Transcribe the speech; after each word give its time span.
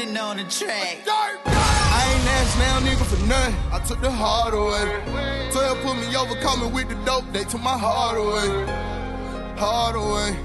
Brandon 0.00 0.16
on 0.16 0.36
the 0.38 0.44
track. 0.44 0.98
I 1.06 2.14
ain't 2.14 2.28
asked 2.28 2.58
now, 2.58 2.80
nigga, 2.80 3.04
for 3.04 3.26
nothing. 3.26 3.54
I 3.70 3.84
took 3.84 4.00
the 4.00 4.10
hard 4.10 4.54
away. 4.54 5.50
12 5.52 5.78
put 5.82 5.96
me 5.96 6.16
over, 6.16 6.34
coming 6.40 6.72
with 6.72 6.88
the 6.88 6.94
dope. 7.04 7.30
They 7.32 7.44
took 7.44 7.60
my 7.60 7.76
heart 7.76 8.16
away. 8.16 8.48
Hard 9.58 9.96
away. 9.96 10.36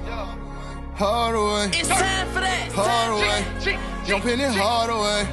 Hard 0.95 1.35
away. 1.35 1.69
It's 1.73 1.87
time 1.87 2.27
for 2.29 2.41
that. 2.41 2.71
Hard 2.73 3.11
away. 3.15 3.79
Jumping 4.05 4.41
it 4.41 4.51
hard 4.51 4.89
away. 4.89 5.25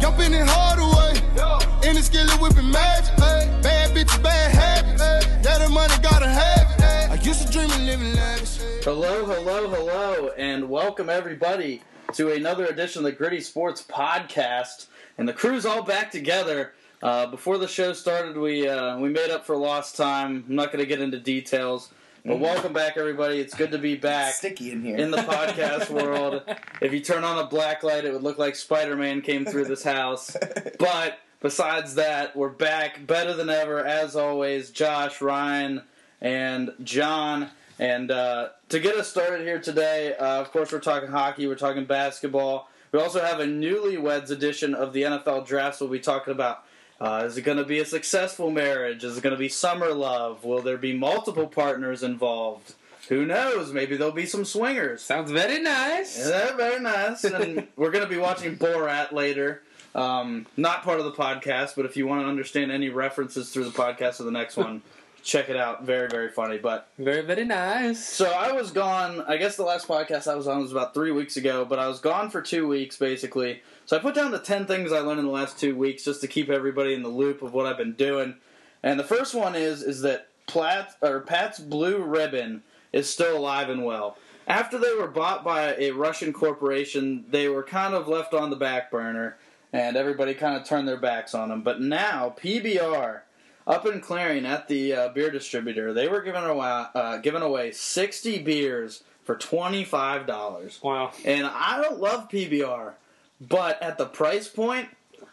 Jumping 0.00 0.32
it 0.32 0.46
hard 0.48 0.78
away. 0.78 1.88
In 1.88 1.94
the 1.94 2.02
skillet 2.02 2.40
whipping 2.40 2.70
magic. 2.70 3.14
Bad 3.18 3.94
bitch, 3.94 4.22
bad 4.22 4.50
habits. 4.50 5.02
Yeah, 5.44 5.58
the 5.58 5.68
money 5.68 5.94
gotta 6.02 6.28
have 6.28 6.70
it. 6.78 7.20
I 7.20 7.22
used 7.22 7.46
to 7.46 7.52
dream 7.52 7.70
of 7.70 7.80
living 7.80 8.14
lavish. 8.14 8.60
Hello, 8.82 9.26
hello, 9.26 9.68
hello, 9.68 10.30
and 10.38 10.70
welcome 10.70 11.10
everybody 11.10 11.82
to 12.12 12.32
another 12.32 12.66
edition 12.66 13.00
of 13.00 13.04
the 13.04 13.12
Gritty 13.12 13.40
Sports 13.40 13.82
Podcast. 13.82 14.86
And 15.18 15.28
the 15.28 15.32
crew's 15.32 15.66
all 15.66 15.82
back 15.82 16.10
together. 16.10 16.72
Uh, 17.02 17.26
before 17.26 17.58
the 17.58 17.68
show 17.68 17.92
started, 17.92 18.36
we 18.36 18.66
uh, 18.66 18.98
we 18.98 19.08
made 19.08 19.30
up 19.30 19.44
for 19.44 19.56
lost 19.56 19.96
time. 19.96 20.44
I'm 20.48 20.56
not 20.56 20.72
going 20.72 20.82
to 20.82 20.86
get 20.86 21.00
into 21.00 21.20
details, 21.20 21.92
but 22.24 22.40
welcome 22.40 22.72
back, 22.72 22.96
everybody. 22.96 23.38
It's 23.38 23.54
good 23.54 23.70
to 23.72 23.78
be 23.78 23.94
back 23.94 24.34
sticky 24.34 24.72
in 24.72 24.82
here. 24.82 24.96
in 24.96 25.10
the 25.10 25.16
podcast 25.18 25.90
world. 25.90 26.42
If 26.80 26.92
you 26.92 27.00
turn 27.00 27.24
on 27.24 27.38
a 27.38 27.46
black 27.46 27.82
light, 27.82 28.04
it 28.04 28.12
would 28.12 28.22
look 28.22 28.38
like 28.38 28.56
Spider 28.56 28.96
Man 28.96 29.20
came 29.20 29.44
through 29.44 29.66
this 29.66 29.82
house. 29.82 30.36
But 30.78 31.18
besides 31.40 31.96
that, 31.96 32.36
we're 32.36 32.48
back 32.48 33.04
better 33.04 33.34
than 33.34 33.50
ever, 33.50 33.84
as 33.84 34.14
always. 34.14 34.70
Josh, 34.70 35.20
Ryan, 35.20 35.82
and 36.20 36.70
John. 36.84 37.50
And 37.80 38.10
uh, 38.12 38.50
to 38.68 38.80
get 38.80 38.96
us 38.96 39.08
started 39.08 39.46
here 39.46 39.60
today, 39.60 40.14
uh, 40.14 40.40
of 40.40 40.50
course, 40.50 40.72
we're 40.72 40.80
talking 40.80 41.08
hockey, 41.08 41.46
we're 41.46 41.54
talking 41.54 41.84
basketball. 41.84 42.68
We 42.92 43.00
also 43.00 43.20
have 43.20 43.40
a 43.40 43.44
newlyweds 43.44 44.30
edition 44.30 44.74
of 44.74 44.92
the 44.92 45.02
NFL 45.02 45.46
draft. 45.46 45.80
We'll 45.80 45.90
be 45.90 46.00
talking 46.00 46.32
about 46.32 46.64
uh, 47.00 47.22
is 47.26 47.36
it 47.36 47.42
going 47.42 47.58
to 47.58 47.64
be 47.64 47.78
a 47.78 47.84
successful 47.84 48.50
marriage? 48.50 49.04
Is 49.04 49.16
it 49.16 49.22
going 49.22 49.34
to 49.34 49.38
be 49.38 49.48
summer 49.48 49.92
love? 49.94 50.44
Will 50.44 50.62
there 50.62 50.76
be 50.76 50.92
multiple 50.96 51.46
partners 51.46 52.02
involved? 52.02 52.74
Who 53.08 53.24
knows? 53.24 53.72
Maybe 53.72 53.96
there'll 53.96 54.12
be 54.12 54.26
some 54.26 54.44
swingers. 54.44 55.00
Sounds 55.00 55.30
very 55.30 55.62
nice. 55.62 56.18
Yeah, 56.18 56.56
very 56.56 56.80
nice. 56.80 57.24
And 57.24 57.68
we're 57.76 57.90
going 57.90 58.04
to 58.04 58.10
be 58.10 58.18
watching 58.18 58.56
Borat 58.56 59.12
later. 59.12 59.62
Um, 59.94 60.46
not 60.56 60.82
part 60.82 60.98
of 60.98 61.04
the 61.04 61.12
podcast, 61.12 61.74
but 61.76 61.86
if 61.86 61.96
you 61.96 62.06
want 62.06 62.22
to 62.22 62.28
understand 62.28 62.70
any 62.70 62.88
references 62.88 63.50
through 63.50 63.64
the 63.64 63.70
podcast 63.70 64.20
or 64.20 64.24
the 64.24 64.30
next 64.30 64.56
one, 64.56 64.82
check 65.22 65.48
it 65.48 65.56
out. 65.56 65.84
Very, 65.84 66.08
very 66.08 66.28
funny. 66.28 66.58
But 66.58 66.88
Very, 66.98 67.22
very 67.22 67.44
nice. 67.44 68.04
so 68.04 68.30
I 68.30 68.52
was 68.52 68.70
gone. 68.70 69.22
I 69.28 69.36
guess 69.36 69.56
the 69.56 69.64
last 69.64 69.86
podcast 69.88 70.30
I 70.30 70.34
was 70.34 70.46
on 70.46 70.60
was 70.62 70.72
about 70.72 70.94
three 70.94 71.10
weeks 71.10 71.36
ago, 71.36 71.64
but 71.64 71.78
I 71.78 71.88
was 71.88 72.00
gone 72.00 72.30
for 72.30 72.40
two 72.42 72.66
weeks 72.66 72.96
basically. 72.96 73.62
So 73.86 73.96
I 73.96 74.00
put 74.00 74.14
down 74.14 74.30
the 74.30 74.38
ten 74.38 74.66
things 74.66 74.92
I 74.92 75.00
learned 75.00 75.20
in 75.20 75.26
the 75.26 75.32
last 75.32 75.58
two 75.58 75.74
weeks 75.76 76.04
just 76.04 76.20
to 76.20 76.26
keep 76.28 76.48
everybody 76.50 76.94
in 76.94 77.02
the 77.02 77.08
loop 77.08 77.42
of 77.42 77.52
what 77.52 77.66
I've 77.66 77.78
been 77.78 77.94
doing. 77.94 78.36
And 78.82 78.98
the 78.98 79.04
first 79.04 79.34
one 79.34 79.54
is 79.54 79.82
is 79.82 80.02
that 80.02 80.28
Platt 80.46 80.94
or 81.02 81.20
Pabst 81.20 81.68
Blue 81.68 82.02
Ribbon 82.02 82.62
is 82.92 83.08
still 83.08 83.36
alive 83.36 83.68
and 83.68 83.84
well. 83.84 84.16
After 84.46 84.78
they 84.78 84.94
were 84.94 85.08
bought 85.08 85.44
by 85.44 85.74
a 85.74 85.90
Russian 85.90 86.32
corporation, 86.32 87.26
they 87.28 87.48
were 87.48 87.62
kind 87.62 87.92
of 87.92 88.08
left 88.08 88.32
on 88.32 88.48
the 88.48 88.56
back 88.56 88.90
burner, 88.90 89.36
and 89.74 89.94
everybody 89.94 90.32
kind 90.32 90.56
of 90.56 90.66
turned 90.66 90.88
their 90.88 90.96
backs 90.96 91.34
on 91.34 91.50
them. 91.50 91.62
But 91.62 91.82
now 91.82 92.34
PBR 92.40 93.20
up 93.68 93.86
in 93.86 94.00
Clarion 94.00 94.46
at 94.46 94.66
the 94.66 94.92
uh, 94.94 95.08
beer 95.10 95.30
distributor, 95.30 95.92
they 95.92 96.08
were 96.08 96.22
giving 96.22 96.42
away 96.42 96.86
uh, 96.94 97.18
giving 97.18 97.42
away 97.42 97.70
sixty 97.70 98.38
beers 98.42 99.04
for 99.24 99.36
twenty 99.36 99.84
five 99.84 100.26
dollars. 100.26 100.80
Wow. 100.82 101.12
And 101.24 101.46
I 101.46 101.80
don't 101.82 102.00
love 102.00 102.28
PBR, 102.28 102.94
but 103.40 103.80
at 103.82 103.98
the 103.98 104.06
price 104.06 104.48
point, 104.48 104.88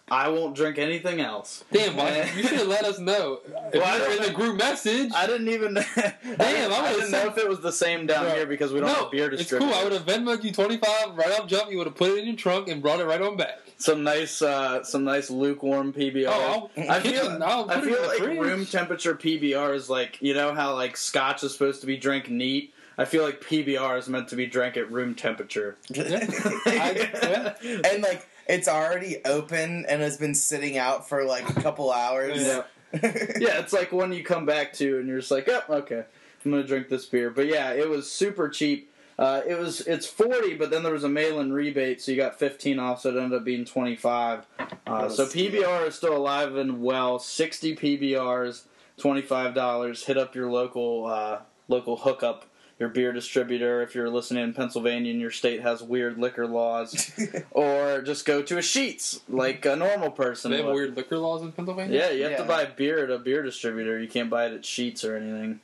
I 0.08 0.28
won't 0.30 0.56
drink 0.56 0.78
anything 0.78 1.20
else. 1.22 1.64
Damn, 1.72 1.96
why, 1.96 2.30
you 2.36 2.44
should 2.44 2.60
have 2.60 2.68
let 2.68 2.84
us 2.86 3.00
know. 3.00 3.40
If 3.74 3.74
Well, 3.74 3.84
I 3.86 3.96
you 3.98 4.04
were 4.04 4.24
in 4.24 4.24
the 4.24 4.36
group 4.36 4.58
message. 4.58 5.12
I 5.16 5.26
didn't 5.26 5.48
even. 5.48 5.74
Damn, 5.96 5.96
I, 5.98 6.76
I 6.76 6.94
didn't, 6.94 7.16
I 7.16 7.24
know 7.24 7.30
if 7.30 7.38
it 7.38 7.48
was 7.50 7.62
the 7.62 7.72
same 7.72 8.06
down 8.06 8.26
Bro, 8.26 8.36
here 8.36 8.46
because 8.46 8.72
we 8.72 8.82
don't 8.82 8.90
have 8.90 9.00
no, 9.00 9.08
a 9.08 9.12
beer 9.12 9.30
it's 9.32 9.38
distributor. 9.44 9.72
cool. 9.72 9.80
I 9.82 9.84
would 9.84 9.94
have 9.94 10.06
Venmoed 10.06 10.44
you 10.44 10.52
25 10.52 11.18
right 11.18 11.40
off 11.40 11.48
jump. 11.48 11.72
You 11.72 11.78
would 11.80 11.88
have 11.88 11.96
put 11.96 12.12
it 12.12 12.20
in 12.20 12.26
your 12.28 12.36
trunk 12.36 12.68
and 12.68 12.82
brought 12.82 13.00
it 13.00 13.06
right 13.06 13.22
on 13.22 13.38
back. 13.38 13.60
Some 13.78 14.04
nice, 14.04 14.42
uh, 14.42 14.84
some 14.84 15.04
nice 15.04 15.30
lukewarm 15.30 15.94
PBR. 15.94 16.28
Oh, 16.30 16.70
I'll, 16.78 16.92
I 16.92 17.00
feel, 17.00 17.44
I'll 17.44 17.70
I 17.70 17.76
put 17.76 17.84
it 17.84 17.88
feel 17.88 18.02
in 18.04 18.08
like 18.08 18.18
fridge. 18.18 18.40
room 18.40 18.66
temperature 18.66 19.16
PBR 19.16 19.76
is 19.76 19.90
like 19.90 20.22
you 20.22 20.34
know 20.34 20.54
how 20.54 20.74
like 20.76 20.98
Scotch 20.98 21.44
is 21.44 21.52
supposed 21.54 21.82
to 21.82 21.88
be 21.88 21.98
drank 21.98 22.30
neat. 22.30 22.74
I 22.98 23.04
feel 23.06 23.24
like 23.24 23.42
PBR 23.42 23.98
is 24.00 24.08
meant 24.08 24.30
to 24.30 24.36
be 24.38 24.46
drank 24.46 24.78
at 24.78 24.90
room 24.90 25.16
temperature. 25.16 25.76
I- 25.94 26.56
yeah. 27.66 27.82
and 27.86 28.02
like 28.04 28.26
it's 28.48 28.68
already 28.68 29.18
open 29.26 29.86
and 29.88 30.02
has 30.02 30.18
been 30.18 30.36
sitting 30.36 30.78
out 30.78 31.10
for 31.10 31.24
like 31.26 31.50
a 31.50 31.62
couple 31.62 31.92
hours. 31.92 32.42
Yeah. 32.42 32.64
yeah, 32.94 33.60
it's 33.60 33.74
like 33.74 33.92
one 33.92 34.14
you 34.14 34.24
come 34.24 34.46
back 34.46 34.72
to 34.74 35.00
and 35.00 35.08
you're 35.08 35.20
just 35.20 35.32
like, 35.32 35.50
oh, 35.50 35.62
okay, 35.70 36.04
I'm 36.46 36.52
gonna 36.52 36.64
drink 36.64 36.88
this 36.88 37.06
beer. 37.06 37.30
But 37.30 37.48
yeah, 37.48 37.74
it 37.74 37.90
was 37.90 38.10
super 38.10 38.48
cheap. 38.48 38.90
Uh, 39.18 39.42
it 39.48 39.58
was 39.58 39.82
it's 39.82 40.06
forty, 40.06 40.56
but 40.56 40.70
then 40.70 40.84
there 40.84 40.92
was 40.92 41.06
a 41.06 41.10
mail-in 41.10 41.54
rebate, 41.54 42.02
so 42.02 42.12
you 42.12 42.18
got 42.18 42.38
fifteen 42.38 42.80
off, 42.80 43.02
so 43.02 43.10
it 43.10 43.18
ended 43.22 43.38
up 43.40 43.46
being 43.46 43.64
twenty-five. 43.64 44.46
Uh, 44.86 45.08
so 45.08 45.26
PBR 45.26 45.88
is 45.88 45.96
still 45.96 46.16
alive 46.18 46.56
and 46.58 46.82
well. 46.82 47.18
Sixty 47.20 47.76
PBRs, 47.76 48.64
twenty-five 48.98 49.54
dollars. 49.54 50.04
Hit 50.06 50.18
up 50.18 50.36
your 50.36 50.52
local 50.52 51.06
uh, 51.06 51.40
local 51.70 51.96
hookup. 51.98 52.46
Your 52.78 52.90
beer 52.90 53.14
distributor, 53.14 53.82
if 53.84 53.96
you're 53.96 54.10
listening 54.10 54.44
in 54.44 54.54
Pennsylvania 54.54 55.10
and 55.10 55.22
your 55.22 55.32
state 55.32 55.62
has 55.62 55.82
weird 55.82 56.18
liquor 56.18 56.46
laws, 56.46 57.10
or 57.52 58.02
just 58.02 58.26
go 58.26 58.42
to 58.42 58.58
a 58.58 58.60
Sheetz 58.62 59.22
like 59.30 59.66
a 59.66 59.78
normal 59.78 60.12
person. 60.12 60.52
They 60.52 60.58
have 60.58 60.66
would. 60.66 60.76
weird 60.76 60.98
liquor 60.98 61.18
laws 61.18 61.42
in 61.42 61.54
Pennsylvania? 61.54 61.98
Yeah, 61.98 62.10
you 62.12 62.24
have 62.24 62.36
to 62.36 62.42
Yeah. 62.44 62.48
buy 62.50 62.66
beer 62.66 63.06
at 63.06 63.10
a 63.12 63.18
beer 63.18 63.44
distributor. 63.44 63.98
You 63.98 64.10
can't 64.10 64.30
buy 64.30 64.48
it 64.48 64.54
at 64.54 64.64
Sheetz 64.64 65.06
or 65.10 65.16
anything. 65.16 65.62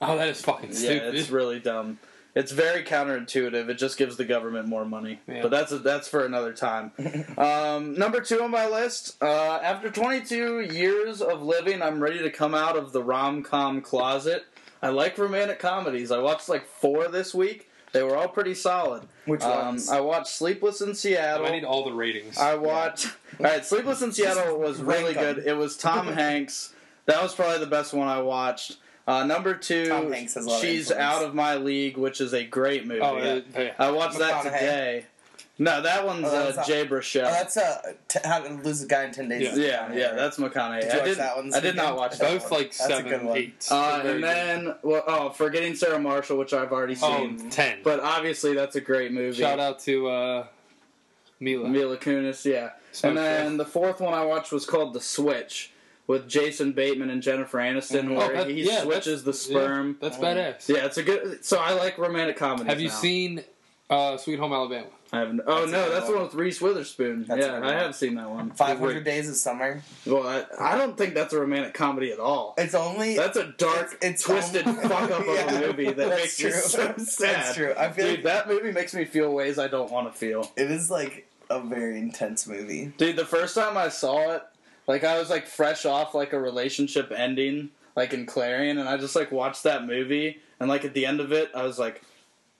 Oh, 0.00 0.16
that 0.16 0.28
is 0.28 0.40
fucking 0.40 0.68
Yeah, 0.70 0.76
stupid. 0.76 1.14
it's 1.16 1.30
really 1.30 1.58
dumb. 1.58 1.98
It's 2.34 2.52
very 2.52 2.82
counterintuitive. 2.84 3.68
It 3.68 3.74
just 3.74 3.96
gives 3.98 4.16
the 4.16 4.24
government 4.24 4.68
more 4.68 4.84
money. 4.84 5.20
Yeah. 5.26 5.42
But 5.42 5.50
that's 5.50 5.70
that's 5.80 6.08
for 6.08 6.24
another 6.24 6.52
time. 6.52 6.92
um, 7.38 7.94
number 7.94 8.20
two 8.20 8.42
on 8.42 8.50
my 8.50 8.68
list. 8.68 9.16
Uh, 9.22 9.58
after 9.62 9.90
22 9.90 10.60
years 10.72 11.20
of 11.22 11.42
living, 11.42 11.82
I'm 11.82 12.00
ready 12.00 12.18
to 12.20 12.30
come 12.30 12.54
out 12.54 12.76
of 12.76 12.92
the 12.92 13.02
rom 13.02 13.42
com 13.42 13.80
closet. 13.80 14.44
I 14.82 14.88
like 14.90 15.18
romantic 15.18 15.58
comedies. 15.58 16.10
I 16.10 16.18
watched 16.18 16.48
like 16.48 16.66
four 16.66 17.08
this 17.08 17.34
week. 17.34 17.68
They 17.92 18.04
were 18.04 18.16
all 18.16 18.28
pretty 18.28 18.54
solid. 18.54 19.02
Which 19.26 19.42
Um, 19.42 19.66
ones? 19.66 19.88
I 19.90 20.00
watched 20.00 20.28
Sleepless 20.28 20.80
in 20.80 20.94
Seattle. 20.94 21.44
I 21.46 21.50
need 21.50 21.64
all 21.64 21.84
the 21.84 21.92
ratings. 21.92 22.38
I 22.38 22.54
watched. 22.54 23.06
All 23.40 23.46
right, 23.46 23.64
Sleepless 23.64 24.00
in 24.02 24.12
Seattle 24.12 24.58
was 24.60 24.80
really 24.80 25.12
good. 25.12 25.38
It 25.38 25.56
was 25.56 25.76
Tom 25.76 26.06
Hanks. 26.12 26.72
That 27.06 27.20
was 27.20 27.34
probably 27.34 27.58
the 27.58 27.66
best 27.66 27.92
one 27.92 28.06
I 28.06 28.22
watched. 28.22 28.76
Uh, 29.10 29.24
number 29.24 29.54
two, 29.54 29.88
Tom 29.88 30.12
Hanks 30.12 30.34
has 30.34 30.46
a 30.46 30.48
lot 30.48 30.62
of 30.62 30.68
She's. 30.68 30.90
Out 30.92 31.24
of 31.24 31.34
My 31.34 31.56
League, 31.56 31.96
which 31.96 32.20
is 32.20 32.32
a 32.32 32.44
great 32.44 32.86
movie. 32.86 33.00
oh, 33.00 33.16
yeah. 33.18 33.40
yeah. 33.56 33.72
I 33.78 33.90
watched 33.90 34.18
that 34.18 34.42
today. 34.44 35.06
No, 35.58 35.82
that 35.82 36.06
one's 36.06 36.24
Oh, 36.26 36.30
that 36.30 36.52
uh, 36.52 36.56
not- 36.56 36.66
Jay 36.66 36.86
Baruchel. 36.86 37.26
Oh, 37.26 37.30
that's 37.32 37.56
uh, 37.58 37.92
t- 38.08 38.18
how 38.24 38.40
to 38.40 38.54
lose 38.54 38.82
a 38.82 38.86
guy 38.86 39.04
in 39.04 39.12
ten 39.12 39.28
days. 39.28 39.58
Yeah. 39.58 39.92
yeah, 39.92 39.92
yeah, 39.92 40.12
that's 40.14 40.38
McConaughey. 40.38 40.80
Did 40.80 40.84
you 40.84 40.90
I 40.92 40.96
watch 40.96 41.04
did. 41.04 41.18
that 41.18 41.36
one? 41.36 41.54
I 41.54 41.60
did 41.60 41.76
not 41.76 41.96
watch 41.96 42.18
that. 42.18 42.20
Both 42.32 42.50
one. 42.50 42.60
like 42.62 42.68
That's 42.70 42.80
a 42.80 42.88
seven, 42.88 43.10
good 43.10 43.22
one. 43.24 43.36
eight. 43.36 43.68
Uh, 43.70 44.02
and 44.04 44.24
then, 44.24 44.74
well, 44.82 45.04
oh, 45.06 45.28
forgetting 45.28 45.74
Sarah 45.74 45.98
Marshall, 45.98 46.38
which 46.38 46.54
I've 46.54 46.72
already 46.72 46.94
seen. 46.94 47.42
oh, 47.44 47.50
10. 47.50 47.80
But 47.84 48.00
obviously, 48.00 48.54
that's 48.54 48.76
a 48.76 48.80
great 48.80 49.12
movie. 49.12 49.38
Shout 49.38 49.60
out 49.60 49.80
to 49.80 50.08
uh, 50.08 50.46
Mila. 51.40 51.68
Mila 51.68 51.98
Kunis, 51.98 52.46
yeah. 52.46 52.70
So 52.92 53.08
and 53.10 53.18
then 53.18 53.56
the 53.58 53.66
fourth 53.66 54.00
one 54.00 54.14
I 54.14 54.24
watched 54.24 54.52
was 54.52 54.64
called 54.64 54.94
The 54.94 55.00
Switch 55.02 55.72
with 56.10 56.28
Jason 56.28 56.72
Bateman 56.72 57.08
and 57.08 57.22
Jennifer 57.22 57.58
Aniston, 57.58 58.06
Mhm. 58.08 58.16
where 58.16 58.32
Oh, 58.32 58.36
that- 58.38 58.48
he 58.50 58.62
yeah, 58.64 58.82
switches 58.82 59.22
the 59.22 59.30
that's- 59.30 59.44
sperm. 59.46 59.96
That's 60.00 60.16
Um, 60.16 60.22
badass. 60.24 60.68
Yeah, 60.68 60.84
it's 60.86 60.96
a 60.98 61.04
good. 61.04 61.44
So 61.44 61.58
I 61.58 61.72
like 61.72 61.98
romantic 61.98 62.36
comedies. 62.36 62.66
Have 62.66 62.80
you 62.80 62.88
now. 62.88 62.94
seen 62.94 63.44
uh, 63.88 64.16
Sweet 64.16 64.38
Home 64.40 64.52
Alabama? 64.52 64.86
I 65.12 65.18
haven't. 65.20 65.40
Oh 65.46 65.60
That's 65.66 65.72
no, 65.72 65.90
that's 65.90 66.06
the 66.06 66.12
one. 66.12 66.20
one 66.20 66.24
with 66.30 66.34
Reese 66.36 66.60
Witherspoon. 66.60 67.24
That's 67.28 67.44
yeah, 67.44 67.54
I 67.56 67.60
one. 67.60 67.72
have 67.74 67.94
seen 67.96 68.14
that 68.16 68.30
one. 68.30 68.50
Five 68.52 68.78
hundred 68.78 69.02
days 69.04 69.28
of 69.28 69.34
summer. 69.36 69.82
Well, 70.06 70.24
I, 70.26 70.44
I 70.74 70.76
don't 70.78 70.96
think 70.96 71.14
that's 71.14 71.32
a 71.32 71.40
romantic 71.40 71.74
comedy 71.74 72.12
at 72.12 72.20
all. 72.20 72.54
It's 72.58 72.74
only 72.74 73.16
That's 73.16 73.36
a 73.36 73.52
dark, 73.58 73.94
It's- 73.94 74.10
it's 74.10 74.22
twisted 74.22 74.66
almost- 74.68 74.86
fuck 74.88 75.10
up 75.10 75.20
of 75.20 75.28
a 75.28 75.60
movie 75.66 75.86
that 75.86 75.96
that's 75.96 76.20
makes 76.22 76.42
me 76.44 76.50
true. 76.50 76.60
so 76.60 76.94
sad. 76.98 77.34
That's 77.36 77.54
true. 77.56 77.74
I 77.76 77.90
feel 77.90 78.04
Dude, 78.06 78.14
like 78.16 78.24
that 78.24 78.48
movie 78.48 78.70
makes 78.72 78.94
me 78.94 79.04
feel 79.04 79.32
ways 79.32 79.58
I 79.58 79.66
don't 79.68 79.90
want 79.90 80.12
to 80.12 80.16
feel. 80.16 80.48
it 80.56 80.70
is 80.70 80.88
like 80.90 81.26
a 81.48 81.60
very 81.60 81.98
intense 81.98 82.46
movie. 82.46 82.92
Dude, 82.96 83.16
the 83.16 83.26
first 83.26 83.56
time 83.56 83.76
I 83.76 83.88
saw 83.88 84.34
it, 84.34 84.42
like 84.90 85.04
I 85.04 85.18
was 85.18 85.30
like 85.30 85.46
fresh 85.46 85.86
off 85.86 86.14
like 86.14 86.32
a 86.32 86.40
relationship 86.40 87.12
ending, 87.14 87.70
like 87.96 88.12
in 88.12 88.26
Clarion, 88.26 88.76
and 88.78 88.88
I 88.88 88.96
just 88.96 89.14
like 89.16 89.30
watched 89.32 89.62
that 89.62 89.86
movie, 89.86 90.40
and 90.58 90.68
like 90.68 90.84
at 90.84 90.94
the 90.94 91.06
end 91.06 91.20
of 91.20 91.32
it, 91.32 91.50
I 91.54 91.62
was 91.62 91.78
like, 91.78 92.02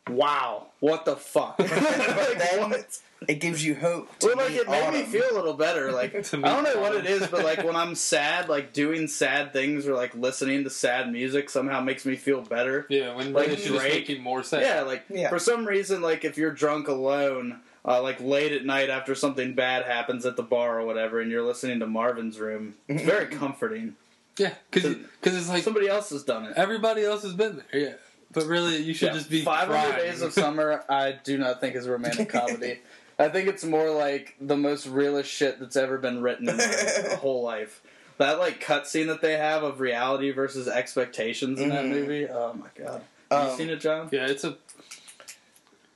wow, 0.09 0.67
what 0.81 1.05
the 1.05 1.17
fuck? 1.17 1.57
but 1.59 1.69
then 1.69 2.71
what? 2.71 2.99
it 3.29 3.35
gives 3.41 3.65
you 3.65 3.75
hope. 3.75 4.09
To 4.21 4.29
Well, 4.29 4.37
like 4.37 4.51
meet 4.51 4.61
it 4.61 4.69
made 4.69 4.93
me 4.93 5.03
feel 5.05 5.25
a 5.31 5.35
little 5.35 5.55
better. 5.55 5.93
Like 5.93 6.15
I 6.17 6.21
To 6.23 6.37
meet 6.37 6.45
don't 6.47 6.65
know 6.65 6.81
what 6.81 6.95
it 6.95 7.07
is, 7.07 7.27
but 7.27 7.45
like 7.45 7.63
when 7.65 7.77
I'm 7.77 7.95
sad, 7.95 8.49
like 8.49 8.73
doing 8.73 9.09
sad 9.09 9.53
things 9.53 9.87
or 9.87 9.95
like 9.95 10.15
listening 10.15 10.65
to 10.65 10.71
sad 10.71 11.13
music 11.13 11.51
somehow 11.51 11.81
makes 11.81 12.07
me 12.07 12.17
feel 12.17 12.41
better. 12.43 12.87
Yeah, 12.89 13.15
when 13.15 13.33
Like 13.33 13.49
really 13.49 13.61
it 13.61 13.65
just 13.67 13.79
Drake. 13.81 13.93
make 13.93 14.09
you 14.09 14.21
more 14.21 14.43
sad. 14.43 14.63
Yeah, 14.63 14.83
like 14.83 15.05
Yeah. 15.11 15.29
for 15.29 15.39
some 15.39 15.67
reason, 15.67 16.01
like 16.01 16.25
if 16.25 16.39
you're 16.39 16.51
drunk 16.53 16.89
alone, 16.89 17.61
uh, 17.85 18.03
like 18.03 18.21
late 18.21 18.53
at 18.53 18.65
night 18.65 18.91
after 18.91 19.15
something 19.15 19.55
bad 19.55 19.85
happens 19.85 20.27
at 20.27 20.37
the 20.37 20.43
bar 20.43 20.81
or 20.81 20.87
whatever, 20.87 21.21
and 21.21 21.31
you're 21.31 21.43
listening 21.45 21.81
to 21.81 21.87
Marvin's 21.87 22.39
Room, 22.39 22.75
it's 22.89 23.03
very 23.03 23.27
comforting. 23.37 23.97
yeah, 24.39 24.55
because 24.71 24.97
it's 25.25 25.49
like 25.49 25.63
Somebody 25.65 25.89
else 25.89 26.11
has 26.11 26.23
done 26.23 26.45
it. 26.47 26.55
everybody 26.57 27.05
else 27.05 27.23
has 27.23 27.33
been 27.35 27.63
there. 27.73 27.81
Yeah, 27.81 27.93
but 28.33 28.45
really, 28.47 28.77
you 28.79 28.95
should 28.95 29.09
Yeah, 29.09 29.15
just 29.15 29.31
be 29.31 29.43
500 29.43 29.73
crying. 29.73 29.97
Days 30.11 30.23
of 30.23 30.33
Summer. 30.45 30.85
I 30.89 31.13
do 31.25 31.39
not 31.39 31.61
think 31.61 31.75
is 31.77 31.87
a 31.87 31.91
romantic 31.91 32.29
comedy. 32.33 32.81
I 33.19 33.29
think 33.29 33.49
it's 33.49 33.65
more 33.65 33.91
like 33.91 34.35
the 34.41 34.57
most 34.57 34.87
realist 34.87 35.31
shit 35.31 35.61
that's 35.61 35.77
ever 35.77 35.99
been 35.99 36.23
written 36.23 36.49
in 36.49 36.57
my 36.57 37.17
whole 37.21 37.43
life. 37.43 37.83
That 38.17 38.39
like 38.39 38.63
cutscene 38.63 39.07
that 39.09 39.21
they 39.23 39.37
have 39.39 39.63
of 39.63 39.81
reality 39.81 40.31
versus 40.31 40.69
expectations 40.69 41.59
in 41.61 41.71
that 41.71 41.85
Mhm. 41.85 41.89
movie. 41.91 42.27
Oh 42.29 42.53
my 42.55 42.69
god! 42.83 43.03
Have 43.31 43.45
you 43.47 43.51
Um, 43.53 43.57
seen 43.57 43.71
it, 43.71 43.77
John? 43.81 44.09
yeah, 44.13 44.27
it's 44.27 44.45
a 44.45 44.57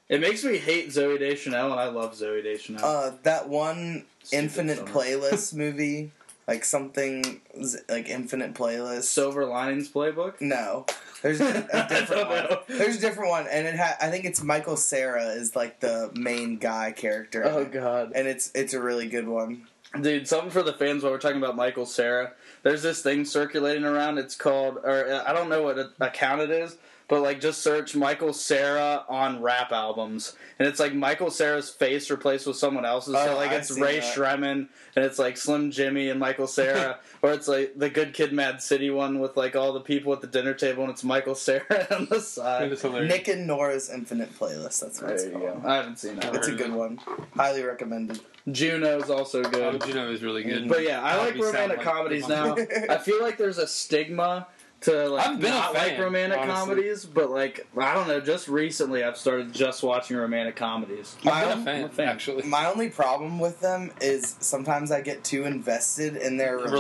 It 0.09 0.21
makes 0.21 0.45
me 0.45 0.59
hate 0.59 0.89
Zooey 0.91 1.19
Deschanel, 1.19 1.73
and 1.73 1.81
I 1.81 1.87
love 1.89 2.15
Zooey 2.15 2.43
Deschanel. 2.43 2.85
Uh, 2.85 3.13
that 3.23 3.49
one 3.49 4.05
Stupid 4.23 4.43
Infinite 4.45 4.77
summer. 4.79 4.91
Playlist 4.91 5.55
movie, 5.55 6.13
like 6.47 6.65
something 6.65 7.41
like 7.89 8.09
Infinite 8.09 8.55
Playlist. 8.55 9.05
Silver 9.05 9.47
Linings 9.47 9.89
Playbook. 9.91 10.41
no, 10.41 10.85
there's 11.23 11.41
a 11.41 11.47
I 11.75 11.89
different 11.89 12.09
don't 12.11 12.29
one. 12.29 12.45
know. 12.51 12.61
There's 12.69 12.97
a 12.97 13.01
different 13.01 13.31
one, 13.31 13.47
and 13.51 13.67
it 13.67 13.77
ha- 13.77 13.97
I 14.01 14.11
think 14.11 14.27
it's 14.27 14.43
Michael 14.43 14.77
Cera 14.77 15.25
is 15.29 15.57
like 15.57 15.81
the 15.81 16.11
main 16.15 16.59
guy 16.59 16.93
character, 16.93 17.43
Oh 17.47 17.65
god, 17.65 18.13
and 18.15 18.29
it's 18.29 18.51
it's 18.55 18.75
a 18.75 18.81
really 18.83 19.09
good 19.09 19.27
one. 19.27 19.63
dude! 19.99 20.29
Something 20.29 20.51
for 20.51 20.63
the 20.63 20.75
fans 20.75 21.03
while 21.03 21.13
we're 21.13 21.19
talking 21.19 21.39
about 21.39 21.57
Michael 21.57 21.87
Cera. 21.87 22.33
There's 22.63 22.83
this 22.83 23.03
thing 23.03 23.25
circulating 23.25 23.85
around. 23.85 24.19
It's 24.19 24.37
called, 24.37 24.79
or 24.85 25.07
uh, 25.11 25.25
I 25.27 25.33
don't 25.33 25.49
know 25.49 25.63
what 25.63 25.79
account 26.01 26.43
it 26.43 26.51
is, 26.51 26.77
but 27.09 27.21
like 27.23 27.41
just 27.41 27.63
search 27.63 27.95
Michael 27.95 28.33
Cera 28.33 29.05
on 29.09 29.43
rap 29.43 29.73
albums, 29.73 30.37
and 30.59 30.67
it's 30.67 30.81
like 30.81 30.95
Michael 30.95 31.31
Cera's 31.31 31.69
face 31.71 32.11
replaced 32.11 32.47
with 32.47 32.57
someone 32.57 32.85
else's. 32.85 33.15
so 33.15 33.33
Oh, 33.33 33.37
like 33.37 33.51
I've 33.51 33.61
it's 33.61 33.71
Ray 33.79 34.01
that. 34.01 34.15
Shremmen, 34.15 34.69
and 34.97 35.05
it's 35.05 35.19
like 35.19 35.37
Slim 35.37 35.71
Jimmy 35.71 36.09
and 36.09 36.19
Michael 36.21 36.47
Cera, 36.47 36.99
or 37.23 37.33
it's 37.33 37.47
like 37.49 37.73
the 37.79 37.91
Good 37.91 38.15
Kid, 38.15 38.33
Mad 38.33 38.63
City 38.63 38.91
one 38.91 39.21
with 39.21 39.37
like 39.37 39.55
all 39.57 39.73
the 39.73 39.81
people 39.81 40.13
at 40.13 40.21
the 40.21 40.27
dinner 40.27 40.55
table, 40.55 40.83
and 40.85 40.91
it's 40.93 41.05
Michael 41.05 41.35
Cera 41.35 41.65
on 41.91 42.07
the 42.11 42.21
side. 42.21 42.71
Nick 43.07 43.29
and 43.29 43.47
Nora's 43.47 43.91
Infinite 43.91 44.33
Playlist. 44.39 44.81
That's 44.81 45.01
what 45.01 45.09
There 45.09 45.15
it's 45.15 45.25
you 45.25 45.31
called. 45.33 45.63
go. 45.63 45.69
I 45.69 45.77
haven't 45.77 45.99
seen 45.99 46.17
that. 46.17 46.35
It's 46.35 46.49
a 46.49 46.53
good 46.55 46.73
one. 46.73 46.99
Highly 47.37 47.63
recommended. 47.63 48.21
Juno's 48.51 49.09
also 49.11 49.41
Oh, 49.43 49.49
good. 49.51 49.79
but 49.79 49.89
you 49.89 49.95
know, 49.95 50.11
it's 50.11 50.23
really 50.23 50.43
good. 50.43 50.69
But 50.69 50.83
yeah, 50.83 51.03
I 51.03 51.17
That'd 51.17 51.37
like 51.37 51.45
romantic 51.47 51.79
like 51.79 51.87
comedies 51.87 52.27
the 52.27 52.35
now. 52.35 52.95
I 52.95 52.99
feel 52.99 53.21
like 53.23 53.39
there's 53.39 53.57
a 53.59 53.67
stigma 53.67 54.47
to 54.85 55.09
like 55.09 55.27
I've 55.27 55.41
been 55.41 55.53
a 55.53 55.63
fan, 55.63 55.75
like 55.75 55.99
romantic 55.99 56.39
honestly. 56.39 56.55
comedies, 56.75 57.05
but 57.05 57.31
like 57.31 57.67
I 57.79 57.95
don't 57.95 58.09
know. 58.09 58.21
Just 58.21 58.49
recently, 58.49 59.03
I've 59.05 59.17
started 59.17 59.53
just 59.53 59.83
watching 59.83 60.17
romantic 60.17 60.57
comedies. 60.57 61.17
I've 61.21 61.25
My 61.25 61.41
been 61.41 61.53
own- 61.53 61.59
a 61.61 61.65
fan, 61.65 61.79
I'm 61.79 61.85
a 61.85 61.89
fan. 61.89 62.09
actually. 62.09 62.43
My 62.45 62.67
only 62.67 62.89
problem 62.91 63.39
with 63.39 63.61
them 63.61 63.91
is 64.01 64.37
sometimes 64.41 64.91
I 64.91 65.01
get 65.01 65.25
too 65.25 65.45
invested 65.45 66.17
in 66.17 66.37
their 66.37 66.57
relationship, 66.59 66.73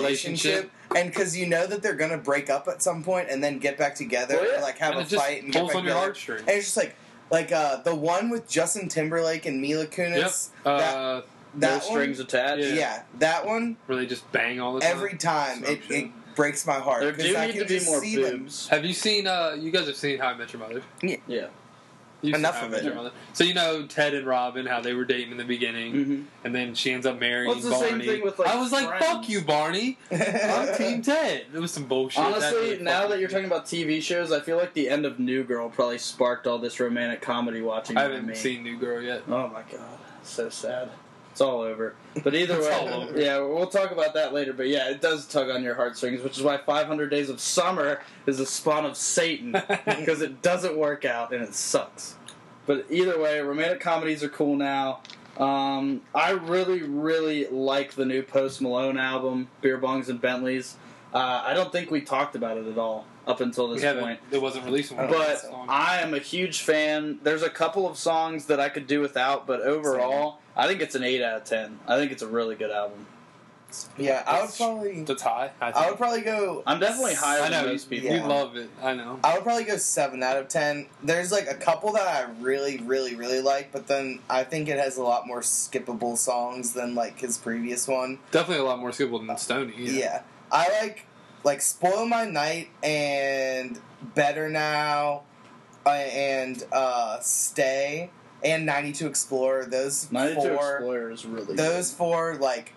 Relationship. 0.54 0.70
and 0.96 1.10
because 1.10 1.36
you 1.36 1.46
know 1.46 1.66
that 1.66 1.82
they're 1.82 1.94
gonna 1.94 2.18
break 2.18 2.50
up 2.50 2.68
at 2.68 2.82
some 2.82 3.02
point 3.02 3.28
and 3.30 3.42
then 3.42 3.58
get 3.58 3.78
back 3.78 3.94
together 3.94 4.36
Well, 4.36 4.50
yeah. 4.50 4.58
or 4.58 4.62
like 4.62 4.78
have 4.78 4.96
and 4.96 5.12
a 5.12 5.16
fight 5.16 5.42
and 5.42 5.52
get 5.52 5.60
pulls 5.60 5.72
back 5.72 5.76
on 5.78 5.84
your 5.84 5.92
together. 5.94 6.04
heartstrings. 6.06 6.40
And 6.42 6.50
it's 6.50 6.66
just 6.66 6.76
like 6.76 6.94
like 7.30 7.52
uh, 7.52 7.76
the 7.82 7.94
one 7.94 8.28
with 8.30 8.46
Justin 8.48 8.88
Timberlake 8.88 9.46
and 9.46 9.60
Mila 9.60 9.84
Yep. 9.84 9.90
Kunis. 9.92 10.48
Uh, 10.64 10.76
that 10.78 11.24
No 11.54 11.60
that 11.68 11.82
strings 11.84 12.18
one, 12.18 12.26
attached. 12.26 12.64
Yeah. 12.64 12.74
yeah, 12.74 13.02
that 13.20 13.46
one 13.46 13.76
Where 13.86 13.96
they 13.96 14.06
just 14.06 14.30
bang 14.30 14.60
all 14.60 14.74
the 14.74 14.80
time. 14.80 14.90
every 14.90 15.16
time 15.16 15.64
So 15.64 15.70
it, 15.70 15.80
it 15.88 16.10
breaks 16.34 16.66
my 16.66 16.78
heart 16.78 17.02
There 17.02 17.12
'cause 17.12 17.24
do 17.24 17.36
I 17.36 17.46
need 17.46 17.52
can 17.56 17.66
to 17.66 17.78
be 17.80 17.84
more 17.84 18.00
see 18.00 18.16
them. 18.22 18.38
boobs. 18.42 18.68
Have 18.68 18.84
you 18.84 18.92
seen? 18.94 19.26
uh 19.26 19.56
You 19.58 19.70
guys 19.70 19.86
have 19.86 19.96
seen 19.96 20.18
How 20.18 20.28
I 20.28 20.34
Met 20.36 20.52
Your 20.52 20.60
Mother? 20.60 20.82
Yeah. 21.02 21.46
You've 22.22 22.36
Enough 22.36 22.54
seen 22.54 22.58
How 22.60 22.62
I 22.62 22.64
of 22.64 22.70
Met 22.70 22.80
it. 22.80 22.84
Your 22.86 22.94
Mother. 22.94 23.10
So 23.34 23.44
you 23.44 23.52
know 23.52 23.86
Ted 23.86 24.14
and 24.14 24.26
Robin, 24.26 24.64
how 24.64 24.80
they 24.80 24.94
were 24.94 25.04
dating 25.04 25.32
in 25.32 25.36
the 25.36 25.44
beginning, 25.44 25.92
Mm-hmm. 25.92 26.22
and 26.44 26.54
then 26.54 26.74
she 26.74 26.90
ends 26.90 27.04
up 27.04 27.20
marrying 27.20 27.48
Well, 27.48 27.58
it's 27.58 27.66
the 27.68 27.74
same 27.74 27.88
Barney. 27.90 28.06
thing 28.06 28.22
with, 28.22 28.38
like, 28.38 28.48
I 28.48 28.56
was 28.58 28.72
like, 28.72 28.86
Friends. 28.88 29.04
"Fuck 29.04 29.28
you, 29.28 29.42
Barney." 29.42 29.98
I'm 30.10 30.74
Team 30.78 31.02
Ted. 31.02 31.44
It 31.54 31.58
was 31.58 31.70
some 31.70 31.84
bullshit. 31.84 32.24
That 32.24 32.32
Honestly, 32.36 32.58
really 32.70 32.82
now 32.82 33.06
that 33.08 33.18
you're 33.20 33.28
talking 33.28 33.44
about 33.44 33.66
TV 33.66 34.00
shows, 34.02 34.32
I 34.32 34.40
feel 34.40 34.56
like 34.56 34.72
the 34.72 34.88
end 34.88 35.04
of 35.04 35.18
New 35.18 35.44
Girl 35.44 35.68
probably 35.68 35.98
sparked 35.98 36.46
all 36.46 36.58
this 36.58 36.80
romantic 36.80 37.20
comedy 37.20 37.60
watching. 37.60 37.98
I 37.98 38.02
haven't 38.04 38.26
me. 38.26 38.34
seen 38.34 38.62
New 38.62 38.78
Girl 38.78 39.02
yet. 39.02 39.22
Oh 39.28 39.48
my 39.48 39.60
god, 39.70 39.98
so 40.22 40.48
sad. 40.48 40.88
It's 41.34 41.40
all 41.40 41.62
over. 41.62 41.96
But 42.22 42.32
either 42.36 42.60
way, 42.60 43.08
yeah, 43.16 43.40
we'll 43.40 43.66
talk 43.66 43.90
about 43.90 44.14
that 44.14 44.32
later. 44.32 44.52
But 44.52 44.68
yeah, 44.68 44.88
it 44.88 45.00
does 45.00 45.26
tug 45.26 45.50
on 45.50 45.64
your 45.64 45.74
heartstrings, 45.74 46.22
which 46.22 46.38
is 46.38 46.44
why 46.44 46.58
500 46.58 47.10
Days 47.10 47.28
of 47.28 47.40
Summer 47.40 48.02
is 48.24 48.38
a 48.38 48.46
spawn 48.46 48.86
of 48.86 48.96
Satan 48.96 49.50
because 49.84 50.22
it 50.22 50.42
doesn't 50.42 50.76
work 50.78 51.04
out 51.04 51.32
and 51.34 51.42
it 51.42 51.52
sucks. 51.56 52.14
But 52.66 52.86
either 52.88 53.18
way, 53.20 53.40
romantic 53.40 53.80
comedies 53.80 54.22
are 54.22 54.28
cool 54.28 54.54
now. 54.54 55.00
Um, 55.36 56.02
I 56.14 56.30
really, 56.30 56.82
really 56.82 57.48
like 57.48 57.94
the 57.94 58.04
new 58.04 58.22
Post 58.22 58.62
Malone 58.62 58.96
album, 58.96 59.48
Beer 59.60 59.76
Bongs 59.76 60.08
and 60.08 60.20
Bentleys. 60.20 60.76
Uh, 61.12 61.42
I 61.44 61.52
don't 61.52 61.72
think 61.72 61.90
we 61.90 62.00
talked 62.00 62.36
about 62.36 62.58
it 62.58 62.68
at 62.68 62.78
all 62.78 63.06
up 63.26 63.40
until 63.40 63.66
this 63.66 63.82
point. 63.82 64.20
It 64.30 64.40
wasn't 64.40 64.66
released 64.66 64.94
But 64.94 65.42
the. 65.42 65.52
I 65.68 65.98
am 65.98 66.14
a 66.14 66.20
huge 66.20 66.60
fan. 66.60 67.18
There's 67.24 67.42
a 67.42 67.50
couple 67.50 67.88
of 67.88 67.98
songs 67.98 68.46
that 68.46 68.60
I 68.60 68.68
could 68.68 68.86
do 68.86 69.00
without, 69.00 69.48
but 69.48 69.62
overall, 69.62 70.38
I 70.56 70.66
think 70.68 70.80
it's 70.80 70.94
an 70.94 71.02
8 71.02 71.22
out 71.22 71.36
of 71.38 71.44
10. 71.44 71.80
I 71.86 71.96
think 71.96 72.12
it's 72.12 72.22
a 72.22 72.28
really 72.28 72.54
good 72.54 72.70
album. 72.70 73.06
yeah, 73.98 74.22
I 74.24 74.40
would 74.42 74.54
probably 74.54 75.02
That's 75.02 75.22
high. 75.22 75.50
I, 75.60 75.70
I 75.72 75.88
would 75.90 75.98
probably 75.98 76.20
go. 76.20 76.62
I'm 76.64 76.78
definitely 76.78 77.14
higher 77.14 77.40
I 77.42 77.50
than 77.50 77.64
know 77.64 77.72
most 77.72 77.90
people. 77.90 78.08
You 78.08 78.18
Yeah. 78.18 78.26
love 78.26 78.54
it. 78.56 78.70
I 78.80 78.94
know. 78.94 79.18
I 79.24 79.34
would 79.34 79.42
probably 79.42 79.64
go 79.64 79.76
seven 79.78 80.22
out 80.22 80.36
of 80.36 80.46
ten. 80.48 80.86
There's 81.02 81.32
like 81.32 81.48
a 81.48 81.54
couple 81.54 81.90
that 81.94 82.06
I 82.06 82.30
really, 82.40 82.78
really, 82.78 83.16
really 83.16 83.40
like, 83.40 83.72
but 83.72 83.88
then 83.88 84.20
I 84.30 84.44
think 84.44 84.68
it 84.68 84.78
has 84.78 84.96
a 84.96 85.02
lot 85.02 85.26
more 85.26 85.40
skippable 85.40 86.16
songs 86.16 86.72
than 86.72 86.94
like 86.94 87.18
his 87.18 87.36
previous 87.36 87.88
one. 87.88 88.20
Definitely 88.30 88.64
a 88.64 88.68
lot 88.68 88.78
more 88.78 88.90
skippable 88.90 89.26
than 89.26 89.36
Stoney. 89.38 89.74
Yeah, 89.76 90.22
I 90.52 90.68
like 90.80 91.06
like 91.42 91.60
"Spoil 91.60 92.06
My 92.06 92.26
Night" 92.26 92.68
and 92.84 93.80
"Better 94.14 94.48
Now" 94.48 95.22
uh, 95.84 95.88
and 95.90 96.62
uh, 96.70 97.18
"Stay" 97.22 98.10
and 98.44 98.66
"92 98.66 99.06
Explorer." 99.06 99.64
Those 99.66 100.10
92 100.12 100.40
four, 100.40 100.74
Explorer 100.76 101.10
is 101.10 101.24
really 101.26 101.56
those 101.56 101.92
four 101.92 102.36
like 102.36 102.72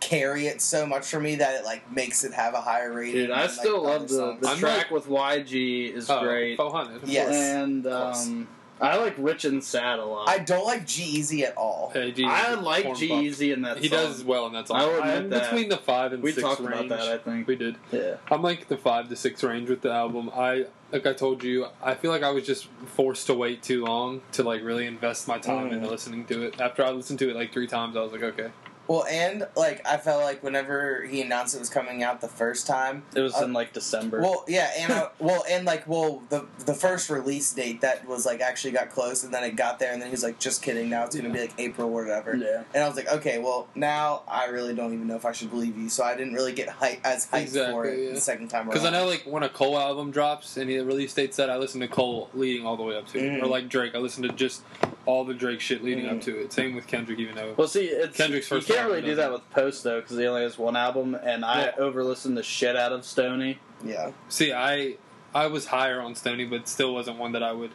carry 0.00 0.46
it 0.46 0.62
so 0.62 0.86
much 0.86 1.06
for 1.06 1.20
me 1.20 1.34
that 1.36 1.56
it 1.60 1.64
like 1.64 1.92
makes 1.92 2.24
it 2.24 2.32
have 2.32 2.54
a 2.54 2.60
higher 2.60 2.92
rating. 2.92 3.12
Dude, 3.14 3.30
I 3.30 3.46
than, 3.46 3.50
like, 3.50 3.50
still 3.50 3.86
other 3.86 3.98
love 3.98 4.08
the, 4.08 4.36
the 4.40 4.48
I'm 4.48 4.58
track 4.58 4.90
with 4.90 5.06
YG 5.06 5.92
is 5.94 6.08
Oh, 6.08 6.20
great. 6.22 6.56
400. 6.56 7.06
Yes. 7.06 7.34
And 7.34 7.86
um, 7.86 8.48
I 8.80 8.96
like 8.96 9.14
Rich 9.18 9.44
and 9.44 9.62
Sad 9.62 9.98
a 9.98 10.04
lot. 10.06 10.26
I 10.26 10.38
don't 10.38 10.64
like 10.64 10.86
G 10.86 11.02
Easy 11.02 11.44
at 11.44 11.54
all. 11.54 11.90
Hey, 11.92 12.12
G- 12.12 12.24
I 12.24 12.54
like 12.54 12.84
Corn 12.84 12.96
G 12.96 13.08
Puff. 13.08 13.22
Easy 13.22 13.52
in 13.52 13.60
that 13.60 13.76
He 13.76 13.88
song. 13.88 13.98
does 13.98 14.24
well 14.24 14.46
in 14.46 14.54
that 14.54 14.68
song. 14.68 14.80
I 14.80 14.86
will 14.86 14.98
admit 15.00 15.14
I'm 15.16 15.28
that. 15.28 15.50
between 15.50 15.68
the 15.68 15.76
five 15.76 16.14
and 16.14 16.22
We 16.22 16.32
six 16.32 16.42
talked 16.46 16.60
range. 16.62 16.86
about 16.86 16.88
that, 16.98 17.08
I 17.08 17.18
think. 17.18 17.46
We 17.46 17.56
did. 17.56 17.76
Yeah. 17.92 18.14
I'm 18.30 18.40
like 18.40 18.68
the 18.68 18.78
five 18.78 19.10
to 19.10 19.16
six 19.16 19.44
range 19.44 19.68
with 19.68 19.82
the 19.82 19.90
album. 19.92 20.30
I 20.34 20.64
like 20.92 21.06
I 21.06 21.12
told 21.12 21.42
you, 21.44 21.66
I 21.82 21.94
feel 21.94 22.10
like 22.10 22.22
I 22.22 22.30
was 22.30 22.46
just 22.46 22.66
forced 22.86 23.26
to 23.28 23.34
wait 23.34 23.62
too 23.62 23.84
long 23.84 24.22
to 24.32 24.42
like 24.42 24.62
really 24.62 24.86
invest 24.86 25.28
my 25.28 25.38
time 25.38 25.70
Mm. 25.70 25.72
into 25.74 25.88
listening 25.88 26.24
to 26.26 26.42
it. 26.42 26.60
After 26.60 26.84
I 26.84 26.90
listened 26.90 27.18
to 27.20 27.30
it 27.30 27.36
like 27.36 27.52
three 27.52 27.66
times, 27.66 27.96
I 27.96 28.00
was 28.00 28.12
like, 28.12 28.22
okay. 28.22 28.50
Well, 28.90 29.04
and 29.08 29.46
like 29.54 29.86
I 29.86 29.98
felt 29.98 30.24
like 30.24 30.42
whenever 30.42 31.04
he 31.04 31.22
announced 31.22 31.54
it 31.54 31.60
was 31.60 31.70
coming 31.70 32.02
out 32.02 32.20
the 32.20 32.26
first 32.26 32.66
time. 32.66 33.04
It 33.14 33.20
was 33.20 33.36
Uh, 33.36 33.44
in 33.44 33.52
like 33.52 33.72
December. 33.72 34.20
Well, 34.20 34.44
yeah, 34.48 34.68
and 34.76 34.92
I, 34.92 35.08
well, 35.20 35.44
and 35.48 35.64
like, 35.64 35.86
well, 35.86 36.24
the 36.28 36.46
the 36.66 36.74
first 36.74 37.08
release 37.08 37.52
date 37.52 37.82
that 37.82 38.04
was 38.08 38.26
like 38.26 38.40
actually 38.40 38.72
got 38.72 38.90
close, 38.90 39.22
and 39.22 39.32
then 39.32 39.44
it 39.44 39.54
got 39.54 39.78
there, 39.78 39.92
and 39.92 40.02
then 40.02 40.08
he 40.08 40.10
was 40.10 40.24
like, 40.24 40.40
"Just 40.40 40.60
kidding, 40.60 40.90
now 40.90 41.04
it's 41.04 41.14
gonna 41.14 41.28
be 41.30 41.38
like 41.38 41.52
April 41.58 41.86
or 41.88 42.02
whatever." 42.02 42.34
yeah. 42.34 42.64
And 42.74 42.82
I 42.82 42.88
was 42.88 42.96
like, 42.96 43.06
"Okay, 43.08 43.38
well, 43.38 43.68
now 43.76 44.22
I 44.26 44.46
really 44.46 44.74
don't 44.74 44.92
even 44.92 45.06
know 45.06 45.14
if 45.14 45.24
I 45.24 45.30
should 45.30 45.50
believe 45.50 45.78
you." 45.78 45.88
So 45.88 46.02
I 46.02 46.16
didn't 46.16 46.34
really 46.34 46.52
get 46.52 46.68
hype 46.68 46.98
as 47.04 47.28
hyped 47.28 47.70
for 47.70 47.84
it 47.86 47.96
yeah. 47.96 48.14
the 48.14 48.20
second 48.20 48.48
time 48.48 48.62
around. 48.62 48.70
Because 48.70 48.84
I 48.84 48.90
know 48.90 49.06
like 49.06 49.22
when 49.24 49.44
a 49.44 49.48
Cole 49.48 49.78
album 49.78 50.10
drops 50.10 50.56
and 50.56 50.68
the 50.68 50.80
release 50.80 51.14
date 51.14 51.32
set, 51.32 51.48
I 51.48 51.58
listen 51.58 51.80
to 51.80 51.86
Cole 51.86 52.28
leading 52.34 52.66
all 52.66 52.76
the 52.76 52.82
way 52.82 52.96
up 52.96 53.06
to 53.10 53.18
it. 53.18 53.30
Mm. 53.38 53.42
Or 53.44 53.46
like 53.46 53.68
Drake, 53.68 53.94
I 53.94 53.98
listen 53.98 54.24
to 54.24 54.30
just 54.30 54.62
all 55.06 55.24
the 55.24 55.34
Drake 55.34 55.60
shit 55.60 55.82
leading 55.84 56.06
Mm. 56.06 56.16
up 56.16 56.20
to 56.22 56.40
it. 56.40 56.52
Same 56.52 56.74
with 56.74 56.86
Kendrick, 56.88 57.18
even 57.18 57.34
though 57.36 57.54
Well, 57.56 57.68
see, 57.68 57.86
it's, 57.86 58.16
Kendrick's 58.16 58.50
you 58.50 58.56
first 58.56 58.68
can't 58.80 58.90
really 58.92 59.02
do 59.02 59.14
that 59.16 59.32
with 59.32 59.48
Post 59.50 59.84
though, 59.84 60.00
because 60.00 60.16
he 60.18 60.26
only 60.26 60.42
has 60.42 60.58
one 60.58 60.76
album, 60.76 61.14
and 61.14 61.44
I 61.44 61.64
Yeah. 61.66 61.72
over 61.78 62.02
listen 62.04 62.34
the 62.34 62.42
shit 62.42 62.76
out 62.76 62.92
of 62.92 63.04
Stoney. 63.04 63.58
yeah, 63.84 64.10
See, 64.28 64.52
I 64.52 64.96
I 65.34 65.46
was 65.46 65.66
higher 65.66 66.00
on 66.00 66.14
Stoney, 66.14 66.44
but 66.44 66.68
still 66.68 66.92
wasn't 66.94 67.18
one 67.18 67.32
that 67.32 67.42
I 67.42 67.52
would. 67.52 67.70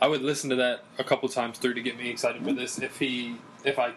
I 0.00 0.08
would 0.08 0.20
listen 0.22 0.50
to 0.50 0.56
that 0.56 0.84
a 0.98 1.04
couple 1.04 1.26
times 1.30 1.58
through 1.58 1.72
to 1.74 1.80
get 1.80 1.96
me 1.96 2.10
excited 2.10 2.44
for 2.44 2.52
this. 2.52 2.78
If 2.78 2.98
he, 2.98 3.36
if 3.64 3.78
I 3.78 3.92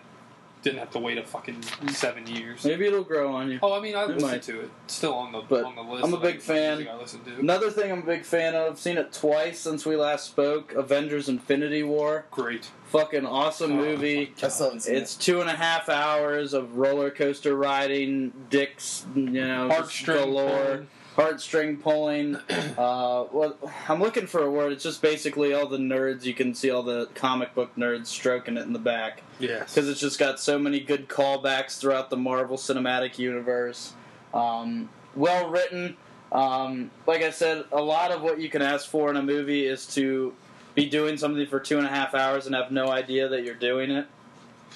didn't 0.61 0.79
have 0.79 0.91
to 0.91 0.99
wait 0.99 1.17
a 1.17 1.23
fucking 1.23 1.61
seven 1.89 2.27
years. 2.27 2.65
Maybe 2.65 2.85
it'll 2.85 3.03
grow 3.03 3.33
on 3.33 3.49
you. 3.49 3.59
Oh, 3.63 3.73
I 3.73 3.79
mean, 3.79 3.95
I 3.95 4.03
It 4.03 4.09
listened 4.09 4.21
might. 4.31 4.41
to 4.43 4.59
it. 4.61 4.71
It's 4.85 4.95
still 4.95 5.13
on 5.13 5.31
the 5.31 5.41
But 5.41 5.63
on 5.63 5.75
the 5.75 5.81
list. 5.81 6.03
I'm 6.05 6.13
a 6.13 6.17
big 6.19 6.35
like, 6.35 6.41
fan. 6.41 6.87
I 6.87 6.95
listen 6.95 7.23
to. 7.23 7.39
Another 7.39 7.71
thing 7.71 7.91
I'm 7.91 7.99
a 7.99 8.05
big 8.05 8.25
fan 8.25 8.55
of, 8.55 8.77
seen 8.77 8.97
it 8.97 9.13
twice 9.13 9.59
since 9.59 9.85
we 9.85 9.95
last 9.95 10.25
spoke 10.25 10.73
Avengers 10.73 11.29
Infinity 11.29 11.83
War. 11.83 12.25
Great. 12.31 12.69
Fucking 12.87 13.25
awesome 13.25 13.73
Oh, 13.73 13.75
movie. 13.75 14.33
I 14.43 14.47
still 14.49 14.65
haven't 14.67 14.81
seen 14.81 14.95
It's 14.95 15.15
two 15.15 15.41
and 15.41 15.49
a 15.49 15.55
half 15.55 15.87
hours 15.89 16.53
of 16.53 16.75
roller 16.77 17.11
coaster 17.11 17.55
riding, 17.55 18.33
dicks, 18.49 19.05
you 19.15 19.23
know, 19.31 19.69
just 19.69 20.05
galore, 20.05 20.49
pulling. 20.49 20.87
Heartstring 21.19 21.81
pulling. 21.81 22.35
uh, 22.77 23.25
well, 23.31 23.57
I'm 23.87 23.99
looking 23.99 24.25
for 24.27 24.43
a 24.43 24.49
word. 24.49 24.71
It's 24.71 24.83
just 24.83 25.01
basically 25.01 25.53
all 25.53 25.67
the 25.67 25.77
nerds. 25.77 26.23
You 26.23 26.33
can 26.33 26.53
see 26.53 26.69
all 26.71 26.83
the 26.83 27.07
comic 27.13 27.53
book 27.53 27.75
nerds 27.75 28.07
stroking 28.07 28.57
it 28.57 28.61
in 28.61 28.73
the 28.73 28.79
back 28.79 29.21
Yes. 29.39 29.73
because 29.73 29.89
it's 29.89 29.99
just 29.99 30.17
got 30.17 30.39
so 30.39 30.57
many 30.57 30.79
good 30.79 31.09
callbacks 31.09 31.79
throughout 31.79 32.09
the 32.09 32.17
Marvel 32.17 32.57
Cinematic 32.57 33.17
Universe. 33.19 33.93
Um, 34.33 34.89
well 35.15 35.49
written. 35.49 35.97
Um, 36.31 36.91
like 37.07 37.23
I 37.23 37.31
said, 37.31 37.65
a 37.71 37.81
lot 37.81 38.11
of 38.11 38.21
what 38.21 38.39
you 38.39 38.49
can 38.49 38.61
ask 38.61 38.87
for 38.87 39.09
in 39.09 39.17
a 39.17 39.23
movie 39.23 39.65
is 39.65 39.85
to 39.95 40.33
be 40.75 40.85
doing 40.85 41.17
something 41.17 41.47
for 41.47 41.59
two 41.59 41.77
and 41.77 41.85
a 41.85 41.89
half 41.89 42.13
hours 42.13 42.45
and 42.45 42.55
have 42.55 42.71
no 42.71 42.89
idea 42.89 43.27
that 43.29 43.43
you're 43.43 43.55
doing 43.55 43.91
it. 43.91 44.05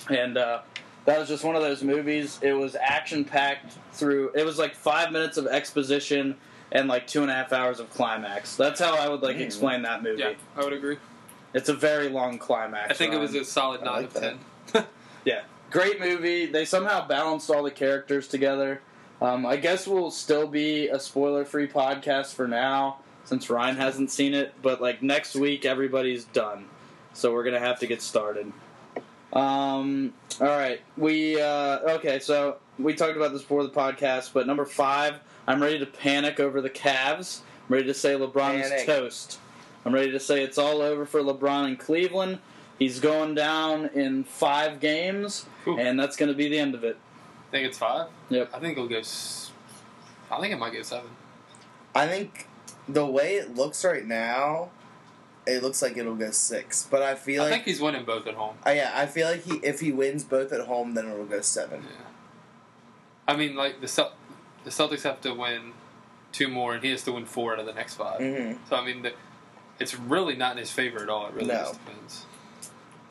And 0.10 0.38
uh, 0.38 0.62
that 1.06 1.20
was 1.20 1.28
just 1.28 1.44
one 1.44 1.56
of 1.56 1.62
those 1.62 1.84
movies. 1.84 2.40
It 2.42 2.54
was 2.54 2.76
action 2.76 3.26
packed 3.26 3.74
through. 3.94 4.32
It 4.36 4.46
was 4.46 4.58
like 4.58 4.76
five 4.76 5.12
minutes 5.12 5.38
of 5.38 5.48
exposition 5.48 6.36
and 6.72 6.88
like 6.88 7.06
two 7.08 7.22
and 7.22 7.30
a 7.30 7.34
half 7.34 7.54
hours 7.54 7.80
of 7.80 7.90
climax. 7.92 8.56
That's 8.56 8.80
how 8.80 8.96
I 8.96 9.10
would 9.10 9.22
like 9.22 9.38
Mm. 9.38 9.42
explain 9.42 9.82
that 9.84 10.02
movie. 10.04 10.22
yeah, 10.22 10.34
I 10.56 10.64
would 10.64 10.74
agree. 10.74 10.98
It's 11.54 11.70
a 11.70 11.74
very 11.74 12.10
long 12.10 12.40
climax. 12.40 12.90
I 12.90 12.94
think 12.94 13.14
it 13.14 13.20
was 13.20 13.36
a 13.36 13.46
solid 13.46 13.82
I 13.82 13.86
nine 13.86 13.96
like 13.96 14.06
of 14.06 14.14
that. 14.14 14.36
ten. 14.68 14.86
Yeah, 15.26 15.44
great 15.72 16.00
movie. 16.02 16.48
They 16.48 16.66
somehow 16.66 17.08
balanced 17.08 17.50
all 17.50 17.64
the 17.64 17.72
characters 17.72 18.28
together. 18.28 18.82
Um, 19.22 19.46
I 19.46 19.56
guess 19.56 19.88
we'll 19.88 20.12
still 20.12 20.48
be 20.48 20.90
a 20.90 21.00
spoiler-free 21.00 21.70
podcast 21.70 22.34
for 22.34 22.46
now, 22.48 22.98
since 23.24 23.50
Ryan 23.50 23.78
hasn't 23.78 24.12
seen 24.12 24.34
it. 24.34 24.54
But 24.62 24.82
like 24.82 25.02
next 25.02 25.36
week, 25.36 25.64
everybody's 25.66 26.26
done, 26.26 26.66
so 27.14 27.32
we're 27.32 27.44
gonna 27.46 27.60
have 27.60 27.80
to 27.80 27.88
get 27.88 28.02
started. 28.02 28.52
Um, 29.34 30.14
all 30.40 30.48
right, 30.48 30.80
we 30.98 31.42
uh, 31.42 31.80
okay. 31.96 32.20
So 32.20 32.58
we 32.78 32.94
talked 32.94 33.18
about 33.18 33.32
this 33.34 33.42
before 33.42 33.64
the 33.64 33.70
podcast, 33.70 34.32
but 34.34 34.46
number 34.48 34.66
five, 34.66 35.20
I'm 35.48 35.62
ready 35.62 35.80
to 35.80 35.86
panic 35.86 36.40
over 36.40 36.62
the 36.62 36.70
Cavs. 36.70 37.40
I'm 37.68 37.74
ready 37.76 37.88
to 37.88 37.94
say 37.94 38.14
LeBron 38.14 38.62
is 38.62 38.70
Panic. 38.70 38.86
toast. 38.86 39.40
I'm 39.86 39.94
ready 39.94 40.12
to 40.12 40.20
say 40.20 40.44
it's 40.44 40.58
all 40.58 40.82
over 40.82 41.06
for 41.06 41.22
LeBron 41.22 41.68
in 41.70 41.78
Cleveland. 41.78 42.40
He's 42.80 43.00
going 43.00 43.36
down 43.36 43.88
in 43.94 44.24
five 44.24 44.80
games, 44.80 45.46
Ooh. 45.68 45.78
and 45.78 46.00
that's 46.00 46.16
going 46.16 46.30
to 46.30 46.36
be 46.38 46.48
the 46.50 46.60
end 46.60 46.76
of 46.76 46.84
it. 46.84 46.98
I 47.50 47.52
think 47.52 47.68
it's 47.68 47.78
five. 47.78 48.08
Yep. 48.30 48.50
I 48.54 48.60
think 48.60 48.78
it'll 48.78 48.90
go. 48.90 48.98
s- 49.00 49.52
I 50.32 50.40
think 50.40 50.54
it 50.54 50.58
might 50.60 50.74
go 50.74 50.82
seven. 50.82 51.10
I 51.96 52.08
think 52.08 52.48
the 52.88 53.06
way 53.06 53.36
it 53.36 53.56
looks 53.56 53.84
right 53.86 54.06
now, 54.06 54.70
it 55.46 55.62
looks 55.64 55.82
like 55.82 55.98
it'll 55.98 56.16
go 56.16 56.32
six. 56.32 56.88
But 56.90 57.02
I 57.02 57.16
feel 57.16 57.44
like 57.44 57.48
I 57.48 57.56
like 57.56 57.64
think 57.66 57.76
he's 57.76 57.82
winning 57.82 58.06
both 58.06 58.28
at 58.28 58.34
home. 58.36 58.56
Uh, 58.66 58.72
yeah, 58.72 58.92
I 58.96 59.06
feel 59.06 59.28
like 59.30 59.44
he 59.44 59.56
if 59.58 59.80
he 59.80 59.92
wins 59.92 60.24
both 60.24 60.52
at 60.52 60.62
home, 60.62 60.94
then 60.94 61.10
it'll 61.10 61.26
go 61.26 61.42
seven. 61.42 61.82
Yeah. 61.84 62.06
I 63.28 63.36
mean, 63.38 63.56
like 63.56 63.82
the 63.82 63.88
Cel- 63.88 64.14
the 64.64 64.70
Celtics 64.70 65.04
have 65.04 65.22
to 65.22 65.34
win 65.34 65.74
two 66.32 66.48
more, 66.48 66.74
and 66.74 66.84
he 66.84 66.90
has 66.92 67.04
to 67.04 67.12
win 67.12 67.26
four 67.26 67.54
out 67.54 67.60
of 67.60 67.66
the 67.66 67.74
next 67.74 67.94
5 67.96 68.20
hmm 68.20 68.54
So 68.70 68.76
I 68.76 68.84
mean, 68.86 69.04
the, 69.04 69.14
it's 69.80 69.94
really 69.96 70.36
not 70.36 70.54
in 70.54 70.58
his 70.58 70.72
favor 70.72 71.02
at 71.04 71.10
all. 71.10 71.28
It 71.28 71.34
really 71.34 71.48
No. 71.48 71.54
just 71.60 71.86
depends. 71.86 72.26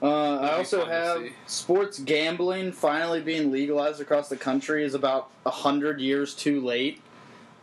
Uh, 0.02 0.38
I 0.38 0.52
also 0.56 0.84
have 0.84 1.22
sports 1.46 2.00
gambling 2.00 2.72
finally 2.72 3.20
being 3.20 3.52
legalized 3.52 4.00
across 4.00 4.28
the 4.28 4.36
country 4.36 4.82
is 4.84 4.94
about 4.94 5.30
a 5.46 5.50
hundred 5.50 6.00
years 6.00 6.34
too 6.34 6.60
late. 6.60 7.00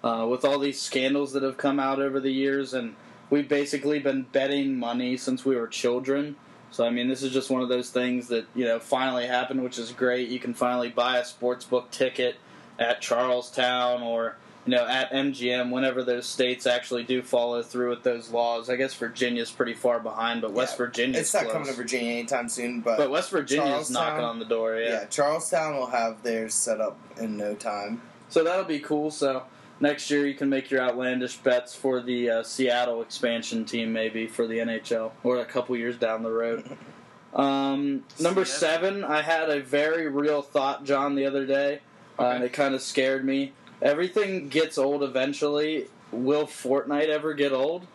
Uh, 0.01 0.25
with 0.29 0.45
all 0.45 0.57
these 0.59 0.79
scandals 0.81 1.33
that 1.33 1.43
have 1.43 1.57
come 1.57 1.77
out 1.77 1.99
over 1.99 2.21
the 2.21 2.31
years, 2.31 2.73
and 2.73 2.95
we've 3.29 3.47
basically 3.47 3.99
been 3.99 4.23
betting 4.23 4.77
money 4.77 5.17
since 5.17 5.45
we 5.45 5.55
were 5.55 5.67
children. 5.67 6.35
So 6.71 6.85
I 6.85 6.89
mean, 6.91 7.07
this 7.07 7.23
is 7.23 7.31
just 7.33 7.49
one 7.49 7.61
of 7.61 7.69
those 7.69 7.89
things 7.89 8.27
that 8.27 8.45
you 8.55 8.65
know 8.65 8.79
finally 8.79 9.25
happened, 9.27 9.63
which 9.63 9.77
is 9.79 9.91
great. 9.91 10.29
You 10.29 10.39
can 10.39 10.53
finally 10.53 10.89
buy 10.89 11.17
a 11.17 11.25
sports 11.25 11.65
book 11.65 11.89
ticket 11.91 12.35
at 12.77 13.01
Charles 13.01 13.49
Town 13.51 14.03
or 14.03 14.35
you 14.65 14.75
know 14.75 14.85
at 14.85 15.11
MGM 15.11 15.71
whenever 15.71 16.03
those 16.03 16.27
states 16.27 16.67
actually 16.67 17.03
do 17.03 17.23
follow 17.23 17.63
through 17.63 17.89
with 17.89 18.03
those 18.03 18.29
laws. 18.29 18.69
I 18.69 18.75
guess 18.75 18.93
Virginia's 18.93 19.49
pretty 19.49 19.73
far 19.73 19.99
behind, 19.99 20.41
but 20.41 20.51
West 20.53 20.73
Yeah. 20.73 20.85
Virginia's 20.85 21.21
It's 21.21 21.33
not 21.33 21.43
close. 21.43 21.53
coming 21.53 21.67
to 21.69 21.73
Virginia 21.73 22.11
anytime 22.11 22.47
soon, 22.49 22.81
but, 22.81 22.97
But 22.97 23.09
West 23.09 23.31
Virginia's 23.31 23.89
knocking 23.89 24.23
on 24.23 24.37
the 24.37 24.45
door, 24.45 24.75
yeah. 24.77 24.89
yeah. 24.89 25.05
Charles 25.05 25.49
Town 25.49 25.75
will 25.75 25.87
have 25.87 26.21
theirs 26.21 26.53
set 26.53 26.79
up 26.79 26.97
in 27.19 27.35
no 27.35 27.55
time. 27.55 28.01
So 28.29 28.43
that'll 28.43 28.63
be 28.65 28.79
cool. 28.79 29.09
So 29.09 29.41
next 29.79 30.09
year 30.09 30.25
you 30.25 30.33
can 30.33 30.49
make 30.49 30.69
your 30.69 30.81
outlandish 30.81 31.37
bets 31.37 31.75
for 31.75 32.01
the 32.01 32.29
uh, 32.29 32.43
Seattle 32.43 33.01
expansion 33.01 33.65
team, 33.65 33.93
maybe 33.93 34.27
for 34.27 34.47
the 34.47 34.59
NHL, 34.59 35.11
or 35.23 35.39
a 35.39 35.45
couple 35.45 35.75
years 35.77 35.97
down 35.97 36.23
the 36.23 36.31
road. 36.31 36.77
Um, 37.31 38.05
number 38.19 38.43
seven, 38.43 39.03
I 39.03 39.21
had 39.21 39.51
a 39.51 39.59
very 39.59 40.07
real 40.07 40.41
thought, 40.41 40.83
John, 40.83 41.13
the 41.13 41.27
other 41.27 41.45
day, 41.45 41.81
uh, 42.17 42.29
and 42.29 42.43
it 42.43 42.53
kind 42.53 42.73
of 42.73 42.81
scared 42.81 43.23
me. 43.23 43.53
Everything 43.83 44.49
gets 44.49 44.79
old 44.79 45.03
eventually. 45.03 45.85
Will 46.11 46.47
Fortnite 46.47 47.07
ever 47.07 47.35
get 47.35 47.51
old? 47.51 47.85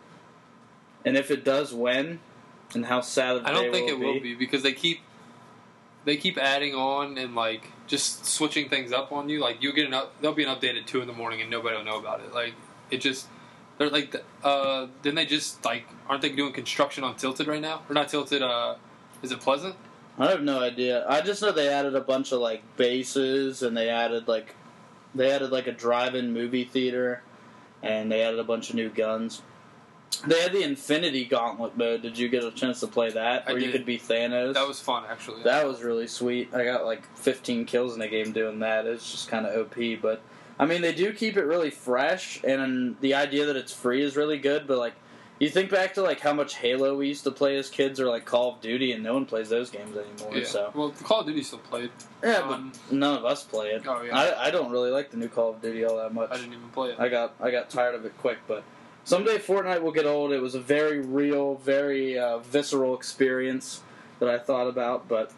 And 1.04 1.16
if 1.16 1.32
it 1.32 1.44
does, 1.44 1.74
when? 1.74 2.20
And 2.74 2.86
how 2.86 3.00
sad 3.00 3.36
of 3.36 3.42
a 3.42 3.48
I 3.48 3.52
day 3.52 3.62
don't 3.62 3.72
think 3.72 3.90
will 3.90 4.02
it 4.02 4.14
will 4.14 4.20
be 4.20 4.34
because 4.34 4.62
they 4.62 4.72
keep 4.72 5.00
they 6.04 6.16
keep 6.16 6.38
adding 6.38 6.74
on 6.74 7.18
and 7.18 7.34
like 7.34 7.70
just 7.86 8.24
switching 8.24 8.68
things 8.68 8.92
up 8.92 9.12
on 9.12 9.28
you. 9.28 9.40
Like 9.40 9.62
you'll 9.62 9.74
get 9.74 9.86
an 9.86 9.94
up, 9.94 10.12
there'll 10.20 10.36
be 10.36 10.44
an 10.44 10.54
update 10.54 10.78
at 10.78 10.86
two 10.86 11.00
in 11.00 11.06
the 11.06 11.12
morning 11.12 11.40
and 11.40 11.50
nobody 11.50 11.76
will 11.76 11.84
know 11.84 11.98
about 11.98 12.20
it. 12.20 12.32
Like 12.32 12.54
it 12.90 12.98
just 12.98 13.26
they're 13.78 13.90
like 13.90 14.14
uh 14.42 14.86
then 15.02 15.14
they 15.14 15.26
just 15.26 15.64
like 15.64 15.86
aren't 16.08 16.22
they 16.22 16.30
doing 16.30 16.52
construction 16.52 17.04
on 17.04 17.16
Tilted 17.16 17.46
right 17.46 17.60
now 17.60 17.82
or 17.88 17.94
not 17.94 18.08
Tilted? 18.08 18.42
Uh, 18.42 18.76
is 19.22 19.32
it 19.32 19.40
Pleasant? 19.40 19.76
I 20.18 20.30
have 20.30 20.42
no 20.42 20.60
idea. 20.60 21.04
I 21.08 21.22
just 21.22 21.42
know 21.42 21.50
they 21.50 21.68
added 21.68 21.96
a 21.96 22.00
bunch 22.00 22.30
of 22.32 22.40
like 22.40 22.62
bases 22.76 23.62
and 23.62 23.76
they 23.76 23.88
added 23.88 24.28
like 24.28 24.54
they 25.14 25.30
added 25.30 25.50
like 25.50 25.66
a 25.66 25.72
drive-in 25.72 26.32
movie 26.32 26.64
theater 26.64 27.22
and 27.82 28.10
they 28.10 28.22
added 28.22 28.38
a 28.38 28.44
bunch 28.44 28.70
of 28.70 28.76
new 28.76 28.88
guns. 28.88 29.42
They 30.22 30.40
had 30.40 30.52
the 30.52 30.62
Infinity 30.62 31.24
Gauntlet 31.24 31.76
mode. 31.76 32.02
Did 32.02 32.16
you 32.18 32.28
get 32.28 32.44
a 32.44 32.50
chance 32.50 32.80
to 32.80 32.86
play 32.86 33.10
that? 33.10 33.44
I 33.48 33.52
Where 33.52 33.60
you 33.60 33.70
could 33.72 33.84
be 33.86 33.98
Thanos. 33.98 34.54
That 34.54 34.66
was 34.68 34.80
fun 34.80 35.04
actually. 35.08 35.42
that 35.44 35.66
was 35.66 35.82
really 35.82 36.06
sweet. 36.06 36.54
I 36.54 36.64
got 36.64 36.84
like 36.84 37.02
15 37.16 37.64
kills 37.66 37.94
in 37.94 38.00
the 38.00 38.08
game 38.08 38.32
doing 38.32 38.58
that. 38.60 38.86
It's 38.86 39.10
just 39.10 39.28
kind 39.28 39.46
of 39.46 39.54
OP, 39.66 39.76
but 40.00 40.20
I 40.58 40.66
mean 40.66 40.82
they 40.82 40.92
do 40.94 41.12
keep 41.12 41.36
it 41.36 41.44
really 41.44 41.70
fresh, 41.70 42.40
and 42.44 42.96
the 43.00 43.14
idea 43.14 43.46
that 43.46 43.56
it's 43.56 43.72
free 43.72 44.02
is 44.02 44.16
really 44.16 44.38
good. 44.38 44.66
But 44.66 44.78
like 44.78 44.94
you 45.40 45.48
think 45.50 45.68
back 45.68 45.94
to 45.94 46.02
like 46.02 46.20
how 46.20 46.32
much 46.32 46.54
Halo 46.54 46.96
we 46.96 47.08
used 47.08 47.24
to 47.24 47.30
play 47.32 47.56
as 47.56 47.68
kids, 47.68 47.98
or 47.98 48.06
like 48.06 48.24
Call 48.24 48.54
of 48.54 48.60
Duty, 48.60 48.92
and 48.92 49.02
no 49.02 49.14
one 49.14 49.26
plays 49.26 49.48
those 49.48 49.68
games 49.68 49.96
anymore. 49.96 50.36
yeah. 50.38 50.46
So 50.46 50.70
Well, 50.74 50.90
Call 51.02 51.20
of 51.20 51.26
Duty 51.26 51.42
still 51.42 51.58
played. 51.58 51.90
yeah, 52.22 52.36
Um, 52.38 52.72
but 52.88 52.92
none 52.94 53.18
of 53.18 53.24
us 53.24 53.42
play 53.42 53.70
it. 53.70 53.82
Oh, 53.86 54.00
yeah. 54.02 54.16
I, 54.16 54.46
I 54.46 54.50
don't 54.52 54.70
really 54.70 54.90
like 54.92 55.10
the 55.10 55.16
new 55.16 55.28
Call 55.28 55.50
of 55.50 55.60
Duty 55.60 55.84
all 55.84 55.96
that 55.96 56.14
much. 56.14 56.30
I 56.30 56.36
didn't 56.36 56.52
even 56.52 56.68
play 56.68 56.90
it. 56.90 57.00
I 57.00 57.08
got 57.08 57.34
I 57.40 57.50
got 57.50 57.68
tired 57.68 57.96
of 57.96 58.04
it 58.04 58.16
quick, 58.18 58.38
but 58.46 58.62
someday 59.04 59.38
Fortnite 59.38 59.82
will 59.82 59.92
get 59.92 60.06
old. 60.06 60.32
It 60.32 60.40
was 60.40 60.54
a 60.54 60.60
very 60.60 61.00
real, 61.00 61.56
very 61.56 62.18
uh, 62.18 62.38
visceral 62.38 62.94
experience 62.96 63.82
that 64.18 64.28
I 64.28 64.38
thought 64.38 64.66
about, 64.66 65.08
but 65.08 65.32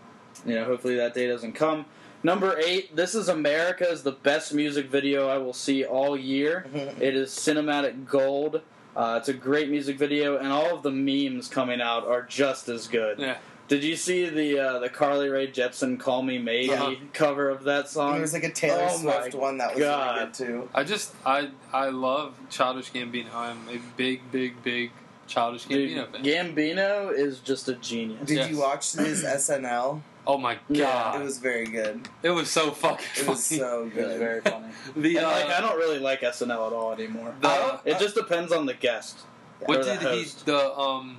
you 0.45 0.55
know, 0.55 0.65
hopefully 0.65 0.97
that 0.97 1.15
day 1.15 1.27
doesn't 1.27 1.53
come. 1.53 1.87
Number 2.23 2.59
eight, 2.59 2.97
This 2.97 3.15
Is 3.15 3.29
America 3.29 3.89
is 3.89 4.03
the 4.03 4.13
best 4.13 4.53
music 4.53 4.89
video 4.91 5.29
I 5.29 5.39
will 5.39 5.53
see 5.53 5.85
all 5.85 6.17
year. 6.17 6.67
It 6.75 7.15
is 7.15 7.31
cinematic 7.31 8.07
gold. 8.07 8.63
Uh, 8.97 9.19
it's 9.21 9.29
a 9.29 9.35
great 9.35 9.69
music 9.69 9.99
video, 9.99 10.39
and 10.39 10.49
all 10.49 10.75
of 10.75 10.83
the 10.83 10.91
memes 10.91 11.49
coming 11.49 11.83
out 11.83 12.07
are 12.07 12.23
just 12.23 12.69
as 12.69 12.89
good. 12.89 13.19
Yeah. 13.19 13.37
Did 13.69 13.83
you 13.83 13.97
see 13.97 14.29
the 14.29 14.59
uh, 14.61 14.79
the 14.79 14.89
Carly 14.89 15.29
Rae 15.29 15.49
Jepsen 15.51 15.99
"Call 15.99 16.23
Me 16.23 16.39
Maybe" 16.39 16.73
Uh-huh. 16.73 16.95
cover 17.13 17.49
of 17.49 17.65
that 17.65 17.89
song? 17.89 18.09
And 18.09 18.15
there 18.17 18.23
was 18.23 18.33
like 18.33 18.45
a 18.45 18.53
Taylor 18.53 18.87
Oh 18.89 18.97
Swift 18.97 19.35
one 19.35 19.59
that 19.59 19.75
was 19.75 19.83
God. 19.83 20.15
really 20.15 20.27
good 20.27 20.35
too. 20.35 20.69
I 20.75 20.85
just 20.85 21.13
I 21.25 21.51
I 21.73 21.89
love 21.89 22.35
Childish 22.51 22.93
Gambino. 22.93 23.35
I'm 23.35 23.59
a 23.69 23.79
big 23.97 24.21
big 24.31 24.63
big 24.63 24.93
Childish 25.27 25.65
Dude, 25.65 25.91
Gambino 25.91 26.13
fan. 26.13 26.23
Gambino 26.25 27.13
is 27.13 27.41
just 27.41 27.69
a 27.69 27.75
genius. 27.75 28.27
Did 28.27 28.37
Yes. 28.37 28.51
you 28.51 28.59
watch 28.59 28.93
his 28.93 29.25
SNL? 29.25 30.01
Oh 30.29 30.39
my 30.39 30.59
Yeah, 30.69 30.85
god, 30.87 31.21
It 31.21 31.25
was 31.25 31.39
very 31.39 31.67
good. 31.67 32.09
It 32.23 32.31
was 32.31 32.51
so 32.51 32.71
fucking 32.73 33.07
It 33.17 33.29
was 33.29 33.47
funny. 33.49 33.61
so 33.61 33.85
It's 33.87 33.95
good. 33.95 34.19
very 34.19 34.41
funny. 34.41 34.67
the 34.97 35.17
And, 35.19 35.27
uh, 35.27 35.31
like, 35.31 35.47
I 35.47 35.61
don't 35.61 35.77
really 35.77 35.99
like 36.01 36.21
SNL 36.23 36.67
at 36.69 36.73
all 36.73 36.93
anymore. 36.93 37.35
the, 37.41 37.81
it 37.85 37.99
just 37.99 38.15
depends 38.17 38.53
on 38.53 38.67
the 38.67 38.75
guest. 38.75 39.21
what 39.65 39.79
or 39.81 39.85
the 39.85 39.97
did 39.97 40.03
he 40.15 40.25
the 40.45 40.77
um 40.77 41.19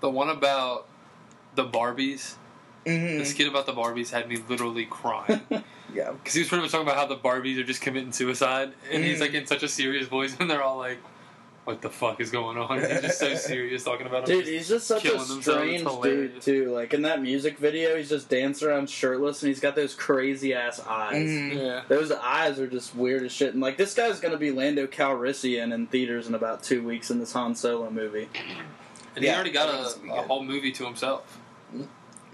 the 0.00 0.10
one 0.10 0.28
about 0.30 0.86
the 1.54 1.64
Barbies? 1.64 2.34
The 2.84 3.18
hmm 3.18 3.24
skit 3.24 3.48
about 3.48 3.64
the 3.66 3.72
Barbies 3.72 4.10
had 4.10 4.28
me 4.28 4.38
literally 4.48 4.84
crying 4.84 5.40
Yeah. 5.94 6.10
because 6.12 6.34
he 6.34 6.40
was 6.40 6.48
pretty 6.48 6.62
much 6.62 6.72
talking 6.72 6.86
about 6.86 6.96
how 6.98 7.06
the 7.06 7.16
Barbies 7.16 7.58
are 7.58 7.64
just 7.64 7.80
committing 7.80 8.12
suicide, 8.12 8.72
and 8.90 9.02
he's 9.02 9.18
Mm. 9.18 9.20
like 9.22 9.34
in 9.34 9.46
such 9.46 9.62
a 9.62 9.68
serious 9.68 10.06
voice, 10.06 10.36
and 10.40 10.50
they're 10.50 10.62
all 10.62 10.76
like, 10.78 10.98
what 11.64 11.80
the 11.80 11.88
fuck 11.88 12.20
is 12.20 12.30
going 12.30 12.58
on? 12.58 12.78
He's 12.80 13.00
just 13.00 13.18
so 13.18 13.34
serious 13.36 13.84
talking 13.84 14.06
about. 14.06 14.26
Dude, 14.26 14.40
just 14.44 14.52
he's 14.52 14.68
just 14.68 14.86
such 14.86 15.06
a 15.06 15.18
strange 15.18 15.86
dude 16.02 16.42
too. 16.42 16.70
Like 16.74 16.92
in 16.92 17.00
that 17.02 17.22
music 17.22 17.56
video, 17.56 17.96
he's 17.96 18.10
just 18.10 18.28
dancing 18.28 18.68
around 18.68 18.90
shirtless, 18.90 19.42
and 19.42 19.48
he's 19.48 19.60
got 19.60 19.74
those 19.74 19.94
crazy 19.94 20.52
ass 20.52 20.78
eyes. 20.86 21.26
Mhm. 21.26 21.56
Yeah. 21.56 21.82
Those 21.88 22.12
eyes 22.12 22.58
are 22.60 22.66
just 22.66 22.94
weird 22.94 23.22
as 23.22 23.32
shit. 23.32 23.54
And 23.54 23.62
like 23.62 23.78
this 23.78 23.94
guy's 23.94 24.20
gonna 24.20 24.36
be 24.36 24.50
Lando 24.50 24.86
Calrissian 24.86 25.72
in 25.72 25.86
theaters 25.86 26.26
in 26.28 26.34
about 26.34 26.62
two 26.62 26.82
weeks 26.82 27.10
in 27.10 27.18
this 27.18 27.32
Han 27.32 27.54
Solo 27.54 27.88
movie. 27.88 28.28
And 29.16 29.24
Yeah, 29.24 29.30
he 29.30 29.34
already 29.34 29.50
got 29.52 29.70
I 29.70 29.72
think 29.84 29.86
it's 29.86 30.18
a, 30.18 30.22
a 30.22 30.26
whole 30.26 30.44
movie 30.44 30.72
to 30.72 30.84
himself. 30.84 31.38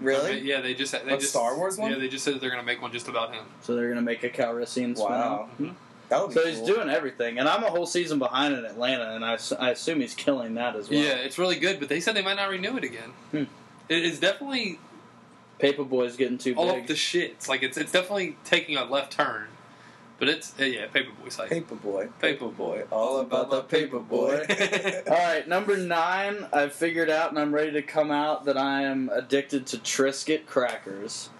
Really? 0.01 0.41
Yeah, 0.41 0.61
they 0.61 0.73
just 0.73 0.91
they 0.91 0.99
A 1.13 1.17
just 1.17 1.29
Star 1.29 1.55
Wars 1.57 1.77
one? 1.77 1.91
Yeah, 1.91 1.97
they 1.97 2.07
just 2.09 2.23
said 2.25 2.33
that 2.35 2.41
they're 2.41 2.49
gonna 2.49 2.63
make 2.63 2.81
one 2.81 2.91
just 2.91 3.07
about 3.07 3.33
him. 3.33 3.45
So 3.61 3.75
they're 3.75 3.89
gonna 3.89 4.01
make 4.01 4.23
a 4.23 4.29
Calrissian 4.29 4.95
spin 4.95 5.09
Wow. 5.09 5.49
That 6.09 6.19
would 6.21 6.29
be 6.29 6.33
So 6.33 6.41
cool. 6.43 6.51
he's 6.51 6.61
doing 6.61 6.89
everything, 6.89 7.39
and 7.39 7.47
I'm 7.47 7.63
a 7.63 7.69
whole 7.69 7.85
season 7.85 8.19
behind 8.19 8.53
in 8.53 8.65
Atlanta, 8.65 9.15
and 9.15 9.23
I, 9.23 9.37
I 9.59 9.69
assume 9.69 10.01
he's 10.01 10.13
killing 10.13 10.55
that 10.55 10.75
as 10.75 10.89
well. 10.89 10.99
Yeah, 10.99 11.13
it's 11.15 11.37
really 11.37 11.55
good, 11.57 11.79
but 11.79 11.87
they 11.87 12.01
said 12.01 12.15
they 12.15 12.21
might 12.21 12.35
not 12.35 12.49
renew 12.49 12.75
it 12.75 12.83
again. 12.83 13.11
Hmm. 13.31 13.43
It's 13.87 14.19
definitely 14.19 14.77
Paperboy's 15.59 16.17
getting 16.17 16.37
too 16.37 16.53
all 16.55 16.73
big. 16.73 16.81
up 16.81 16.87
the 16.87 16.95
shits. 16.95 17.47
Like 17.47 17.63
it's 17.63 17.77
it's 17.77 17.91
definitely 17.91 18.35
taking 18.43 18.75
a 18.75 18.83
left 18.83 19.13
turn. 19.13 19.47
But 20.21 20.29
it's 20.29 20.53
uh, 20.59 20.65
yeah, 20.65 20.85
Paperboy's 20.85 21.39
like 21.39 21.49
Paperboy. 21.49 22.11
Paperboy. 22.21 22.85
All 22.91 23.21
about 23.21 23.49
the 23.49 23.63
Paperboy. 23.63 25.07
All 25.09 25.17
right, 25.17 25.47
number 25.47 25.75
nine. 25.75 26.45
I've 26.53 26.73
figured 26.73 27.09
out, 27.09 27.31
and 27.31 27.39
I'm 27.39 27.51
ready 27.51 27.71
to 27.71 27.81
come 27.81 28.11
out 28.11 28.45
that 28.45 28.55
I 28.55 28.83
am 28.83 29.09
addicted 29.11 29.65
to 29.67 29.77
Triscuit 29.79 30.45
crackers. 30.45 31.29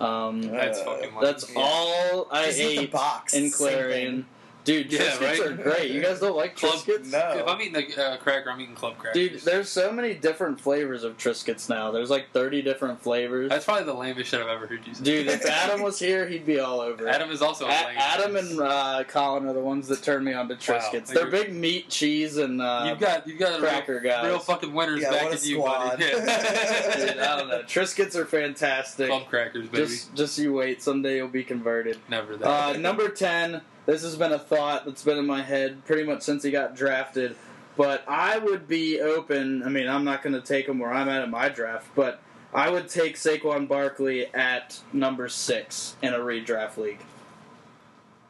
Um, 0.00 0.40
That's 0.40 0.80
fucking 0.80 1.14
lame. 1.14 1.22
that's 1.22 1.52
yeah. 1.52 1.60
all 1.60 2.26
I 2.30 2.46
Just 2.46 2.58
eat 2.58 2.76
the 2.76 2.82
ate 2.84 2.90
box. 2.90 3.34
in 3.34 3.50
Same 3.50 3.52
Clarion. 3.52 4.26
Dude, 4.70 4.92
Yeah, 4.92 5.00
Triscuits 5.00 5.20
right? 5.20 5.40
are 5.40 5.52
great. 5.54 5.90
You 5.90 6.00
guys 6.00 6.20
don't 6.20 6.36
like 6.36 6.56
Club- 6.56 6.74
Triscuits? 6.74 7.10
No. 7.10 7.32
If 7.38 7.46
I'm 7.48 7.60
eating 7.60 7.76
a 7.98 8.00
uh, 8.02 8.16
cracker, 8.18 8.50
I'm 8.50 8.60
eating 8.60 8.74
club 8.74 8.96
crackers. 8.98 9.30
Dude, 9.30 9.40
there's 9.42 9.68
so 9.68 9.90
many 9.90 10.14
different 10.14 10.60
flavors 10.60 11.02
of 11.04 11.16
Triscuits 11.18 11.68
now. 11.68 11.90
There's 11.90 12.10
like 12.10 12.30
30 12.32 12.62
different 12.62 13.00
flavors. 13.02 13.48
that's 13.50 13.64
probably 13.64 13.84
the 13.84 13.94
lamest 13.94 14.30
shit 14.30 14.40
I've 14.40 14.48
ever 14.48 14.66
heard 14.66 14.86
you 14.86 14.94
say. 14.94 15.02
Dude, 15.02 15.26
if 15.28 15.44
Adam 15.50 15.82
was 15.82 15.98
here, 15.98 16.28
he'd 16.28 16.46
be 16.46 16.60
all 16.60 16.80
over 16.80 17.06
it. 17.06 17.10
Adam 17.14 17.30
is 17.30 17.42
also 17.42 17.66
a 17.66 17.68
A- 17.68 17.86
lame. 17.86 17.96
Adam 17.98 18.36
and 18.36 18.60
uh, 18.60 19.04
Colin 19.08 19.46
are 19.46 19.52
the 19.52 19.60
ones 19.60 19.88
that 19.88 20.02
turned 20.02 20.24
me 20.24 20.32
on 20.34 20.48
to 20.48 20.54
Triscuits. 20.54 21.08
Wow. 21.08 21.14
They're 21.14 21.30
big 21.30 21.52
meat, 21.52 21.88
cheese, 21.88 22.36
and 22.36 22.62
uh, 22.62 22.84
you've 22.88 23.00
got 23.00 23.26
you've 23.26 23.38
got 23.38 23.56
a 23.56 23.58
cracker 23.58 23.94
real, 23.94 24.02
guys. 24.02 24.24
real 24.26 24.38
fucking 24.38 24.72
winners 24.72 25.02
Yeah, 25.02 25.10
back 25.10 25.22
what 25.24 25.32
a 25.32 25.36
at 25.36 25.44
you, 25.44 25.56
squad. 25.56 25.88
buddy. 25.90 26.04
Yeah. 26.10 26.96
Dude, 26.96 27.18
I 27.18 27.38
don't 27.38 27.48
know. 27.48 27.62
Triscuits 27.62 28.14
are 28.14 28.24
fantastic. 28.26 29.08
Club 29.08 29.26
crackers, 29.26 29.68
baby. 29.68 29.86
Just, 29.86 30.14
just 30.14 30.38
you 30.38 30.52
wait. 30.52 30.82
Someday 30.82 31.16
you'll 31.16 31.28
be 31.28 31.44
converted. 31.44 31.98
Never 32.08 32.36
that. 32.36 32.46
Uh, 32.48 32.72
number 32.78 33.08
ten. 33.08 33.60
This 33.86 34.02
has 34.02 34.16
been 34.16 34.32
a 34.32 34.38
thought 34.38 34.84
that's 34.84 35.02
been 35.04 35.18
in 35.18 35.26
my 35.26 35.42
head 35.42 35.84
pretty 35.84 36.04
much 36.04 36.22
since 36.22 36.42
he 36.42 36.50
got 36.50 36.76
drafted. 36.76 37.36
But 37.76 38.04
I 38.06 38.38
would 38.38 38.68
be 38.68 39.00
open. 39.00 39.62
I 39.62 39.68
mean, 39.68 39.88
I'm 39.88 40.04
not 40.04 40.22
going 40.22 40.34
to 40.34 40.40
take 40.40 40.66
him 40.68 40.78
where 40.78 40.92
I'm 40.92 41.08
at 41.08 41.22
in 41.24 41.30
my 41.30 41.48
draft, 41.48 41.86
but 41.94 42.20
I 42.52 42.68
would 42.68 42.88
take 42.88 43.16
Saquon 43.16 43.68
Barkley 43.68 44.26
at 44.34 44.80
number 44.92 45.28
six 45.28 45.96
in 46.02 46.12
a 46.12 46.18
redraft 46.18 46.76
league. 46.76 47.00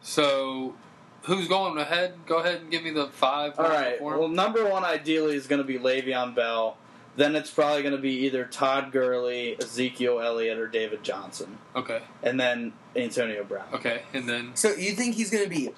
so, 0.03 0.75
who's 1.23 1.49
going 1.49 1.79
ahead? 1.79 2.15
Go 2.27 2.39
ahead 2.39 2.61
and 2.61 2.71
give 2.71 2.83
me 2.83 2.91
the 2.91 3.09
five. 3.09 3.59
All 3.59 3.69
right. 3.69 4.01
Well, 4.01 4.29
number 4.29 4.69
one 4.69 4.85
ideally 4.85 5.37
is 5.37 5.47
going 5.47 5.61
to 5.61 5.67
be 5.67 5.79
Le'Veon 5.79 6.35
Bell. 6.35 6.77
Then 7.17 7.35
it's 7.37 7.51
probably 7.51 7.83
going 7.83 7.95
to 7.95 8.01
be 8.01 8.13
either 8.27 8.45
Todd 8.45 8.93
Gurley, 8.93 9.57
Ezekiel 9.61 10.21
Elliott, 10.21 10.59
or 10.59 10.69
David 10.69 11.03
Johnson, 11.03 11.59
okay, 11.75 12.03
and 12.23 12.39
then 12.39 12.73
Antonio 12.97 13.45
Brown. 13.45 13.67
okay, 13.75 14.03
and 14.15 14.29
then 14.29 14.53
So 14.55 14.71
you 14.73 14.93
think 14.93 15.17
he's 15.17 15.31
going 15.31 15.45
to 15.45 15.51
be 15.51 15.71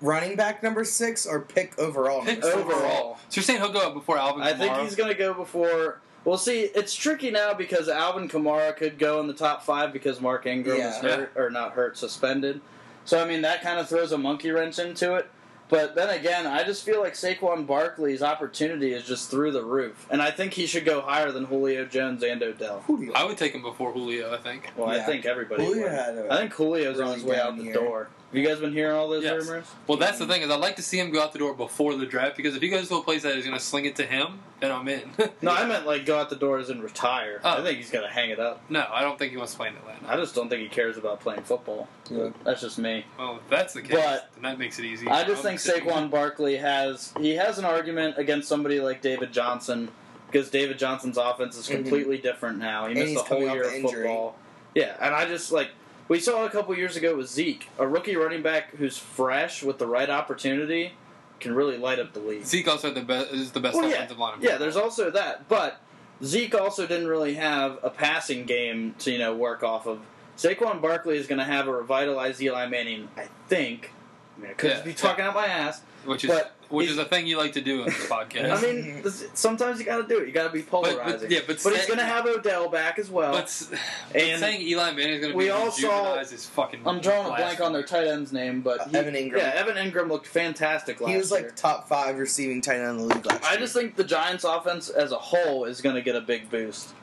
running 0.00 0.36
back 0.36 0.62
number 0.62 0.84
six 0.84 1.26
or 1.26 1.40
pick 1.40 1.78
overall? 1.78 2.22
pick 2.24 2.40
number 2.40 2.56
six? 2.56 2.56
overall. 2.64 3.18
So 3.28 3.38
you're 3.40 3.42
saying 3.42 3.60
he'll 3.60 3.72
go 3.72 3.80
up 3.88 3.94
before 3.94 4.16
Alvin? 4.16 4.42
I 4.42 4.52
think 4.54 4.76
he's 4.78 4.94
going 4.96 5.10
to 5.10 5.18
go 5.18 5.34
before. 5.34 6.00
Well, 6.24 6.38
see, 6.38 6.60
it's 6.60 6.94
tricky 6.94 7.30
now 7.30 7.52
because 7.54 7.88
Alvin 7.88 8.28
Kamara 8.28 8.76
could 8.76 8.98
go 8.98 9.20
in 9.20 9.26
the 9.26 9.32
top 9.34 9.62
five 9.64 9.92
because 9.92 10.20
Mark 10.20 10.46
Ingram 10.46 10.76
is 10.76 10.82
Yeah. 11.02 11.16
hurt 11.16 11.32
or 11.34 11.50
not 11.50 11.72
hurt, 11.72 11.96
suspended. 11.98 12.60
So 13.06 13.20
I 13.22 13.26
mean 13.26 13.40
that 13.42 13.62
kind 13.62 13.80
of 13.80 13.88
throws 13.88 14.12
a 14.12 14.18
monkey 14.18 14.50
wrench 14.50 14.78
into 14.78 15.14
it. 15.14 15.28
But 15.70 15.94
then 15.94 16.10
again, 16.10 16.46
I 16.46 16.64
just 16.64 16.84
feel 16.84 17.00
like 17.00 17.14
Saquon 17.14 17.66
Barkley's 17.66 18.22
opportunity 18.22 18.92
is 18.92 19.04
just 19.06 19.30
through 19.30 19.52
the 19.52 19.64
roof, 19.64 20.06
and 20.10 20.20
I 20.20 20.30
think 20.30 20.54
he 20.54 20.66
should 20.66 20.84
go 20.84 21.00
higher 21.00 21.30
than 21.30 21.44
Julio 21.44 21.84
Jones 21.84 22.22
and 22.22 22.42
Odell. 22.42 22.80
Julio. 22.86 23.12
I 23.14 23.24
would 23.24 23.38
take 23.38 23.54
him 23.54 23.62
before 23.62 23.92
Julio. 23.92 24.34
I 24.34 24.38
think. 24.38 24.70
Well, 24.76 24.88
I 24.88 25.00
think 25.00 25.24
everybody. 25.24 25.64
Julio 25.64 25.84
would. 25.84 25.92
had 25.92 26.14
a 26.16 26.32
I 26.32 26.38
think 26.38 26.56
Julio's 26.56 27.00
on 27.00 27.14
his 27.14 27.24
way 27.24 27.38
out 27.38 27.56
the 27.56 27.64
year. 27.64 27.74
door. 27.74 28.08
Have 28.32 28.40
you 28.40 28.46
guys 28.46 28.60
been 28.60 28.72
hearing 28.72 28.94
all 28.96 29.08
those 29.08 29.24
Yes. 29.24 29.44
rumors? 29.44 29.66
Well, 29.88 29.98
that's 29.98 30.18
the 30.20 30.26
thing 30.26 30.42
is 30.42 30.50
I'd 30.50 30.60
like 30.60 30.76
to 30.76 30.82
see 30.82 31.00
him 31.00 31.10
go 31.10 31.20
out 31.20 31.32
the 31.32 31.40
door 31.40 31.52
before 31.52 31.96
the 31.96 32.06
draft 32.06 32.36
because 32.36 32.54
if 32.54 32.62
he 32.62 32.68
goes 32.68 32.88
to 32.88 32.94
a 32.96 33.02
place 33.02 33.22
that 33.24 33.36
is 33.36 33.44
going 33.44 33.58
to 33.58 33.62
sling 33.64 33.86
it 33.86 33.96
to 33.96 34.06
him, 34.06 34.38
then 34.60 34.70
I'm 34.70 34.86
in. 34.86 35.02
No, 35.42 35.50
I 35.50 35.64
meant 35.66 35.84
like 35.84 36.06
go 36.06 36.16
out 36.16 36.30
the 36.30 36.36
doors 36.36 36.70
and 36.70 36.80
retire. 36.80 37.40
Oh. 37.44 37.58
I 37.60 37.62
think 37.64 37.78
he's 37.78 37.90
gonna 37.90 38.08
hang 38.10 38.30
it 38.30 38.38
up. 38.38 38.60
no, 38.68 38.86
I 38.92 39.00
don't 39.02 39.18
think 39.18 39.32
he 39.32 39.36
wants 39.36 39.52
to 39.52 39.58
play 39.58 39.68
in 39.68 39.74
Atlanta. 39.76 40.06
I 40.06 40.16
just 40.16 40.34
don't 40.34 40.48
think 40.48 40.62
he 40.62 40.68
cares 40.68 40.96
about 40.96 41.18
playing 41.20 41.42
football. 41.42 41.88
Yeah. 42.08 42.28
That's 42.44 42.60
just 42.60 42.78
me. 42.78 43.04
Well, 43.18 43.36
if 43.42 43.48
that's 43.50 43.74
the 43.74 43.82
case, 43.82 43.92
But- 43.96 44.30
then 44.34 44.42
that 44.44 44.58
makes 44.60 44.78
it 44.78 44.84
easy. 44.84 45.08
I 45.08 45.24
just 45.24 45.38
I'll 45.38 45.42
think 45.42 45.58
sit- 45.60 45.82
Saquon 45.84 46.08
Barkley 46.10 46.56
has 46.58 47.12
he 47.18 47.34
has 47.34 47.58
an 47.58 47.64
argument 47.64 48.16
against 48.16 48.48
somebody 48.48 48.78
like 48.80 49.02
David 49.02 49.32
Johnson 49.32 49.90
because 50.30 50.50
David 50.50 50.78
Johnson's 50.78 51.16
offense 51.18 51.56
is 51.56 51.66
Mhm. 51.68 51.72
completely 51.82 52.18
different 52.18 52.58
now. 52.58 52.82
He 52.86 52.92
And 52.92 53.00
missed 53.00 53.08
he's 53.10 53.20
a 53.20 53.24
whole 53.24 53.40
year 53.40 53.64
of 53.64 53.72
injury. 53.74 54.02
football. 54.06 54.36
Yeah, 54.74 54.94
and 55.00 55.12
I 55.14 55.24
just 55.26 55.50
like 55.50 55.70
we 56.10 56.18
saw 56.18 56.44
a 56.44 56.50
couple 56.50 56.76
years 56.76 56.96
ago 56.96 57.16
with 57.16 57.28
Zeke, 57.30 57.68
a 57.78 57.86
rookie 57.86 58.16
running 58.16 58.42
back 58.42 58.74
who's 58.74 58.98
fresh 58.98 59.62
with 59.62 59.78
the 59.78 59.86
right 59.86 60.10
opportunity 60.10 60.92
can 61.38 61.54
really 61.54 61.78
light 61.78 62.00
up 62.00 62.12
the 62.12 62.20
league. 62.20 62.44
Zeke 62.44 62.66
also 62.68 62.92
the 62.92 63.00
best 63.00 63.30
is 63.32 63.52
the 63.52 63.60
best 63.60 63.76
Well, 63.76 63.88
yeah. 63.88 63.94
offensive 63.94 64.18
line. 64.18 64.38
in 64.38 64.42
Yeah, 64.42 64.56
there's 64.58 64.76
also 64.76 65.10
that, 65.12 65.48
but 65.48 65.80
Zeke 66.22 66.54
also 66.56 66.86
didn't 66.86 67.06
really 67.06 67.34
have 67.34 67.78
a 67.84 67.90
passing 67.90 68.44
game 68.44 68.94
to 68.98 69.12
you 69.12 69.18
know 69.18 69.34
work 69.34 69.62
off 69.62 69.86
of. 69.86 70.00
Saquon 70.36 70.80
Barkley 70.82 71.16
is 71.18 71.26
going 71.26 71.38
to 71.38 71.44
have 71.44 71.68
a 71.68 71.72
revitalized 71.72 72.40
Eli 72.42 72.66
Manning, 72.66 73.08
I 73.16 73.28
think. 73.48 73.92
I 74.36 74.40
mean, 74.40 74.50
I 74.50 74.54
could 74.54 74.70
Yeah, 74.70 74.80
be 74.82 74.94
talking 74.94 75.24
out 75.24 75.34
my 75.34 75.46
ass. 75.46 75.82
which 76.04 76.24
is 76.24 76.30
but 76.30 76.52
which 76.70 76.86
he's- 76.88 76.98
is 76.98 77.04
a 77.04 77.08
thing 77.08 77.26
you 77.26 77.36
like 77.36 77.52
to 77.52 77.60
do 77.60 77.80
in 77.80 77.86
this 77.86 78.06
podcast. 78.06 78.50
I 78.56 78.60
mean, 78.62 79.04
sometimes 79.34 79.78
you 79.78 79.84
got 79.84 79.98
to 79.98 80.06
do 80.08 80.20
it. 80.20 80.26
You 80.26 80.32
got 80.32 80.44
to 80.44 80.50
be 80.50 80.62
but, 80.62 80.70
polarizing. 80.70 81.30
yeah, 81.30 81.40
but, 81.46 81.56
he's 81.56 81.62
say- 81.62 81.86
going 81.86 81.98
to 81.98 82.04
have 82.04 82.26
Odell 82.26 82.68
back 82.68 82.98
as 82.98 83.10
well. 83.10 83.32
But, 83.32 83.62
but 84.12 84.20
And 84.22 84.40
saying 84.40 84.62
Eli 84.62 84.92
Manning 84.92 85.14
is 85.14 85.20
going 85.20 85.32
to 85.32 85.36
we 85.36 85.44
be 85.44 85.50
all 85.50 85.70
saw- 85.70 86.16
rejuvenized 86.16 86.32
is 86.32 86.46
fucking. 86.46 86.80
I'm 86.86 87.00
drawing 87.00 87.26
a 87.26 87.36
blank 87.36 87.60
on 87.60 87.72
their 87.72 87.82
tight 87.82 88.06
end's 88.06 88.32
name, 88.32 88.60
but 88.62 88.80
Uh, 88.80 88.84
he- 88.88 88.96
Evan 88.96 89.14
Engram. 89.14 89.36
Yeah, 89.38 89.52
Evan 89.54 89.76
Engram 89.76 90.08
looked 90.08 90.26
fantastic 90.26 91.00
last 91.00 91.08
year. 91.08 91.16
He 91.16 91.20
was 91.20 91.30
year. 91.30 91.42
like 91.42 91.56
top 91.56 91.88
five 91.88 92.18
receiving 92.18 92.60
tight 92.60 92.76
end 92.80 93.00
in 93.00 93.08
the 93.08 93.14
league 93.14 93.26
last 93.26 93.44
I 93.44 93.52
year. 93.52 93.60
just 93.60 93.74
think 93.74 93.96
the 93.96 94.04
Giants' 94.04 94.44
offense 94.44 94.88
as 94.88 95.12
a 95.12 95.18
whole 95.18 95.64
is 95.64 95.80
going 95.80 95.96
to 95.96 96.02
get 96.02 96.16
a 96.16 96.20
big 96.20 96.50
boost. 96.50 96.94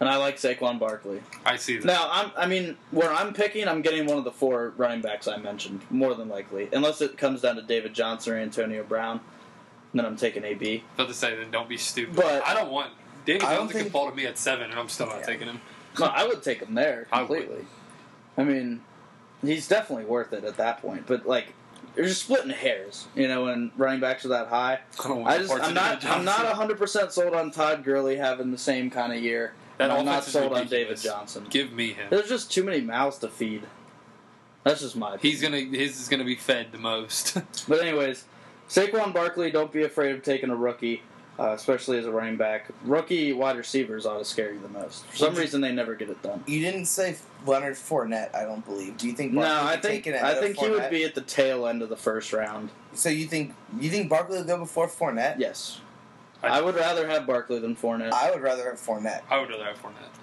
And 0.00 0.08
I 0.08 0.16
like 0.16 0.36
Saquon 0.36 0.78
Barkley. 0.78 1.22
I 1.46 1.56
see 1.56 1.76
that. 1.78 1.86
Now, 1.86 2.08
I'm, 2.10 2.30
I 2.36 2.46
mean, 2.46 2.76
where 2.90 3.12
I'm 3.12 3.32
picking, 3.32 3.68
I'm 3.68 3.80
getting 3.80 4.06
one 4.06 4.18
of 4.18 4.24
the 4.24 4.32
four 4.32 4.72
running 4.76 5.00
backs 5.00 5.28
I 5.28 5.36
mentioned, 5.36 5.82
more 5.88 6.14
than 6.14 6.28
likely. 6.28 6.68
Unless 6.72 7.00
it 7.00 7.16
comes 7.16 7.42
down 7.42 7.56
to 7.56 7.62
David 7.62 7.94
Johnson 7.94 8.34
or 8.34 8.38
Antonio 8.38 8.82
Brown. 8.82 9.20
Then 9.94 10.04
I'm 10.04 10.16
taking 10.16 10.42
AB. 10.44 10.82
About 10.96 11.06
to 11.08 11.14
say, 11.14 11.36
then 11.36 11.52
don't 11.52 11.68
be 11.68 11.76
stupid. 11.76 12.16
But- 12.16 12.44
I 12.44 12.54
don't 12.54 12.72
want 12.72 12.90
David 13.24 13.44
I 13.44 13.50
don't 13.54 13.60
Johnson 13.66 13.68
can 13.72 13.80
think- 13.82 13.92
fall 13.92 14.10
to 14.10 14.16
me 14.16 14.26
at 14.26 14.36
seven, 14.36 14.70
and 14.70 14.78
I'm 14.80 14.88
still 14.88 15.06
not 15.06 15.20
Yeah. 15.20 15.26
taking 15.26 15.46
him. 15.46 15.60
No, 16.00 16.06
I 16.06 16.26
would 16.26 16.42
take 16.42 16.60
him 16.60 16.74
there 16.74 17.06
I 17.12 17.22
would. 17.22 17.38
completely. 17.38 17.66
I, 18.36 18.42
mean, 18.42 18.80
he's 19.42 19.68
definitely 19.68 20.06
worth 20.06 20.32
it 20.32 20.42
at 20.42 20.56
that 20.56 20.82
point. 20.82 21.06
But, 21.06 21.24
like, 21.24 21.54
you're 21.96 22.06
just 22.06 22.22
splitting 22.24 22.50
hairs, 22.50 23.06
you 23.14 23.28
know, 23.28 23.44
when 23.44 23.70
running 23.76 24.00
backs 24.00 24.24
are 24.24 24.28
that 24.30 24.48
high. 24.48 24.80
I 25.02 25.08
don't 25.08 25.20
want 25.22 25.28
I 25.32 25.38
just, 25.38 25.50
parts 25.50 25.62
I'm 25.64 25.70
of 25.70 25.74
not, 25.76 26.04
I'm 26.04 26.24
not 26.24 26.44
100 26.44 26.76
percent 26.76 27.12
sold 27.12 27.32
on 27.34 27.52
Todd 27.52 27.84
Gurley 27.84 28.16
having 28.16 28.50
the 28.50 28.58
same 28.58 28.90
kind 28.90 29.12
of 29.12 29.22
year. 29.22 29.52
That 29.78 29.90
and 29.90 29.92
I'm 29.92 30.04
not 30.04 30.20
offense 30.20 30.32
sold 30.32 30.52
on 30.52 30.66
David. 30.68 30.98
Johnson. 30.98 31.46
Give 31.50 31.72
me 31.72 31.92
him. 31.92 32.06
There's 32.10 32.28
just 32.28 32.52
too 32.52 32.62
many 32.62 32.80
mouths 32.80 33.18
to 33.18 33.28
feed. 33.28 33.62
That's 34.62 34.80
just 34.80 34.96
my. 34.96 35.16
He's 35.18 35.42
gonna 35.42 35.58
his 35.58 36.00
is 36.00 36.08
gonna 36.08 36.24
be 36.24 36.36
fed 36.36 36.72
the 36.72 36.78
most. 36.78 37.36
But 37.68 37.80
anyways, 37.80 38.24
Saquon 38.68 39.12
Barkley, 39.12 39.50
don't 39.50 39.72
be 39.72 39.82
afraid 39.82 40.14
of 40.14 40.22
taking 40.22 40.50
a 40.50 40.56
rookie, 40.56 41.02
uh, 41.38 41.50
especially 41.50 41.98
as 41.98 42.06
a 42.06 42.10
running 42.10 42.36
back. 42.36 42.68
Rookie 42.84 43.32
wide 43.32 43.56
receivers 43.56 44.06
ought 44.06 44.18
to 44.18 44.24
scare 44.24 44.52
you 44.52 44.60
the 44.60 44.68
most. 44.68 45.04
For 45.06 45.16
some 45.16 45.34
reason, 45.34 45.60
they 45.60 45.72
never 45.72 45.94
get 45.94 46.08
it 46.08 46.22
done. 46.22 46.42
You 46.46 46.60
didn't 46.60 46.86
say 46.86 47.16
Leonard 47.46 47.74
Fournette. 47.74 48.34
I 48.34 48.44
don't 48.44 48.64
believe. 48.64 48.96
Do 48.96 49.06
you 49.06 49.12
think? 49.12 49.32
No, 49.32 49.42
I 49.42 49.72
think 49.72 50.04
take 50.04 50.14
it 50.14 50.22
I 50.22 50.34
think 50.40 50.56
he 50.56 50.68
would 50.68 50.90
be 50.90 51.04
at 51.04 51.14
the 51.14 51.20
tail 51.20 51.66
end 51.66 51.82
of 51.82 51.88
the 51.90 51.96
first 51.96 52.32
round. 52.32 52.70
So 52.94 53.08
you 53.10 53.26
think 53.26 53.54
you 53.78 53.90
think 53.90 54.08
Barkley 54.08 54.38
will 54.38 54.44
go 54.44 54.58
before 54.58 54.88
Fournette? 54.88 55.38
Yes, 55.38 55.80
I- 56.44 56.58
I 56.58 56.60
would 56.60 56.74
rather 56.76 57.06
have 57.08 57.26
Barkley 57.26 57.58
than 57.58 57.74
Fournette. 57.76 58.12
I 58.12 58.30
would 58.30 58.42
rather 58.42 58.64
have 58.70 58.80
Fournette. 58.80 59.22
I 59.30 59.40
would 59.40 59.50
rather 59.50 59.64
have 59.64 59.80
Fournette. 59.80 60.14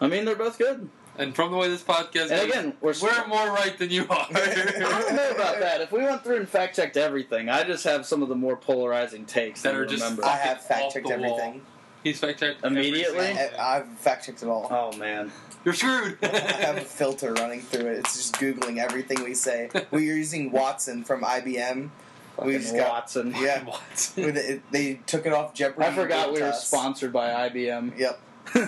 I 0.00 0.08
mean, 0.08 0.24
they're 0.24 0.36
both 0.36 0.58
good. 0.58 0.88
And 1.18 1.34
from 1.34 1.50
the 1.50 1.56
way 1.56 1.68
this 1.68 1.82
podcast 1.82 2.30
And 2.30 2.30
goes, 2.30 2.42
again, 2.44 2.74
we're 2.82 2.92
we're 3.02 3.26
more 3.26 3.46
right 3.46 3.76
than 3.78 3.88
you 3.90 4.06
are. 4.10 4.26
I 4.34 4.54
don't 4.54 5.16
know 5.16 5.30
about 5.30 5.60
that. 5.60 5.80
If 5.80 5.90
we 5.90 6.02
went 6.02 6.22
through 6.22 6.36
and 6.36 6.48
fact 6.48 6.76
checked 6.76 6.98
everything, 6.98 7.48
I 7.48 7.62
just 7.64 7.84
have 7.84 8.04
some 8.04 8.22
of 8.22 8.28
the 8.28 8.34
more 8.34 8.56
polarizing 8.56 9.24
takes 9.24 9.62
That 9.62 9.72
that, 9.72 9.78
are 9.80 9.86
just- 9.86 10.02
remember. 10.02 10.26
I 10.26 10.36
have 10.36 10.60
fact 10.62 10.92
checked 10.92 11.10
everything. 11.10 11.62
He's 12.04 12.20
fact 12.20 12.40
checked 12.40 12.62
Immediately? 12.64 13.26
I, 13.28 13.78
I've 13.78 13.88
fact 13.98 14.26
checked 14.26 14.42
it 14.42 14.48
all. 14.48 14.68
Oh 14.70 14.94
man. 14.98 15.32
You're 15.64 15.74
screwed. 15.74 16.18
I 16.22 16.26
have 16.36 16.76
a 16.76 16.80
filter 16.82 17.32
running 17.32 17.62
through 17.62 17.86
it. 17.86 17.98
It's 18.00 18.14
just 18.16 18.34
googling 18.34 18.76
everything 18.78 19.24
we 19.24 19.34
say. 19.34 19.70
We're 19.90 20.00
using 20.00 20.52
Watson 20.52 21.02
from 21.02 21.22
IBM. 21.22 21.88
We 22.38 22.52
Fucking 22.52 22.60
just 22.60 22.74
got 22.76 22.88
Watson. 22.90 23.34
yeah. 23.38 23.64
What? 23.64 24.12
With 24.16 24.62
they 24.70 25.00
took 25.06 25.26
it 25.26 25.32
off 25.32 25.54
Jeopardy. 25.54 25.86
I 25.86 25.92
forgot 25.92 26.32
we 26.32 26.40
were 26.40 26.48
Us. 26.48 26.66
sponsored 26.66 27.12
by 27.12 27.48
IBM 27.48 27.98
Yep. 27.98 28.20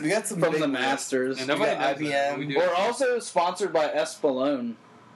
We 0.02 0.08
got 0.08 0.26
some 0.26 0.40
from 0.40 0.58
the. 0.58 0.66
Masters. 0.68 1.38
And 1.38 1.46
nobody 1.48 1.70
We 1.70 1.76
got. 1.76 1.96
IBM. 1.98 2.38
We 2.38 2.56
we're 2.56 2.74
also 2.74 3.18
sponsored 3.20 3.72
by 3.72 3.88
Espolone. 3.88 4.74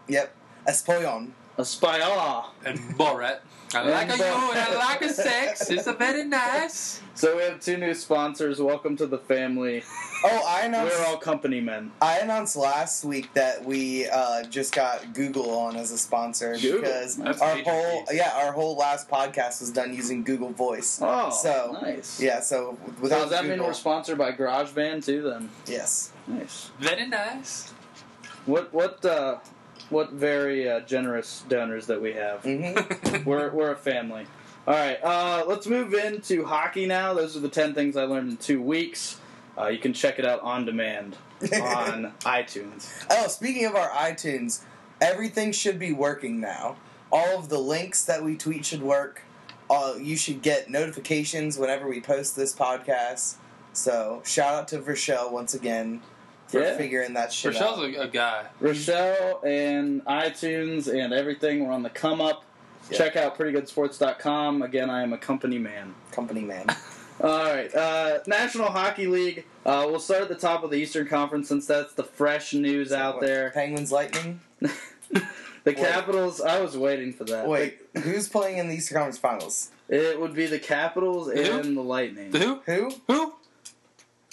Yep. 0.08 0.34
Espollon. 0.68 1.32
Aspiola. 1.58 2.46
and 2.64 2.78
Borat. 2.96 3.40
I 3.74 3.82
like 3.88 4.08
a 4.08 4.12
And 4.12 4.20
you 4.20 4.24
and 4.26 4.58
I 4.58 4.74
like 4.76 5.02
a 5.02 5.08
sex. 5.08 5.70
It's 5.70 5.86
a 5.86 5.94
very 5.94 6.24
nice. 6.24 7.00
So 7.14 7.36
we 7.36 7.42
have 7.42 7.58
two 7.60 7.76
new 7.78 7.94
sponsors. 7.94 8.60
Welcome 8.60 8.96
to 8.98 9.06
the 9.06 9.18
family. 9.18 9.82
Oh, 10.24 10.44
I 10.46 10.66
announced. 10.66 10.96
We're 10.98 11.06
all 11.06 11.16
company 11.16 11.60
men. 11.60 11.90
I 12.00 12.18
announced 12.18 12.54
last 12.56 13.04
week 13.04 13.32
that 13.34 13.64
we 13.64 14.08
uh, 14.08 14.44
just 14.44 14.74
got 14.74 15.14
Google 15.14 15.50
on 15.50 15.76
as 15.76 15.90
a 15.90 15.98
sponsor 15.98 16.56
Google? 16.56 16.80
because 16.80 17.16
That's 17.16 17.40
our 17.40 17.54
major 17.56 17.70
whole 17.70 18.06
fees. 18.06 18.16
yeah 18.18 18.32
our 18.36 18.52
whole 18.52 18.76
last 18.76 19.08
podcast 19.08 19.60
was 19.60 19.70
done 19.70 19.94
using 19.94 20.22
Google 20.22 20.50
Voice. 20.50 20.98
Oh, 21.02 21.30
So, 21.30 21.78
nice. 21.82 22.20
Yeah, 22.20 22.40
so 22.40 22.78
So 22.86 22.92
without 23.00 23.20
does 23.22 23.30
that 23.30 23.46
mean 23.46 23.62
we're 23.62 23.72
sponsored 23.72 24.18
by 24.18 24.32
GarageBand 24.32 25.04
too? 25.04 25.22
Then 25.22 25.50
yes. 25.66 26.12
nice. 26.26 26.70
Very 26.78 27.06
nice. 27.08 27.70
What 28.46 28.72
what 28.72 29.04
uh, 29.04 29.38
what 29.90 30.12
very 30.12 30.68
uh, 30.68 30.80
generous 30.80 31.44
donors 31.48 31.86
that 31.86 32.00
we 32.00 32.12
have. 32.12 32.42
hmm 32.42 33.24
we're 33.24 33.50
we're 33.50 33.72
a 33.72 33.76
family. 33.76 34.26
All 34.66 34.74
right, 34.74 34.98
uh, 35.02 35.44
let's 35.48 35.66
move 35.66 35.92
into 35.92 36.44
hockey 36.44 36.86
now. 36.86 37.14
Those 37.14 37.36
are 37.36 37.40
the 37.40 37.48
ten 37.48 37.74
things 37.74 37.96
I 37.96 38.04
learned 38.04 38.30
in 38.30 38.36
two 38.36 38.62
weeks. 38.62 39.18
Uh, 39.58 39.66
you 39.68 39.78
can 39.78 39.92
check 39.92 40.18
it 40.18 40.24
out 40.26 40.40
on 40.40 40.64
demand 40.64 41.16
on 41.42 42.12
iTunes. 42.20 42.88
Oh, 43.10 43.26
speaking 43.28 43.66
of 43.66 43.74
our 43.74 43.90
iTunes, 43.90 44.62
everything 45.00 45.52
should 45.52 45.78
be 45.78 45.92
working 45.92 46.40
now. 46.40 46.76
All 47.10 47.38
of 47.38 47.48
the 47.50 47.58
links 47.58 48.04
that 48.04 48.22
we 48.24 48.36
tweet 48.36 48.64
should 48.64 48.82
work. 48.82 49.22
Uh, 49.68 49.94
you 50.00 50.16
should 50.16 50.42
get 50.42 50.70
notifications 50.70 51.58
whenever 51.58 51.86
we 51.88 52.00
post 52.00 52.36
this 52.36 52.54
podcast. 52.54 53.34
So 53.74 54.22
shout 54.24 54.54
out 54.54 54.68
to 54.68 54.80
Rochelle 54.80 55.30
once 55.32 55.54
again 55.54 56.00
for 56.46 56.60
Yeah. 56.62 56.76
figuring 56.76 57.14
that 57.14 57.32
shit 57.32 57.54
Rochelle's 57.54 57.78
out. 57.78 57.84
a, 57.96 58.00
a 58.02 58.08
guy. 58.08 58.46
Rochelle 58.60 59.40
and 59.44 60.04
iTunes 60.06 60.88
and 60.92 61.12
everything. 61.12 61.66
We're 61.66 61.72
on 61.72 61.82
the 61.82 61.90
come 61.90 62.20
up. 62.20 62.44
Yeah. 62.90 62.98
Check 62.98 63.16
out 63.16 63.38
prettygoodsports.com. 63.38 64.62
Again, 64.62 64.90
I 64.90 65.02
am 65.02 65.12
a 65.12 65.18
company 65.18 65.58
man. 65.58 65.94
Company 66.10 66.42
man. 66.42 66.66
All 67.20 67.44
right, 67.44 67.72
uh, 67.74 68.18
National 68.26 68.70
Hockey 68.70 69.06
League. 69.06 69.44
Uh, 69.64 69.86
we'll 69.88 70.00
start 70.00 70.22
at 70.22 70.28
the 70.28 70.34
top 70.34 70.64
of 70.64 70.70
the 70.70 70.76
Eastern 70.76 71.06
Conference 71.06 71.48
since 71.48 71.66
that's 71.66 71.92
the 71.94 72.02
fresh 72.04 72.52
news 72.52 72.92
out 72.92 73.16
What, 73.16 73.26
there. 73.26 73.50
Penguins 73.50 73.92
Lightning. 73.92 74.40
The 75.64 75.74
Capitals. 75.74 76.40
I 76.40 76.60
was 76.60 76.76
waiting 76.76 77.12
for 77.12 77.22
that. 77.22 77.46
Wait, 77.46 77.78
who's 78.02 78.28
playing 78.28 78.58
in 78.58 78.66
the 78.66 78.74
Eastern 78.74 78.96
Conference 78.96 79.18
Finals? 79.18 79.70
It 79.88 80.20
would 80.20 80.34
be 80.34 80.46
the 80.46 80.58
Capitals 80.58 81.28
The 81.32 81.44
who? 81.44 81.58
and 81.60 81.76
the 81.76 81.82
Lightning. 81.82 82.32
The 82.32 82.38
who? 82.40 82.60
Who? 82.66 82.90
Who? 83.06 83.34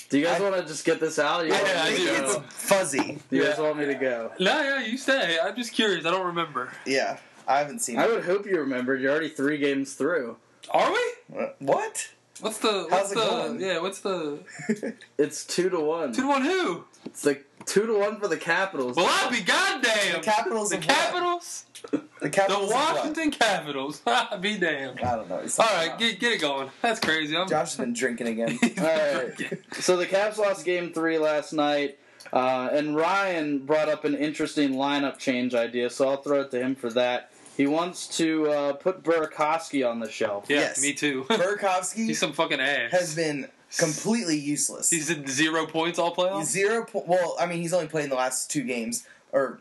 Do 0.10 0.18
you 0.18 0.26
guys 0.26 0.42
want 0.42 0.56
to 0.56 0.63
just 0.63 0.86
get 0.86 1.00
this 1.00 1.20
out? 1.20 1.42
Or 1.42 1.46
you 1.46 1.54
Yeah, 1.54 1.84
I 1.84 1.89
me 1.92 1.98
to 1.98 2.04
do. 2.04 2.24
It's 2.24 2.36
fuzzy. 2.48 3.20
Do 3.30 3.36
you 3.36 3.44
guys 3.44 3.60
want 3.60 3.78
me 3.78 3.86
to 3.86 3.94
go? 3.94 4.32
No, 4.39 4.60
yeah, 4.60 4.84
you 4.84 4.98
stay. 4.98 5.38
I'm 5.39 5.56
just 5.56 5.72
curious. 5.72 6.04
I 6.04 6.10
don't 6.10 6.26
remember. 6.26 6.72
Yeah, 6.88 7.20
I 7.48 7.60
haven't 7.60 7.82
seen 7.84 8.00
I 8.00 8.06
it. 8.06 8.10
would 8.10 8.24
hope 8.26 8.48
you 8.48 8.58
remembered. 8.58 9.00
You're 9.00 9.12
already 9.12 9.30
three 9.30 9.60
games 9.60 9.94
through. 9.94 10.38
Are 10.72 10.92
we? 10.92 11.38
Uh, 11.39 11.50
What? 11.60 12.10
What's 12.41 12.58
the? 12.60 12.86
What's 12.89 12.93
How's 12.93 13.12
it 13.12 13.15
the? 13.15 13.21
going? 13.25 13.60
Yeah, 13.62 13.80
what's 13.80 13.99
the? 14.02 14.39
It's 15.17 15.45
two 15.45 15.69
to 15.69 15.80
one. 15.80 16.13
Two 16.13 16.21
to 16.23 16.28
one. 16.28 16.43
Who? 16.43 16.86
It's 17.06 17.25
like 17.25 17.45
two 17.65 17.86
to 17.86 17.97
one 17.97 18.19
for 18.19 18.28
the 18.28 18.38
Capitals. 18.38 18.95
Well, 18.95 19.08
I'll 19.10 19.30
be 19.32 19.41
goddamn. 19.41 20.13
The 20.13 20.19
Capitals 20.19 20.69
The 20.69 20.78
of 20.78 20.86
what? 20.86 20.95
Capitals. 20.95 21.65
The 21.91 22.02
The 22.21 22.30
Capitals. 22.30 22.63
of 22.63 22.69
what? 22.69 22.95
Washington 22.95 23.32
Capitals. 23.32 24.02
be 24.41 24.58
damned. 24.58 24.99
I 25.02 25.15
don't 25.17 25.30
know. 25.30 25.38
It's 25.38 25.60
All 25.60 25.65
something 25.65 25.89
right, 25.89 25.91
else. 25.91 25.99
get 26.12 26.19
get 26.19 26.32
it 26.34 26.41
going. 26.41 26.69
That's 26.82 26.99
crazy. 26.99 27.36
I'm. 27.36 27.47
Josh 27.49 27.75
has 27.75 27.78
been 27.78 27.93
drinking 27.93 28.28
again. 28.28 28.58
All 28.80 28.84
right. 28.86 29.34
So 29.73 29.97
the 29.97 30.06
Caps 30.06 30.38
lost 30.38 30.65
game 30.65 30.93
three 30.93 31.17
last 31.17 31.52
night, 31.54 31.99
uh, 32.32 32.69
and 32.71 32.95
Ryan 32.95 33.60
brought 33.65 33.89
up 33.89 34.06
an 34.06 34.15
interesting 34.15 34.71
lineup 34.73 35.17
change 35.17 35.54
idea. 35.56 35.89
So 35.89 36.08
I'll 36.08 36.21
throw 36.21 36.41
it 36.41 36.52
to 36.52 36.60
him 36.60 36.75
for 36.75 36.89
that. 36.91 37.32
He 37.60 37.67
wants 37.67 38.08
to 38.19 38.50
uh, 38.50 38.74
put 38.74 39.04
Burakovsky 39.04 39.86
on 39.86 40.00
the 40.00 40.10
shelf. 40.10 40.45
Yeah, 40.48 40.60
Yes. 40.62 40.82
me 40.82 40.93
too. 40.93 41.26
Burkowski 41.30 42.06
He's 42.06 42.17
some 42.17 42.32
fucking 42.32 42.62
ass. 42.62 42.91
has 42.93 43.13
been 43.13 43.50
completely 43.78 44.38
useless. 44.38 44.89
He's 44.89 45.12
at 45.12 45.28
zero 45.28 45.65
points 45.65 46.00
all 46.00 46.15
playoffs. 46.15 46.45
Zero. 46.45 46.86
Po- 46.86 47.04
well, 47.06 47.36
I 47.38 47.48
mean, 47.48 47.60
he's 47.62 47.74
only 47.74 47.88
played 47.88 48.06
in 48.06 48.10
the 48.12 48.15
last 48.15 48.50
two 48.50 48.63
games 48.63 49.06
or 49.34 49.60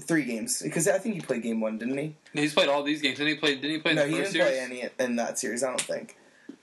three 0.00 0.24
games 0.24 0.60
because 0.60 0.88
I 0.88 0.98
think 0.98 1.14
he 1.14 1.20
played 1.20 1.42
game 1.44 1.60
one, 1.60 1.78
didn't 1.78 1.96
he? 1.98 2.16
He's 2.32 2.54
played 2.54 2.68
all 2.68 2.82
these 2.82 3.00
games. 3.00 3.18
Didn't 3.18 3.34
he 3.34 3.38
play? 3.38 3.54
Didn't 3.54 3.70
he 3.70 3.78
play 3.78 3.92
in 3.92 3.96
no, 3.98 4.02
the 4.02 4.08
he 4.08 4.16
first 4.16 4.32
didn't 4.32 4.48
series? 4.48 4.68
play 4.68 4.80
any 4.80 5.10
in 5.10 5.14
that 5.14 5.38
series. 5.38 5.62
I 5.62 5.68
don't 5.68 5.80
think. 5.80 6.16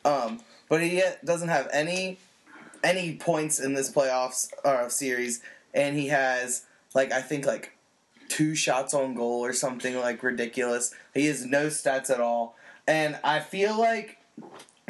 Um, 0.03 0.41
but 0.67 0.81
he 0.83 0.97
yet 0.97 1.23
doesn't 1.23 1.47
have 1.47 1.69
any 1.71 2.17
any 2.83 3.15
points 3.15 3.59
in 3.61 3.75
this 3.75 3.89
playoffs 3.89 4.49
uh, 4.65 4.89
series, 4.89 5.41
and 5.73 5.95
he 5.97 6.09
has 6.09 6.63
like 6.93 7.13
I 7.13 7.21
think 7.21 7.45
like 7.45 7.71
two 8.27 8.55
shots 8.55 8.93
on 8.93 9.13
goal 9.13 9.45
or 9.45 9.53
something 9.53 9.97
like 9.97 10.23
ridiculous. 10.23 10.93
He 11.13 11.27
has 11.27 11.45
no 11.45 11.67
stats 11.67 12.09
at 12.09 12.19
all, 12.19 12.55
and 12.87 13.19
I 13.23 13.39
feel 13.39 13.77
like 13.77 14.17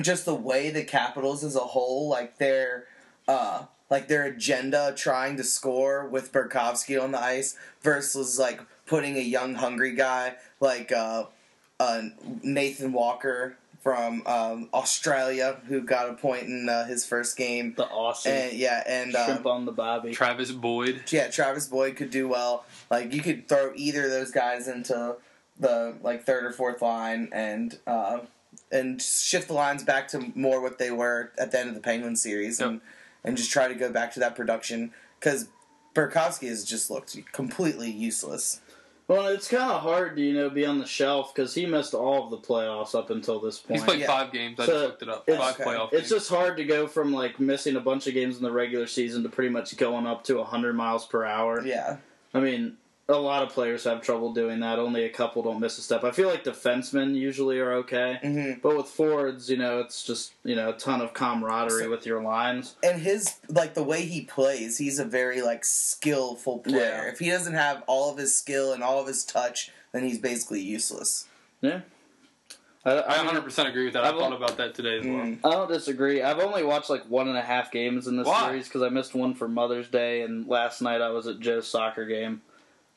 just 0.02 0.26
the 0.26 0.36
way 0.36 0.70
the 0.70 0.84
Capitals 0.84 1.44
as 1.44 1.56
a 1.56 1.60
whole, 1.60 2.10
like 2.10 2.38
their 2.38 2.86
uh, 3.28 3.66
like 3.90 4.08
their 4.08 4.24
agenda 4.24 4.94
trying 4.96 5.38
to 5.38 5.44
score 5.44 6.08
with 6.08 6.32
Burkovsky 6.32 7.02
on 7.02 7.12
the 7.12 7.22
ice 7.22 7.58
versus 7.82 8.40
like 8.40 8.62
putting 8.86 9.16
a 9.18 9.22
young 9.22 9.56
hungry 9.56 9.96
guy 9.96 10.36
like 10.60 10.92
uh, 10.92 11.26
uh, 11.80 12.02
Nathan 12.44 12.94
Walker 12.94 13.58
from 13.82 14.24
um, 14.26 14.68
Australia 14.74 15.58
who 15.68 15.82
got 15.82 16.10
a 16.10 16.14
point 16.14 16.44
in 16.44 16.68
uh, 16.68 16.86
his 16.86 17.06
first 17.06 17.38
game. 17.38 17.74
The 17.78 17.86
awesome 17.86 18.32
And 18.32 18.54
yeah, 18.54 18.84
and 18.88 19.12
shrimp 19.12 19.46
um, 19.46 19.52
on 19.52 19.66
the 19.66 19.72
bobby. 19.72 20.12
Travis 20.12 20.52
Boyd. 20.52 21.04
yeah, 21.12 21.28
Travis 21.28 21.68
Boyd 21.68 21.96
could 21.96 22.10
do 22.10 22.28
well. 22.28 22.66
Like 22.92 23.14
you 23.14 23.22
could 23.22 23.48
throw 23.48 23.72
either 23.76 24.06
of 24.06 24.12
those 24.12 24.32
guys 24.32 24.68
into 24.68 25.16
the 25.60 25.96
like 26.02 26.24
third 26.26 26.44
or 26.46 26.52
fourth 26.52 26.82
line 26.82 27.30
and 27.32 27.78
uh, 27.88 28.20
and 28.72 29.02
shift 29.02 29.48
the 29.48 29.54
lines 29.54 29.84
back 29.84 30.08
to 30.10 30.32
more 30.36 30.62
what 30.62 30.78
they 30.78 30.92
were 30.92 31.32
at 31.38 31.52
the 31.52 31.60
end 31.60 31.70
of 31.70 31.76
the 31.76 31.82
Penguin 31.82 32.16
series 32.16 32.60
and 32.60 32.82
and 33.24 33.38
just 33.38 33.52
try 33.52 33.68
to 33.68 33.76
go 33.76 33.92
back 33.92 34.14
to 34.14 34.20
that 34.20 34.36
production 34.36 34.92
because 35.20 35.48
Burkowski 35.94 36.48
has 36.50 36.64
just 36.66 36.92
looked 36.92 37.18
completely 37.32 37.90
useless. 37.90 38.62
Well, 39.08 39.28
it's 39.28 39.48
kind 39.48 39.72
of 39.72 39.82
hard 39.82 40.16
to 40.16 40.22
you 40.22 40.34
know 40.34 40.50
be 40.50 40.66
on 40.66 40.80
the 40.80 40.86
shelf 40.86 41.34
because 41.34 41.54
he 41.54 41.66
missed 41.68 41.94
all 41.94 42.24
of 42.26 42.32
the 42.32 42.38
playoffs 42.38 42.96
up 42.96 43.12
until 43.12 43.40
this 43.40 43.60
point. 43.60 43.80
He's 43.80 43.86
played 43.86 44.00
Yeah. 44.02 44.08
five 44.08 44.32
games. 44.34 44.60
I 44.60 44.66
So, 44.66 44.72
just 44.72 44.84
looked 44.86 45.02
it 45.04 45.10
up. 45.10 45.24
it's- 45.30 45.44
Five 45.44 45.56
okay. 45.62 45.64
playoff 45.64 45.94
It's 45.94 46.10
games. 46.10 46.10
just 46.10 46.30
hard 46.30 46.58
to 46.58 46.66
go 46.66 46.88
from 46.88 47.14
like 47.14 47.40
missing 47.40 47.76
a 47.76 47.80
bunch 47.80 48.08
of 48.08 48.14
games 48.16 48.38
in 48.38 48.44
the 48.44 48.52
regular 48.52 48.88
season 48.88 49.22
to 49.24 49.30
pretty 49.30 49.50
much 49.52 49.76
going 49.78 50.08
up 50.08 50.24
to 50.26 50.38
100 50.40 50.74
miles 50.76 51.06
per 51.06 51.24
hour. 51.24 51.62
Yeah, 51.66 51.98
I 52.36 52.40
mean, 52.42 52.78
a 53.08 53.14
lot 53.14 53.44
of 53.44 53.50
players 53.50 53.84
have 53.84 54.02
trouble 54.02 54.34
doing 54.34 54.60
that. 54.62 54.80
Only 54.80 55.06
a 55.06 55.10
couple 55.10 55.44
don't 55.44 55.60
miss 55.60 55.78
a 55.78 55.82
step. 55.82 56.04
I 56.04 56.12
feel 56.12 56.28
like 56.28 56.44
defensemen 56.44 57.16
usually 57.16 57.60
are 57.60 57.74
okay, 57.74 58.20
hmm 58.22 58.54
but 58.62 58.76
with 58.76 58.88
forwards, 58.88 59.50
you 59.50 59.58
know, 59.58 59.80
it's 59.80 60.04
just 60.04 60.34
you 60.44 60.56
know 60.56 60.70
a 60.70 60.74
ton 60.74 61.02
of 61.02 61.14
camaraderie 61.14 61.88
with 61.88 62.06
your 62.06 62.22
lines. 62.22 62.76
and 62.84 63.02
his 63.02 63.36
like 63.48 63.74
the 63.74 63.84
way 63.84 64.06
he 64.06 64.22
plays, 64.22 64.78
he's 64.78 65.00
a 65.00 65.06
very 65.06 65.42
like 65.42 65.64
skillful 65.64 66.60
player. 66.60 67.04
Yeah. 67.06 67.12
If 67.12 67.20
he 67.20 67.30
doesn't 67.30 67.54
have 67.54 67.84
all 67.88 68.12
of 68.12 68.18
his 68.18 68.36
skill 68.36 68.74
and 68.74 68.84
all 68.84 69.00
of 69.00 69.08
his 69.08 69.24
touch, 69.24 69.72
then 69.92 70.04
he's 70.04 70.20
basically 70.20 70.62
useless. 70.62 71.28
Yeah, 71.62 71.82
I, 72.86 72.92
I 72.92 73.14
I, 73.16 73.18
100 73.18 73.42
percent 73.44 73.68
agree 73.68 73.86
with 73.86 73.94
that. 73.94 74.04
I 74.04 74.10
I've 74.10 74.16
thought 74.16 74.34
about 74.34 74.58
that 74.58 74.76
today 74.76 75.00
as 75.00 75.06
well. 75.06 75.16
Mm. 75.16 75.40
I 75.44 75.52
don't 75.52 75.72
disagree. 75.72 76.22
I've 76.22 76.40
only 76.40 76.64
watched 76.64 76.90
like 76.90 77.10
one 77.10 77.28
and 77.28 77.38
a 77.38 77.42
half 77.42 77.72
games 77.72 78.08
in 78.08 78.16
this 78.18 78.28
Why? 78.28 78.48
series 78.48 78.68
because 78.68 78.84
I 78.84 78.90
missed 78.90 79.16
one 79.16 79.34
for 79.34 79.48
Mother's 79.48 79.88
Day, 79.88 80.22
and 80.22 80.48
last 80.48 80.82
night 80.82 81.02
I 81.02 81.10
was 81.10 81.28
at 81.28 81.40
Joe's 81.40 81.68
soccer 81.68 82.06
game. 82.06 82.42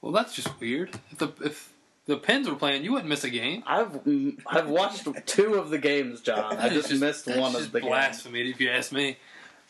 Well, 0.00 0.12
that's 0.12 0.34
just 0.34 0.60
weird. 0.60 0.98
If 1.10 1.18
the 1.18 1.28
if 1.42 1.72
the 2.06 2.16
Pens 2.16 2.48
were 2.48 2.56
playing, 2.56 2.84
you 2.84 2.92
wouldn't 2.92 3.08
miss 3.08 3.24
a 3.24 3.30
game. 3.30 3.62
I've 3.66 4.00
I've 4.46 4.68
watched 4.68 5.08
two 5.26 5.54
of 5.54 5.70
the 5.70 5.78
games, 5.78 6.20
John. 6.20 6.56
I 6.58 6.68
is 6.68 6.88
just, 6.88 7.00
missed 7.00 7.26
one 7.26 7.52
just 7.52 7.66
of 7.66 7.72
the 7.72 7.80
games. 7.80 7.90
blasphemy, 7.90 8.50
if 8.50 8.60
you 8.60 8.70
ask 8.70 8.92
me. 8.92 9.16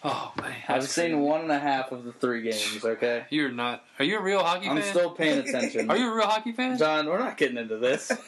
Oh 0.04 0.32
man, 0.40 0.54
I've 0.68 0.84
seen 0.88 1.06
crazy. 1.10 1.14
one 1.16 1.40
and 1.40 1.50
a 1.50 1.58
half 1.58 1.90
of 1.90 2.04
the 2.04 2.12
three 2.12 2.42
games. 2.42 2.84
Okay, 2.84 3.24
You're 3.30 3.50
not. 3.50 3.84
Are 3.98 4.04
you 4.04 4.18
a 4.18 4.22
real 4.22 4.44
hockey 4.44 4.66
fan? 4.68 4.76
I'm 4.76 4.82
fan? 4.82 4.90
still 4.94 5.10
paying 5.10 5.38
attention. 5.48 5.90
Are 5.90 5.96
you 5.96 6.10
a 6.12 6.14
real 6.14 6.26
hockey 6.28 6.52
fan? 6.52 6.78
John? 6.78 7.06
We're 7.06 7.18
not 7.18 7.36
getting 7.36 7.56
into 7.58 7.78
this. 7.78 8.12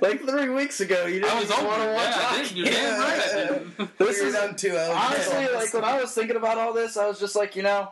Like 0.00 0.20
three 0.20 0.48
weeks 0.50 0.80
ago, 0.80 1.06
you 1.06 1.18
didn't 1.18 1.32
I 1.32 1.40
was 1.40 1.48
want 1.50 1.62
to 1.62 1.66
watch 1.66 1.82
Yeah, 1.82 1.96
I 1.96 2.22
hockey. 2.22 2.42
did. 2.42 2.56
You're 2.56 2.66
damn 2.66 3.00
right. 3.00 3.20
I 3.20 3.34
didn't. 3.78 3.98
This 3.98 4.18
is 4.20 4.34
down 4.34 4.54
2-0. 4.54 4.96
honestly 4.96 5.48
like 5.56 5.74
when 5.74 5.82
I 5.82 6.00
was 6.00 6.12
thinking 6.12 6.36
about 6.36 6.56
all 6.56 6.72
this, 6.72 6.96
I 6.96 7.08
was 7.08 7.18
just 7.18 7.34
like, 7.34 7.56
you 7.56 7.64
know, 7.64 7.90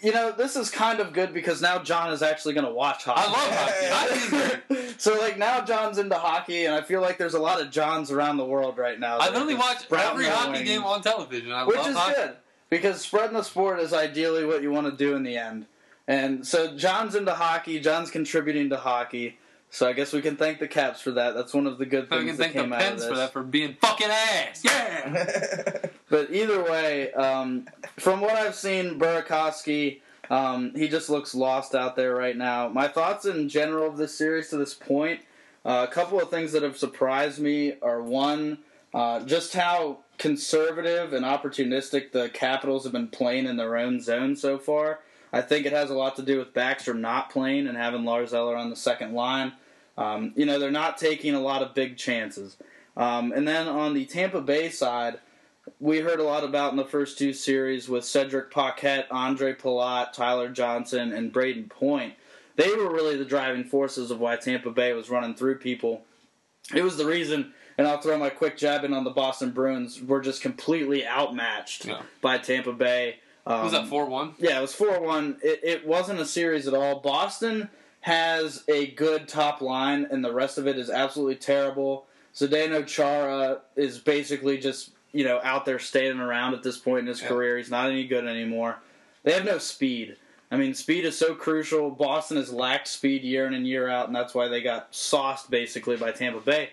you 0.00 0.12
know, 0.12 0.30
this 0.30 0.54
is 0.54 0.70
kind 0.70 1.00
of 1.00 1.12
good 1.12 1.34
because 1.34 1.60
now 1.60 1.80
John 1.82 2.12
is 2.12 2.22
actually 2.22 2.54
going 2.54 2.66
to 2.66 2.72
watch 2.72 3.02
hockey. 3.04 3.22
I 3.24 4.06
love 4.06 4.60
hockey. 4.70 4.94
So 4.98 5.18
like 5.18 5.36
now 5.36 5.60
John's 5.64 5.98
into 5.98 6.14
hockey, 6.14 6.66
and 6.66 6.74
I 6.74 6.82
feel 6.82 7.00
like 7.00 7.18
there's 7.18 7.34
a 7.34 7.40
lot 7.40 7.60
of 7.60 7.70
Johns 7.72 8.12
around 8.12 8.36
the 8.36 8.44
world 8.44 8.78
right 8.78 9.00
now. 9.00 9.18
I 9.18 9.30
that 9.30 9.30
are 9.30 9.32
literally 9.44 9.54
just 9.56 9.90
watch 9.90 10.04
every 10.04 10.26
hockey 10.26 10.52
wings. 10.52 10.68
game 10.68 10.84
on 10.84 11.02
television. 11.02 11.50
I 11.50 11.64
which 11.64 11.76
love 11.78 11.88
is 11.88 11.96
hockey. 11.96 12.14
good 12.14 12.36
because 12.74 13.00
spreading 13.00 13.36
the 13.36 13.44
sport 13.44 13.78
is 13.78 13.92
ideally 13.92 14.44
what 14.44 14.60
you 14.60 14.72
want 14.72 14.86
to 14.86 14.96
do 14.96 15.14
in 15.14 15.22
the 15.22 15.36
end. 15.36 15.64
And 16.08 16.44
so 16.44 16.76
John's 16.76 17.14
into 17.14 17.32
hockey. 17.32 17.78
John's 17.78 18.10
contributing 18.10 18.70
to 18.70 18.76
hockey. 18.76 19.38
So 19.70 19.88
I 19.88 19.92
guess 19.92 20.12
we 20.12 20.20
can 20.20 20.36
thank 20.36 20.58
the 20.58 20.66
Caps 20.66 21.00
for 21.00 21.12
that. 21.12 21.36
That's 21.36 21.54
one 21.54 21.68
of 21.68 21.78
the 21.78 21.86
good 21.86 22.08
So 22.08 22.16
things 22.16 22.24
we 22.24 22.28
can 22.30 22.36
that 22.36 22.42
thank 22.42 22.54
the 22.54 22.62
came 22.62 22.72
out 22.72 22.82
of 22.82 22.88
Pens 22.88 23.06
for 23.06 23.14
that 23.14 23.32
for 23.32 23.44
being 23.44 23.76
fucking 23.80 24.08
ass. 24.10 24.62
Yeah. 24.64 25.86
But 26.10 26.30
either 26.32 26.62
way, 26.62 27.12
um, 27.12 27.66
from 27.98 28.20
what 28.20 28.34
I've 28.34 28.54
seen, 28.54 29.00
Burakovsky, 29.00 30.00
um, 30.30 30.72
he 30.76 30.86
just 30.86 31.10
looks 31.10 31.34
lost 31.34 31.74
out 31.74 31.96
there 31.96 32.14
right 32.14 32.36
now. 32.36 32.68
My 32.68 32.86
thoughts 32.86 33.24
in 33.24 33.48
general 33.48 33.88
of 33.88 33.96
this 33.96 34.16
series 34.16 34.48
to 34.50 34.56
this 34.56 34.74
point, 34.74 35.22
uh, 35.64 35.86
a 35.88 35.92
couple 35.92 36.20
of 36.20 36.30
things 36.30 36.52
that 36.52 36.62
have 36.62 36.76
surprised 36.76 37.40
me 37.40 37.74
are 37.82 38.00
one, 38.00 38.58
uh, 38.94 39.20
just 39.24 39.52
how 39.52 39.98
conservative 40.16 41.12
and 41.12 41.24
opportunistic 41.24 42.12
the 42.12 42.30
Capitals 42.30 42.84
have 42.84 42.92
been 42.92 43.08
playing 43.08 43.46
in 43.46 43.56
their 43.56 43.76
own 43.76 44.00
zone 44.00 44.36
so 44.36 44.56
far. 44.56 45.00
I 45.32 45.40
think 45.40 45.66
it 45.66 45.72
has 45.72 45.90
a 45.90 45.94
lot 45.94 46.14
to 46.16 46.22
do 46.22 46.38
with 46.38 46.54
Backstrom 46.54 47.00
not 47.00 47.28
playing 47.28 47.66
and 47.66 47.76
having 47.76 48.04
Lars 48.04 48.32
Eller 48.32 48.56
on 48.56 48.70
the 48.70 48.76
second 48.76 49.12
line. 49.12 49.52
Um, 49.98 50.32
you 50.36 50.46
know, 50.46 50.60
they're 50.60 50.70
not 50.70 50.96
taking 50.96 51.34
a 51.34 51.40
lot 51.40 51.62
of 51.62 51.74
big 51.74 51.96
chances. 51.96 52.56
Um, 52.96 53.32
and 53.32 53.46
then 53.46 53.66
on 53.66 53.94
the 53.94 54.04
Tampa 54.04 54.40
Bay 54.40 54.70
side, 54.70 55.18
we 55.80 55.98
heard 55.98 56.20
a 56.20 56.24
lot 56.24 56.44
about 56.44 56.70
in 56.70 56.76
the 56.76 56.84
first 56.84 57.18
two 57.18 57.32
series 57.32 57.88
with 57.88 58.04
Cedric 58.04 58.50
Paquette, 58.50 59.08
Andre 59.10 59.54
Palat, 59.54 60.12
Tyler 60.12 60.48
Johnson, 60.48 61.12
and 61.12 61.32
Brayden 61.32 61.68
Point. 61.68 62.14
They 62.56 62.72
were 62.72 62.92
really 62.92 63.16
the 63.16 63.24
driving 63.24 63.64
forces 63.64 64.10
of 64.10 64.20
why 64.20 64.36
Tampa 64.36 64.70
Bay 64.70 64.92
was 64.92 65.10
running 65.10 65.34
through 65.34 65.58
people. 65.58 66.04
It 66.72 66.82
was 66.82 66.96
the 66.96 67.06
reason, 67.06 67.52
and 67.78 67.86
I'll 67.86 68.00
throw 68.00 68.16
my 68.18 68.30
quick 68.30 68.56
jab 68.56 68.84
in 68.84 68.92
on 68.92 69.04
the 69.04 69.10
Boston 69.10 69.50
Bruins. 69.50 70.00
We're 70.02 70.20
just 70.22 70.42
completely 70.42 71.06
outmatched 71.06 71.86
Yeah. 71.86 72.02
by 72.20 72.38
Tampa 72.38 72.72
Bay. 72.72 73.16
Um, 73.46 73.62
was 73.64 73.72
that 73.72 73.88
four 73.88 74.06
one? 74.06 74.34
yeah, 74.38 74.58
it 74.58 74.62
was 74.62 74.74
4 74.74 75.00
1. 75.00 75.36
It, 75.42 75.60
it 75.62 75.86
wasn't 75.86 76.18
a 76.20 76.24
series 76.24 76.66
at 76.66 76.72
all. 76.74 77.00
Boston 77.00 77.68
has 78.00 78.64
a 78.68 78.86
good 78.88 79.28
top 79.28 79.60
line, 79.60 80.06
and 80.10 80.24
the 80.24 80.32
rest 80.32 80.56
of 80.56 80.66
it 80.66 80.78
is 80.78 80.88
absolutely 80.88 81.36
terrible. 81.36 82.06
Zdeno 82.34 82.86
Chara 82.86 83.60
is 83.76 83.98
basically 83.98 84.56
just, 84.58 84.90
you 85.12 85.24
know, 85.24 85.40
out 85.44 85.64
there 85.66 85.78
standing 85.78 86.20
around 86.20 86.54
at 86.54 86.62
this 86.62 86.78
point 86.78 87.00
in 87.00 87.06
his 87.06 87.20
Yeah. 87.20 87.28
career. 87.28 87.56
He's 87.58 87.70
not 87.70 87.90
any 87.90 88.06
good 88.06 88.26
anymore. 88.26 88.78
They 89.24 89.32
have 89.32 89.44
no 89.44 89.58
speed. 89.58 90.16
I 90.50 90.56
mean, 90.56 90.72
speed 90.74 91.04
is 91.04 91.16
so 91.18 91.34
crucial. 91.34 91.90
Boston 91.90 92.36
has 92.38 92.52
lacked 92.52 92.88
speed 92.88 93.22
year 93.24 93.46
in 93.46 93.52
and 93.54 93.66
year 93.66 93.88
out, 93.88 94.06
and 94.06 94.16
that's 94.16 94.34
why 94.34 94.48
they 94.48 94.62
got 94.62 94.94
sauced 94.94 95.50
basically 95.50 95.96
by 95.96 96.12
Tampa 96.12 96.40
Bay. 96.40 96.70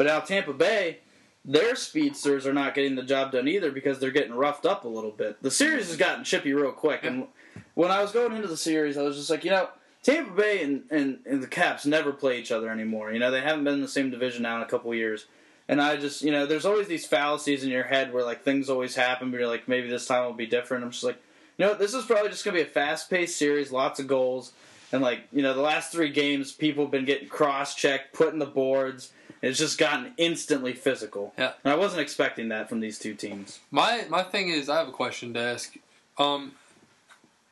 But 0.00 0.06
now 0.06 0.20
Tampa 0.20 0.54
Bay, 0.54 1.00
their 1.44 1.76
speedsters 1.76 2.46
are 2.46 2.54
not 2.54 2.74
getting 2.74 2.94
the 2.94 3.02
job 3.02 3.32
done 3.32 3.46
either 3.46 3.70
because 3.70 3.98
they're 3.98 4.10
getting 4.10 4.32
roughed 4.32 4.64
up 4.64 4.86
a 4.86 4.88
little 4.88 5.10
bit. 5.10 5.42
The 5.42 5.50
series 5.50 5.88
has 5.88 5.98
gotten 5.98 6.24
chippy 6.24 6.54
real 6.54 6.72
quick, 6.72 7.04
and 7.04 7.26
when 7.74 7.90
I 7.90 8.00
was 8.00 8.10
going 8.10 8.32
into 8.32 8.48
the 8.48 8.56
series, 8.56 8.96
I 8.96 9.02
was 9.02 9.18
just 9.18 9.28
like, 9.28 9.44
you 9.44 9.50
know, 9.50 9.68
Tampa 10.02 10.30
Bay 10.30 10.62
and, 10.62 10.84
and, 10.90 11.18
and 11.26 11.42
the 11.42 11.46
Caps 11.46 11.84
never 11.84 12.14
play 12.14 12.40
each 12.40 12.50
other 12.50 12.70
anymore. 12.70 13.12
You 13.12 13.18
know, 13.18 13.30
they 13.30 13.42
haven't 13.42 13.64
been 13.64 13.74
in 13.74 13.82
the 13.82 13.88
same 13.88 14.10
division 14.10 14.42
now 14.42 14.56
in 14.56 14.62
a 14.62 14.66
couple 14.66 14.94
years. 14.94 15.26
And 15.68 15.82
I 15.82 15.96
just, 15.96 16.22
you 16.22 16.32
know, 16.32 16.46
there's 16.46 16.64
always 16.64 16.88
these 16.88 17.04
fallacies 17.04 17.62
in 17.62 17.68
your 17.68 17.84
head 17.84 18.14
where 18.14 18.24
like 18.24 18.42
things 18.42 18.70
always 18.70 18.94
happen, 18.94 19.30
but 19.30 19.38
you're 19.38 19.48
like, 19.48 19.68
maybe 19.68 19.90
this 19.90 20.06
time 20.06 20.24
will 20.24 20.32
be 20.32 20.46
different. 20.46 20.82
I'm 20.82 20.92
just 20.92 21.04
like, 21.04 21.22
you 21.58 21.66
know, 21.66 21.74
this 21.74 21.92
is 21.92 22.06
probably 22.06 22.30
just 22.30 22.42
gonna 22.42 22.56
be 22.56 22.62
a 22.62 22.64
fast 22.64 23.10
paced 23.10 23.36
series, 23.36 23.70
lots 23.70 24.00
of 24.00 24.06
goals, 24.06 24.52
and 24.92 25.02
like, 25.02 25.20
you 25.32 25.42
know, 25.42 25.54
the 25.54 25.60
last 25.62 25.92
three 25.92 26.10
games, 26.10 26.52
people 26.52 26.84
have 26.84 26.90
been 26.90 27.04
getting 27.04 27.28
cross 27.28 27.74
checked, 27.74 28.12
putting 28.14 28.38
the 28.38 28.46
boards. 28.46 29.12
It's 29.42 29.58
just 29.58 29.78
gotten 29.78 30.12
instantly 30.18 30.74
physical. 30.74 31.32
Yeah. 31.38 31.52
And 31.64 31.72
I 31.72 31.76
wasn't 31.76 32.02
expecting 32.02 32.48
that 32.48 32.68
from 32.68 32.80
these 32.80 32.98
two 32.98 33.14
teams. 33.14 33.60
My 33.70 34.04
my 34.10 34.22
thing 34.22 34.48
is, 34.50 34.68
I 34.68 34.76
have 34.78 34.88
a 34.88 34.92
question 34.92 35.32
to 35.34 35.40
ask. 35.40 35.74
Um, 36.18 36.52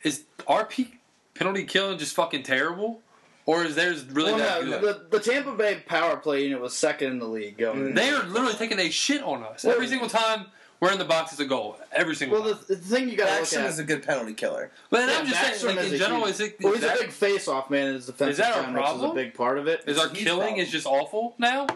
is 0.03 0.24
RP 0.46 0.88
penalty 1.35 1.64
killing 1.64 1.98
just 1.98 2.14
fucking 2.14 2.42
terrible, 2.42 3.01
or 3.46 3.64
is 3.64 3.74
theirs 3.74 4.05
really 4.05 4.33
Well, 4.35 4.38
that 4.61 4.64
no, 4.66 4.81
good? 4.81 5.11
the, 5.11 5.18
the 5.18 5.24
Tampa 5.24 5.53
Bay 5.55 5.83
power 5.87 6.16
play 6.16 6.44
unit 6.44 6.61
was 6.61 6.77
second 6.77 7.12
in 7.12 7.18
the 7.18 7.27
league 7.27 7.57
going. 7.57 7.94
They 7.94 8.11
are 8.11 8.22
literally 8.24 8.55
taking 8.55 8.79
a 8.79 8.90
shit 8.90 9.22
on 9.22 9.42
us 9.42 9.64
Well- 9.64 9.74
every 9.74 9.87
single 9.88 10.09
time 10.09 10.46
we're 10.81 10.93
in 10.93 10.99
the 10.99 11.05
box. 11.05 11.33
as 11.33 11.41
a 11.41 11.45
goal 11.45 11.77
every 11.93 12.14
single 12.14 12.41
Well, 12.43 12.55
time. 12.55 12.64
the, 12.69 12.75
the 12.77 12.81
thing 12.81 13.09
you 13.09 13.17
got 13.17 13.27
to 13.27 13.35
look 13.41 13.45
Backstrom 13.45 13.64
at 13.64 13.71
is 13.71 13.79
a 13.79 13.85
good 13.85 14.03
penalty 14.03 14.35
killer. 14.35 14.71
But 14.91 15.09
yeah, 15.09 15.19
I'm 15.19 15.27
just 15.27 15.41
Backstrom 15.41 15.59
saying, 15.61 15.77
like 15.77 15.85
is 15.87 15.93
in 15.93 15.97
a 15.97 15.99
general, 15.99 16.21
huge- 16.27 16.31
is 16.35 16.41
it 16.41 16.57
well, 16.61 16.73
is 16.75 16.79
he's 16.81 16.88
that- 16.88 16.99
a 16.99 17.03
big 17.03 17.11
face-off 17.11 17.71
man 17.71 17.88
in 17.88 17.95
his 17.95 18.07
defensive 18.07 18.31
Is 18.31 18.37
that 18.38 18.57
our 18.57 18.62
zone, 18.64 18.75
which 18.75 18.83
is 18.85 18.88
a 18.91 18.95
problem? 18.95 19.14
big 19.17 19.35
part 19.35 19.59
of 19.59 19.67
it. 19.69 19.83
is 19.87 19.99
our 19.99 20.05
It's 20.07 20.12
a 20.14 20.17
huge 20.17 20.27
killing 20.27 20.41
problem. 20.47 20.61
is 20.64 20.71
just 20.71 20.87
awful 20.87 21.35
now? 21.38 21.67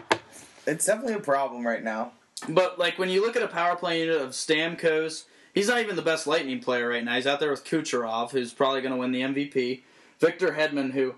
It's 0.65 0.85
definitely 0.85 1.13
a 1.15 1.19
problem 1.19 1.65
right 1.67 1.83
now. 1.83 2.11
But 2.49 2.79
like 2.79 2.97
when 2.97 3.09
you 3.09 3.21
look 3.21 3.35
at 3.35 3.41
a 3.43 3.47
power 3.47 3.75
play 3.75 3.99
unit 4.01 4.21
of 4.21 4.29
Stamkos, 4.31 5.25
he's 5.53 5.67
not 5.67 5.79
even 5.79 5.95
the 5.95 6.01
best 6.01 6.25
Lightning 6.27 6.59
player 6.59 6.89
right 6.89 7.03
now. 7.03 7.15
He's 7.15 7.27
out 7.27 7.39
there 7.39 7.51
with 7.51 7.65
Kucherov, 7.65 8.31
who's 8.31 8.53
probably 8.53 8.81
going 8.81 8.93
to 8.93 8.97
win 8.99 9.11
the 9.11 9.21
MVP. 9.21 9.81
Victor 10.19 10.53
Hedman, 10.53 10.91
who 10.93 11.15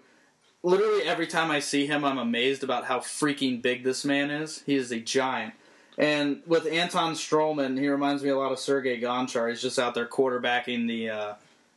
literally 0.64 1.04
every 1.04 1.28
time 1.28 1.52
I 1.52 1.60
see 1.60 1.86
him, 1.86 2.04
I'm 2.04 2.18
amazed 2.18 2.64
about 2.64 2.86
how 2.86 3.00
freaking 3.00 3.62
big 3.62 3.84
this 3.84 4.04
man 4.04 4.32
is. 4.32 4.64
He 4.66 4.76
is 4.76 4.92
a 4.92 5.00
giant. 5.00 5.54
And 5.98 6.42
with 6.46 6.66
Anton 6.66 7.14
Stralman, 7.14 7.80
he 7.80 7.88
reminds 7.88 8.22
me 8.22 8.30
a 8.30 8.38
lot 8.38 8.52
of 8.52 8.60
Sergei 8.60 9.00
Gonchar. 9.00 9.50
He's 9.50 9.62
just 9.62 9.80
out 9.80 9.94
there 9.96 10.06
quarterbacking 10.06 10.88
the 10.88 11.10
uh, 11.10 11.34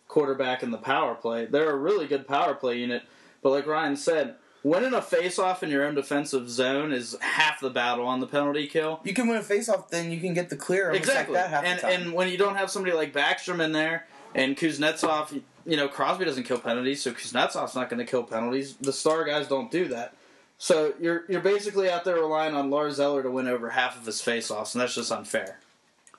quarterback 0.09 0.62
in 0.62 0.70
the 0.70 0.78
power 0.78 1.14
play. 1.14 1.46
They're 1.46 1.70
a 1.70 1.76
really 1.76 2.07
good 2.07 2.26
power 2.26 2.54
play 2.54 2.78
unit, 2.78 3.02
but 3.42 3.50
like 3.50 3.66
Ryan 3.66 3.96
said, 3.96 4.35
winning 4.64 4.94
a 4.94 5.02
face-off 5.02 5.62
in 5.62 5.70
your 5.70 5.85
own 5.85 5.94
defensive 5.94 6.50
zone 6.50 6.92
is 6.92 7.16
half 7.20 7.61
the 7.61 7.70
battle 7.70 8.07
on 8.07 8.20
the 8.20 8.26
penalty 8.26 8.66
kill. 8.66 9.00
You 9.04 9.14
can 9.14 9.28
win 9.28 9.37
a 9.37 9.42
faceoff, 9.42 9.88
then 9.88 10.11
you 10.11 10.20
can 10.20 10.35
get 10.35 10.50
the 10.50 10.57
clear. 10.57 10.90
Exactly. 10.90 11.35
Like 11.37 11.52
and 11.52 11.85
and 11.85 12.12
when 12.12 12.28
you 12.28 12.38
don't 12.38 12.57
have 12.57 12.70
somebody 12.70 12.94
like 12.94 13.12
Backstrom 13.12 13.62
in 13.62 13.72
there 13.72 14.07
and 14.35 14.57
Kuznetsov, 14.57 15.42
you 15.64 15.76
know 15.76 15.88
Crosby 15.88 16.24
doesn't 16.24 16.44
kill 16.44 16.59
penalties, 16.59 17.02
so 17.02 17.12
Kuznetsov's 17.12 17.74
not 17.74 17.88
going 17.88 18.04
to 18.04 18.11
kill 18.11 18.24
penalties. 18.24 18.74
The 18.81 18.92
star 18.92 19.24
guys 19.24 19.46
don't 19.46 19.70
do 19.70 19.88
that. 19.88 20.14
So 20.59 20.92
you're 21.01 21.25
you're 21.29 21.40
basically 21.40 21.88
out 21.88 22.05
there 22.05 22.16
relying 22.16 22.55
on 22.55 22.68
Lars 22.71 22.99
Eller 22.99 23.23
to 23.23 23.31
win 23.31 23.47
over 23.47 23.71
half 23.71 23.97
of 23.99 24.05
his 24.05 24.21
faceoffs, 24.21 24.75
and 24.75 24.83
that's 24.83 24.94
just 24.94 25.12
unfair. 25.12 25.61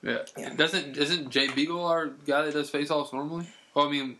Yeah. 0.02 0.18
Yeah. 0.36 0.54
Doesn't 0.54 0.96
isn't 0.96 1.28
Jay 1.30 1.48
Beagle 1.48 1.84
our 1.84 2.06
guy 2.26 2.42
that 2.42 2.54
does 2.54 2.70
faceoffs 2.70 3.12
normally? 3.12 3.46
Well, 3.74 3.86
I 3.86 3.90
mean, 3.90 4.16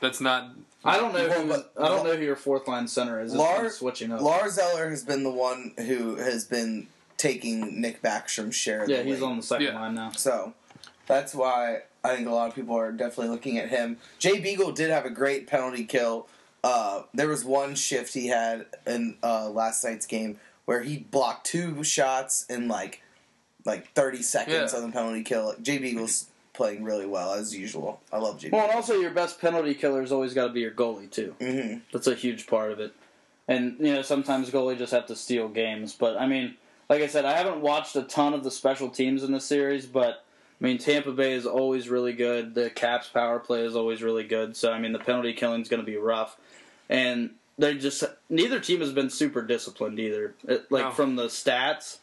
that's 0.00 0.20
not. 0.20 0.50
I 0.84 0.96
don't 0.96 1.12
know 1.12 1.28
Well, 1.28 1.42
who 1.42 1.48
but- 1.48 1.72
I 1.78 1.88
don't 1.88 2.04
know 2.04 2.16
who 2.16 2.22
your 2.24 2.36
fourth 2.36 2.66
line 2.66 2.88
center 2.88 3.20
is. 3.20 3.32
Lars- 3.34 3.60
been 3.62 3.70
switching 3.70 4.12
up. 4.12 4.20
Lars 4.22 4.58
Eller 4.58 4.90
has 4.90 5.04
been 5.04 5.22
the 5.22 5.30
one 5.30 5.72
who 5.78 6.16
has 6.16 6.44
been 6.46 6.88
taking 7.16 7.80
Nick 7.80 8.02
Backstrom's 8.02 8.56
share. 8.56 8.82
Of 8.84 8.88
yeah, 8.88 8.98
the 8.98 9.04
he's 9.04 9.14
league. 9.16 9.22
on 9.22 9.36
the 9.36 9.42
second 9.42 9.66
Yeah. 9.66 9.74
line 9.80 9.94
now. 9.94 10.10
So 10.12 10.54
that's 11.06 11.34
why 11.34 11.82
I 12.02 12.16
think 12.16 12.26
a 12.26 12.30
lot 12.32 12.48
of 12.48 12.54
people 12.54 12.74
are 12.76 12.90
definitely 12.90 13.28
looking 13.28 13.58
at 13.58 13.68
him. 13.68 13.98
Jay 14.18 14.40
Beagle 14.40 14.72
did 14.72 14.90
have 14.90 15.04
a 15.04 15.10
great 15.10 15.46
penalty 15.46 15.84
kill. 15.84 16.26
Uh, 16.62 17.02
there 17.14 17.28
was 17.28 17.44
one 17.44 17.74
shift 17.74 18.12
he 18.14 18.28
had 18.28 18.66
in 18.86 19.16
uh, 19.22 19.48
last 19.48 19.82
night's 19.84 20.06
game 20.06 20.38
where 20.66 20.82
he 20.82 20.98
blocked 20.98 21.46
two 21.46 21.82
shots 21.82 22.44
in 22.50 22.68
like 22.68 23.02
like 23.64 23.92
30 23.92 24.22
seconds 24.22 24.72
Yeah. 24.72 24.78
on 24.80 24.86
the 24.86 24.92
penalty 24.92 25.22
kill. 25.22 25.54
Jay 25.60 25.94
was 25.94 26.26
playing 26.54 26.82
really 26.82 27.06
well 27.06 27.34
as 27.34 27.54
usual. 27.56 28.00
I 28.12 28.18
love 28.18 28.38
Jay. 28.38 28.48
Well, 28.50 28.64
and 28.64 28.72
also 28.74 28.94
your 28.94 29.10
best 29.10 29.40
penalty 29.40 29.74
killer's 29.74 30.12
always 30.12 30.32
got 30.34 30.46
to 30.48 30.52
be 30.52 30.60
your 30.60 30.70
goalie 30.70 31.10
too. 31.10 31.34
hmm 31.40 31.78
That's 31.92 32.06
a 32.06 32.14
huge 32.14 32.46
part 32.46 32.72
of 32.72 32.80
it. 32.80 32.92
And 33.48 33.76
you 33.80 33.92
know, 33.94 34.02
sometimes 34.02 34.50
goalies 34.50 34.78
just 34.78 34.92
have 34.92 35.06
to 35.06 35.16
steal 35.16 35.48
games. 35.48 35.94
But 35.94 36.16
I 36.18 36.26
mean, 36.26 36.56
like 36.88 37.02
I 37.02 37.06
said, 37.06 37.24
I 37.24 37.36
haven't 37.36 37.60
watched 37.62 37.96
a 37.96 38.02
ton 38.02 38.32
of 38.34 38.44
the 38.44 38.50
special 38.50 38.88
teams 38.90 39.22
in 39.22 39.32
the 39.32 39.40
series, 39.40 39.86
but 39.86 40.24
I 40.60 40.64
mean, 40.64 40.78
Tampa 40.78 41.12
Bay 41.12 41.32
is 41.32 41.46
always 41.46 41.88
really 41.88 42.12
good. 42.12 42.54
The 42.54 42.68
Caps 42.70 43.08
power 43.08 43.38
play 43.40 43.60
is 43.64 43.74
always 43.74 44.02
really 44.02 44.24
good. 44.24 44.56
So 44.56 44.72
I 44.72 44.78
mean, 44.78 44.92
the 44.92 44.98
penalty 44.98 45.32
killing 45.32 45.62
is 45.62 45.68
going 45.68 45.80
to 45.80 45.86
be 45.86 45.96
rough, 45.96 46.36
and 46.90 47.30
they 47.56 47.74
just 47.76 48.04
neither 48.28 48.60
team 48.60 48.80
has 48.80 48.92
been 48.92 49.08
super 49.08 49.40
disciplined 49.40 49.98
either. 49.98 50.34
It, 50.46 50.70
like 50.70 50.84
No. 50.84 50.90
from 50.90 51.16
the 51.16 51.26
stats, 51.28 51.98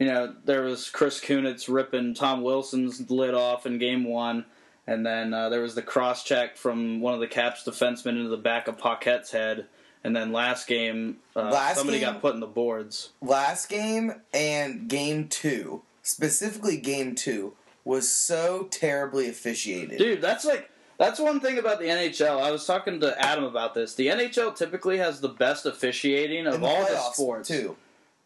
you 0.00 0.06
know, 0.06 0.34
there 0.44 0.62
was 0.62 0.88
Chris 0.90 1.20
Kunitz 1.20 1.72
ripping 1.72 2.14
Tom 2.14 2.42
Wilson's 2.42 3.08
lid 3.10 3.34
off 3.34 3.66
in 3.66 3.78
Game 3.78 4.02
One. 4.04 4.46
And 4.86 5.06
then 5.06 5.32
uh, 5.34 5.48
there 5.50 5.60
was 5.60 5.74
the 5.76 5.82
cross 5.82 6.24
check 6.24 6.56
from 6.56 7.00
one 7.00 7.14
of 7.14 7.20
the 7.20 7.28
Caps 7.28 7.62
defensemen 7.64 8.16
into 8.16 8.28
the 8.28 8.36
back 8.36 8.66
of 8.66 8.76
Paquette's 8.78 9.30
head. 9.30 9.66
And 10.02 10.16
then 10.16 10.32
last 10.32 10.66
game, 10.66 11.18
uh, 11.36 11.50
Last 11.50 11.76
somebody 11.76 12.00
game? 12.00 12.14
got 12.14 12.20
put 12.22 12.34
in 12.34 12.40
the 12.40 12.46
boards. 12.46 13.10
Last 13.20 13.68
game 13.68 14.14
and 14.32 14.88
game 14.88 15.28
two, 15.28 15.82
specifically 16.02 16.78
game 16.78 17.14
two, 17.14 17.52
was 17.84 18.10
so 18.12 18.66
terribly 18.70 19.28
officiated. 19.28 19.98
Dude, 19.98 20.22
that's 20.22 20.44
like 20.46 20.70
that's 21.00 21.18
one 21.18 21.40
thing 21.40 21.58
about 21.58 21.80
the 21.80 21.86
NHL. 21.86 22.40
I 22.40 22.50
was 22.52 22.64
talking 22.66 23.00
to 23.00 23.20
Adam 23.20 23.42
about 23.44 23.74
this. 23.74 23.94
The 23.94 24.06
NHL 24.08 24.54
typically 24.54 24.98
has 24.98 25.20
the 25.20 25.28
best 25.30 25.66
officiating 25.66 26.46
of 26.46 26.60
the 26.60 26.66
all 26.66 26.82
the 26.84 26.98
sports. 27.12 27.48
too. 27.48 27.76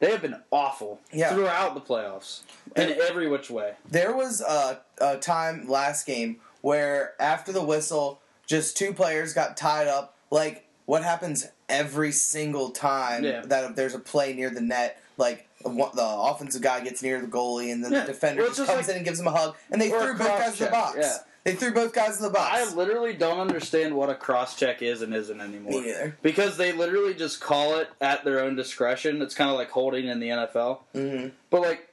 They 0.00 0.10
have 0.10 0.20
been 0.20 0.36
awful 0.50 1.00
Yeah. 1.12 1.32
throughout 1.32 1.74
the 1.74 1.80
playoffs 1.80 2.40
in 2.76 2.96
every 3.08 3.28
which 3.28 3.48
way. 3.48 3.74
There 3.88 4.14
was 4.14 4.40
a, 4.42 4.80
a 5.00 5.16
time 5.18 5.68
last 5.68 6.04
game 6.04 6.40
where 6.60 7.14
after 7.20 7.52
the 7.52 7.62
whistle, 7.64 8.20
just 8.46 8.76
two 8.76 8.92
players 8.92 9.32
got 9.32 9.56
tied 9.56 9.86
up. 9.88 10.16
Like 10.30 10.66
what 10.86 11.02
happens 11.04 11.46
every 11.68 12.10
single 12.12 12.70
time 12.70 13.24
Yeah. 13.24 13.42
that 13.46 13.76
there's 13.76 13.94
a 13.94 13.98
play 14.00 14.34
near 14.34 14.50
the 14.50 14.60
net, 14.60 15.00
like 15.16 15.46
the 15.62 15.70
offensive 15.96 16.60
guy 16.60 16.80
gets 16.80 17.02
near 17.02 17.20
the 17.20 17.26
goalie 17.28 17.72
and 17.72 17.82
then 17.82 17.92
Yeah. 17.92 18.00
the 18.00 18.08
defender 18.12 18.42
Well, 18.42 18.50
just 18.50 18.58
just 18.58 18.70
comes 18.70 18.86
like- 18.88 18.90
in 18.90 18.96
and 18.96 19.04
gives 19.06 19.20
him 19.20 19.28
a 19.28 19.30
hug, 19.30 19.54
and 19.70 19.80
they 19.80 19.88
threw 19.88 20.12
both 20.14 20.26
guys 20.26 20.60
in 20.60 20.66
the 20.66 20.70
box. 20.72 20.96
yeah. 21.00 21.16
They 21.44 21.54
threw 21.54 21.72
both 21.74 21.92
guys 21.92 22.16
in 22.16 22.22
the 22.22 22.30
box. 22.30 22.72
I 22.72 22.74
literally 22.74 23.12
don't 23.12 23.38
understand 23.38 23.94
what 23.94 24.08
a 24.08 24.14
cross 24.14 24.56
check 24.56 24.80
is 24.80 25.02
and 25.02 25.14
isn't 25.14 25.40
anymore. 25.40 25.72
Me 25.72 25.80
neither. 25.82 26.16
Because 26.22 26.56
they 26.56 26.72
literally 26.72 27.12
just 27.12 27.40
call 27.40 27.76
it 27.76 27.90
at 28.00 28.24
their 28.24 28.40
own 28.40 28.56
discretion. 28.56 29.20
It's 29.20 29.34
kind 29.34 29.50
of 29.50 29.56
like 29.56 29.70
holding 29.70 30.06
in 30.08 30.20
the 30.20 30.28
NFL. 30.28 30.78
hmm 30.94 31.28
But 31.50 31.60
like, 31.60 31.88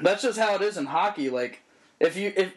that's 0.00 0.22
just 0.22 0.38
how 0.38 0.54
it 0.54 0.62
is 0.62 0.76
in 0.78 0.86
hockey. 0.86 1.28
Like, 1.28 1.60
if 2.00 2.16
you 2.16 2.32
if 2.34 2.54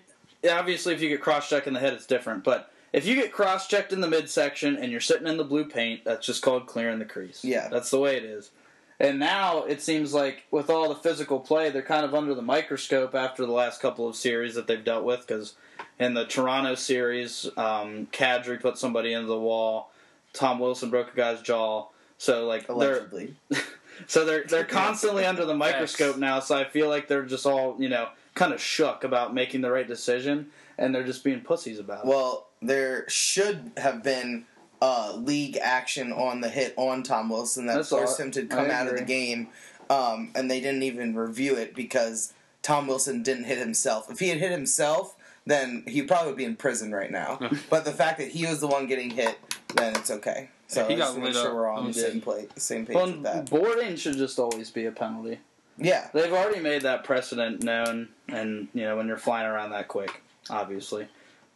obviously 0.49 0.93
if 0.93 1.01
you 1.01 1.09
get 1.09 1.21
cross 1.21 1.49
checked 1.49 1.67
in 1.67 1.73
the 1.73 1.79
head, 1.81 1.93
it's 1.93 2.05
different. 2.05 2.43
But 2.45 2.71
if 2.93 3.05
you 3.05 3.15
get 3.15 3.33
cross 3.33 3.67
checked 3.67 3.91
in 3.91 3.99
the 4.01 4.07
midsection 4.07 4.77
and 4.77 4.91
you're 4.91 5.01
sitting 5.01 5.27
in 5.27 5.35
the 5.37 5.43
blue 5.43 5.65
paint, 5.65 6.05
that's 6.05 6.25
just 6.25 6.41
called 6.41 6.65
clearing 6.67 6.99
the 6.99 7.05
crease. 7.05 7.43
Yeah. 7.43 7.67
that's 7.67 7.91
the 7.91 7.99
way 7.99 8.15
it 8.15 8.23
is. 8.23 8.51
And 8.99 9.19
now 9.19 9.63
it 9.63 9.81
seems 9.81 10.13
like 10.13 10.45
with 10.49 10.69
all 10.69 10.89
the 10.89 10.95
physical 10.95 11.39
play, 11.39 11.69
they're 11.69 11.83
kind 11.83 12.03
of 12.03 12.15
under 12.15 12.33
the 12.33 12.41
microscope 12.41 13.13
after 13.13 13.45
the 13.45 13.51
last 13.51 13.79
couple 13.79 14.07
of 14.07 14.15
series 14.15 14.55
that 14.55 14.65
they've 14.65 14.83
dealt 14.83 15.03
with. 15.03 15.25
Because 15.27 15.53
in 15.99 16.15
the 16.15 16.25
Toronto 16.25 16.75
series, 16.75 17.45
um, 17.57 18.07
Kadri 18.07 18.59
put 18.59 18.77
somebody 18.77 19.13
into 19.13 19.27
the 19.27 19.39
wall. 19.39 19.91
Tom 20.33 20.59
Wilson 20.59 20.89
broke 20.89 21.13
a 21.13 21.15
guy's 21.15 21.41
jaw. 21.41 21.87
So 22.17 22.47
like 22.47 22.65
they're 22.67 22.75
Allegedly. 22.75 23.35
so 24.07 24.25
they're 24.25 24.43
they're 24.43 24.65
constantly 24.65 25.25
under 25.25 25.45
the 25.45 25.53
microscope 25.53 26.17
now. 26.17 26.39
So 26.39 26.57
I 26.57 26.65
feel 26.65 26.89
like 26.89 27.07
they're 27.07 27.25
just 27.25 27.45
all 27.45 27.75
you 27.79 27.89
know 27.89 28.09
kind 28.33 28.53
of 28.53 28.61
shook 28.61 29.03
about 29.03 29.33
making 29.33 29.61
the 29.61 29.71
right 29.71 29.87
decision, 29.87 30.47
and 30.77 30.93
they're 30.93 31.03
just 31.03 31.23
being 31.23 31.41
pussies 31.41 31.79
about 31.79 32.05
it. 32.05 32.07
Well, 32.07 32.47
there 32.61 33.07
should 33.07 33.71
have 33.77 34.03
been 34.03 34.45
uh, 34.81 35.13
league 35.17 35.57
action 35.57 36.11
on 36.11 36.41
the 36.41 36.49
hit 36.49 36.73
on 36.77 37.03
Tom 37.03 37.29
Wilson 37.29 37.65
that 37.67 37.75
That's 37.77 37.89
forced 37.89 38.19
all- 38.19 38.25
him 38.27 38.31
to 38.31 38.45
come 38.45 38.69
out 38.69 38.87
of 38.87 38.95
the 38.97 39.03
game, 39.03 39.47
um, 39.89 40.31
and 40.35 40.49
they 40.51 40.59
didn't 40.59 40.83
even 40.83 41.15
review 41.15 41.55
it 41.55 41.73
because 41.75 42.33
Tom 42.61 42.87
Wilson 42.87 43.23
didn't 43.23 43.45
hit 43.45 43.57
himself. 43.57 44.11
If 44.11 44.19
he 44.19 44.29
had 44.29 44.37
hit 44.39 44.51
himself, 44.51 45.15
then 45.45 45.83
he 45.87 46.01
probably 46.03 46.27
would 46.27 46.37
be 46.37 46.43
in 46.45 46.55
prison 46.55 46.91
right 46.91 47.11
now. 47.11 47.39
but 47.69 47.85
the 47.85 47.91
fact 47.93 48.19
that 48.19 48.29
he 48.29 48.45
was 48.45 48.59
the 48.59 48.67
one 48.67 48.85
getting 48.87 49.09
hit, 49.09 49.37
then 49.75 49.95
it's 49.95 50.11
okay. 50.11 50.49
So 50.67 50.85
He 50.85 50.95
got 50.95 51.05
just 51.15 51.17
make 51.19 51.33
sure 51.33 51.47
up. 51.47 51.53
we're 51.55 51.67
all 51.69 51.79
on 51.79 51.85
He 51.85 51.91
the 51.93 51.99
same 51.99 52.19
plate, 52.21 52.51
same 52.59 52.85
page 52.85 52.95
well, 52.95 53.07
with 53.07 53.23
that. 53.23 53.49
boarding 53.49 53.95
should 53.95 54.17
just 54.17 54.37
always 54.37 54.69
be 54.69 54.85
a 54.85 54.91
penalty. 54.91 55.39
Yeah, 55.77 56.09
They've 56.13 56.33
already 56.33 56.59
made 56.59 56.81
that 56.81 57.03
precedent 57.05 57.63
known, 57.63 58.09
and 58.27 58.67
you 58.73 58.83
know 58.83 58.97
when 58.97 59.07
you're 59.07 59.15
flying 59.15 59.45
around 59.47 59.69
that 59.71 59.87
quick, 59.87 60.21
obviously. 60.49 61.07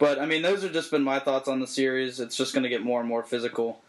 But 0.02 0.18
I 0.18 0.26
mean, 0.26 0.42
those 0.42 0.64
have 0.64 0.72
just 0.72 0.90
been 0.90 1.04
my 1.04 1.20
thoughts 1.20 1.46
on 1.46 1.60
the 1.60 1.66
series. 1.68 2.18
It's 2.18 2.36
just 2.36 2.52
going 2.54 2.64
to 2.64 2.68
get 2.68 2.82
more 2.82 2.98
and 2.98 3.08
more 3.08 3.22
physical. 3.22 3.80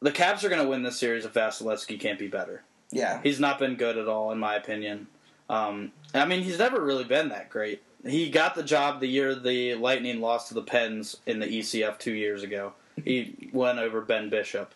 The 0.00 0.10
Caps 0.10 0.42
are 0.42 0.48
going 0.48 0.60
to 0.60 0.68
win 0.68 0.82
this 0.82 0.98
series 0.98 1.24
if 1.24 1.32
Vasilevskiy 1.32 2.00
can't 2.00 2.18
be 2.18 2.26
better. 2.26 2.64
yeah. 2.90 3.20
He's 3.22 3.38
not 3.38 3.60
been 3.60 3.76
good 3.76 3.96
at 3.96 4.08
all, 4.08 4.32
in 4.32 4.38
my 4.40 4.56
opinion. 4.56 5.06
Um, 5.48 5.92
I 6.12 6.24
mean, 6.24 6.42
he's 6.42 6.58
never 6.58 6.80
really 6.80 7.04
been 7.04 7.28
that 7.28 7.50
great. 7.50 7.82
He 8.04 8.30
got 8.30 8.56
the 8.56 8.64
job 8.64 8.98
the 8.98 9.06
year 9.06 9.32
the 9.36 9.76
Lightning 9.76 10.20
lost 10.20 10.48
to 10.48 10.54
the 10.54 10.62
Pens 10.62 11.18
in 11.24 11.38
the 11.38 11.46
ECF 11.46 12.00
two 12.00 12.14
years 12.14 12.42
ago. 12.42 12.72
He 13.04 13.48
went 13.52 13.78
over 13.78 14.00
Ben 14.00 14.28
Bishop. 14.30 14.74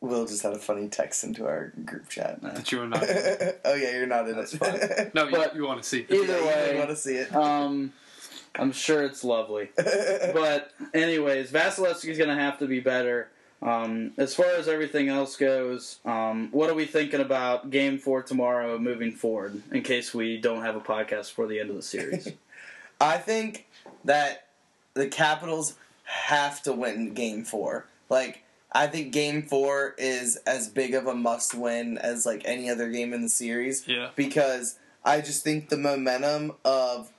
Will 0.00 0.26
just 0.26 0.42
had 0.42 0.52
a 0.52 0.58
funny 0.58 0.88
text 0.88 1.22
into 1.22 1.46
our 1.46 1.72
group 1.84 2.08
chat. 2.08 2.42
That 2.42 2.72
you 2.72 2.78
were 2.78 2.88
not. 2.88 3.02
oh 3.64 3.74
yeah, 3.74 3.92
you're 3.96 4.06
not 4.06 4.28
in 4.28 4.34
That's 4.36 4.54
it. 4.54 4.58
fine. 4.58 5.10
No, 5.14 5.30
But- 5.30 5.54
you, 5.54 5.62
you 5.62 5.66
want 5.68 5.80
to 5.82 5.88
see. 5.88 6.00
It. 6.00 6.10
Either 6.12 6.40
Yeah, 6.40 6.70
you 6.72 6.78
want 6.78 6.90
to 6.90 6.96
see 6.96 7.16
it. 7.16 7.34
um, 7.34 7.92
I'm 8.58 8.72
sure 8.72 9.02
it's 9.04 9.24
lovely. 9.24 9.70
But 9.76 10.72
anyways, 10.94 11.50
Vasilevskiy's 11.50 12.18
going 12.18 12.28
to 12.28 12.34
have 12.34 12.58
to 12.58 12.66
be 12.66 12.80
better. 12.80 13.28
Um, 13.60 14.12
as 14.16 14.34
far 14.34 14.46
as 14.46 14.68
everything 14.68 15.08
else 15.08 15.36
goes, 15.36 15.98
um, 16.04 16.48
what 16.52 16.70
are 16.70 16.74
we 16.74 16.84
thinking 16.84 17.20
about 17.20 17.70
Game 17.70 17.98
Four 17.98 18.22
tomorrow, 18.22 18.78
moving 18.78 19.12
forward? 19.12 19.62
In 19.72 19.82
case 19.82 20.14
we 20.14 20.38
don't 20.38 20.62
have 20.62 20.76
a 20.76 20.80
podcast 20.80 21.30
before 21.30 21.48
the 21.48 21.58
end 21.58 21.70
of 21.70 21.76
the 21.76 21.82
series. 21.82 22.28
I 23.00 23.18
think 23.18 23.66
that 24.04 24.46
the 24.94 25.06
Capitals 25.06 25.74
have 26.04 26.62
to 26.62 26.72
win 26.72 27.14
Game 27.14 27.44
Four. 27.44 27.86
Like, 28.08 28.44
I 28.72 28.86
think 28.86 29.12
Game 29.12 29.42
Four 29.42 29.94
is 29.98 30.36
as 30.46 30.68
big 30.68 30.94
of 30.94 31.06
a 31.06 31.14
must 31.14 31.54
win 31.54 31.98
as 31.98 32.24
like 32.24 32.42
any 32.44 32.70
other 32.70 32.88
game 32.90 33.12
in 33.12 33.22
the 33.22 33.28
series. 33.28 33.86
Yeah. 33.88 34.10
Because 34.14 34.78
I 35.04 35.20
just 35.20 35.42
think 35.42 35.68
the 35.68 35.76
momentum 35.76 36.52
of 36.64 37.10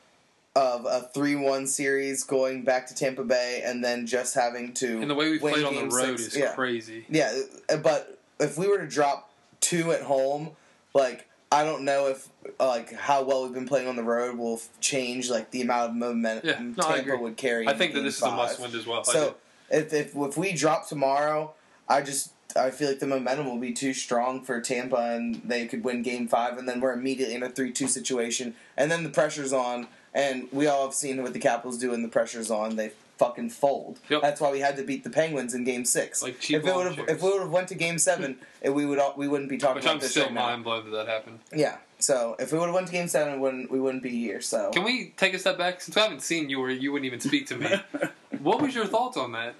of 0.55 0.85
a 0.85 1.01
three 1.13 1.35
one 1.35 1.67
series 1.67 2.23
going 2.23 2.63
back 2.63 2.87
to 2.87 2.95
Tampa 2.95 3.23
Bay 3.23 3.61
and 3.63 3.83
then 3.83 4.07
just 4.07 4.35
having 4.35 4.73
to 4.73 4.99
And 5.01 5.09
the 5.09 5.15
way 5.15 5.29
we 5.29 5.39
played 5.39 5.63
on 5.63 5.75
the 5.75 5.85
road 5.95 6.19
six- 6.19 6.33
is 6.33 6.37
yeah. 6.37 6.53
crazy. 6.53 7.05
Yeah, 7.09 7.41
but 7.81 8.19
if 8.39 8.57
we 8.57 8.67
were 8.67 8.79
to 8.79 8.87
drop 8.87 9.31
two 9.61 9.91
at 9.91 10.01
home, 10.01 10.51
like 10.93 11.27
I 11.51 11.63
don't 11.63 11.83
know 11.85 12.07
if 12.07 12.27
like 12.59 12.93
how 12.93 13.23
well 13.23 13.43
we've 13.43 13.53
been 13.53 13.67
playing 13.67 13.87
on 13.87 13.95
the 13.95 14.03
road 14.03 14.37
will 14.37 14.55
f- 14.55 14.69
change 14.81 15.29
like 15.29 15.51
the 15.51 15.61
amount 15.61 15.91
of 15.91 15.95
momentum 15.95 16.49
Yeah, 16.49 16.59
no, 16.59 16.95
Tampa 16.95 17.17
would 17.17 17.37
carry. 17.37 17.67
I 17.67 17.71
in 17.71 17.77
think 17.77 17.93
that 17.93 18.01
this 18.01 18.17
is 18.17 18.23
a 18.23 18.31
must 18.31 18.59
win 18.59 18.73
as 18.75 18.85
well. 18.87 19.03
So 19.03 19.35
if, 19.69 19.93
if 19.93 20.15
if 20.15 20.37
we 20.37 20.53
drop 20.53 20.87
tomorrow, 20.87 21.53
I 21.87 22.01
just 22.01 22.33
I 22.55 22.71
feel 22.71 22.89
like 22.89 22.99
the 22.99 23.07
momentum 23.07 23.45
will 23.45 23.59
be 23.59 23.73
too 23.73 23.93
strong 23.93 24.43
for 24.43 24.59
Tampa, 24.59 24.97
and 24.97 25.41
they 25.45 25.67
could 25.67 25.83
win 25.83 26.01
Game 26.01 26.27
Five, 26.27 26.57
and 26.57 26.67
then 26.67 26.81
we're 26.81 26.93
immediately 26.93 27.35
in 27.35 27.43
a 27.43 27.49
three-two 27.49 27.87
situation, 27.87 28.55
and 28.75 28.89
then 28.89 29.03
the 29.03 29.09
pressure's 29.09 29.53
on, 29.53 29.87
and 30.13 30.47
we 30.51 30.67
all 30.67 30.85
have 30.85 30.93
seen 30.93 31.21
what 31.21 31.33
the 31.33 31.39
Capitals 31.39 31.77
do 31.77 31.91
when 31.91 32.01
the 32.01 32.07
pressure's 32.09 32.49
on. 32.51 32.75
They 32.75 32.91
fucking 33.17 33.49
fold. 33.49 33.99
Yep. 34.09 34.21
That's 34.21 34.41
why 34.41 34.51
we 34.51 34.59
had 34.61 34.77
to 34.77 34.83
beat 34.83 35.03
the 35.03 35.09
Penguins 35.09 35.53
in 35.53 35.63
Game 35.65 35.85
Six. 35.85 36.23
Like 36.23 36.39
cheap 36.39 36.57
if 36.57 36.67
it 36.67 36.75
would 36.75 36.95
have 36.95 37.09
if 37.09 37.21
we 37.21 37.29
would 37.31 37.41
have 37.41 37.51
went 37.51 37.67
to 37.67 37.75
Game 37.75 37.99
Seven, 37.99 38.37
we 38.63 38.85
would 38.85 38.97
all, 38.97 39.13
we 39.17 39.27
wouldn't 39.27 39.49
be 39.49 39.57
talking 39.57 39.75
Which 39.75 39.83
about 39.85 39.95
I'm 39.95 39.99
this 39.99 40.11
still 40.11 40.25
right 40.25 40.33
now. 40.33 40.47
mind 40.47 40.63
blown 40.63 40.85
that 40.85 40.91
that 40.91 41.07
happened. 41.07 41.39
Yeah. 41.53 41.77
So 41.99 42.37
if 42.39 42.53
we 42.53 42.57
would 42.57 42.67
have 42.67 42.75
went 42.75 42.87
to 42.87 42.93
Game 42.93 43.09
Seven, 43.09 43.33
we 43.33 43.39
wouldn't 43.39 43.71
we 43.71 43.79
wouldn't 43.79 44.03
be 44.03 44.09
here. 44.09 44.41
So 44.41 44.71
Can 44.71 44.83
we 44.83 45.13
take 45.17 45.33
a 45.33 45.39
step 45.39 45.57
back? 45.57 45.81
Since 45.81 45.97
I 45.97 46.01
haven't 46.01 46.21
seen 46.21 46.49
you 46.49 46.59
or 46.61 46.69
you 46.69 46.91
wouldn't 46.91 47.05
even 47.05 47.19
speak 47.19 47.47
to 47.47 47.57
me, 47.57 47.69
what 48.39 48.61
was 48.61 48.73
your 48.73 48.85
thoughts 48.85 49.17
on 49.17 49.33
that? 49.33 49.55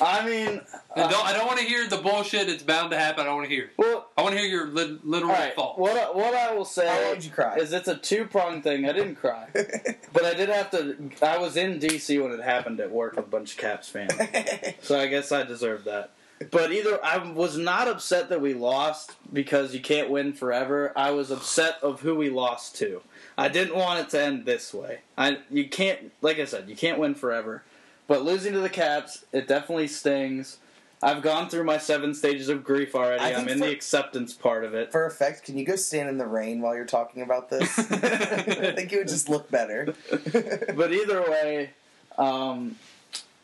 I 0.00 0.24
mean, 0.26 0.48
And 0.96 1.04
uh, 1.04 1.08
don't, 1.08 1.26
I 1.26 1.32
don't 1.32 1.46
want 1.46 1.58
to 1.58 1.64
hear 1.64 1.86
the 1.88 1.98
bullshit. 1.98 2.48
It's 2.48 2.62
bound 2.62 2.90
to 2.90 2.98
happen. 2.98 3.22
I 3.22 3.24
don't 3.26 3.36
want 3.36 3.48
to 3.48 3.54
hear 3.54 3.64
it. 3.64 3.70
well, 3.76 4.08
I 4.16 4.22
want 4.22 4.34
to 4.34 4.40
hear 4.40 4.48
your 4.48 4.66
li- 4.68 4.98
literal 5.04 5.30
all 5.32 5.36
right. 5.36 5.54
thoughts. 5.54 5.78
What 5.78 5.96
I, 5.96 6.10
what 6.10 6.34
I 6.34 6.54
will 6.54 6.64
say 6.64 6.88
how 6.88 7.02
long 7.04 7.14
did 7.14 7.24
you 7.24 7.30
cry? 7.30 7.56
is 7.56 7.72
it's 7.72 7.88
a 7.88 7.96
two 7.96 8.24
pronged 8.24 8.62
thing. 8.64 8.84
I 8.88 8.92
didn't 8.92 9.16
cry, 9.16 9.48
but 10.12 10.24
I 10.24 10.34
did 10.34 10.48
have 10.48 10.70
to. 10.72 10.96
I 11.22 11.38
was 11.38 11.56
in 11.56 11.78
DC 11.78 12.22
when 12.22 12.32
it 12.32 12.40
happened 12.42 12.80
at 12.80 12.90
work 12.90 13.16
with 13.16 13.26
a 13.26 13.28
bunch 13.28 13.52
of 13.52 13.58
Caps 13.58 13.88
fans. 13.88 14.12
So 14.82 14.98
I 14.98 15.06
guess 15.06 15.30
I 15.32 15.42
deserved 15.44 15.84
that. 15.84 16.10
But 16.50 16.72
either 16.72 16.98
I 17.04 17.18
was 17.18 17.58
not 17.58 17.86
upset 17.86 18.30
that 18.30 18.40
we 18.40 18.54
lost 18.54 19.14
because 19.30 19.74
you 19.74 19.80
can't 19.80 20.08
win 20.08 20.32
forever. 20.32 20.90
I 20.96 21.10
was 21.10 21.30
upset 21.30 21.76
of 21.82 22.00
who 22.00 22.14
we 22.14 22.30
lost 22.30 22.76
to. 22.76 23.02
I 23.36 23.48
didn't 23.48 23.76
want 23.76 24.00
it 24.00 24.08
to 24.10 24.22
end 24.22 24.46
this 24.46 24.72
way. 24.72 25.00
I 25.18 25.38
you 25.50 25.68
can't 25.68 26.12
like 26.22 26.38
I 26.38 26.46
said, 26.46 26.68
you 26.68 26.76
can't 26.76 26.98
win 26.98 27.14
forever. 27.14 27.62
But 28.10 28.24
losing 28.24 28.54
to 28.54 28.58
the 28.58 28.68
Caps, 28.68 29.24
it 29.30 29.46
definitely 29.46 29.86
stings. 29.86 30.58
I've 31.00 31.22
gone 31.22 31.48
through 31.48 31.62
my 31.62 31.78
seven 31.78 32.12
stages 32.12 32.48
of 32.48 32.64
grief 32.64 32.96
already. 32.96 33.22
I 33.22 33.34
I'm 33.34 33.48
in 33.48 33.60
for- 33.60 33.66
the 33.66 33.70
acceptance 33.70 34.32
part 34.32 34.64
of 34.64 34.74
it. 34.74 34.90
For 34.90 35.06
effect, 35.06 35.44
can 35.44 35.56
you 35.56 35.64
go 35.64 35.76
stand 35.76 36.08
in 36.08 36.18
the 36.18 36.26
rain 36.26 36.60
while 36.60 36.74
you're 36.74 36.86
talking 36.86 37.22
about 37.22 37.50
this? 37.50 37.78
I 37.78 38.72
think 38.72 38.92
it 38.92 38.98
would 38.98 39.06
just 39.06 39.28
look 39.28 39.48
better. 39.48 39.94
but 40.10 40.92
either 40.92 41.22
way, 41.22 41.70
um, 42.18 42.74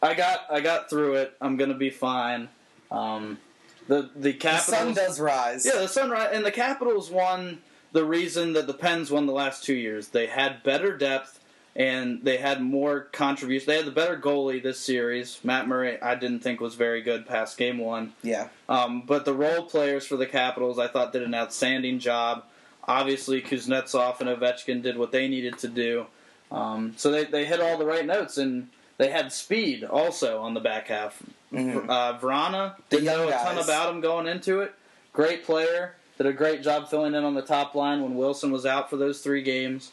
I 0.02 0.14
got 0.14 0.40
I 0.50 0.58
got 0.58 0.90
through 0.90 1.14
it. 1.14 1.36
I'm 1.40 1.56
gonna 1.56 1.74
be 1.74 1.90
fine. 1.90 2.48
Um, 2.90 3.38
the 3.86 4.10
the 4.16 4.32
the 4.32 4.58
sun 4.58 4.94
does 4.94 5.20
rise. 5.20 5.64
Yeah, 5.64 5.78
the 5.78 5.86
Sunrise 5.86 6.30
and 6.32 6.44
the 6.44 6.50
Capitals 6.50 7.08
won 7.08 7.60
the 7.92 8.04
reason 8.04 8.54
that 8.54 8.66
the 8.66 8.74
Pens 8.74 9.12
won 9.12 9.26
the 9.26 9.32
last 9.32 9.62
two 9.62 9.74
years. 9.74 10.08
They 10.08 10.26
had 10.26 10.64
better 10.64 10.98
depth 10.98 11.38
and 11.76 12.20
they 12.22 12.38
had 12.38 12.62
more 12.62 13.00
contribution. 13.12 13.66
They 13.66 13.76
had 13.76 13.84
the 13.84 13.90
better 13.90 14.16
goalie 14.16 14.62
this 14.62 14.80
series. 14.80 15.38
Matt 15.44 15.68
Murray, 15.68 16.00
I 16.00 16.14
didn't 16.14 16.40
think 16.40 16.58
was 16.58 16.74
very 16.74 17.02
good 17.02 17.26
past 17.26 17.58
game 17.58 17.76
one. 17.78 18.14
Yeah. 18.22 18.48
Um, 18.68 19.02
but 19.02 19.26
the 19.26 19.34
role 19.34 19.64
players 19.64 20.06
for 20.06 20.16
the 20.16 20.26
Capitals, 20.26 20.78
I 20.78 20.88
thought, 20.88 21.12
did 21.12 21.22
an 21.22 21.34
outstanding 21.34 21.98
job. 21.98 22.44
Obviously, 22.88 23.42
Kuznetsov 23.42 24.20
and 24.20 24.28
Ovechkin 24.30 24.82
did 24.82 24.96
what 24.96 25.12
they 25.12 25.28
needed 25.28 25.58
to 25.58 25.68
do. 25.68 26.06
Um, 26.50 26.94
so 26.96 27.10
they, 27.10 27.24
they 27.24 27.44
hit 27.44 27.60
all 27.60 27.76
the 27.76 27.84
right 27.84 28.06
notes, 28.06 28.38
and 28.38 28.68
they 28.96 29.10
had 29.10 29.30
speed 29.32 29.84
also 29.84 30.40
on 30.40 30.54
the 30.54 30.60
back 30.60 30.88
half. 30.88 31.22
Mhm. 31.52 31.88
Uh, 31.90 32.18
Vrana 32.18 32.76
didn't 32.88 33.04
know 33.04 33.28
a 33.28 33.32
ton 33.32 33.58
about 33.58 33.92
him 33.92 34.00
going 34.00 34.26
into 34.26 34.60
it. 34.60 34.74
Great 35.12 35.44
player. 35.44 35.94
Did 36.16 36.26
a 36.26 36.32
great 36.32 36.62
job 36.62 36.88
filling 36.88 37.14
in 37.14 37.24
on 37.24 37.34
the 37.34 37.42
top 37.42 37.74
line 37.74 38.02
when 38.02 38.14
Wilson 38.16 38.50
was 38.50 38.64
out 38.64 38.88
for 38.88 38.96
those 38.96 39.20
three 39.20 39.42
games. 39.42 39.90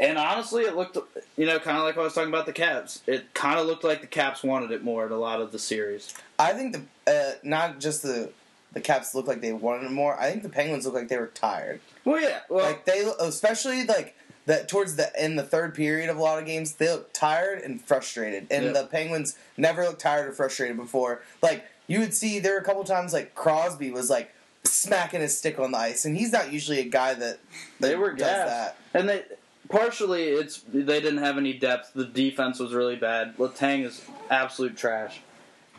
And 0.00 0.16
honestly, 0.16 0.62
it 0.62 0.76
looked, 0.76 0.96
you 1.36 1.44
know, 1.46 1.58
kind 1.58 1.76
of 1.76 1.82
like 1.84 1.96
I 1.98 2.00
was 2.02 2.14
talking 2.14 2.28
about 2.28 2.46
the 2.46 2.52
Caps. 2.52 3.02
It 3.06 3.34
kind 3.34 3.58
of 3.58 3.66
looked 3.66 3.82
like 3.84 4.00
the 4.00 4.06
Caps 4.06 4.42
wanted 4.44 4.70
it 4.70 4.84
more 4.84 5.06
at 5.06 5.10
a 5.10 5.16
lot 5.16 5.40
of 5.40 5.50
the 5.50 5.58
series. 5.58 6.14
I 6.38 6.52
think 6.52 6.76
the 7.06 7.12
uh, 7.12 7.32
not 7.42 7.80
just 7.80 8.02
the 8.02 8.30
the 8.72 8.80
Caps 8.80 9.14
looked 9.14 9.26
like 9.28 9.40
they 9.40 9.52
wanted 9.52 9.90
more. 9.90 10.18
I 10.20 10.30
think 10.30 10.42
the 10.44 10.48
Penguins 10.50 10.84
looked 10.84 10.96
like 10.96 11.08
they 11.08 11.16
were 11.18 11.26
tired. 11.28 11.80
Well, 12.04 12.20
yeah. 12.20 12.40
Well, 12.48 12.64
Like 12.66 12.84
they, 12.84 13.10
especially 13.18 13.84
like 13.86 14.14
that 14.46 14.68
towards 14.68 14.96
the 14.96 15.10
in 15.22 15.36
the 15.36 15.42
third 15.42 15.74
period 15.74 16.10
of 16.10 16.16
a 16.16 16.22
lot 16.22 16.38
of 16.38 16.46
games 16.46 16.74
they 16.74 16.88
look 16.90 17.12
tired 17.12 17.60
and 17.62 17.80
frustrated, 17.82 18.46
and 18.52 18.66
Yeah. 18.66 18.72
the 18.72 18.86
Penguins 18.86 19.36
never 19.56 19.84
looked 19.84 20.00
tired 20.00 20.28
or 20.28 20.32
frustrated 20.32 20.76
before. 20.76 21.22
Like 21.42 21.64
you 21.88 21.98
would 22.00 22.14
see 22.14 22.38
there 22.38 22.52
were 22.52 22.60
a 22.60 22.64
couple 22.64 22.84
times 22.84 23.12
like 23.12 23.34
Crosby 23.34 23.90
was 23.90 24.10
like 24.10 24.32
smacking 24.64 25.20
his 25.22 25.36
stick 25.36 25.58
on 25.58 25.72
the 25.72 25.78
ice, 25.78 26.04
and 26.04 26.16
he's 26.16 26.30
not 26.30 26.52
usually 26.52 26.78
a 26.80 26.84
guy 26.84 27.14
that, 27.14 27.38
They 27.80 27.96
were 27.96 28.10
does 28.12 28.20
gassed. 28.20 28.48
that. 28.48 28.76
And 28.94 29.08
they 29.08 29.24
partially 29.68 30.24
it's 30.24 30.60
they 30.72 31.00
didn't 31.00 31.18
have 31.18 31.36
any 31.38 31.52
depth. 31.52 31.92
The 31.94 32.04
defense 32.04 32.58
was 32.58 32.72
really 32.72 32.96
bad. 32.96 33.36
Letang 33.36 33.84
is 33.84 34.02
absolute 34.30 34.76
trash, 34.76 35.20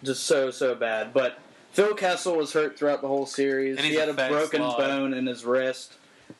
just 0.03 0.23
so 0.25 0.51
so 0.51 0.75
bad. 0.75 1.13
But 1.13 1.37
Phil 1.71 1.93
Kessel 1.93 2.35
was 2.35 2.53
hurt 2.53 2.77
throughout 2.77 3.01
the 3.01 3.07
whole 3.07 3.25
series. 3.25 3.77
And 3.77 3.85
He 3.85 3.95
had 3.95 4.09
a 4.09 4.11
a 4.11 4.29
broken 4.29 4.61
slob. 4.61 4.77
bone 4.77 5.13
in 5.13 5.25
his 5.27 5.45
wrist. 5.45 5.93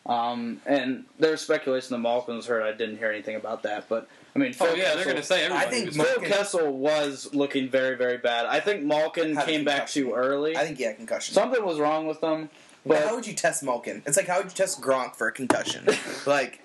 Um, 0.06 0.62
and 0.66 1.06
there's 1.20 1.42
speculation 1.42 1.94
that 1.94 2.00
Malkin 2.00 2.36
was 2.36 2.46
hurt. 2.46 2.64
I 2.64 2.72
didn't 2.72 2.98
hear 2.98 3.12
anything 3.12 3.36
about 3.36 3.64
that, 3.64 3.90
but 3.90 4.08
I 4.36 4.40
mean, 4.40 4.54
Phil 4.54 4.68
Oh 4.68 4.74
yeah, 4.76 4.94
they're 4.96 4.98
Kessel- 4.98 5.12
gonna 5.14 5.24
say 5.24 5.44
everybody. 5.46 5.66
I 5.68 5.70
think 5.70 5.86
was 5.88 5.96
Phil 5.96 6.06
Malkin- 6.06 6.30
Kessel 6.30 6.74
was 6.78 7.30
looking 7.34 7.70
very 7.70 7.96
very 7.98 8.18
bad. 8.18 8.46
I 8.46 8.60
think 8.60 8.84
Malkin 8.84 9.36
came 9.38 9.64
back 9.66 9.88
too 9.88 10.14
early. 10.14 10.56
I 10.56 10.66
think 10.66 10.80
yeah, 10.80 10.94
concussion. 10.94 11.34
Something 11.34 11.64
was 11.66 11.80
wrong 11.80 12.06
with 12.08 12.22
them, 12.22 12.50
but 12.86 13.00
but 13.00 13.08
how 13.08 13.16
would 13.16 13.26
you 13.28 13.34
test 13.34 13.64
Malkin? 13.64 14.04
It's 14.06 14.16
like 14.18 14.28
how 14.28 14.38
would 14.38 14.46
you 14.46 14.52
test 14.56 14.80
Gronk 14.82 15.16
for 15.16 15.28
a 15.28 15.32
concussion? 15.32 15.88
like 16.28 16.62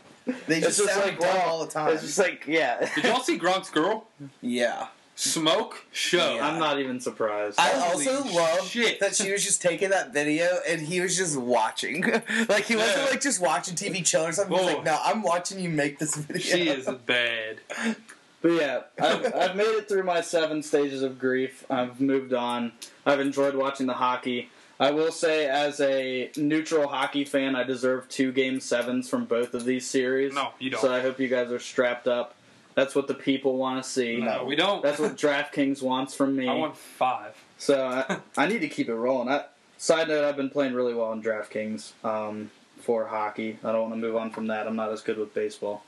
they 0.46 0.60
just, 0.60 0.78
just 0.78 0.90
sound 0.90 1.02
like 1.06 1.18
dumb 1.18 1.38
all 1.46 1.64
the 1.64 1.70
time. 1.70 1.92
It's 1.92 2.02
just 2.02 2.18
like 2.18 2.44
yeah. 2.46 2.88
Did 2.94 3.04
y'all 3.04 3.20
see 3.20 3.38
Gronk's 3.38 3.70
girl? 3.70 4.06
yeah. 4.40 4.88
Smoke 5.16 5.84
show. 5.92 6.34
Yeah. 6.34 6.48
I'm 6.48 6.58
not 6.58 6.80
even 6.80 6.98
surprised. 6.98 7.60
I 7.60 7.68
Holy 7.68 8.08
also 8.08 8.24
love 8.34 8.66
shit. 8.66 8.98
that 8.98 9.14
she 9.14 9.30
was 9.30 9.44
just 9.44 9.62
taking 9.62 9.90
that 9.90 10.12
video 10.12 10.48
and 10.68 10.80
he 10.80 11.00
was 11.00 11.16
just 11.16 11.36
watching. 11.36 12.02
like 12.48 12.64
he 12.64 12.74
wasn't 12.74 12.98
Yeah. 12.98 13.06
like 13.10 13.20
just 13.20 13.40
watching 13.40 13.76
TV 13.76 14.04
chill 14.04 14.24
or 14.26 14.32
something. 14.32 14.56
He's 14.58 14.66
Whoa. 14.66 14.72
like, 14.78 14.78
oh. 14.78 14.82
no, 14.82 14.98
I'm 15.04 15.22
watching 15.22 15.60
you 15.60 15.68
make 15.68 16.00
this 16.00 16.16
video. 16.16 16.42
She 16.42 16.68
is 16.68 16.88
bad. 17.06 17.58
But 18.42 18.48
yeah, 18.50 18.80
I've, 19.00 19.34
I've 19.34 19.56
made 19.56 19.68
it 19.68 19.88
through 19.88 20.02
my 20.02 20.20
seven 20.20 20.62
stages 20.64 21.02
of 21.02 21.18
grief. 21.18 21.64
I've 21.70 22.00
moved 22.00 22.34
on. 22.34 22.72
I've 23.06 23.20
enjoyed 23.20 23.54
watching 23.54 23.86
the 23.86 23.94
hockey. 23.94 24.50
I 24.84 24.90
will 24.90 25.12
say, 25.12 25.46
as 25.46 25.80
a 25.80 26.30
neutral 26.36 26.88
hockey 26.88 27.24
fan, 27.24 27.56
I 27.56 27.64
deserve 27.64 28.06
two 28.10 28.32
game 28.32 28.60
sevens 28.60 29.08
from 29.08 29.24
both 29.24 29.54
of 29.54 29.64
these 29.64 29.88
series. 29.88 30.34
No, 30.34 30.52
you 30.58 30.68
don't. 30.68 30.80
So 30.80 30.92
I 30.92 31.00
hope 31.00 31.18
you 31.18 31.28
guys 31.28 31.50
are 31.50 31.58
strapped 31.58 32.06
up. 32.06 32.34
That's 32.74 32.94
what 32.94 33.08
the 33.08 33.14
people 33.14 33.56
want 33.56 33.82
to 33.82 33.88
see. 33.88 34.18
No, 34.18 34.44
we 34.44 34.56
don't. 34.56 34.82
That's 34.82 34.98
what 34.98 35.16
DraftKings 35.16 35.80
wants 35.80 36.14
from 36.14 36.36
me. 36.36 36.48
I 36.50 36.54
want 36.54 36.76
five. 36.76 37.34
So 37.56 37.86
I, 37.86 38.18
I 38.36 38.46
need 38.46 38.60
to 38.60 38.68
keep 38.68 38.90
it 38.90 38.94
rolling. 38.94 39.30
I, 39.30 39.44
side 39.78 40.08
note: 40.08 40.22
I've 40.22 40.36
been 40.36 40.50
playing 40.50 40.74
really 40.74 40.92
well 40.92 41.12
in 41.12 41.22
DraftKings 41.22 41.92
um, 42.04 42.50
for 42.78 43.06
hockey. 43.06 43.58
I 43.64 43.72
don't 43.72 43.88
want 43.88 43.94
to 43.94 44.00
move 44.00 44.16
on 44.16 44.32
from 44.32 44.48
that. 44.48 44.66
I'm 44.66 44.76
not 44.76 44.92
as 44.92 45.00
good 45.00 45.16
with 45.16 45.32
baseball. 45.32 45.82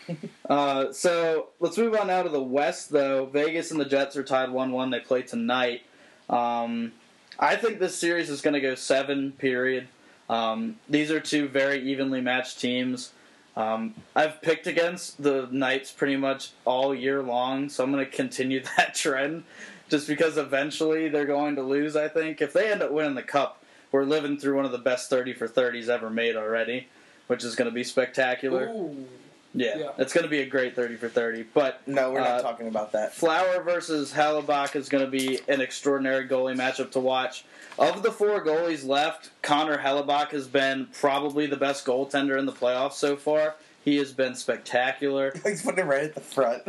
uh, 0.50 0.92
so 0.92 1.48
let's 1.58 1.78
move 1.78 1.94
on 1.94 2.08
now 2.08 2.22
to 2.22 2.28
the 2.28 2.42
West, 2.42 2.90
though. 2.90 3.24
Vegas 3.24 3.70
and 3.70 3.80
the 3.80 3.86
Jets 3.86 4.14
are 4.16 4.22
tied 4.22 4.50
one-one. 4.50 4.90
They 4.90 5.00
play 5.00 5.22
tonight. 5.22 5.82
Um, 6.28 6.92
I 7.38 7.56
think 7.56 7.78
this 7.78 7.96
series 7.96 8.30
is 8.30 8.40
going 8.40 8.54
to 8.54 8.60
go 8.60 8.74
seven. 8.74 9.32
Period. 9.32 9.88
Um, 10.28 10.76
these 10.88 11.10
are 11.10 11.20
two 11.20 11.48
very 11.48 11.82
evenly 11.82 12.20
matched 12.20 12.60
teams. 12.60 13.12
Um, 13.56 13.94
I've 14.16 14.40
picked 14.40 14.66
against 14.66 15.22
the 15.22 15.48
Knights 15.50 15.92
pretty 15.92 16.16
much 16.16 16.52
all 16.64 16.94
year 16.94 17.22
long, 17.22 17.68
so 17.68 17.84
I'm 17.84 17.92
going 17.92 18.04
to 18.04 18.10
continue 18.10 18.62
that 18.76 18.94
trend 18.94 19.44
just 19.88 20.08
because 20.08 20.38
eventually 20.38 21.08
they're 21.08 21.26
going 21.26 21.56
to 21.56 21.62
lose, 21.62 21.96
I 21.96 22.08
think. 22.08 22.40
If 22.40 22.52
they 22.54 22.72
end 22.72 22.82
up 22.82 22.90
winning 22.90 23.14
the 23.14 23.22
Cup, 23.22 23.62
we're 23.90 24.04
living 24.04 24.38
through 24.38 24.56
one 24.56 24.64
of 24.64 24.72
the 24.72 24.78
best 24.78 25.10
30 25.10 25.34
for 25.34 25.46
30s 25.46 25.88
ever 25.88 26.08
made 26.08 26.34
already, 26.34 26.88
which 27.26 27.44
is 27.44 27.54
going 27.54 27.68
to 27.68 27.74
be 27.74 27.84
spectacular. 27.84 28.68
Ooh. 28.68 29.06
Yeah, 29.54 29.76
Yeah. 29.78 29.88
it's 29.98 30.12
going 30.12 30.24
to 30.24 30.30
be 30.30 30.40
a 30.40 30.46
great 30.46 30.74
30 30.74 30.96
for 30.96 31.08
30. 31.08 31.44
But 31.54 31.80
No, 31.86 32.10
we're 32.12 32.20
not 32.20 32.40
Uh, 32.40 32.42
talking 32.42 32.68
about 32.68 32.92
that. 32.92 33.12
Flower 33.14 33.62
versus 33.62 34.12
Hellebuyck 34.12 34.74
is 34.76 34.88
going 34.88 35.04
to 35.04 35.10
be 35.10 35.40
an 35.48 35.60
extraordinary 35.60 36.26
goalie 36.26 36.56
matchup 36.56 36.90
to 36.92 37.00
watch. 37.00 37.44
Of 37.78 38.02
the 38.02 38.12
four 38.12 38.44
goalies 38.44 38.86
left, 38.86 39.30
Connor 39.42 39.78
Hellebuyck 39.78 40.30
has 40.30 40.46
been 40.46 40.88
probably 40.98 41.46
the 41.46 41.56
best 41.56 41.84
goaltender 41.84 42.38
in 42.38 42.46
the 42.46 42.52
playoffs 42.52 42.94
so 42.94 43.16
far. 43.16 43.56
He 43.84 43.96
has 43.96 44.12
been 44.12 44.34
spectacular. 44.36 45.32
He's 45.44 45.62
putting 45.62 45.80
it 45.80 45.88
right 45.88 46.04
at 46.04 46.14
the 46.14 46.20
front. 46.20 46.62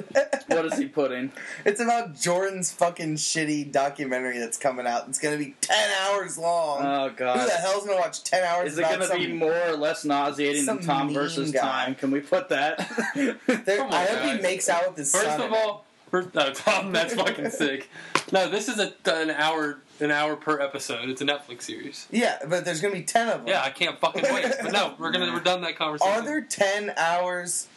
What 0.47 0.65
is 0.65 0.77
he 0.79 0.87
putting? 0.87 1.31
It's 1.63 1.79
about 1.79 2.15
Jordan's 2.19 2.71
fucking 2.71 3.15
shitty 3.17 3.71
documentary 3.71 4.39
that's 4.39 4.57
coming 4.57 4.87
out. 4.87 5.07
It's 5.07 5.19
gonna 5.19 5.37
be 5.37 5.55
ten 5.61 5.91
hours 6.01 6.37
long. 6.37 6.79
Oh 6.83 7.11
god! 7.15 7.39
Who 7.39 7.45
the 7.45 7.51
hell's 7.53 7.85
gonna 7.85 7.99
watch 7.99 8.23
ten 8.23 8.43
hours? 8.43 8.71
Is 8.73 8.77
it 8.79 8.81
about 8.81 8.99
going 9.09 9.21
to 9.21 9.27
be 9.27 9.33
more 9.33 9.53
or 9.67 9.77
less 9.77 10.03
nauseating 10.05 10.65
than 10.65 10.81
some 10.81 10.87
Tom 10.87 11.13
versus 11.13 11.51
guy. 11.51 11.59
Time? 11.61 11.95
Can 11.95 12.09
we 12.11 12.19
put 12.19 12.49
that? 12.49 12.79
There- 13.15 13.35
Come 13.77 13.87
on, 13.87 13.93
I 13.93 14.05
hope 14.05 14.19
guys. 14.19 14.31
he 14.33 14.39
oh 14.39 14.41
makes 14.41 14.69
out 14.69 14.87
with 14.89 14.97
his 14.97 15.11
First 15.11 15.25
son. 15.25 15.41
of 15.41 15.53
all, 15.53 15.85
first, 16.09 16.33
no, 16.33 16.51
Tom, 16.51 16.91
that's 16.91 17.13
fucking 17.13 17.49
sick. 17.51 17.89
No, 18.31 18.49
this 18.49 18.67
is 18.67 18.79
a, 18.79 18.93
an 19.13 19.29
hour 19.31 19.79
an 19.99 20.11
hour 20.11 20.35
per 20.35 20.59
episode. 20.59 21.09
It's 21.09 21.21
a 21.21 21.25
Netflix 21.25 21.63
series. 21.63 22.07
yeah, 22.11 22.37
but 22.47 22.65
there's 22.65 22.81
gonna 22.81 22.93
be 22.93 23.03
ten 23.03 23.29
of 23.29 23.39
them. 23.39 23.47
Yeah, 23.47 23.61
I 23.63 23.69
can't 23.69 23.99
fucking 23.99 24.23
wait. 24.33 24.53
But 24.61 24.71
no, 24.71 24.93
we're 24.97 25.11
gonna 25.11 25.31
we're 25.31 25.39
done 25.39 25.61
that 25.61 25.77
conversation. 25.77 26.13
Are 26.13 26.21
there 26.21 26.41
ten 26.41 26.93
hours 26.97 27.67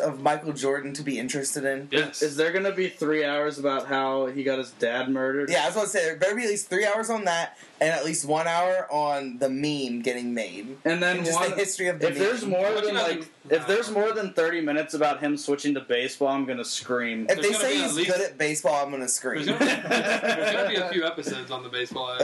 of 0.00 0.20
Michael 0.22 0.52
Jordan 0.52 0.92
to 0.94 1.02
be 1.02 1.18
interested 1.18 1.64
in? 1.64 1.88
Yes. 1.90 2.22
Is 2.22 2.36
there 2.36 2.52
going 2.52 2.64
to 2.64 2.72
be 2.72 2.88
three 2.88 3.24
hours 3.24 3.58
about 3.58 3.86
how 3.86 4.26
he 4.26 4.44
got 4.44 4.58
his 4.58 4.70
dad 4.72 5.08
murdered? 5.08 5.50
Yeah, 5.50 5.62
I 5.62 5.66
was 5.66 5.74
going 5.74 5.86
to 5.86 5.90
say 5.92 6.04
there 6.04 6.16
better 6.16 6.36
be 6.36 6.44
at 6.44 6.48
least 6.48 6.68
three 6.70 6.86
hours 6.86 7.10
on 7.10 7.24
that, 7.24 7.58
and 7.80 7.90
at 7.90 8.04
least 8.04 8.24
one 8.24 8.46
hour 8.46 8.86
on 8.92 9.38
the 9.38 9.48
meme 9.48 10.02
getting 10.02 10.34
made. 10.34 10.76
And 10.84 11.02
then 11.02 11.16
And 11.18 11.26
just 11.26 11.38
one, 11.38 11.50
the 11.50 11.56
history 11.56 11.88
of 11.88 11.98
the 11.98 12.08
if 12.10 12.18
there's 12.18 12.44
more 12.46 12.70
than 12.80 12.94
like 12.94 13.26
the- 13.48 13.56
if 13.56 13.66
there's 13.66 13.90
more 13.90 14.12
than 14.12 14.32
30 14.32 14.60
minutes 14.60 14.94
about 14.94 15.18
him 15.20 15.36
switching 15.36 15.74
to 15.74 15.80
baseball, 15.80 16.28
I'm 16.28 16.44
gonna 16.46 16.64
scream. 16.64 17.26
If 17.28 17.40
There's 17.42 17.58
they 17.58 17.64
say 17.64 17.72
be 17.74 17.78
at 17.80 17.86
he's 17.88 17.96
least- 17.96 18.10
good 18.10 18.20
at 18.20 18.38
baseball, 18.38 18.84
I'm 18.84 18.90
gonna 18.92 19.08
scream. 19.08 19.46
there's 19.46 19.58
gonna 19.58 20.68
be 20.68 20.76
a 20.76 20.88
few 20.90 21.04
episodes 21.04 21.50
on 21.50 21.62
the 21.64 21.68
baseball. 21.68 22.16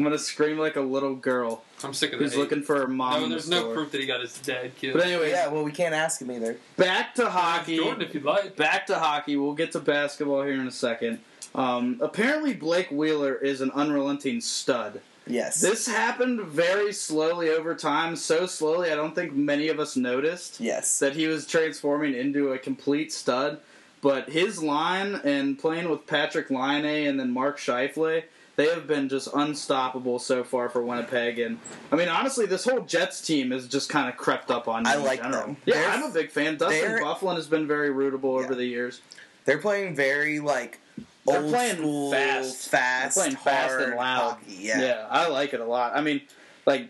App. 0.00 0.04
Ugh. 0.04 0.06
I'm 0.06 0.12
gonna 0.12 0.18
scream 0.18 0.58
like 0.58 0.76
a 0.76 0.80
little 0.80 1.14
girl 1.14 1.62
I'm 1.84 1.94
sick 1.94 2.12
of 2.12 2.18
who's 2.20 2.32
that. 2.32 2.38
looking 2.38 2.62
for 2.62 2.76
her 2.78 2.86
mom. 2.88 3.12
No, 3.12 3.16
in 3.24 3.30
the 3.30 3.36
there's 3.36 3.48
no 3.48 3.60
store. 3.60 3.74
proof 3.74 3.92
that 3.92 4.00
he 4.00 4.06
got 4.06 4.20
his 4.20 4.38
dad 4.38 4.74
killed. 4.76 4.94
But 4.98 5.06
anyway, 5.06 5.30
Yeah, 5.30 5.48
well, 5.48 5.62
we 5.64 5.72
can't 5.72 5.94
ask 5.94 6.20
him 6.20 6.30
either. 6.30 6.56
back 6.76 7.14
to 7.16 7.28
hockey. 7.30 7.76
Jordan, 7.76 8.02
if 8.02 8.14
you'd 8.14 8.24
like. 8.24 8.56
Back 8.56 8.86
to 8.88 8.98
hockey. 8.98 9.36
We'll 9.36 9.54
get 9.54 9.72
to 9.72 9.80
basketball 9.80 10.42
here 10.42 10.54
in 10.60 10.66
a 10.66 10.70
second. 10.72 11.20
Um, 11.54 11.98
apparently, 12.00 12.54
Blake 12.54 12.90
Wheeler 12.90 13.34
is 13.34 13.60
an 13.60 13.70
unrelenting 13.72 14.40
stud. 14.40 15.00
Yes. 15.26 15.60
This 15.60 15.86
happened 15.86 16.40
very 16.42 16.92
slowly 16.92 17.50
over 17.50 17.74
time, 17.74 18.16
so 18.16 18.46
slowly 18.46 18.90
I 18.90 18.94
don't 18.94 19.14
think 19.14 19.32
many 19.32 19.68
of 19.68 19.78
us 19.80 19.96
noticed. 19.96 20.60
yes. 20.60 20.98
that 20.98 21.14
he 21.14 21.26
was 21.26 21.46
transforming 21.46 22.14
into 22.14 22.52
a 22.52 22.58
complete 22.58 23.12
stud. 23.12 23.58
But 24.02 24.30
his 24.30 24.62
line 24.62 25.20
and 25.24 25.58
playing 25.58 25.90
with 25.90 26.06
Patrik 26.06 26.50
Laine 26.50 27.06
and 27.06 27.20
then 27.20 27.32
Mark 27.32 27.58
Scheifele, 27.58 28.22
they 28.56 28.66
have 28.66 28.86
been 28.86 29.08
just 29.08 29.28
unstoppable 29.34 30.18
so 30.18 30.44
far 30.44 30.68
for 30.68 30.82
Winnipeg. 30.82 31.38
And 31.38 31.58
I 31.90 31.96
mean, 31.96 32.08
honestly, 32.08 32.46
this 32.46 32.64
whole 32.64 32.80
Jets 32.80 33.20
team 33.20 33.50
has 33.52 33.66
just 33.68 33.88
kind 33.88 34.08
of 34.08 34.16
crept 34.16 34.50
up 34.50 34.68
on 34.68 34.82
me 34.84 34.90
I 34.90 34.96
like 34.96 35.22
general. 35.22 35.46
them. 35.46 35.56
Yeah, 35.64 35.74
They're- 35.80 35.88
I'm 35.90 36.02
a 36.02 36.10
big 36.10 36.30
fan. 36.30 36.56
Dustin 36.56 36.92
Byfuglien 36.98 37.36
has 37.36 37.46
been 37.46 37.66
very 37.66 37.90
rootable 37.90 38.42
over 38.42 38.54
the 38.54 38.64
years. 38.66 39.00
They're 39.46 39.58
playing 39.58 39.94
very 39.96 40.40
like 40.40 40.78
They're 41.26 41.40
old 41.42 41.50
playing 41.50 41.76
school, 41.76 42.10
fast. 42.12 42.68
fast, 42.68 43.16
They're 43.16 43.24
playing 43.24 43.36
fast 43.36 43.74
and 43.80 43.94
loud. 43.96 44.30
hockey. 44.32 44.56
Yeah. 44.60 45.06
I 45.10 45.28
like 45.28 45.54
it 45.54 45.60
a 45.60 45.64
lot. 45.64 45.96
I 45.96 46.00
mean, 46.02 46.20
like 46.66 46.88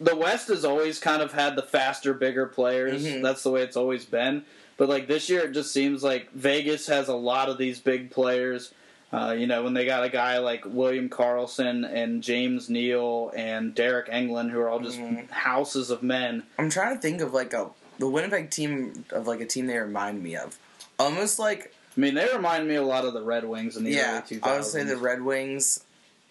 the 0.00 0.14
West 0.16 0.48
has 0.48 0.64
always 0.64 0.98
kind 0.98 1.20
of 1.22 1.32
had 1.32 1.56
the 1.56 1.62
faster, 1.62 2.14
bigger 2.14 2.46
players. 2.46 3.04
Mhm. 3.04 3.22
That's 3.22 3.42
the 3.42 3.50
way 3.50 3.62
it's 3.62 3.76
always 3.76 4.04
been. 4.04 4.44
But 4.76 4.88
like 4.88 5.08
this 5.08 5.28
year, 5.28 5.40
it 5.40 5.52
just 5.52 5.72
seems 5.72 6.02
like 6.02 6.30
Vegas 6.32 6.86
has 6.86 7.08
a 7.08 7.14
lot 7.14 7.48
of 7.50 7.58
these 7.58 7.80
big 7.80 8.10
players. 8.10 8.72
Uh, 9.12 9.34
you 9.36 9.46
know, 9.48 9.64
when 9.64 9.74
they 9.74 9.84
got 9.84 10.04
a 10.04 10.08
guy 10.08 10.38
like 10.38 10.64
William 10.64 11.08
Karlsson 11.08 11.84
and 11.92 12.22
James 12.22 12.70
Neal 12.70 13.32
and 13.34 13.74
Deryk 13.74 14.08
Engelland, 14.08 14.50
who 14.50 14.60
are 14.60 14.68
all 14.68 14.78
just 14.78 14.98
Mhm. 14.98 15.28
houses 15.30 15.90
of 15.90 16.02
men. 16.02 16.44
I'm 16.58 16.70
trying 16.70 16.94
to 16.94 17.00
think 17.00 17.20
of 17.20 17.32
like 17.34 17.52
a 17.52 17.70
the 17.98 18.08
Winnipeg 18.08 18.50
team 18.50 19.04
of 19.10 19.26
like 19.26 19.40
a 19.40 19.46
team 19.46 19.66
they 19.66 19.76
remind 19.78 20.22
me 20.22 20.36
of, 20.36 20.58
almost 20.98 21.38
like 21.38 21.74
I 21.96 22.00
mean, 22.00 22.14
they 22.14 22.28
remind 22.32 22.68
me 22.68 22.76
a 22.76 22.82
lot 22.84 23.04
of 23.04 23.12
the 23.14 23.20
Red 23.22 23.44
Wings 23.44 23.76
in 23.76 23.82
the 23.84 23.90
yeah. 23.90 24.18
early 24.18 24.22
2000s. 24.38 24.46
I 24.48 24.54
would 24.56 24.64
say 24.64 24.84
the 24.84 24.96
Red 24.96 25.22
Wings. 25.22 25.80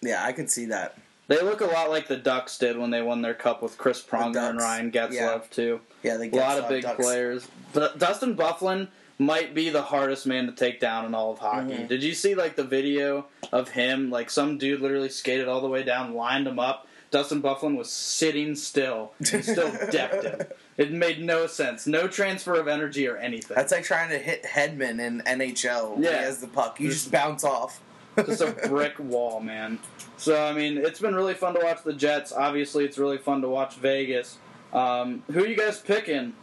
Yeah, 0.00 0.24
I 0.24 0.32
could 0.32 0.50
see 0.50 0.64
that. 0.66 0.96
They 1.28 1.40
look 1.42 1.60
a 1.60 1.66
lot 1.66 1.90
like 1.90 2.08
the 2.08 2.16
Ducks 2.16 2.56
did 2.58 2.76
when 2.78 2.90
they 2.90 3.02
won 3.02 3.20
their 3.22 3.34
cup 3.34 3.62
with 3.62 3.76
Chris 3.78 4.02
Pronger 4.02 4.48
and 4.50 4.58
Ryan 4.58 4.90
Getzlaf 4.90 5.12
yeah. 5.12 5.38
too. 5.50 5.80
Yeah, 6.02 6.16
they 6.16 6.28
A 6.30 6.34
lot 6.34 6.58
of 6.58 6.68
big 6.68 6.82
Ducks. 6.82 6.96
players. 7.04 7.46
But 7.74 7.98
Dustin 7.98 8.34
Byfuglien 8.34 8.88
might 9.20 9.54
be 9.54 9.68
the 9.68 9.82
hardest 9.82 10.26
man 10.26 10.46
to 10.46 10.52
take 10.52 10.80
down 10.80 11.04
in 11.04 11.14
all 11.14 11.30
of 11.32 11.38
hockey. 11.38 11.74
Mhm. 11.74 11.88
Did 11.88 12.02
you 12.02 12.14
see 12.14 12.34
like 12.34 12.56
the 12.56 12.64
video 12.64 13.26
of 13.52 13.68
him? 13.68 14.10
Like 14.10 14.30
some 14.30 14.58
dude 14.58 14.80
literally 14.80 15.10
skated 15.10 15.46
all 15.46 15.60
the 15.60 15.68
way 15.68 15.82
down, 15.82 16.14
lined 16.14 16.46
him 16.46 16.58
up. 16.58 16.86
Dustin 17.10 17.42
Byfuglien 17.42 17.76
was 17.76 17.90
sitting 17.90 18.54
still 18.54 19.12
and 19.32 19.44
still 19.44 19.70
decked 19.90 20.24
him. 20.24 20.40
It 20.78 20.90
made 20.92 21.20
no 21.20 21.46
sense. 21.46 21.86
No 21.86 22.06
transfer 22.08 22.54
of 22.54 22.66
energy 22.68 23.06
or 23.06 23.16
anything. 23.18 23.54
That's 23.56 23.72
like 23.72 23.84
trying 23.84 24.08
to 24.10 24.18
hit 24.18 24.44
Hedman 24.44 25.00
in 25.00 25.20
NHL. 25.26 25.94
when 25.94 26.02
Yeah. 26.04 26.10
he 26.18 26.24
has 26.24 26.38
the 26.38 26.46
puck. 26.48 26.80
You 26.80 26.88
just 26.88 27.10
bounce 27.10 27.44
off. 27.44 27.80
just 28.16 28.40
a 28.40 28.52
brick 28.68 28.94
wall, 28.98 29.40
man. 29.40 29.78
So 30.16 30.42
I 30.42 30.52
mean, 30.52 30.78
it's 30.78 31.00
been 31.00 31.14
really 31.14 31.34
fun 31.34 31.54
to 31.54 31.60
watch 31.62 31.82
the 31.84 31.92
Jets. 31.92 32.32
Obviously, 32.32 32.84
it's 32.84 32.96
really 32.96 33.18
fun 33.18 33.42
to 33.42 33.48
watch 33.48 33.74
Vegas. 33.76 34.38
Um, 34.72 35.24
who 35.32 35.42
are 35.42 35.46
you 35.46 35.56
guys 35.56 35.78
picking? 35.78 36.34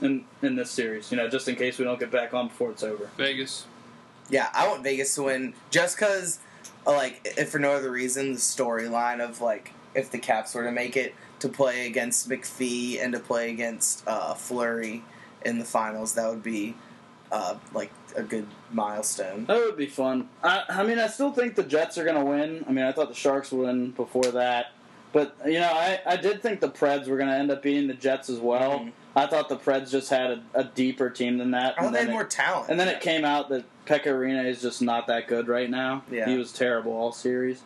In 0.00 0.24
in 0.42 0.54
this 0.56 0.70
series? 0.70 1.10
You 1.10 1.16
know, 1.16 1.28
just 1.28 1.48
in 1.48 1.56
case 1.56 1.78
we 1.78 1.84
don't 1.84 1.98
get 1.98 2.10
back 2.10 2.32
on 2.34 2.48
before 2.48 2.70
it's 2.70 2.82
over. 2.82 3.10
Vegas. 3.16 3.66
Yeah, 4.30 4.48
I 4.54 4.68
want 4.68 4.82
Vegas 4.82 5.14
to 5.16 5.24
win 5.24 5.54
just 5.70 5.96
because, 5.96 6.38
like, 6.86 7.20
if 7.38 7.50
for 7.50 7.58
no 7.58 7.72
other 7.72 7.90
reason, 7.90 8.34
the 8.34 8.38
storyline 8.38 9.20
of 9.20 9.40
like 9.40 9.72
if 9.94 10.10
the 10.10 10.18
Caps 10.18 10.54
were 10.54 10.64
to 10.64 10.70
make 10.70 10.96
it 10.96 11.14
to 11.40 11.48
play 11.48 11.86
against 11.86 12.28
McPhee 12.28 13.02
and 13.02 13.12
to 13.12 13.18
play 13.20 13.50
against 13.50 14.06
uh, 14.06 14.34
Fleury 14.34 15.02
in 15.44 15.58
the 15.58 15.64
finals, 15.64 16.14
that 16.14 16.28
would 16.28 16.42
be 16.42 16.76
uh, 17.32 17.56
like 17.72 17.90
a 18.16 18.22
good 18.22 18.46
milestone. 18.70 19.46
That 19.46 19.56
would 19.58 19.76
be 19.76 19.86
fun. 19.86 20.28
I, 20.42 20.64
I 20.68 20.82
mean, 20.82 20.98
I 20.98 21.06
still 21.06 21.32
think 21.32 21.54
the 21.54 21.62
Jets 21.62 21.96
are 21.98 22.04
going 22.04 22.16
to 22.18 22.24
win. 22.24 22.64
I 22.68 22.72
mean, 22.72 22.84
I 22.84 22.92
thought 22.92 23.08
the 23.08 23.14
Sharks 23.14 23.50
would 23.52 23.66
win 23.66 23.90
before 23.92 24.24
that. 24.24 24.72
But, 25.12 25.36
you 25.46 25.58
know, 25.60 25.70
I, 25.72 26.00
I 26.04 26.16
did 26.16 26.42
think 26.42 26.60
the 26.60 26.68
Preds 26.68 27.06
were 27.08 27.16
going 27.16 27.28
to 27.30 27.36
end 27.36 27.50
up 27.50 27.62
beating 27.62 27.86
the 27.86 27.94
Jets 27.94 28.28
as 28.28 28.38
well. 28.40 28.80
Mhm. 28.80 28.92
I 29.16 29.26
thought 29.26 29.48
the 29.48 29.56
Preds 29.56 29.90
just 29.90 30.10
had 30.10 30.30
a, 30.30 30.42
a 30.54 30.64
deeper 30.64 31.10
team 31.10 31.38
than 31.38 31.50
that. 31.52 31.74
I 31.76 31.80
thought 31.80 31.86
and 31.86 31.94
they 31.94 32.00
had 32.00 32.08
it- 32.08 32.12
more 32.12 32.24
talent. 32.24 32.70
And 32.70 32.78
then 32.78 32.88
it 32.88 33.00
came 33.00 33.24
out 33.24 33.48
that 33.48 33.64
Pekka 33.86 34.06
Rinne 34.06 34.44
is 34.46 34.60
just 34.62 34.80
not 34.82 35.06
that 35.08 35.26
good 35.26 35.48
right 35.48 35.68
now. 35.68 36.02
Yeah. 36.10 36.28
He 36.28 36.36
was 36.36 36.52
terrible 36.52 36.92
all 36.92 37.12
series. 37.12 37.62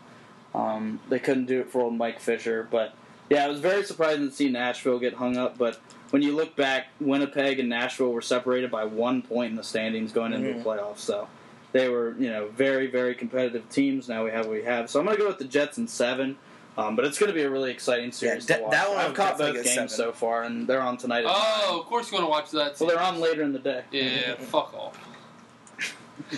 Um, 0.54 1.00
they 1.08 1.18
couldn't 1.18 1.46
do 1.46 1.60
it 1.60 1.70
for 1.70 1.82
old 1.82 1.94
Mike 1.94 2.20
Fisher. 2.20 2.66
But, 2.70 2.94
yeah, 3.28 3.44
it 3.46 3.48
was 3.48 3.60
very 3.60 3.84
surprising 3.84 4.28
to 4.28 4.34
see 4.34 4.48
Nashville 4.50 4.98
get 4.98 5.14
hung 5.14 5.36
up. 5.36 5.58
But 5.58 5.78
when 6.10 6.22
you 6.22 6.34
look 6.36 6.54
back, 6.56 6.88
Winnipeg 7.00 7.58
and 7.58 7.68
Nashville 7.68 8.12
were 8.12 8.22
separated 8.22 8.70
by 8.70 8.84
one 8.84 9.22
point 9.22 9.50
in 9.50 9.56
the 9.56 9.64
standings 9.64 10.12
going 10.12 10.32
into 10.32 10.48
Mhm. 10.50 10.58
the 10.58 10.64
playoffs. 10.64 10.98
So 10.98 11.28
they 11.72 11.88
were, 11.88 12.14
you 12.18 12.30
know, 12.30 12.48
very, 12.48 12.86
very 12.86 13.14
competitive 13.14 13.68
teams. 13.70 14.08
Now 14.08 14.24
we 14.24 14.30
have 14.30 14.46
what 14.46 14.52
we 14.54 14.62
have. 14.64 14.88
So 14.90 15.00
I'm 15.00 15.06
going 15.06 15.16
to 15.16 15.22
go 15.22 15.28
with 15.28 15.38
the 15.38 15.44
Jets 15.46 15.76
in 15.78 15.88
seven. 15.88 16.36
Um, 16.78 16.96
but 16.96 17.04
it's 17.04 17.18
going 17.18 17.28
to 17.30 17.34
be 17.34 17.42
a 17.42 17.50
really 17.50 17.70
exciting 17.70 18.12
series 18.12 18.48
Yeah, 18.48 18.56
to 18.56 18.60
that- 18.60 18.62
watch. 18.62 18.70
that 18.72 18.88
one 18.88 18.98
I've 18.98 19.14
caught 19.14 19.36
both 19.38 19.54
games 19.54 19.70
seven. 19.74 19.88
so 19.90 20.10
far, 20.12 20.44
and 20.44 20.66
they're 20.66 20.80
on 20.80 20.96
tonight. 20.96 21.24
At 21.26 21.30
Oh, 21.34 21.66
nine. 21.70 21.80
of 21.80 21.86
course 21.86 22.10
you 22.10 22.16
want 22.16 22.24
to 22.26 22.30
watch 22.30 22.50
that. 22.52 22.80
well, 22.80 22.88
they're 22.88 23.00
on 23.02 23.20
later 23.20 23.42
in 23.42 23.52
the 23.52 23.58
day. 23.58 23.82
Yeah, 23.90 24.34
fuck 24.36 24.72
off. 24.74 24.98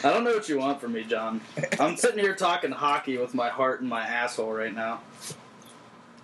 I 0.02 0.10
don't 0.12 0.24
know 0.24 0.32
what 0.32 0.48
you 0.48 0.58
want 0.58 0.80
from 0.80 0.92
me, 0.94 1.04
John. 1.04 1.40
I'm 1.78 1.96
sitting 1.98 2.18
here 2.18 2.34
talking 2.34 2.70
hockey 2.72 3.16
with 3.18 3.32
my 3.34 3.48
heart 3.48 3.80
in 3.80 3.88
my 3.88 4.02
asshole 4.02 4.52
right 4.52 4.74
now. 4.74 5.02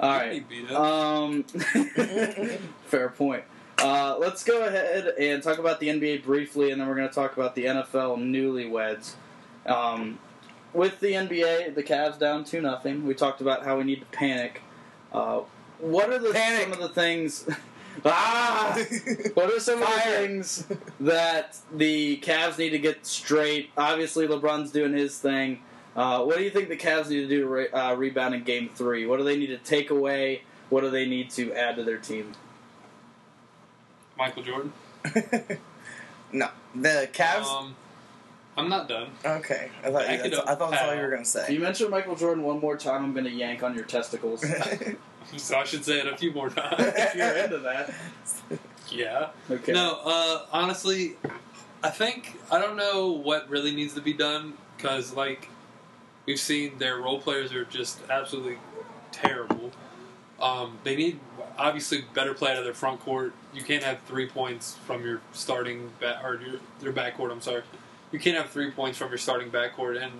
All 0.00 0.10
right. 0.10 0.44
Um, 0.72 1.42
fair 2.86 3.10
point. 3.10 3.44
Uh, 3.78 4.16
let's 4.18 4.42
go 4.44 4.64
ahead 4.66 5.14
and 5.18 5.42
talk 5.42 5.58
about 5.58 5.78
the 5.80 5.88
NBA 5.88 6.24
briefly, 6.24 6.70
and 6.70 6.80
then 6.80 6.88
we're 6.88 6.94
going 6.96 7.08
to 7.08 7.14
talk 7.14 7.36
about 7.36 7.54
the 7.54 7.64
NFL 7.66 8.18
newlyweds. 8.18 9.12
Um, 9.66 10.18
with 10.72 11.00
the 11.00 11.12
NBA, 11.12 11.74
the 11.74 11.82
Cavs 11.82 12.18
down 12.18 12.44
two 12.44 12.60
nothing. 12.60 13.06
We 13.06 13.14
talked 13.14 13.40
about 13.40 13.64
how 13.64 13.78
we 13.78 13.84
need 13.84 14.00
to 14.00 14.06
panic. 14.06 14.62
Uh, 15.12 15.40
what 15.78 16.10
are 16.10 16.18
the 16.18 16.32
Panic. 16.32 16.62
some 16.62 16.72
of 16.72 16.78
the 16.78 16.88
things? 16.88 17.48
ah, 18.04 18.78
what 19.34 19.52
are 19.52 19.60
some 19.60 19.82
of 19.82 19.88
the 19.88 20.00
things 20.00 20.66
that 21.00 21.56
the 21.72 22.18
Cavs 22.18 22.58
need 22.58 22.70
to 22.70 22.78
get 22.78 23.06
straight? 23.06 23.70
Obviously, 23.76 24.26
LeBron's 24.26 24.70
doing 24.70 24.92
his 24.92 25.18
thing. 25.18 25.62
Uh, 25.96 26.22
what 26.22 26.36
do 26.36 26.44
you 26.44 26.50
think 26.50 26.68
the 26.68 26.76
Cavs 26.76 27.08
need 27.08 27.22
to 27.22 27.28
do 27.28 27.40
to 27.40 27.48
re- 27.48 27.68
uh, 27.70 27.94
rebound 27.94 28.34
in 28.34 28.44
Game 28.44 28.68
Three? 28.68 29.06
What 29.06 29.18
do 29.18 29.24
they 29.24 29.36
need 29.36 29.48
to 29.48 29.58
take 29.58 29.90
away? 29.90 30.42
What 30.68 30.82
do 30.82 30.90
they 30.90 31.06
need 31.06 31.30
to 31.30 31.52
add 31.52 31.76
to 31.76 31.82
their 31.84 31.98
team? 31.98 32.32
Michael 34.16 34.42
Jordan. 34.42 34.72
no, 36.32 36.48
the 36.74 37.08
Cavs. 37.12 37.44
Um, 37.44 37.74
I'm 38.60 38.68
not 38.68 38.88
done. 38.88 39.08
okay, 39.24 39.70
I 39.82 39.90
thought, 39.90 40.02
I 40.06 40.16
could, 40.18 40.32
that's, 40.32 40.48
I 40.48 40.54
thought 40.54 40.70
that's 40.70 40.82
all 40.82 40.94
you 40.94 41.00
were 41.00 41.08
gonna 41.10 41.22
If 41.22 41.34
you 41.50 41.56
say. 41.56 41.58
mention 41.58 41.90
Michael 41.90 42.14
Jordan 42.16 42.44
one 42.44 42.60
more 42.60 42.76
time, 42.76 43.04
I'm 43.04 43.12
going 43.12 43.24
to 43.24 43.30
yank 43.30 43.62
on 43.62 43.74
your 43.74 43.84
testicles. 43.84 44.44
So 45.36 45.56
I 45.56 45.64
should 45.64 45.84
say 45.84 46.00
it 46.00 46.08
a 46.08 46.16
few 46.16 46.32
more 46.32 46.48
times. 46.50 46.74
if 46.96 47.14
you're 47.14 47.36
into 47.36 47.58
that, 47.58 47.94
yeah. 48.90 49.28
okay. 49.48 49.70
No, 49.72 50.00
uh, 50.04 50.46
honestly, 50.50 51.16
I 51.84 51.90
think 51.90 52.36
I 52.50 52.58
don't 52.58 52.76
know 52.76 53.10
what 53.12 53.48
really 53.48 53.72
needs 53.72 53.94
to 53.94 54.00
be 54.00 54.12
done 54.12 54.54
because, 54.76 55.14
like, 55.14 55.48
we've 56.26 56.40
seen 56.40 56.78
their 56.78 56.96
role 56.96 57.20
players 57.20 57.52
are 57.52 57.64
just 57.64 58.00
absolutely 58.10 58.58
terrible. 59.12 59.70
Um, 60.40 60.78
they 60.82 60.96
need 60.96 61.20
obviously 61.58 62.04
better 62.14 62.34
play 62.34 62.50
out 62.52 62.58
of 62.58 62.64
their 62.64 62.74
front 62.74 62.98
court. 63.00 63.32
You 63.54 63.62
can't 63.62 63.84
have 63.84 64.00
three 64.08 64.26
points 64.26 64.76
from 64.86 65.04
your 65.04 65.20
starting 65.32 65.90
back 66.00 66.24
or 66.24 66.40
your 66.40 66.58
their 66.80 66.92
backcourt. 66.92 67.30
I'm 67.30 67.42
sorry, 67.42 67.62
you 68.12 68.18
can't 68.18 68.36
have 68.36 68.50
three 68.50 68.70
points 68.70 68.98
from 68.98 69.08
your 69.10 69.18
starting 69.18 69.50
backcourt, 69.50 70.02
and 70.02 70.12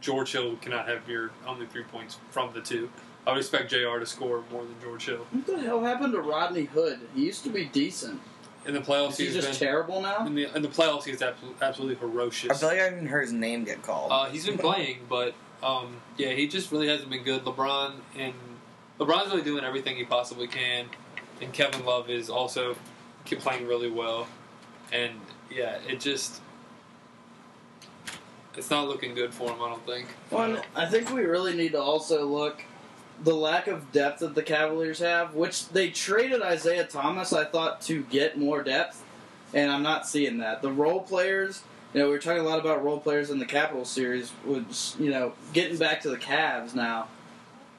George 0.00 0.32
Hill 0.32 0.56
cannot 0.56 0.88
have 0.88 1.08
your 1.08 1.30
only 1.46 1.66
three 1.66 1.82
points 1.84 2.18
from 2.30 2.52
the 2.52 2.60
two. 2.60 2.90
I 3.26 3.32
would 3.32 3.38
expect 3.38 3.70
Jr. 3.70 3.98
to 3.98 4.06
score 4.06 4.42
more 4.50 4.62
than 4.62 4.74
George 4.80 5.04
Hill 5.06 5.26
What 5.32 5.46
the 5.46 5.60
hell 5.60 5.82
happened 5.82 6.14
to 6.14 6.20
Rodney 6.20 6.64
Hood? 6.64 7.00
He 7.14 7.26
used 7.26 7.44
to 7.44 7.50
be 7.50 7.66
decent. 7.66 8.20
in 8.64 8.74
the 8.74 8.80
playoffs. 8.80 9.10
Is 9.12 9.18
he 9.18 9.24
he's 9.26 9.34
just 9.34 9.60
been 9.60 9.68
terrible 9.68 10.00
now? 10.00 10.24
in 10.26 10.34
the 10.34 10.54
in 10.56 10.62
the 10.62 10.68
playoffs. 10.68 11.04
He's 11.04 11.20
absolutely, 11.20 11.62
absolutely 11.66 11.96
ferocious. 11.96 12.50
I 12.50 12.54
feel 12.54 12.68
like 12.70 12.80
I 12.80 12.84
haven't 12.84 13.06
heard 13.06 13.22
his 13.22 13.32
name 13.32 13.64
get 13.64 13.82
called. 13.82 14.12
Uh, 14.12 14.26
he's 14.26 14.46
been 14.46 14.58
playing, 14.68 15.00
but 15.08 15.34
um, 15.62 15.96
yeah, 16.16 16.30
he 16.30 16.46
just 16.48 16.70
really 16.72 16.88
hasn't 16.88 17.10
been 17.10 17.22
good. 17.24 17.44
LeBron 17.44 17.94
and 18.16 18.32
LeBron's 18.98 19.30
really 19.30 19.42
doing 19.42 19.64
everything 19.64 19.96
he 19.96 20.04
possibly 20.04 20.46
can, 20.46 20.86
and 21.42 21.52
Kevin 21.52 21.84
Love 21.84 22.08
is 22.08 22.30
also 22.30 22.76
playing 23.26 23.66
really 23.66 23.90
well. 23.90 24.26
And 24.90 25.20
yeah, 25.50 25.78
it 25.86 26.00
just 26.00 26.40
it's 28.58 28.70
not 28.70 28.88
looking 28.88 29.14
good 29.14 29.32
for 29.32 29.50
him. 29.50 29.62
I 29.62 29.68
don't 29.68 29.86
think. 29.86 30.08
One, 30.30 30.60
I 30.74 30.86
think 30.86 31.10
we 31.10 31.22
really 31.22 31.56
need 31.56 31.72
to 31.72 31.80
also 31.80 32.26
look 32.26 32.62
the 33.22 33.34
lack 33.34 33.66
of 33.66 33.90
depth 33.92 34.20
that 34.20 34.34
the 34.34 34.42
Cavaliers 34.42 34.98
have, 35.00 35.34
which 35.34 35.68
they 35.70 35.90
traded 35.90 36.42
Isaiah 36.42 36.84
Thomas, 36.84 37.32
I 37.32 37.44
thought, 37.44 37.80
to 37.82 38.02
get 38.04 38.38
more 38.38 38.62
depth, 38.62 39.02
and 39.54 39.70
I'm 39.70 39.82
not 39.82 40.06
seeing 40.06 40.38
that. 40.38 40.62
The 40.62 40.70
role 40.70 41.00
players, 41.00 41.62
you 41.94 42.00
know, 42.00 42.06
we 42.06 42.12
were 42.12 42.18
talking 42.18 42.40
a 42.40 42.44
lot 42.44 42.60
about 42.60 42.84
role 42.84 43.00
players 43.00 43.30
in 43.30 43.38
the 43.38 43.46
Capital 43.46 43.84
Series, 43.84 44.30
which, 44.44 44.94
you 44.98 45.10
know, 45.10 45.32
getting 45.52 45.78
back 45.78 46.02
to 46.02 46.10
the 46.10 46.16
Cavs 46.16 46.74
now, 46.74 47.08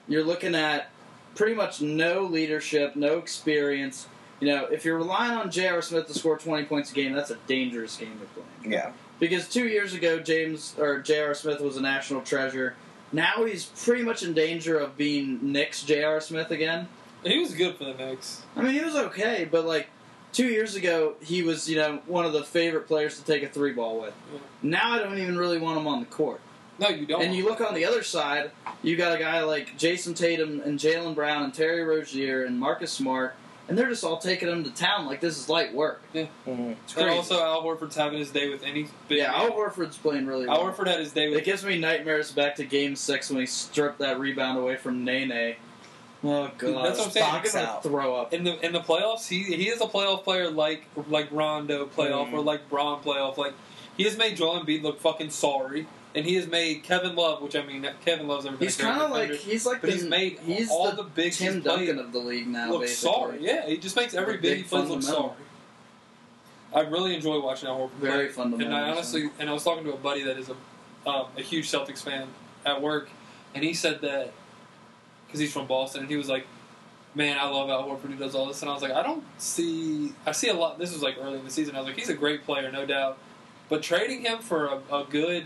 you're 0.08 0.24
looking 0.24 0.56
at 0.56 0.90
pretty 1.36 1.56
much 1.56 1.82
no 1.82 2.24
leadership, 2.24 2.96
no 2.96 3.18
experience. 3.18 4.08
You 4.40 4.48
know, 4.48 4.66
if 4.66 4.84
you're 4.84 4.98
relying 4.98 5.38
on 5.38 5.52
J.R. 5.52 5.82
Smith 5.82 6.08
to 6.08 6.14
score 6.14 6.38
20 6.38 6.66
points 6.66 6.92
a 6.92 6.96
game, 6.96 7.14
that's 7.14 7.30
a 7.30 7.38
dangerous 7.48 7.96
game 7.96 8.20
to 8.20 8.26
play. 8.26 8.72
yeah, 8.72 8.92
Because 9.20 9.48
two 9.50 9.68
years 9.68 9.94
ago, 9.94 10.20
James 10.20 10.76
or 10.78 11.00
J.R. 11.00 11.34
Smith 11.34 11.60
was 11.60 11.78
a 11.78 11.82
national 11.82 12.22
treasure. 12.22 12.76
Now 13.12 13.46
he's 13.46 13.66
pretty 13.66 14.04
much 14.04 14.24
in 14.24 14.34
danger 14.34 14.78
of 14.78 14.96
being 14.96 15.52
Knicks 15.52 15.84
J.R. 15.84 16.22
Smith 16.22 16.52
again. 16.52 16.88
He 17.24 17.40
was 17.40 17.54
good 17.54 17.76
for 17.76 17.86
the 17.86 17.94
Knicks. 17.94 18.44
I 18.56 18.62
mean, 18.62 18.74
he 18.74 18.82
was 18.82 18.96
okay, 18.96 19.48
but 19.50 19.66
like 19.66 19.90
two 20.32 20.48
years 20.48 20.76
ago, 20.76 21.16
he 21.22 21.42
was 21.42 21.70
you 21.70 21.76
know 21.76 22.02
one 22.06 22.26
of 22.26 22.34
the 22.34 22.44
favorite 22.44 22.88
players 22.88 23.20
to 23.20 23.26
take 23.26 23.44
a 23.44 23.50
three 23.50 23.74
ball 23.74 24.00
with. 24.00 24.14
Yeah. 24.34 24.40
Now 24.62 24.94
I 24.94 25.00
don't 25.00 25.18
even 25.18 25.38
really 25.38 25.58
want 25.60 25.78
him 25.80 25.88
on 25.88 26.00
the 26.00 26.06
court. 26.06 26.40
No, 26.80 26.88
you 26.88 27.06
don't. 27.06 27.22
And 27.22 27.36
you 27.36 27.44
look 27.44 27.60
on 27.60 27.74
the 27.74 27.84
other 27.84 28.04
side, 28.04 28.52
you 28.82 28.96
got 28.96 29.14
a 29.16 29.20
guy 29.20 29.44
like 29.44 29.78
Jayson 29.78 30.14
Tatum 30.16 30.62
and 30.62 30.80
Jaylen 30.80 31.14
Brown 31.14 31.44
and 31.44 31.54
Terry 31.54 31.84
Rozier 31.84 32.46
and 32.46 32.58
Marcus 32.58 32.92
Smart, 32.92 33.36
and 33.70 33.78
they're 33.78 33.88
just 33.90 34.04
all 34.04 34.18
taking 34.18 34.50
him 34.50 34.64
to 34.66 34.72
town 34.72 35.06
like 35.06 35.22
this 35.22 35.38
is 35.38 35.48
light 35.48 35.74
work. 35.74 36.02
Mhm. 36.14 36.26
It's 36.26 36.48
and 36.48 36.76
crazy. 36.94 37.10
also 37.10 37.42
Al 37.42 37.64
Horford's 37.64 37.96
having 37.96 38.20
his 38.20 38.32
day 38.32 38.50
with 38.50 38.64
any 38.64 38.88
big 39.08 39.20
yeah, 39.20 39.32
man. 39.32 39.42
Al 39.42 39.52
Horford's 39.52 39.98
playing 39.98 40.26
really 40.28 40.48
Al 40.48 40.64
well. 40.64 40.74
Horford 40.74 40.88
had 40.88 41.00
his 41.00 41.14
day 41.14 41.30
with. 41.30 41.38
It 41.40 41.46
gives 41.46 41.64
me 41.64 41.78
nightmares 41.78 42.32
back 42.32 42.56
to 42.58 42.66
Game 42.66 42.96
Six 42.96 43.30
when 43.30 43.40
he 43.40 43.46
stripped 43.46 44.00
that 44.00 44.20
rebound 44.20 44.58
away 44.58 44.76
from 44.76 45.06
Nene. 45.06 45.56
Oh 46.22 46.52
god, 46.58 46.84
That's 46.86 46.98
what 47.00 47.06
I'm 47.08 47.12
saying. 47.14 47.26
I'm 47.32 47.44
gonna 47.44 47.66
Out. 47.66 47.84
throw 47.84 48.16
up. 48.16 48.34
in 48.34 48.44
the 48.44 48.60
in 48.66 48.74
the 48.74 48.82
playoffs, 48.82 49.28
he 49.30 49.44
he 49.44 49.70
is 49.70 49.80
a 49.80 49.86
playoff 49.86 50.26
player 50.26 50.50
like 50.50 50.84
like 51.08 51.32
Rondo 51.32 51.86
playoff 51.86 52.30
Mm. 52.32 52.34
or 52.34 52.42
like 52.42 52.70
Braun 52.70 53.02
playoff. 53.02 53.38
Like 53.38 53.54
he 53.96 54.04
has 54.04 54.18
made 54.18 54.36
Joel 54.36 54.60
Embiid 54.60 54.82
look 54.84 55.00
fucking 55.00 55.30
sorry, 55.30 55.88
and 56.16 56.26
he 56.26 56.36
has 56.36 56.48
made 56.48 56.84
Kevin 56.84 57.16
Love, 57.16 57.42
which 57.42 57.56
I 57.56 57.64
mean 57.64 57.88
Kevin 58.06 58.28
Love's 58.28 58.46
never 58.46 58.58
been 58.58 58.68
He's 58.68 58.78
kind 58.78 59.02
of 59.02 59.12
like 59.12 59.32
he's 59.32 59.66
like 59.66 59.82
but 59.82 59.90
the, 59.90 59.94
he's 59.96 60.06
made 60.06 60.40
he's 60.40 60.70
all 60.70 60.90
the, 60.92 60.98
the 60.98 61.10
big 61.10 61.34
Tim 61.34 61.62
Duncan 61.62 62.00
of 62.00 62.12
the 62.12 62.20
league 62.20 62.48
now. 62.48 62.72
look 62.72 62.82
basically. 62.82 63.14
sorry. 63.14 63.38
Yeah, 63.42 63.68
he 63.68 63.78
just 63.78 63.96
makes 63.96 64.14
every 64.14 64.34
big 64.34 64.42
big 64.42 64.58
he 64.58 64.64
plays 64.64 64.90
look 64.90 65.04
sorry. 65.04 65.34
I 66.74 66.82
really 66.82 67.16
enjoy 67.16 67.40
watching 67.42 67.68
Al 67.68 67.80
Horford 67.80 67.92
Very 68.00 68.26
play. 68.26 68.34
fundamental. 68.34 68.76
And 68.76 68.86
I 68.86 68.92
honestly, 68.92 69.30
and 69.40 69.50
I 69.50 69.54
was 69.54 69.64
talking 69.64 69.84
to 69.86 69.94
a 69.94 69.98
buddy 69.98 70.24
that 70.24 70.38
is 70.38 70.50
a 70.50 70.56
um, 71.10 71.28
a 71.38 71.42
huge 71.42 71.72
Celtics 71.72 72.04
fan 72.04 72.28
at 72.66 72.82
work, 72.82 73.10
and 73.56 73.64
he 73.64 73.74
said 73.74 74.02
that 74.02 74.34
because 75.26 75.40
he's 75.40 75.54
from 75.54 75.66
Boston, 75.66 76.02
and 76.02 76.10
he 76.10 76.18
was 76.18 76.28
like, 76.28 76.46
"Man, 77.16 77.38
I 77.38 77.48
love 77.50 77.70
Al 77.70 77.88
Horford. 77.88 78.10
He 78.12 78.16
does 78.18 78.36
all 78.36 78.48
this." 78.48 78.62
And 78.62 78.70
I 78.70 78.74
was 78.74 78.84
like, 78.84 78.92
"I 78.92 79.02
don't 79.02 79.24
see. 79.38 80.14
I 80.26 80.32
see 80.32 80.50
a 80.50 80.54
lot. 80.54 80.78
This 80.78 80.92
was 80.92 81.02
like 81.02 81.16
early 81.20 81.40
in 81.40 81.46
the 81.46 81.52
season. 81.52 81.76
I 81.76 81.80
was 81.80 81.88
like, 81.88 81.98
he's 81.98 82.10
a 82.10 82.14
great 82.14 82.44
player, 82.46 82.72
no 82.72 82.86
doubt, 82.86 83.18
but 83.70 83.82
trading 83.82 84.22
him 84.22 84.40
for 84.40 84.66
a, 84.68 84.96
a 84.96 85.06
good, 85.10 85.46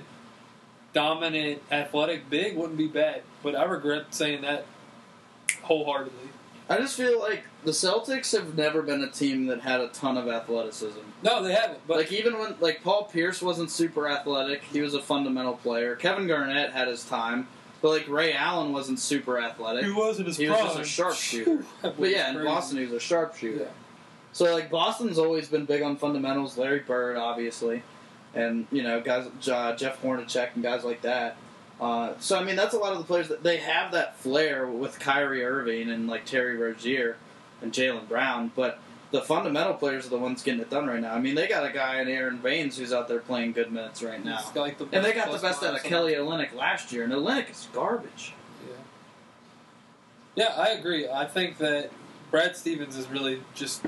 dominant, 0.94 1.62
athletic 1.72 2.30
big 2.30 2.56
wouldn't 2.56 2.78
be 2.78 2.88
bad. 2.88 3.24
But 3.42 3.56
I 3.56 3.64
regret 3.66 4.14
saying 4.14 4.42
that 4.42 4.66
wholeheartedly. 5.64 6.30
I 6.70 6.78
just 6.78 6.96
feel 6.96 7.20
like 7.20 7.44
the 7.66 7.72
Celtics 7.72 8.32
have 8.32 8.56
never 8.56 8.82
been 8.82 9.04
a 9.04 9.10
team 9.12 9.48
that 9.48 9.62
had 9.62 9.82
a 9.82 9.90
ton 9.90 10.18
of 10.18 10.28
athleticism. 10.30 11.00
No, 11.22 11.44
they 11.44 11.54
haven't. 11.54 11.86
But 11.88 11.98
like 11.98 12.12
even 12.12 12.40
when 12.40 12.56
like 12.62 12.82
Paul 12.84 13.06
Pierce 13.06 13.42
wasn't 13.42 13.70
super 13.70 14.08
athletic, 14.08 14.64
he 14.64 14.82
was 14.82 14.94
a 14.94 15.02
fundamental 15.02 15.54
player. 15.56 15.96
Kevin 15.96 16.26
Garnett 16.26 16.72
had 16.72 16.88
his 16.88 17.04
time, 17.04 17.48
but 17.82 17.90
like 17.90 18.08
Ray 18.08 18.34
Allen 18.34 18.72
wasn't 18.72 19.00
super 19.00 19.40
athletic. 19.40 19.84
he 19.86 19.92
was 19.92 20.20
in 20.20 20.26
his 20.26 20.38
He 20.38 20.50
was 20.50 20.60
just 20.60 20.80
a 20.80 20.86
sharpshooter. 20.86 21.66
But 21.82 22.10
yeah, 22.10 22.32
in. 22.32 22.44
Boston 22.46 22.78
he 22.78 22.86
was 22.86 22.94
a 22.94 23.00
sharpshooter. 23.00 23.70
So 24.32 24.52
like 24.54 24.72
Boston's 24.72 25.20
always 25.20 25.50
been 25.50 25.66
big 25.66 25.82
on 25.82 25.98
fundamentals. 25.98 26.58
Larry 26.58 26.80
Bird, 26.80 27.18
obviously, 27.18 27.84
and 28.34 28.68
you 28.72 28.84
know 28.84 29.02
guys 29.02 29.28
uh, 29.48 29.76
Jeff 29.76 30.02
Hornacek 30.02 30.50
and 30.56 30.64
guys 30.64 30.84
like 30.84 31.02
that. 31.02 31.38
Uh, 31.80 32.14
so 32.20 32.38
I 32.38 32.44
mean 32.44 32.56
that's 32.56 32.74
a 32.74 32.78
lot 32.78 32.94
of 32.94 33.00
the 33.00 33.04
players 33.04 33.28
that 33.28 33.44
they 33.44 33.58
have 33.58 33.92
that 33.92 34.18
flair 34.18 34.68
with 34.68 35.00
Kyrie 35.00 35.44
Irving 35.44 35.90
and 35.90 36.08
like 36.08 36.26
Terry 36.26 36.56
Rozier 36.56 37.18
and 37.62 37.72
Jaylen 37.72 38.08
Brown, 38.08 38.52
but 38.56 38.80
the 39.12 39.22
fundamental 39.22 39.74
players 39.76 40.08
are 40.08 40.10
the 40.10 40.18
ones 40.18 40.42
getting 40.42 40.62
it 40.62 40.70
done 40.70 40.88
right 40.88 41.00
now. 41.02 41.14
I 41.14 41.20
mean 41.20 41.36
they 41.36 41.48
got 41.48 41.66
a 41.66 41.72
guy 41.72 42.00
in 42.02 42.08
Aron 42.08 42.38
Baynes 42.38 42.78
who's 42.78 42.94
out 42.94 43.08
there 43.08 43.20
playing 43.20 43.54
good 43.54 43.72
minutes 43.72 44.02
right 44.02 44.24
now, 44.24 44.40
got, 44.54 44.62
like, 44.62 44.78
the 44.78 44.88
and 44.92 45.04
they 45.04 45.14
got 45.14 45.32
the 45.32 45.38
best 45.40 45.64
out 45.64 45.76
of 45.76 45.84
Kelly 45.84 46.14
Olynyk 46.14 46.54
last 46.54 46.92
year, 46.92 47.04
and 47.04 47.14
Olynyk 47.14 47.52
is 47.52 47.68
garbage. 47.74 48.34
Yeah. 50.36 50.46
Yeah, 50.46 50.62
I 50.62 50.70
agree. 50.70 51.10
I 51.10 51.26
think 51.26 51.58
that 51.58 51.92
Brad 52.32 52.56
Stevens 52.56 52.98
is 52.98 53.08
really 53.10 53.42
just 53.54 53.84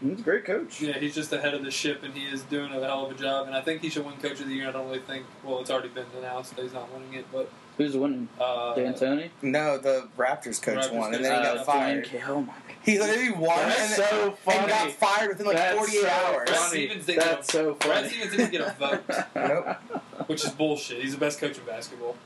He's 0.00 0.20
a 0.20 0.22
great 0.22 0.44
coach. 0.44 0.80
yeah, 0.80 0.98
he's 0.98 1.14
just 1.14 1.32
ahead 1.32 1.54
of 1.54 1.64
the 1.64 1.70
ship 1.70 2.02
and 2.02 2.12
he 2.14 2.24
is 2.26 2.42
doing 2.42 2.70
a 2.70 2.80
hell 2.80 3.06
of 3.06 3.12
a 3.12 3.14
job. 3.14 3.46
And 3.46 3.56
I 3.56 3.62
think 3.62 3.80
he 3.80 3.88
should 3.88 4.04
win 4.04 4.16
Coach 4.18 4.40
of 4.40 4.48
the 4.48 4.54
Year. 4.54 4.68
I 4.68 4.72
don't 4.72 4.86
really 4.86 4.98
think. 5.00 5.24
Well, 5.42 5.60
it's 5.60 5.70
already 5.70 5.88
been 5.88 6.04
announced 6.18 6.54
that 6.56 6.62
he's 6.62 6.74
not 6.74 6.92
winning 6.92 7.14
it, 7.14 7.26
but 7.32 7.50
Who's 7.78 7.96
winning? 7.96 8.28
uh, 8.40 8.74
D'Antoni. 8.74 9.30
No, 9.42 9.78
the 9.78 10.08
Raptors 10.18 10.60
coach 10.62 10.86
Raptors 10.86 10.92
won, 10.92 11.10
coach 11.10 11.16
and 11.16 11.24
then 11.24 11.38
he 11.40 11.46
got 11.46 11.56
Uh, 11.58 11.64
fired. 11.64 12.04
Dwayne 12.06 12.20
Ca- 12.22 12.32
Oh 12.32 12.40
my 12.42 12.46
God. 12.52 12.62
He 12.84 12.98
literally 13.00 13.30
won 13.32 13.56
That's 13.68 13.98
and, 13.98 14.08
so 14.08 14.30
funny. 14.44 14.58
and 14.58 14.68
got 14.68 14.92
fired 14.92 15.28
within 15.30 15.46
like 15.46 15.56
That's 15.56 15.76
48 15.76 16.00
so 16.02 16.08
hours. 16.08 16.48
Brad. 16.48 16.60
Stevens 16.68 17.06
didn't 17.06 17.18
That's 17.24 17.34
get 17.34 17.40
a, 17.40 17.64
so 17.64 17.74
funny. 17.74 17.90
Brad 18.00 18.10
Stevens 18.10 18.30
didn't 18.36 18.50
get 18.52 18.60
a 18.60 18.76
vote, 18.78 19.24
Nope. 19.34 20.28
which 20.28 20.44
is 20.44 20.50
bullshit. 20.50 21.02
He's 21.02 21.12
the 21.12 21.18
best 21.18 21.38
coach 21.40 21.58
in 21.58 21.64
basketball, 21.64 22.16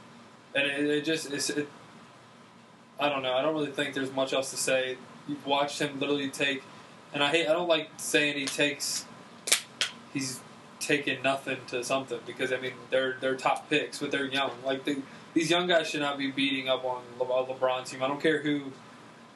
and 0.55 0.67
it, 0.67 0.85
it 0.87 1.05
just 1.05 1.33
it's. 1.33 1.51
It, 1.51 1.69
I 2.99 3.09
don't 3.09 3.23
know. 3.23 3.33
I 3.33 3.41
don't 3.43 3.55
really 3.55 3.71
think 3.73 3.95
there's 3.95 4.13
much 4.13 4.33
else 4.33 4.51
to 4.51 4.57
say. 4.59 4.99
You've 5.27 5.47
watched 5.47 5.81
him 5.81 5.99
literally 5.99 6.29
take, 6.29 6.63
and 7.13 7.23
I 7.23 7.29
hate. 7.29 7.49
I 7.49 7.53
don't 7.53 7.69
like 7.69 7.91
saying 7.97 8.37
he 8.37 8.47
takes. 8.47 9.05
He's 10.13 10.41
taking 10.79 11.23
nothing 11.23 11.59
to 11.69 11.85
something 11.85 12.21
because 12.27 12.53
I 12.53 12.59
mean 12.59 12.73
they're 12.91 13.17
they're 13.21 13.37
top 13.37 13.69
picks, 13.69 13.99
but 13.99 14.11
they're 14.11 14.27
young. 14.27 14.53
Like 14.65 14.85
the, 14.85 15.03
these 15.35 15.51
young 15.51 15.67
guys 15.67 15.89
should 15.89 16.01
not 16.01 16.19
be 16.19 16.31
beating 16.31 16.69
up 16.69 16.85
on 16.85 17.03
Le, 17.19 17.27
LeBron's 17.27 17.91
team. 17.91 18.03
I 18.03 18.09
don't 18.09 18.21
care 18.21 18.41
who 18.43 18.73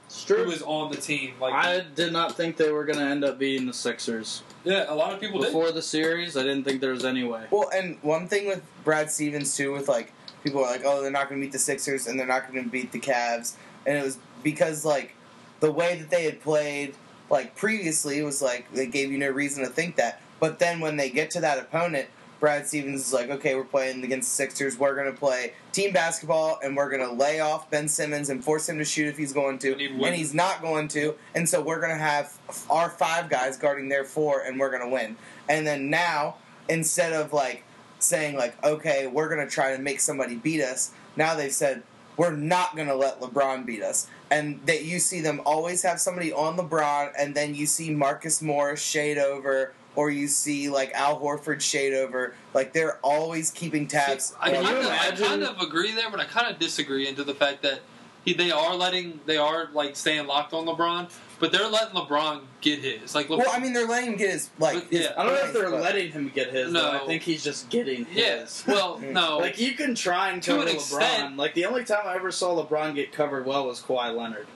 It's 0.06 0.24
who 0.28 0.50
on 0.66 0.90
the 0.90 0.96
team. 0.96 1.34
Like 1.40 1.54
I 1.54 1.80
did 1.80 2.12
not 2.12 2.36
think 2.36 2.56
they 2.56 2.72
were 2.72 2.84
going 2.84 2.98
to 2.98 3.04
end 3.04 3.24
up 3.24 3.38
beating 3.38 3.66
the 3.66 3.72
Sixers 3.72 4.42
yeah, 4.64 4.86
a 4.88 4.94
lot 4.94 5.12
of 5.12 5.20
people 5.20 5.40
did. 5.40 5.48
before 5.48 5.70
the 5.70 5.82
series. 5.82 6.36
I 6.36 6.42
didn't 6.42 6.64
think 6.64 6.80
there 6.80 6.92
was 6.92 7.04
any 7.04 7.22
way. 7.22 7.44
Well, 7.50 7.68
and 7.72 7.98
one 8.02 8.28
thing 8.28 8.46
with 8.46 8.62
Brad 8.82 9.10
Stevens 9.10 9.54
too, 9.56 9.72
with 9.72 9.88
like 9.88 10.12
people 10.42 10.64
are 10.64 10.70
like, 10.70 10.82
oh, 10.84 11.02
they're 11.02 11.10
not 11.10 11.28
going 11.28 11.40
to 11.40 11.46
beat 11.46 11.52
the 11.52 11.58
Sixers 11.58 12.06
and 12.06 12.18
they're 12.18 12.26
not 12.26 12.50
going 12.50 12.64
to 12.64 12.70
beat 12.70 12.90
the 12.90 13.00
Cavs, 13.00 13.54
and 13.86 13.98
it 13.98 14.02
was 14.02 14.18
because 14.42 14.84
like 14.84 15.14
the 15.60 15.70
way 15.70 15.96
that 15.98 16.10
they 16.10 16.24
had 16.24 16.40
played 16.40 16.94
like 17.34 17.54
previously 17.56 18.18
it 18.18 18.22
was 18.22 18.40
like 18.40 18.72
they 18.72 18.86
gave 18.86 19.12
you 19.12 19.18
no 19.18 19.28
reason 19.28 19.62
to 19.64 19.68
think 19.70 19.96
that. 19.96 20.22
But 20.40 20.58
then 20.58 20.80
when 20.80 20.96
they 20.96 21.10
get 21.10 21.30
to 21.32 21.40
that 21.40 21.58
opponent, 21.58 22.08
Brad 22.40 22.66
Stevens 22.66 23.00
is 23.00 23.12
like, 23.12 23.30
okay, 23.30 23.54
we're 23.54 23.64
playing 23.64 24.04
against 24.04 24.30
the 24.30 24.34
Sixers. 24.36 24.78
We're 24.78 24.94
going 24.94 25.10
to 25.10 25.18
play 25.18 25.54
team 25.72 25.92
basketball, 25.92 26.58
and 26.62 26.76
we're 26.76 26.90
going 26.90 27.06
to 27.08 27.12
lay 27.14 27.40
off 27.40 27.70
Ben 27.70 27.88
Simmons 27.88 28.28
and 28.28 28.44
force 28.44 28.68
him 28.68 28.78
to 28.78 28.84
shoot 28.84 29.06
if 29.08 29.16
he's 29.16 29.32
going 29.32 29.58
to, 29.60 29.72
And 29.72 29.80
he'd 29.80 29.94
win. 29.94 30.04
and 30.08 30.14
he's 30.16 30.34
not 30.34 30.60
going 30.60 30.88
to. 30.88 31.14
And 31.34 31.48
so 31.48 31.62
we're 31.62 31.80
going 31.80 31.92
to 31.92 32.02
have 32.02 32.36
our 32.68 32.90
five 32.90 33.30
guys 33.30 33.56
guarding 33.56 33.88
their 33.88 34.04
four, 34.04 34.40
and 34.40 34.60
we're 34.60 34.70
going 34.70 34.82
to 34.82 34.88
win. 34.88 35.16
And 35.48 35.66
then 35.66 35.88
now, 35.90 36.36
instead 36.68 37.12
of 37.14 37.32
like 37.32 37.64
saying 37.98 38.36
like, 38.36 38.62
okay, 38.62 39.06
we're 39.06 39.34
going 39.34 39.46
to 39.46 39.52
try 39.52 39.74
to 39.74 39.80
make 39.82 40.00
somebody 40.00 40.34
beat 40.36 40.60
us, 40.60 40.92
now 41.16 41.34
they've 41.34 41.52
said 41.52 41.82
we're 42.16 42.36
not 42.36 42.76
going 42.76 42.88
to 42.88 42.94
let 42.94 43.20
LeBron 43.20 43.64
beat 43.64 43.82
us. 43.82 44.06
And 44.34 44.60
that 44.66 44.84
you 44.84 44.98
see 44.98 45.20
them 45.20 45.40
always 45.46 45.82
have 45.82 46.00
somebody 46.00 46.32
on 46.32 46.56
LeBron, 46.56 47.12
and 47.16 47.34
then 47.34 47.54
you 47.54 47.66
see 47.66 47.90
Marcus 47.90 48.42
Morris 48.42 48.82
shade 48.82 49.16
over, 49.16 49.72
or 49.94 50.10
you 50.10 50.26
see 50.26 50.68
like 50.68 50.92
Al 50.92 51.20
Horford 51.20 51.60
shade 51.60 51.94
over. 51.94 52.34
Like 52.52 52.72
they're 52.72 52.98
always 53.02 53.50
keeping 53.52 53.86
tabs. 53.86 54.34
I, 54.40 54.52
kind 54.52 54.66
of, 54.66 54.86
I 54.86 55.10
kind 55.12 55.42
of 55.44 55.60
agree 55.60 55.92
there, 55.92 56.10
but 56.10 56.18
I 56.18 56.24
kind 56.24 56.52
of 56.52 56.58
disagree 56.58 57.06
into 57.06 57.22
the 57.22 57.34
fact 57.34 57.62
that 57.62 57.80
he, 58.24 58.32
they 58.34 58.50
are 58.50 58.74
letting 58.74 59.20
they 59.26 59.36
are 59.36 59.68
like 59.72 59.96
staying 59.96 60.26
locked 60.26 60.52
on 60.52 60.64
LeBron, 60.66 61.10
but 61.40 61.52
they're 61.52 61.68
letting 61.68 61.94
LeBron 61.94 62.40
get 62.60 62.78
his. 62.80 63.14
Like, 63.14 63.28
LeBron, 63.28 63.38
well, 63.38 63.50
I 63.52 63.58
mean, 63.58 63.72
they're 63.72 63.86
letting 63.86 64.12
him 64.12 64.16
get 64.18 64.30
his 64.30 64.50
like. 64.58 64.74
But, 64.74 64.84
his 64.90 65.00
yeah. 65.02 65.12
I 65.16 65.24
don't 65.24 65.34
know 65.34 65.44
if 65.44 65.52
they're 65.52 65.68
letting 65.68 66.12
him 66.12 66.30
get 66.34 66.50
his. 66.52 66.72
though. 66.72 66.92
No. 66.92 67.02
I 67.02 67.06
think 67.06 67.22
he's 67.22 67.44
just 67.44 67.68
getting 67.70 68.06
yeah. 68.12 68.40
his. 68.40 68.64
Well, 68.66 68.98
no, 69.02 69.38
Like 69.38 69.58
you 69.60 69.72
can 69.74 69.94
try 69.94 70.30
and 70.30 70.42
To 70.42 70.50
cover 70.52 70.62
an 70.62 70.68
LeBron. 70.68 70.74
extent. 70.74 71.36
Like 71.36 71.54
the 71.54 71.66
only 71.66 71.84
time 71.84 72.00
I 72.06 72.14
ever 72.16 72.30
saw 72.32 72.64
LeBron 72.64 72.94
get 72.94 73.12
covered 73.12 73.46
well 73.46 73.66
was 73.66 73.80
Kawhi 73.82 74.14
Leonard. 74.16 74.46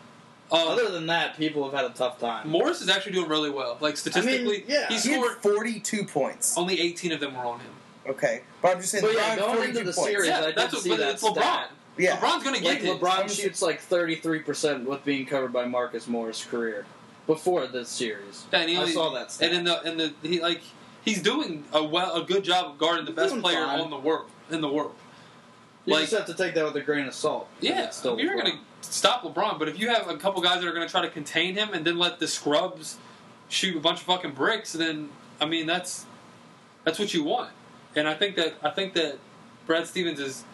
um, 0.50 0.68
Other 0.68 0.90
than 0.90 1.06
that, 1.08 1.36
people 1.36 1.62
have 1.68 1.74
had 1.78 1.90
a 1.90 1.94
tough 1.94 2.18
time. 2.18 2.48
Morris 2.48 2.80
is 2.80 2.88
actually 2.88 3.12
doing 3.12 3.28
really 3.28 3.50
well. 3.50 3.76
Like 3.80 3.96
statistically, 3.98 4.64
yeah. 4.66 4.88
he 4.88 4.96
He 4.96 5.10
had 5.12 5.20
scored 5.20 5.36
42 5.42 6.04
points. 6.04 6.56
only 6.56 6.80
18 6.80 7.12
of 7.12 7.20
them 7.20 7.34
were 7.34 7.44
on 7.44 7.60
him. 7.60 7.70
Okay, 8.06 8.40
but 8.62 8.70
I'm 8.74 8.78
just 8.80 8.90
saying. 8.92 9.04
But 9.04 9.12
yeah, 9.14 9.36
going 9.36 9.56
42 9.56 9.78
into 9.80 9.90
the 9.90 9.92
points. 9.94 10.10
series, 10.10 10.28
Yeah, 10.28 10.38
I 10.40 10.46
did 10.46 10.56
that's 10.56 10.72
what, 10.72 10.82
see 10.82 10.88
but 10.88 10.98
that 11.00 11.10
it's 11.14 11.22
LeBron. 11.22 11.32
stat. 11.34 11.70
Yeah. 11.98 12.16
LeBron's 12.16 12.44
going 12.44 12.54
to 12.56 12.62
get 12.62 12.74
Like 12.74 12.80
his. 12.82 12.96
LeBron 12.96 13.30
shoots 13.42 13.60
like 13.62 13.80
thirty 13.80 14.16
three 14.16 14.40
percent 14.40 14.88
with 14.88 15.04
being 15.04 15.26
covered 15.26 15.52
by 15.52 15.64
Marcus 15.66 16.06
Morris' 16.06 16.44
career 16.44 16.86
before 17.26 17.66
this 17.66 17.88
series. 17.88 18.46
And 18.52 18.70
he 18.70 18.76
I 18.76 18.90
saw 18.90 19.12
that. 19.14 19.32
Stat. 19.32 19.48
And 19.48 19.58
in 19.58 19.64
the 19.64 19.82
in 19.82 19.96
the 19.98 20.12
he 20.28 20.40
like 20.40 20.62
he's 21.04 21.22
doing 21.22 21.64
a 21.72 21.82
well 21.84 22.14
a 22.14 22.24
good 22.24 22.44
job 22.44 22.66
of 22.72 22.78
guarding 22.78 23.04
the 23.04 23.10
He's 23.22 23.32
best 23.32 23.42
player 23.42 23.64
fine. 23.66 23.80
on 23.80 23.90
the 23.90 23.98
world 23.98 24.30
in 24.50 24.60
the 24.60 24.68
world. 24.68 24.94
you 25.84 25.92
like- 25.94 26.02
just 26.08 26.14
have 26.14 26.26
to 26.26 26.34
take 26.34 26.54
that 26.54 26.64
with 26.64 26.76
a 26.76 26.80
grain 26.80 27.06
of 27.06 27.14
salt. 27.14 27.48
Yeah, 27.60 27.90
still 27.90 28.18
you're 28.20 28.34
going 28.34 28.52
to 28.52 28.58
stop 28.80 29.22
LeBron, 29.22 29.58
but 29.58 29.68
if 29.68 29.78
you 29.78 29.88
have 29.88 30.08
a 30.08 30.16
couple 30.16 30.40
guys 30.40 30.60
that 30.60 30.68
are 30.68 30.72
going 30.72 30.86
to 30.86 30.90
try 30.90 31.02
to 31.02 31.10
contain 31.10 31.54
him 31.54 31.70
and 31.74 31.84
then 31.84 31.98
let 31.98 32.18
the 32.20 32.28
scrubs 32.28 32.96
shoot 33.48 33.76
a 33.76 33.80
bunch 33.80 33.98
of 34.00 34.04
fucking 34.06 34.32
bricks, 34.32 34.72
then 34.72 35.08
I 35.40 35.46
mean 35.46 35.66
that's 35.66 36.06
that's 36.84 36.98
what 36.98 37.12
you 37.12 37.24
want. 37.24 37.50
And 37.96 38.06
I 38.08 38.14
think 38.14 38.36
that 38.36 38.54
I 38.62 38.70
think 38.70 38.94
that 38.94 39.18
Brad 39.66 39.86
Stevens 39.86 40.20
has 40.20 40.44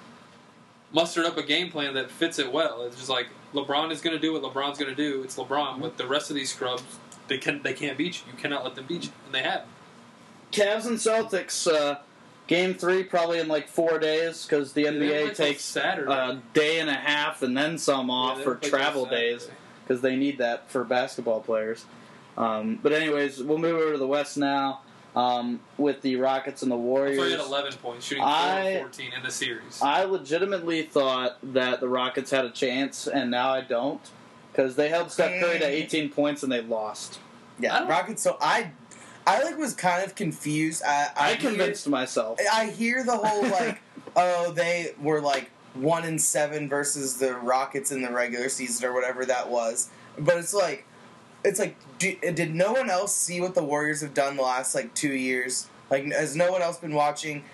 mustered 0.94 1.26
up 1.26 1.36
a 1.36 1.42
game 1.42 1.70
plan 1.70 1.92
that 1.94 2.10
fits 2.10 2.38
it 2.38 2.50
well. 2.50 2.82
It's 2.82 2.96
just 2.96 3.08
like 3.10 3.26
LeBron 3.52 3.90
is 3.90 4.00
going 4.00 4.16
to 4.16 4.20
do 4.20 4.32
what 4.32 4.42
LeBron's 4.42 4.78
going 4.78 4.94
to 4.94 4.96
do. 4.96 5.22
It's 5.22 5.36
LeBron, 5.36 5.80
but 5.80 5.98
the 5.98 6.06
rest 6.06 6.30
of 6.30 6.36
these 6.36 6.52
scrubs 6.52 6.82
they 7.28 7.38
can 7.38 7.62
they 7.62 7.72
can't 7.72 7.98
beat 7.98 8.20
you. 8.24 8.32
You 8.32 8.38
cannot 8.38 8.64
let 8.64 8.74
them 8.74 8.86
beat 8.86 9.04
you, 9.04 9.10
and 9.26 9.34
they 9.34 9.42
have. 9.42 9.64
Cavs 10.52 10.86
and 10.86 10.96
Celtics. 10.96 11.70
Uh, 11.70 11.98
game 12.46 12.74
three 12.74 13.02
probably 13.02 13.38
in 13.38 13.48
like 13.48 13.68
four 13.68 13.98
days 13.98 14.44
because 14.44 14.72
the 14.74 14.84
They 14.84 14.90
don't 14.90 15.00
NBA 15.00 15.34
takes 15.34 15.64
Saturday. 15.64 16.12
a 16.12 16.40
day 16.52 16.78
and 16.78 16.90
a 16.90 16.94
half 16.94 17.42
and 17.42 17.56
then 17.56 17.78
some 17.78 18.10
off 18.10 18.38
they 18.38 18.44
for 18.44 18.50
don't 18.50 18.60
play 18.60 18.70
till 18.70 18.78
travel 18.78 19.06
days 19.06 19.48
because 19.82 20.02
they 20.02 20.14
need 20.16 20.38
that 20.38 20.70
for 20.70 20.84
basketball 20.84 21.40
players. 21.40 21.86
Um, 22.36 22.78
but 22.82 22.92
anyways, 22.92 23.42
we'll 23.42 23.58
move 23.58 23.80
over 23.80 23.92
to 23.92 23.98
the 23.98 24.06
West 24.06 24.36
now 24.36 24.80
um, 25.16 25.60
with 25.78 26.02
the 26.02 26.16
Rockets 26.16 26.62
and 26.62 26.70
the 26.70 26.76
So 26.76 26.80
Warriors. 26.80 27.24
he 27.24 27.30
had 27.30 27.40
11 27.40 27.72
points, 27.74 28.04
shooting 28.06 28.22
4 28.24 28.32
I- 28.32 28.60
of 28.70 28.80
14 28.82 29.12
in 29.16 29.22
the 29.22 29.30
series. 29.30 29.80
I 29.82 30.04
legitimately 30.04 30.82
thought 30.82 31.36
that 31.54 31.80
the 31.80 31.88
Rockets 31.88 32.30
had 32.30 32.44
a 32.44 32.50
chance, 32.50 33.06
and 33.06 33.30
now 33.30 33.50
I 33.52 33.60
don't 33.60 34.00
because 34.52 34.76
they 34.76 34.88
held 34.88 35.10
Steph 35.10 35.40
Curry 35.40 35.58
to 35.58 35.66
18 35.66 36.10
points 36.10 36.42
and 36.42 36.50
they 36.52 36.60
lost. 36.62 37.18
Yeah, 37.58 37.78
don't- 37.80 37.88
Rockets. 37.88 38.22
So 38.22 38.36
I, 38.40 38.70
I 39.26 39.42
like 39.42 39.56
was 39.58 39.74
kind 39.74 40.04
of 40.04 40.14
confused. 40.14 40.82
I, 40.86 41.08
I, 41.16 41.30
I, 41.30 41.34
hear- 41.34 41.50
convinced 41.50 41.88
myself. 41.88 42.38
I 42.52 42.66
hear 42.66 43.04
the 43.04 43.16
whole 43.16 43.42
like, 43.48 43.80
oh, 44.16 44.52
they 44.52 44.94
were 45.00 45.20
like 45.20 45.50
one 45.74 46.04
in 46.04 46.18
seven 46.20 46.68
versus 46.68 47.18
the 47.18 47.34
Rockets 47.34 47.90
in 47.92 48.02
the 48.02 48.10
regular 48.10 48.48
season 48.48 48.86
or 48.88 48.92
whatever 48.92 49.24
that 49.24 49.48
was. 49.50 49.90
But 50.18 50.38
it's 50.38 50.54
like, 50.54 50.86
it's 51.44 51.58
like, 51.60 51.76
do, 51.98 52.16
did 52.16 52.54
no 52.54 52.72
one 52.72 52.90
else 52.90 53.14
see 53.14 53.40
what 53.40 53.54
the 53.54 53.62
Warriors 53.62 54.00
have 54.00 54.14
done 54.14 54.36
the 54.36 54.42
last 54.42 54.74
like 54.74 54.94
two 54.94 55.12
years? 55.12 55.68
Like, 55.90 56.04
has 56.12 56.34
no 56.34 56.50
one 56.50 56.62
else 56.62 56.78
been 56.78 56.94
watching? 56.94 57.44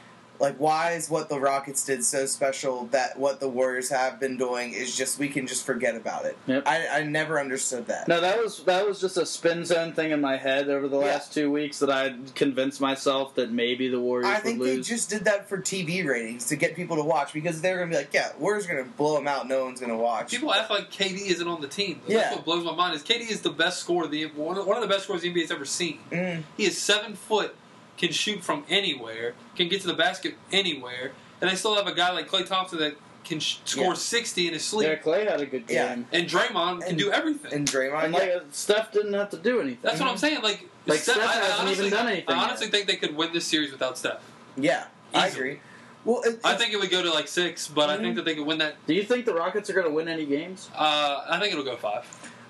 Like, 0.40 0.56
why 0.56 0.92
is 0.92 1.10
what 1.10 1.28
the 1.28 1.38
Rockets 1.38 1.84
did 1.84 2.02
so 2.04 2.24
special 2.26 2.86
that 2.86 3.18
what 3.18 3.40
the 3.40 3.48
Warriors 3.48 3.90
have 3.90 4.18
been 4.18 4.38
doing 4.38 4.72
is 4.72 4.96
just 4.96 5.18
we 5.18 5.28
can 5.28 5.46
just 5.46 5.66
forget 5.66 5.94
about 5.94 6.24
it? 6.24 6.36
Yep. 6.46 6.62
I, 6.66 6.88
I 6.88 7.02
never 7.02 7.38
understood 7.38 7.86
that. 7.88 8.08
No, 8.08 8.20
that 8.22 8.38
was 8.42 8.64
that 8.64 8.86
was 8.86 9.00
just 9.00 9.16
a 9.18 9.26
spin 9.26 9.64
zone 9.66 9.92
thing 9.92 10.12
in 10.12 10.20
my 10.20 10.36
head 10.38 10.68
over 10.70 10.88
the 10.88 10.98
Yeah. 10.98 11.04
last 11.06 11.34
two 11.34 11.50
weeks 11.50 11.78
that 11.80 11.90
I 11.90 12.14
convinced 12.34 12.80
myself 12.80 13.34
that 13.34 13.52
maybe 13.52 13.88
the 13.88 14.00
Warriors 14.00 14.26
I 14.26 14.34
would 14.34 14.42
think 14.42 14.62
they 14.62 14.80
just 14.80 15.10
did 15.10 15.24
that 15.26 15.48
for 15.48 15.58
TV 15.58 16.06
ratings 16.06 16.46
to 16.46 16.56
get 16.56 16.74
people 16.74 16.96
to 16.96 17.02
watch 17.04 17.32
because 17.34 17.60
they're 17.60 17.78
gonna 17.78 17.90
be 17.90 17.96
like, 17.96 18.14
yeah, 18.14 18.30
Warriors 18.38 18.64
are 18.66 18.68
gonna 18.70 18.84
blow 18.96 19.14
them 19.16 19.28
out. 19.28 19.46
No 19.46 19.64
one's 19.66 19.80
gonna 19.80 19.96
watch. 19.96 20.30
People 20.30 20.54
act 20.54 20.70
like 20.70 20.90
KD 20.90 21.26
isn't 21.28 21.46
on 21.46 21.60
the 21.60 21.68
team. 21.68 22.00
That's 22.08 22.12
Yeah. 22.14 22.34
what 22.34 22.44
blows 22.46 22.64
my 22.64 22.74
mind. 22.74 22.94
Is 22.94 23.02
KD 23.02 23.30
is 23.30 23.42
the 23.42 23.50
best 23.50 23.80
scorer 23.80 24.06
the 24.06 24.24
one 24.26 24.56
of, 24.56 24.66
one 24.66 24.76
of 24.76 24.82
the 24.82 24.88
best 24.88 25.04
scorers 25.04 25.20
the 25.22 25.30
NBA's 25.30 25.50
ever 25.50 25.66
seen. 25.66 25.98
Mm. 26.10 26.44
He 26.56 26.64
is 26.64 26.78
seven 26.80 27.14
foot, 27.14 27.54
can 28.00 28.12
shoot 28.12 28.42
from 28.42 28.64
anywhere, 28.70 29.34
can 29.54 29.68
get 29.68 29.82
to 29.82 29.86
the 29.86 29.94
basket 29.94 30.34
anywhere, 30.50 31.12
and 31.40 31.50
they 31.50 31.54
still 31.54 31.76
have 31.76 31.86
a 31.86 31.94
guy 31.94 32.10
like 32.12 32.28
Klay 32.28 32.46
Thompson 32.46 32.78
that 32.78 32.94
can 33.24 33.38
sh- 33.38 33.58
score 33.66 33.84
Yeah. 33.84 33.94
sixty 33.94 34.46
in 34.48 34.54
his 34.54 34.64
sleep. 34.64 34.88
yeah, 34.88 34.96
Klay 34.96 35.30
had 35.30 35.42
a 35.42 35.46
good 35.46 35.66
game. 35.66 36.06
Yeah. 36.10 36.18
And 36.18 36.26
Draymond 36.28 36.86
can 36.86 36.96
do 36.96 37.12
everything. 37.12 37.52
And 37.52 37.68
Draymond, 37.68 38.04
And 38.04 38.14
like 38.14 38.30
uh, 38.30 38.40
Steph 38.52 38.90
didn't 38.92 39.12
have 39.12 39.28
to 39.30 39.36
do 39.36 39.60
anything. 39.60 39.80
That's 39.82 40.00
what 40.00 40.08
I'm 40.08 40.14
mm-hmm. 40.14 40.20
saying. 40.20 40.42
Like, 40.42 40.66
Like, 40.86 41.00
Steph, 41.00 41.16
Steph 41.16 41.28
I, 41.28 41.32
I 41.32 41.34
hasn't 41.34 41.60
honestly, 41.60 41.86
even 41.86 41.98
done 41.98 42.08
anything 42.08 42.34
I 42.34 42.44
honestly 42.44 42.66
yet. 42.66 42.72
think 42.72 42.86
they 42.86 42.96
could 42.96 43.14
win 43.14 43.34
this 43.34 43.46
series 43.46 43.70
without 43.70 43.98
Steph. 43.98 44.22
yeah, 44.56 44.86
I 45.12 45.28
agree. 45.28 45.60
Well, 46.06 46.22
it, 46.22 46.40
I 46.42 46.54
think 46.54 46.72
it 46.72 46.80
would 46.80 46.90
go 46.90 47.02
to 47.02 47.10
like 47.12 47.28
six, 47.28 47.68
but 47.68 47.90
I 47.90 47.96
think 47.96 48.06
mm-hmm. 48.06 48.16
that 48.16 48.24
they 48.24 48.34
could 48.34 48.46
win 48.46 48.56
that. 48.58 48.76
Do 48.86 48.94
you 48.94 49.02
think 49.02 49.26
the 49.26 49.34
Rockets 49.34 49.68
are 49.68 49.74
going 49.74 49.86
to 49.86 49.92
win 49.92 50.08
any 50.08 50.24
games? 50.24 50.70
Uh, 50.74 51.26
I 51.28 51.38
think 51.38 51.52
it'll 51.52 51.64
go 51.64 51.76
five. 51.76 52.06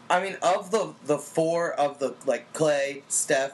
I 0.08 0.22
mean, 0.22 0.36
of 0.42 0.70
the 0.70 0.94
the 1.04 1.18
four 1.18 1.72
of 1.72 1.98
the 1.98 2.14
like 2.26 2.52
Klay, 2.52 3.02
Steph, 3.08 3.52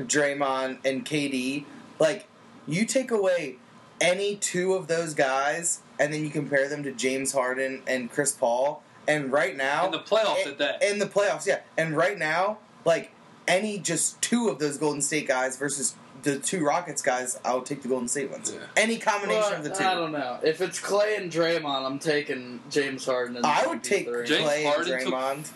Draymond, 0.00 0.78
and 0.84 1.04
KD, 1.04 1.64
like 1.98 2.26
you 2.66 2.84
take 2.84 3.10
away 3.10 3.56
any 4.00 4.36
two 4.36 4.74
of 4.74 4.86
those 4.86 5.14
guys, 5.14 5.80
and 5.98 6.12
then 6.12 6.22
you 6.24 6.30
compare 6.30 6.68
them 6.68 6.82
to 6.84 6.92
James 6.92 7.32
Harden 7.32 7.82
and 7.86 8.10
Chris 8.10 8.32
Paul, 8.32 8.82
and 9.06 9.32
right 9.32 9.56
now 9.56 9.86
In 9.86 9.92
the 9.92 9.98
playoffs 9.98 10.42
in, 10.44 10.48
at 10.52 10.58
that. 10.58 10.82
in 10.82 10.98
the 10.98 11.06
playoffs, 11.06 11.46
yeah, 11.46 11.60
and 11.76 11.96
right 11.96 12.18
now, 12.18 12.58
like 12.84 13.10
any 13.46 13.78
just 13.78 14.20
two 14.22 14.48
of 14.48 14.58
those 14.58 14.76
Golden 14.76 15.00
State 15.02 15.26
guys 15.26 15.56
versus 15.56 15.94
the 16.22 16.38
two 16.38 16.64
Rockets 16.64 17.00
guys, 17.00 17.38
I'll 17.44 17.62
take 17.62 17.82
the 17.82 17.88
Golden 17.88 18.08
State 18.08 18.30
ones. 18.30 18.52
Yeah. 18.52 18.66
Any 18.76 18.98
combination 18.98 19.40
Well, 19.50 19.54
of 19.54 19.64
the 19.64 19.70
two. 19.70 19.84
I 19.84 19.94
don't 19.94 20.10
know. 20.12 20.38
If 20.42 20.60
it's 20.60 20.80
Klay 20.80 21.16
and 21.16 21.30
Draymond, 21.32 21.86
I'm 21.86 21.98
taking 22.00 22.60
James 22.70 23.06
Harden. 23.06 23.36
And 23.36 23.46
I 23.46 23.66
would 23.66 23.82
take 23.84 24.08
CP3. 24.08 24.26
James 24.26 24.44
Klay 24.48 24.64
Harden 24.66 24.92
and 24.94 25.06
Draymond. 25.12 25.50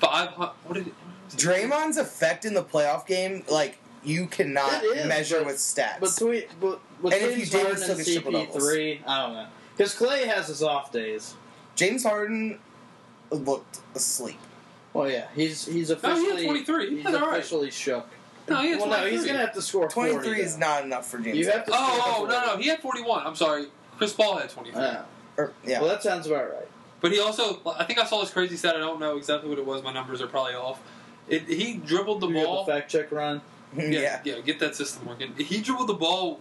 Five 0.00 0.28
hundred. 0.30 0.52
What 0.64 0.74
did? 0.74 0.92
Draymond's 1.36 1.96
effect 1.96 2.44
in 2.44 2.54
the 2.54 2.62
playoff 2.62 3.06
game, 3.06 3.44
like 3.48 3.78
you 4.02 4.26
cannot 4.26 4.82
It 4.84 4.98
is, 4.98 5.06
measure 5.06 5.38
but- 5.38 5.46
with 5.46 5.56
stats. 5.56 6.00
Between, 6.00 6.44
but, 6.60 6.80
with 7.02 7.14
And 7.14 7.22
if 7.22 7.30
James 7.36 7.38
you 7.40 7.46
did, 7.58 7.60
Harden 7.66 7.76
still 7.82 7.96
and 7.96 8.04
get 8.04 8.12
triple 8.12 8.32
doubles. 8.32 8.62
CP3, 8.64 9.00
I 9.06 9.22
don't 9.26 9.32
know. 9.34 9.46
Because 9.76 9.94
Klay 9.96 10.24
has 10.26 10.48
his 10.48 10.62
off 10.62 10.92
days. 10.92 11.34
James 11.74 12.04
Harden 12.04 12.58
looked 13.30 13.80
asleep. 13.94 14.38
Well, 14.92 15.10
yeah, 15.10 15.26
he's 15.34 15.66
he's 15.66 15.88
No, 15.90 15.96
he 15.96 16.30
had 16.30 16.44
23. 16.44 16.90
He 16.90 16.96
He's 16.96 17.04
had 17.04 17.14
all 17.16 17.22
right. 17.30 17.38
officially 17.40 17.70
shook. 17.72 18.06
No, 18.48 18.60
he 18.60 18.68
had 18.70 18.78
well, 18.78 18.88
no, 18.90 18.96
23. 18.98 19.16
he's 19.18 19.26
gonna 19.26 19.38
have 19.40 19.54
to 19.54 19.62
score 19.62 19.90
40. 19.90 20.12
Twenty 20.12 20.28
three 20.28 20.40
is 20.40 20.54
though. 20.54 20.60
not 20.60 20.84
enough 20.84 21.10
for 21.10 21.18
James. 21.18 21.36
You 21.36 21.50
have 21.50 21.64
to. 21.64 21.72
Oh, 21.74 21.98
score 22.14 22.26
oh 22.28 22.30
no, 22.30 22.46
no, 22.54 22.56
he 22.58 22.68
had 22.68 22.78
forty-one. 22.80 23.26
I'm 23.26 23.34
sorry, 23.34 23.66
Chris 23.98 24.12
Paul 24.12 24.36
had 24.36 24.50
twenty-three. 24.50 24.80
Yeah. 24.80 25.02
Or, 25.36 25.52
yeah. 25.66 25.80
Well, 25.80 25.88
that 25.88 26.02
sounds 26.04 26.28
about 26.28 26.52
right. 26.52 26.68
But 27.00 27.10
he 27.10 27.18
also, 27.18 27.58
I 27.76 27.84
think 27.84 27.98
I 27.98 28.04
saw 28.06 28.20
this 28.20 28.30
crazy 28.30 28.56
stat. 28.56 28.76
I 28.76 28.78
don't 28.78 29.00
know 29.00 29.16
exactly 29.16 29.48
what 29.50 29.58
it 29.58 29.66
was. 29.66 29.82
My 29.82 29.92
numbers 29.92 30.22
are 30.22 30.26
probably 30.28 30.54
off. 30.54 30.80
It, 31.28 31.42
he 31.48 31.74
dribbled 31.74 32.20
the 32.20 32.28
You 32.28 32.44
ball. 32.44 32.64
the 32.64 32.72
fact 32.72 32.90
check 32.90 33.10
run. 33.12 33.40
yeah. 33.76 34.20
yeah, 34.24 34.38
get 34.40 34.58
that 34.60 34.76
system 34.76 35.06
working. 35.06 35.34
He 35.36 35.60
dribbled 35.60 35.88
the 35.88 35.94
ball 35.94 36.40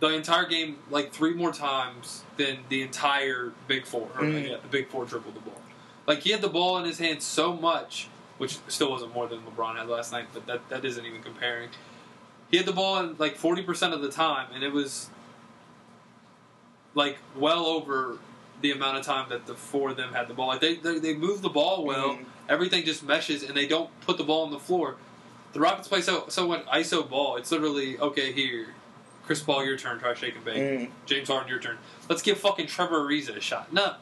the 0.00 0.08
entire 0.08 0.46
game 0.46 0.76
like 0.90 1.12
three 1.12 1.32
more 1.34 1.52
times 1.52 2.22
than 2.36 2.58
the 2.68 2.82
entire 2.82 3.52
Big 3.66 3.84
Four. 3.86 4.08
Or, 4.14 4.22
Mm. 4.22 4.48
yeah, 4.48 4.56
the 4.62 4.68
Big 4.68 4.88
Four 4.88 5.06
dribbled 5.06 5.34
the 5.34 5.40
ball. 5.40 5.60
Like 6.06 6.20
he 6.20 6.30
had 6.30 6.40
the 6.42 6.48
ball 6.48 6.78
in 6.78 6.84
his 6.84 6.98
hand 6.98 7.22
so 7.22 7.52
much, 7.54 8.08
which 8.38 8.58
still 8.68 8.90
wasn't 8.90 9.12
more 9.14 9.26
than 9.26 9.40
LeBron 9.40 9.76
had 9.76 9.88
last 9.88 10.12
night. 10.12 10.26
But 10.32 10.46
that 10.46 10.68
that 10.68 10.84
isn't 10.84 11.04
even 11.04 11.22
comparing. 11.22 11.70
He 12.50 12.58
had 12.58 12.66
the 12.66 12.72
ball 12.72 12.98
in 13.00 13.16
like 13.18 13.36
forty 13.36 13.62
percent 13.62 13.92
of 13.94 14.02
the 14.02 14.10
time, 14.10 14.48
and 14.54 14.62
it 14.62 14.72
was 14.72 15.08
like 16.94 17.18
well 17.36 17.66
over 17.66 18.18
the 18.62 18.70
amount 18.72 18.98
of 18.98 19.04
time 19.04 19.28
that 19.28 19.46
the 19.46 19.54
four 19.54 19.90
of 19.90 19.96
them 19.96 20.12
had 20.12 20.28
the 20.28 20.34
ball. 20.34 20.48
Like 20.48 20.60
they 20.60 20.76
they, 20.76 20.98
they 20.98 21.14
move 21.14 21.42
the 21.42 21.48
ball 21.48 21.84
well. 21.84 22.10
Mhm. 22.10 22.24
Everything 22.48 22.84
just 22.84 23.02
meshes, 23.02 23.42
and 23.42 23.56
they 23.56 23.66
don't 23.66 23.90
put 24.02 24.18
the 24.18 24.24
ball 24.24 24.44
on 24.44 24.50
the 24.50 24.58
floor. 24.58 24.96
The 25.52 25.60
Rockets 25.60 25.88
play 25.88 26.00
so 26.00 26.26
so 26.28 26.46
when 26.46 26.60
ISO 26.62 27.08
ball, 27.08 27.36
it's 27.36 27.50
literally 27.50 27.98
okay 27.98 28.32
here. 28.32 28.68
Chris 29.24 29.42
Paul, 29.42 29.64
your 29.64 29.76
turn. 29.76 29.98
Try 29.98 30.14
shake 30.14 30.36
and 30.36 30.44
bake. 30.44 30.56
Mm. 30.56 30.90
James 31.06 31.28
Harden, 31.28 31.48
your 31.48 31.58
turn. 31.58 31.78
Let's 32.08 32.22
give 32.22 32.38
fucking 32.38 32.68
Trevor 32.68 33.00
Ariza 33.00 33.36
a 33.36 33.40
shot. 33.40 33.72
No. 33.72 33.94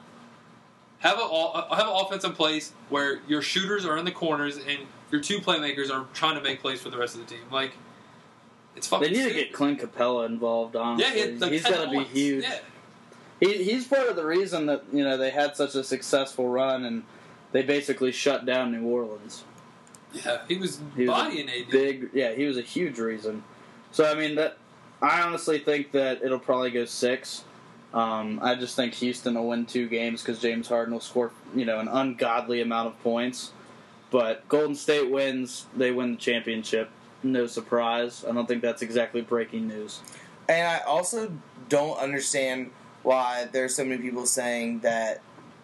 Have 0.98 1.18
a 1.18 1.22
uh, 1.22 1.74
have 1.74 1.86
an 1.86 1.94
offense 1.94 2.24
in 2.24 2.32
place 2.32 2.72
where 2.88 3.20
your 3.26 3.40
shooters 3.40 3.86
are 3.86 3.96
in 3.96 4.04
the 4.04 4.10
corners 4.10 4.56
and 4.56 4.80
your 5.10 5.20
two 5.20 5.38
playmakers 5.38 5.90
are 5.90 6.06
trying 6.12 6.36
to 6.36 6.42
make 6.42 6.60
plays 6.60 6.80
for 6.82 6.90
the 6.90 6.98
rest 6.98 7.14
of 7.14 7.26
the 7.26 7.34
team. 7.34 7.44
Like 7.50 7.72
it's 8.76 8.86
fucking. 8.86 9.12
They 9.12 9.18
need 9.18 9.28
to 9.28 9.34
get 9.34 9.52
Clint 9.52 9.80
Capela 9.80 10.26
involved. 10.26 10.76
Honestly, 10.76 11.20
Yeah, 11.20 11.26
had 11.26 11.40
like 11.40 11.52
he's 11.52 11.62
10 11.62 11.72
gonna 11.72 11.90
be 11.98 12.04
huge. 12.04 12.44
Yeah. 12.44 12.58
He, 13.40 13.64
he's 13.64 13.86
part 13.86 14.08
of 14.08 14.16
the 14.16 14.24
reason 14.24 14.66
that 14.66 14.84
you 14.92 15.04
know 15.04 15.16
they 15.16 15.30
had 15.30 15.56
such 15.56 15.74
a 15.74 15.84
successful 15.84 16.48
run 16.48 16.84
and 16.84 17.02
they 17.54 17.62
basically 17.62 18.10
shut 18.10 18.44
down 18.44 18.72
New 18.72 18.84
Orleans. 18.84 19.44
Yeah, 20.12 20.40
he 20.48 20.56
was 20.56 20.80
He 20.96 21.02
was 21.06 21.10
bodying 21.10 21.48
AD. 21.48 21.70
Big, 21.70 22.10
yeah, 22.12 22.32
he 22.32 22.44
was 22.46 22.58
a 22.58 22.62
huge 22.62 22.98
reason. 22.98 23.44
So 23.92 24.04
I 24.04 24.14
mean 24.14 24.34
that 24.34 24.58
I 25.00 25.22
honestly 25.22 25.60
think 25.60 25.92
that 25.92 26.22
it'll 26.22 26.40
probably 26.40 26.72
go 26.72 26.84
six. 26.84 27.44
Um, 27.94 28.40
I 28.42 28.56
just 28.56 28.74
think 28.74 28.94
Houston 28.94 29.34
will 29.34 29.48
win 29.48 29.66
two 29.66 29.88
games 29.88 30.20
because 30.20 30.40
James 30.40 30.66
Harden 30.66 30.92
will 30.92 31.00
score 31.00 31.30
you 31.54 31.64
know 31.64 31.78
an 31.78 31.86
ungodly 31.86 32.60
amount 32.60 32.88
of 32.88 33.00
points. 33.04 33.52
But 34.10 34.48
Golden 34.48 34.74
State 34.74 35.10
wins, 35.10 35.66
they 35.76 35.92
win 35.92 36.12
the 36.12 36.18
championship. 36.18 36.90
No 37.22 37.46
surprise. 37.46 38.24
I 38.28 38.32
don't 38.32 38.46
think 38.46 38.62
that's 38.62 38.82
exactly 38.82 39.22
breaking 39.22 39.68
news. 39.68 40.00
And 40.48 40.66
I 40.66 40.80
also 40.80 41.32
don't 41.68 41.98
understand 41.98 42.72
why 43.04 43.48
there's 43.52 43.76
so 43.76 43.84
many 43.84 44.02
people 44.02 44.26
saying 44.26 44.80
that 44.80 45.20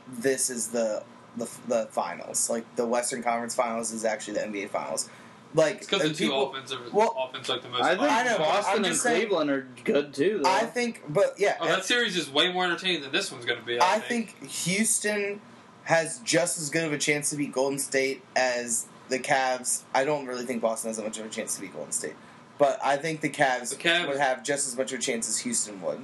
this 0.08 0.50
is 0.50 0.68
the 0.68 1.02
the, 1.36 1.48
the 1.68 1.86
finals. 1.90 2.48
Like 2.50 2.64
the 2.76 2.86
Western 2.86 3.22
Conference 3.22 3.54
Finals 3.54 3.92
is 3.92 4.04
actually 4.04 4.34
the 4.34 4.40
NBA 4.40 4.68
Finals. 4.70 5.08
Like 5.52 5.76
It's 5.78 5.86
because 5.86 6.02
the 6.02 6.08
and 6.08 6.16
two 6.16 6.24
people- 6.26 6.50
offensive 6.52 6.92
well, 6.92 7.14
offense 7.28 7.48
like 7.48 7.62
the 7.62 7.68
most. 7.68 7.82
I 7.82 7.96
think 7.96 8.10
I 8.12 8.22
know, 8.24 8.38
Boston 8.38 8.84
and 8.84 8.94
saying- 8.96 9.20
Cleveland 9.22 9.50
are 9.50 9.66
good 9.84 10.14
too. 10.14 10.40
Though. 10.44 10.50
I 10.50 10.60
think, 10.66 11.02
but 11.08 11.34
yeah, 11.38 11.56
Oh, 11.60 11.66
that 11.66 11.84
series 11.84 12.16
is 12.16 12.30
way 12.30 12.52
more 12.52 12.64
entertaining 12.64 13.02
than 13.02 13.10
this 13.12 13.32
one's 13.32 13.44
going 13.44 13.58
to 13.58 13.64
be. 13.66 13.80
I, 13.80 13.94
I 13.96 13.98
think 13.98 14.40
Houston 14.48 15.40
has 15.84 16.18
just 16.20 16.58
as 16.58 16.70
good 16.70 16.84
of 16.84 16.92
a 16.92 16.98
chance 16.98 17.30
to 17.30 17.36
beat 17.36 17.52
Golden 17.52 17.78
State 17.80 18.22
as 18.36 18.86
the 19.08 19.18
Cavs. 19.18 19.82
I 19.92 20.04
don't 20.04 20.26
really 20.26 20.44
think 20.46 20.62
Boston 20.62 20.90
has 20.90 20.98
that 20.98 21.02
much 21.04 21.18
of 21.18 21.26
a 21.26 21.28
chance 21.28 21.56
to 21.56 21.60
beat 21.62 21.72
Golden 21.74 21.90
State, 21.90 22.14
but 22.58 22.78
I 22.84 22.96
think 22.96 23.20
the 23.20 23.30
Cavs, 23.30 23.70
The 23.70 23.76
Cavs- 23.76 24.06
would 24.06 24.18
have 24.18 24.44
just 24.44 24.68
as 24.68 24.76
much 24.76 24.92
of 24.92 25.00
a 25.00 25.02
chance 25.02 25.28
as 25.28 25.38
Houston 25.38 25.82
would. 25.82 26.00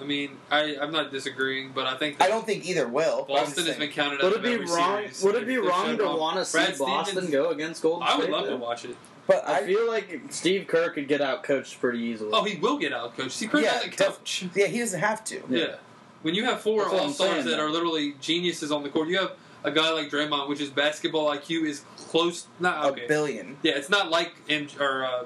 I 0.00 0.04
mean, 0.04 0.30
I, 0.50 0.76
I'm 0.80 0.92
not 0.92 1.10
disagreeing, 1.10 1.72
but 1.74 1.86
I 1.86 1.96
think 1.96 2.22
I 2.22 2.28
don't 2.28 2.46
think 2.46 2.66
either 2.66 2.86
will. 2.88 3.24
but 3.28 3.34
I'm 3.34 3.44
Boston 3.44 3.64
just 3.64 3.66
has 3.68 3.76
been 3.76 3.78
saying. 3.78 3.92
counted 3.92 4.22
would 4.22 4.26
out 4.26 4.32
it 4.32 4.36
of 4.38 4.42
be 4.42 4.52
every 4.54 4.66
wrong? 4.66 4.98
series. 5.00 5.22
Would 5.24 5.34
it 5.34 5.46
be 5.46 5.54
They're 5.54 5.62
wrong 5.64 5.84
showing 5.86 5.98
to 5.98 6.04
off. 6.06 6.20
want 6.20 6.36
to 6.38 6.44
see 6.44 6.58
Brad 6.58 6.78
Boston 6.78 7.12
Stevens- 7.16 7.32
go 7.32 7.50
against 7.50 7.82
Golden 7.82 8.02
I 8.06 8.12
State? 8.12 8.20
would 8.22 8.30
love 8.30 8.44
to 8.44 8.50
though? 8.50 8.56
watch 8.56 8.84
it. 8.84 8.96
But 9.26 9.46
I 9.46 9.58
I, 9.58 9.66
feel 9.66 9.86
like 9.86 10.20
Steve 10.30 10.66
Kerr 10.66 10.90
could 10.90 11.06
get 11.06 11.20
out 11.20 11.42
coached 11.42 11.78
pretty 11.80 11.98
easily. 11.98 12.30
Oh, 12.32 12.44
he 12.44 12.56
will 12.56 12.78
get 12.78 12.92
out, 12.94 13.16
coach. 13.16 13.32
See, 13.32 13.46
Kirk 13.46 13.62
Yeah, 13.62 13.74
doesn't 13.74 13.96
def- 13.96 14.06
coach. 14.18 14.46
yeah, 14.54 14.66
he 14.66 14.78
doesn't 14.78 15.00
have 15.00 15.22
to. 15.24 15.42
Yeah. 15.50 15.74
When 16.22 16.34
you 16.34 16.44
have 16.46 16.60
four 16.62 16.80
That's 16.82 16.92
what 16.92 17.00
I'm 17.02 17.06
all 17.08 17.12
stars 17.12 17.30
saying, 17.30 17.44
that 17.46 17.56
though. 17.58 17.66
are 17.66 17.70
literally 17.70 18.14
geniuses 18.20 18.72
on 18.72 18.82
the 18.82 18.88
court, 18.88 19.08
you 19.08 19.18
have 19.18 19.32
a 19.64 19.70
guy 19.70 19.90
like 19.90 20.08
Draymond, 20.10 20.48
which 20.48 20.60
is 20.60 20.70
basketball 20.70 21.26
IQ 21.36 21.66
is 21.66 21.82
close. 22.08 22.46
Not 22.58 22.88
A 22.88 23.06
billion. 23.06 23.58
Yeah, 23.62 23.72
it's 23.76 23.90
not 23.90 24.10
like 24.10 24.32
in 24.48 24.68
or 24.80 25.04
uh, 25.04 25.24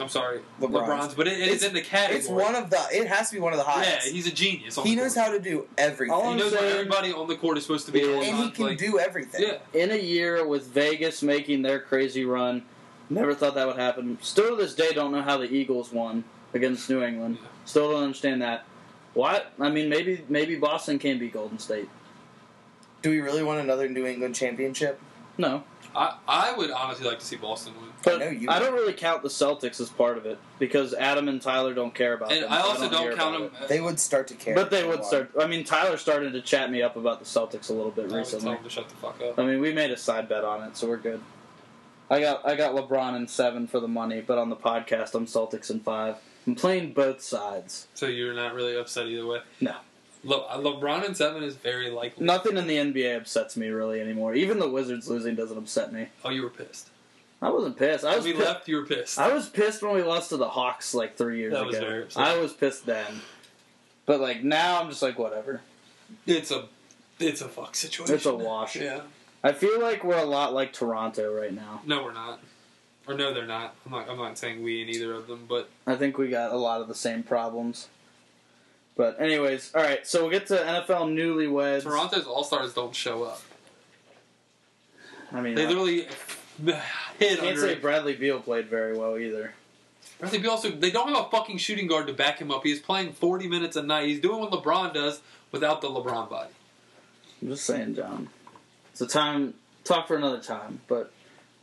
I'm 0.00 0.08
sorry, 0.08 0.40
LeBron's. 0.60 0.70
LeBron's, 0.88 1.14
but 1.14 1.26
it, 1.28 1.34
it 1.40 1.48
is 1.48 1.56
It's- 1.56 1.62
in 1.64 1.74
the 1.74 1.80
category. 1.82 2.18
It's 2.18 2.28
one 2.28 2.54
of 2.54 2.70
the. 2.70 2.78
It 2.92 3.06
has 3.06 3.28
to 3.30 3.34
be 3.36 3.40
one 3.40 3.52
of 3.52 3.58
the 3.58 3.64
highest. 3.64 4.06
yeah, 4.06 4.12
he's 4.12 4.26
a 4.26 4.32
genius. 4.32 4.76
He 4.82 4.94
knows 4.94 5.14
how 5.14 5.30
to 5.30 5.38
do 5.40 5.66
everything, 5.78 6.12
All 6.14 6.24
He 6.24 6.30
I'm 6.32 6.38
knows 6.38 6.52
what 6.52 6.64
everybody 6.64 7.12
on 7.12 7.26
the 7.28 7.36
court 7.36 7.56
is 7.58 7.64
supposed 7.64 7.86
to 7.86 7.92
be. 7.92 8.00
Yeah. 8.00 8.06
and 8.14 8.24
he 8.24 8.30
time. 8.32 8.50
can 8.52 8.64
Like, 8.66 8.78
do 8.78 8.98
everything. 8.98 9.42
Yeah, 9.42 9.58
In 9.80 9.90
a 9.90 9.96
year 9.96 10.46
with 10.46 10.66
Vegas 10.68 11.22
making 11.22 11.62
their 11.62 11.80
crazy 11.80 12.24
run, 12.24 12.62
never 13.10 13.34
thought 13.34 13.54
that 13.54 13.66
would 13.66 13.76
happen. 13.76 14.18
Still 14.22 14.50
to 14.50 14.56
this 14.56 14.74
day, 14.74 14.92
don't 14.92 15.12
know 15.12 15.22
how 15.22 15.36
the 15.38 15.50
Eagles 15.52 15.92
won 15.92 16.24
against 16.54 16.88
New 16.90 17.02
England. 17.02 17.38
Yeah. 17.40 17.48
Still 17.64 17.90
don't 17.92 18.02
understand 18.04 18.42
that. 18.42 18.64
What? 19.14 19.52
I 19.58 19.70
mean, 19.70 19.88
maybe 19.88 20.24
maybe 20.28 20.56
Boston 20.56 20.98
can 20.98 21.18
be 21.18 21.28
Golden 21.28 21.58
State. 21.58 21.88
Do 23.02 23.10
we 23.10 23.20
really 23.20 23.42
want 23.42 23.60
another 23.60 23.88
New 23.88 24.04
England 24.06 24.34
championship? 24.34 25.00
No, 25.38 25.64
I, 25.96 26.16
I 26.28 26.52
would 26.52 26.70
honestly 26.70 27.06
like 27.08 27.18
to 27.20 27.24
see 27.24 27.36
Boston 27.36 27.72
win. 27.80 27.90
but 28.04 28.18
know 28.20 28.28
you 28.28 28.50
I 28.50 28.58
don't 28.58 28.74
really 28.74 28.92
count 28.92 29.22
the 29.22 29.28
Celtics 29.28 29.80
as 29.80 29.88
part 29.88 30.18
of 30.18 30.26
it 30.26 30.38
because 30.58 30.92
Adam 30.94 31.28
and 31.28 31.40
Tyler 31.40 31.72
don't 31.74 31.94
care 31.94 32.12
about 32.14 32.30
And 32.32 32.42
them. 32.44 32.52
I 32.52 32.60
also 32.60 32.82
hear 32.82 32.90
don't 32.90 33.16
count 33.16 33.38
them. 33.52 33.62
it. 33.62 33.68
They 33.68 33.80
would 33.80 33.98
start 33.98 34.28
to 34.28 34.34
care. 34.34 34.54
But 34.54 34.70
they 34.70 34.86
would 34.86 35.04
start. 35.04 35.30
I 35.40 35.46
mean, 35.46 35.64
Tyler 35.64 35.96
started 35.96 36.32
to 36.34 36.42
chat 36.42 36.70
me 36.70 36.82
up 36.82 36.96
about 36.96 37.18
the 37.20 37.24
Celtics 37.24 37.70
a 37.70 37.72
little 37.72 37.90
bit 37.90 38.02
I 38.02 38.04
would 38.04 38.10
tell 38.10 38.18
recently. 38.18 38.56
to 38.62 38.68
shut 38.70 38.88
the 38.88 38.96
fuck 38.96 39.20
up. 39.22 39.38
I 39.38 39.44
mean, 39.46 39.60
we 39.60 39.72
made 39.72 39.90
a 39.90 39.96
side 39.96 40.28
bet 40.28 40.44
on 40.44 40.62
it, 40.68 40.76
so 40.76 40.86
we're 40.86 40.98
good. 40.98 41.20
I 42.10 42.20
got 42.20 42.46
I 42.46 42.54
got 42.54 42.74
LeBron 42.74 43.16
in 43.16 43.26
seven 43.26 43.66
for 43.66 43.80
the 43.80 43.88
money, 43.88 44.20
but 44.20 44.38
on 44.38 44.48
the 44.50 44.56
podcast 44.56 45.14
I'm 45.14 45.26
Celtics 45.26 45.70
in 45.70 45.80
five. 45.80 46.16
I'm 46.46 46.54
playing 46.54 46.92
both 46.92 47.20
sides. 47.20 47.88
So 47.94 48.06
you're 48.06 48.32
not 48.34 48.54
really 48.54 48.76
upset 48.78 49.06
either 49.06 49.26
way. 49.26 49.40
No. 49.60 49.74
Le- 50.26 50.58
LeBron 50.58 51.06
in 51.06 51.14
seven 51.14 51.42
is 51.42 51.56
very 51.56 51.90
likely. 51.90 52.24
Nothing 52.24 52.56
in 52.56 52.66
the 52.66 52.76
NBA 52.76 53.16
upsets 53.16 53.56
me 53.56 53.68
really 53.68 54.00
anymore. 54.00 54.34
Even 54.34 54.58
the 54.58 54.68
Wizards 54.68 55.08
losing 55.08 55.34
doesn't 55.34 55.56
upset 55.56 55.92
me. 55.92 56.08
Oh, 56.24 56.30
you 56.30 56.42
were 56.42 56.50
pissed. 56.50 56.88
I 57.40 57.50
wasn't 57.50 57.76
pissed. 57.78 58.04
I 58.04 58.08
When 58.08 58.16
was 58.18 58.24
we 58.24 58.32
pi- 58.32 58.38
left, 58.40 58.66
you 58.68 58.76
were 58.76 58.86
pissed. 58.86 59.18
I 59.18 59.32
was 59.32 59.48
pissed 59.48 59.82
when 59.82 59.94
we 59.94 60.02
lost 60.02 60.30
to 60.30 60.36
the 60.36 60.48
Hawks 60.48 60.94
like 60.94 61.16
three 61.16 61.38
years 61.38 61.52
That 61.52 61.66
was 61.66 61.76
ago. 61.76 61.86
very. 61.86 62.06
I 62.16 62.38
was 62.38 62.52
pissed 62.52 62.86
then, 62.86 63.20
but 64.06 64.20
like 64.20 64.42
now 64.42 64.80
I'm 64.80 64.88
just 64.88 65.02
like 65.02 65.18
whatever. 65.18 65.60
It's 66.26 66.50
a, 66.50 66.64
it's 67.20 67.40
a 67.42 67.48
fuck 67.48 67.74
situation. 67.76 68.14
It's 68.14 68.26
a 68.26 68.34
wash. 68.34 68.76
Yeah. 68.76 69.00
I 69.44 69.52
feel 69.52 69.80
like 69.80 70.02
we're 70.02 70.16
a 70.18 70.24
lot 70.24 70.54
like 70.54 70.72
Toronto 70.72 71.32
right 71.32 71.52
now. 71.52 71.82
No, 71.86 72.02
we're 72.02 72.12
not. 72.14 72.40
Or 73.06 73.14
no, 73.14 73.32
they're 73.32 73.46
not. 73.46 73.76
I'm 73.84 73.92
not. 73.92 74.08
I'm 74.10 74.16
not 74.16 74.38
saying 74.38 74.62
we 74.62 74.82
in 74.82 74.88
either 74.88 75.12
of 75.14 75.26
them, 75.28 75.44
but 75.48 75.68
I 75.86 75.94
think 75.94 76.18
we 76.18 76.28
got 76.28 76.52
a 76.52 76.56
lot 76.56 76.80
of 76.80 76.88
the 76.88 76.94
same 76.94 77.22
problems. 77.22 77.88
But 78.96 79.20
anyways, 79.20 79.72
all 79.74 79.82
right. 79.82 80.06
So 80.06 80.22
we'll 80.22 80.30
get 80.30 80.46
to 80.46 80.56
NFL 80.56 81.12
newlyweds. 81.14 81.82
Toronto's 81.82 82.26
All 82.26 82.44
Stars 82.44 82.72
don't 82.72 82.94
show 82.94 83.24
up. 83.24 83.42
I 85.32 85.40
mean, 85.40 85.54
They 85.54 85.64
I 85.64 85.68
literally 85.68 86.02
hit 87.18 87.38
can't 87.38 87.58
say 87.58 87.72
it. 87.72 87.82
Bradley 87.82 88.14
Beal 88.14 88.40
played 88.40 88.68
very 88.68 88.96
well 88.96 89.18
either. 89.18 89.52
Bradley 90.18 90.38
Beal 90.38 90.52
also 90.52 90.70
they 90.70 90.90
don't 90.90 91.08
have 91.08 91.26
a 91.26 91.30
fucking 91.30 91.58
shooting 91.58 91.86
guard 91.86 92.06
to 92.06 92.14
back 92.14 92.38
him 92.38 92.50
up. 92.50 92.62
He's 92.64 92.80
playing 92.80 93.12
40 93.12 93.48
minutes 93.48 93.76
a 93.76 93.82
night. 93.82 94.06
He's 94.06 94.20
doing 94.20 94.40
what 94.40 94.50
LeBron 94.50 94.94
does 94.94 95.20
without 95.52 95.82
the 95.82 95.88
LeBron 95.88 96.30
body. 96.30 96.50
I'm 97.42 97.48
just 97.48 97.64
saying, 97.64 97.96
John. 97.96 98.28
It's 98.92 99.02
a 99.02 99.06
time 99.06 99.54
talk 99.84 100.08
for 100.08 100.16
another 100.16 100.40
time. 100.40 100.80
But 100.88 101.12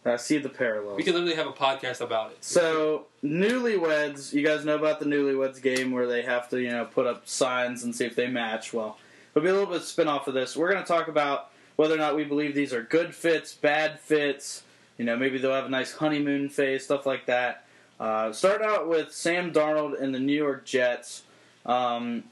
I 0.05 0.17
see 0.17 0.37
the 0.37 0.49
parallels. 0.49 0.97
We 0.97 1.03
could 1.03 1.13
literally 1.13 1.35
have 1.35 1.47
a 1.47 1.51
podcast 1.51 2.01
about 2.01 2.31
it. 2.31 2.37
So 2.41 3.05
newlyweds, 3.23 4.33
you 4.33 4.45
guys 4.45 4.65
know 4.65 4.75
about 4.75 4.99
the 4.99 5.05
newlyweds 5.05 5.61
game 5.61 5.91
where 5.91 6.07
they 6.07 6.23
have 6.23 6.49
to, 6.49 6.61
you 6.61 6.71
know, 6.71 6.85
put 6.85 7.07
up 7.07 7.27
signs 7.27 7.83
and 7.83 7.95
see 7.95 8.05
if 8.05 8.15
they 8.15 8.27
match. 8.27 8.73
Well, 8.73 8.97
it'll 9.33 9.43
be 9.43 9.49
a 9.49 9.53
little 9.53 9.67
bit 9.67 9.77
of 9.77 9.83
spin 9.83 10.07
off 10.07 10.27
of 10.27 10.33
this. 10.33 10.57
We're 10.57 10.71
going 10.71 10.83
to 10.83 10.87
talk 10.87 11.07
about 11.07 11.51
whether 11.75 11.95
or 11.95 11.97
not 11.97 12.15
we 12.15 12.23
believe 12.23 12.53
these 12.53 12.73
are 12.73 12.83
good 12.83 13.15
fits, 13.15 13.53
bad 13.53 13.99
fits. 13.99 14.63
You 14.97 15.05
know, 15.05 15.15
maybe 15.15 15.37
they'll 15.37 15.53
have 15.53 15.65
a 15.65 15.69
nice 15.69 15.93
honeymoon 15.93 16.49
phase, 16.49 16.83
stuff 16.83 17.05
like 17.05 17.25
that. 17.27 17.65
Uh, 17.99 18.33
start 18.33 18.61
out 18.61 18.89
with 18.89 19.13
Sam 19.13 19.53
Darnold 19.53 20.01
and 20.01 20.13
the 20.13 20.19
New 20.19 20.35
York 20.35 20.65
Jets. 20.65 21.23
Um, 21.65 22.25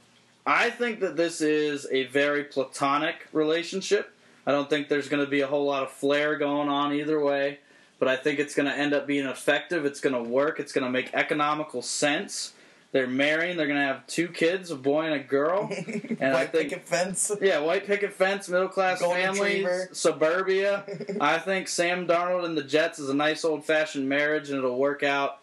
I 0.46 0.70
think 0.70 1.00
that 1.00 1.16
this 1.16 1.40
is 1.42 1.88
a 1.92 2.06
very 2.08 2.44
platonic 2.44 3.28
relationship. 3.32 4.14
I 4.46 4.52
don't 4.52 4.70
think 4.70 4.90
there's 4.90 5.08
going 5.10 5.24
to 5.24 5.30
be 5.30 5.42
a 5.42 5.48
whole 5.48 5.66
lot 5.66 5.84
of 5.84 5.92
flair 5.92 6.38
going 6.38 6.68
on 6.70 6.94
either 6.94 7.20
way, 7.20 7.60
but 8.00 8.08
I 8.08 8.16
think 8.16 8.40
it's 8.40 8.56
going 8.56 8.68
to 8.68 8.76
end 8.76 8.94
up 8.94 9.06
being 9.06 9.26
effective. 9.28 9.86
It's 9.86 10.00
going 10.00 10.16
to 10.16 10.24
work. 10.30 10.60
It's 10.60 10.72
going 10.72 10.86
to 10.86 10.90
make 10.90 11.14
economical 11.14 11.82
sense. 11.82 12.54
They're 12.92 13.08
marrying. 13.08 13.56
They're 13.56 13.68
going 13.68 13.80
to 13.80 13.86
have 13.86 14.06
two 14.08 14.28
kids, 14.28 14.70
a 14.70 14.76
boy 14.76 15.06
and 15.06 15.14
a 15.14 15.20
girl. 15.20 15.72
And 16.20 16.34
I 16.36 16.42
White 16.42 16.52
think 16.52 16.70
picket 16.70 16.88
fence. 16.88 17.32
yeah, 17.42 17.60
white 17.60 17.88
picket 17.88 18.14
fence, 18.14 18.48
middle 18.50 18.68
class 18.68 19.02
families, 19.02 19.68
suburbia. 19.92 20.84
I 21.22 21.40
think 21.40 21.68
Sam 21.68 22.06
Darnold 22.06 22.46
and 22.46 22.56
the 22.58 22.64
Jets 22.64 23.00
is 23.00 23.10
a 23.10 23.14
nice 23.14 23.44
old 23.46 23.66
fashioned 23.66 24.08
marriage, 24.08 24.50
and 24.50 24.58
it'll 24.60 24.78
work 24.78 25.02
out 25.04 25.40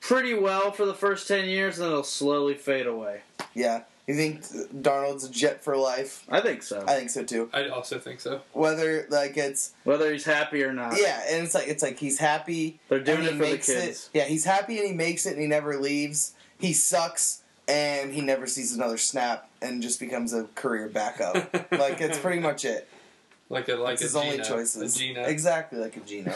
pretty 0.00 0.34
well 0.34 0.72
for 0.72 0.84
the 0.84 0.94
first 0.94 1.26
ten 1.28 1.48
years, 1.48 1.78
and 1.78 1.84
then 1.84 1.92
it'll 1.92 2.02
slowly 2.04 2.54
fade 2.54 2.86
away. 2.86 3.22
Yeah. 3.54 3.82
You 4.08 4.14
think 4.14 4.42
Darnold's 4.82 5.24
a 5.24 5.30
jet 5.30 5.62
for 5.62 5.76
life? 5.76 6.24
I 6.30 6.40
think 6.40 6.62
so. 6.62 6.82
I 6.88 6.94
think 6.94 7.10
so 7.10 7.24
too. 7.24 7.50
I 7.52 7.68
also 7.68 7.98
think 7.98 8.20
so. 8.20 8.40
Whether 8.54 9.06
like 9.10 9.36
it's 9.36 9.74
Whether 9.84 10.10
he's 10.10 10.24
happy 10.24 10.64
or 10.64 10.72
not. 10.72 10.94
yeah, 10.98 11.22
and 11.30 11.44
it's 11.44 11.54
like 11.54 11.68
it's 11.68 11.82
like 11.82 11.98
he's 11.98 12.18
happy. 12.18 12.80
They're 12.88 13.00
doing 13.00 13.18
and 13.18 13.26
it 13.28 13.32
he 13.34 13.38
for 13.38 13.44
the 13.44 13.56
kids. 13.58 14.08
It. 14.14 14.18
Yeah, 14.18 14.24
he's 14.24 14.46
happy 14.46 14.78
and 14.78 14.86
he 14.88 14.94
makes 14.94 15.26
it 15.26 15.32
and 15.34 15.40
he 15.42 15.46
never 15.46 15.76
leaves. 15.76 16.32
He 16.58 16.72
sucks 16.72 17.42
and 17.68 18.14
he 18.14 18.22
never 18.22 18.46
sees 18.46 18.74
another 18.74 18.96
snap 18.96 19.50
and 19.60 19.82
just 19.82 20.00
becomes 20.00 20.32
a 20.32 20.44
career 20.54 20.88
backup. 20.88 21.52
like 21.72 22.00
it's 22.00 22.18
pretty 22.18 22.40
much 22.40 22.64
it. 22.64 22.88
Like 23.50 23.68
a 23.68 23.76
like 23.76 23.92
It's 23.94 24.02
a 24.02 24.04
his 24.06 24.16
only 24.16 24.38
choices. 24.38 24.96
Geno. 24.96 25.24
Exactly 25.24 25.78
like 25.78 25.98
a 25.98 26.00
Geno. 26.00 26.32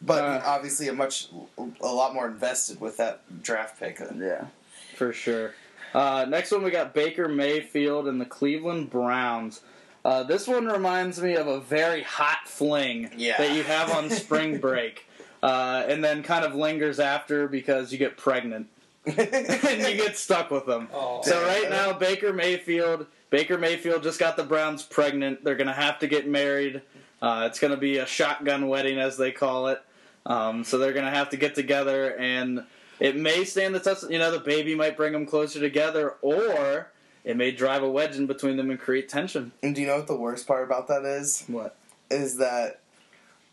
But 0.00 0.22
Uh, 0.24 0.42
obviously 0.44 0.86
a 0.86 0.92
much 0.92 1.28
a 1.58 1.86
lot 1.86 2.14
more 2.14 2.28
invested 2.28 2.80
with 2.80 2.98
that 2.98 3.42
draft 3.42 3.80
pick. 3.80 4.00
Yeah, 4.16 4.46
for 4.94 5.12
sure. 5.12 5.54
Uh, 5.94 6.24
next 6.28 6.50
one, 6.50 6.62
we 6.62 6.70
got 6.70 6.94
Baker 6.94 7.28
Mayfield 7.28 8.08
and 8.08 8.20
the 8.20 8.24
Cleveland 8.26 8.90
Browns. 8.90 9.60
Uh, 10.04 10.22
this 10.24 10.48
one 10.48 10.66
reminds 10.66 11.20
me 11.22 11.34
of 11.36 11.46
a 11.46 11.60
very 11.60 12.02
hot 12.02 12.46
fling 12.46 13.10
Yeah. 13.16 13.36
that 13.38 13.54
you 13.54 13.62
have 13.62 13.90
on 13.90 14.10
spring 14.10 14.58
break, 14.60 15.06
uh, 15.42 15.84
and 15.86 16.02
then 16.02 16.22
kind 16.22 16.44
of 16.44 16.54
lingers 16.54 16.98
after 16.98 17.46
because 17.46 17.92
you 17.92 17.98
get 17.98 18.16
pregnant 18.16 18.66
and 19.06 19.16
you 19.18 19.96
get 19.96 20.16
stuck 20.16 20.50
with 20.50 20.66
them. 20.66 20.88
Oh. 20.92 21.20
So 21.22 21.40
right 21.44 21.68
now, 21.70 21.92
Baker 21.92 22.32
Mayfield, 22.32 23.06
Baker 23.30 23.58
Mayfield 23.58 24.02
just 24.02 24.18
got 24.18 24.36
the 24.36 24.44
Browns 24.44 24.82
pregnant. 24.82 25.44
They're 25.44 25.56
gonna 25.56 25.72
have 25.72 25.98
to 26.00 26.06
get 26.08 26.26
married. 26.28 26.82
Uh, 27.20 27.44
it's 27.48 27.60
gonna 27.60 27.76
be 27.76 27.98
a 27.98 28.06
shotgun 28.06 28.66
wedding, 28.68 28.98
as 28.98 29.16
they 29.16 29.30
call 29.30 29.68
it. 29.68 29.80
Um, 30.26 30.64
so 30.64 30.78
they're 30.78 30.92
gonna 30.92 31.10
have 31.10 31.30
to 31.30 31.36
get 31.36 31.54
together, 31.54 32.16
and 32.18 32.64
it 33.02 33.16
may 33.16 33.44
stand 33.44 33.74
the 33.74 33.80
test. 33.80 34.08
You 34.08 34.20
know, 34.20 34.30
the 34.30 34.38
baby 34.38 34.76
might 34.76 34.96
bring 34.96 35.12
them 35.12 35.26
closer 35.26 35.58
together, 35.58 36.14
or 36.22 36.86
it 37.24 37.36
may 37.36 37.50
drive 37.50 37.82
a 37.82 37.90
wedge 37.90 38.16
in 38.16 38.26
between 38.26 38.56
them 38.56 38.70
and 38.70 38.78
create 38.78 39.08
tension. 39.08 39.50
And 39.60 39.74
do 39.74 39.80
you 39.80 39.88
know 39.88 39.96
what 39.96 40.06
the 40.06 40.16
worst 40.16 40.46
part 40.46 40.64
about 40.64 40.86
that 40.86 41.04
is? 41.04 41.44
What? 41.48 41.76
Is 42.10 42.36
that 42.36 42.78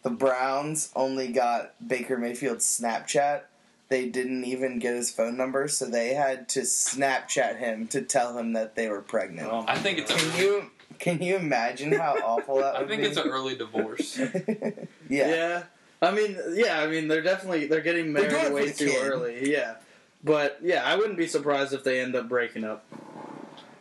the 0.03 0.11
Browns 0.11 0.91
only 0.95 1.29
got 1.29 1.73
Baker 1.85 2.15
Mayfield's 2.15 2.63
Snapchat. 2.65 3.41
They 3.87 4.07
didn't 4.07 4.43
even 4.43 4.77
get 4.77 4.93
his 4.93 5.11
phone 5.11 5.35
number, 5.35 5.67
so 5.67 5.85
they 5.85 6.13
had 6.13 6.47
to 6.49 6.59
Snapchat 6.59 7.57
him 7.57 7.87
to 7.87 8.03
tell 8.03 8.37
him 8.37 8.53
that 8.53 8.75
they 8.75 8.87
were 8.87 9.01
pregnant. 9.01 9.49
Oh, 9.51 9.65
I 9.67 9.79
think 9.79 9.97
it's 9.97 10.11
a. 10.11 10.15
Can 10.15 10.39
you 10.39 10.71
can 10.99 11.21
you 11.23 11.37
imagine 11.37 11.91
how 11.93 12.17
awful 12.23 12.57
that 12.57 12.75
I 12.75 12.79
would 12.81 12.87
think 12.87 13.01
be? 13.01 13.07
it's 13.07 13.17
an 13.17 13.29
early 13.29 13.55
divorce. 13.55 14.19
yeah. 14.59 14.85
Yeah. 15.09 15.63
I 16.01 16.11
mean, 16.11 16.37
yeah. 16.53 16.79
I 16.79 16.87
mean, 16.87 17.07
they're 17.07 17.21
definitely 17.21 17.65
they're 17.67 17.81
getting 17.81 18.13
They're 18.13 18.29
married 18.31 18.53
way 18.53 18.71
too 18.71 18.87
kid. 18.87 19.03
early. 19.05 19.51
Yeah, 19.51 19.75
but 20.23 20.59
yeah, 20.61 20.83
I 20.85 20.95
wouldn't 20.95 21.17
be 21.17 21.27
surprised 21.27 21.73
if 21.73 21.83
they 21.83 21.99
end 21.99 22.15
up 22.15 22.29
breaking 22.29 22.63
up. 22.63 22.85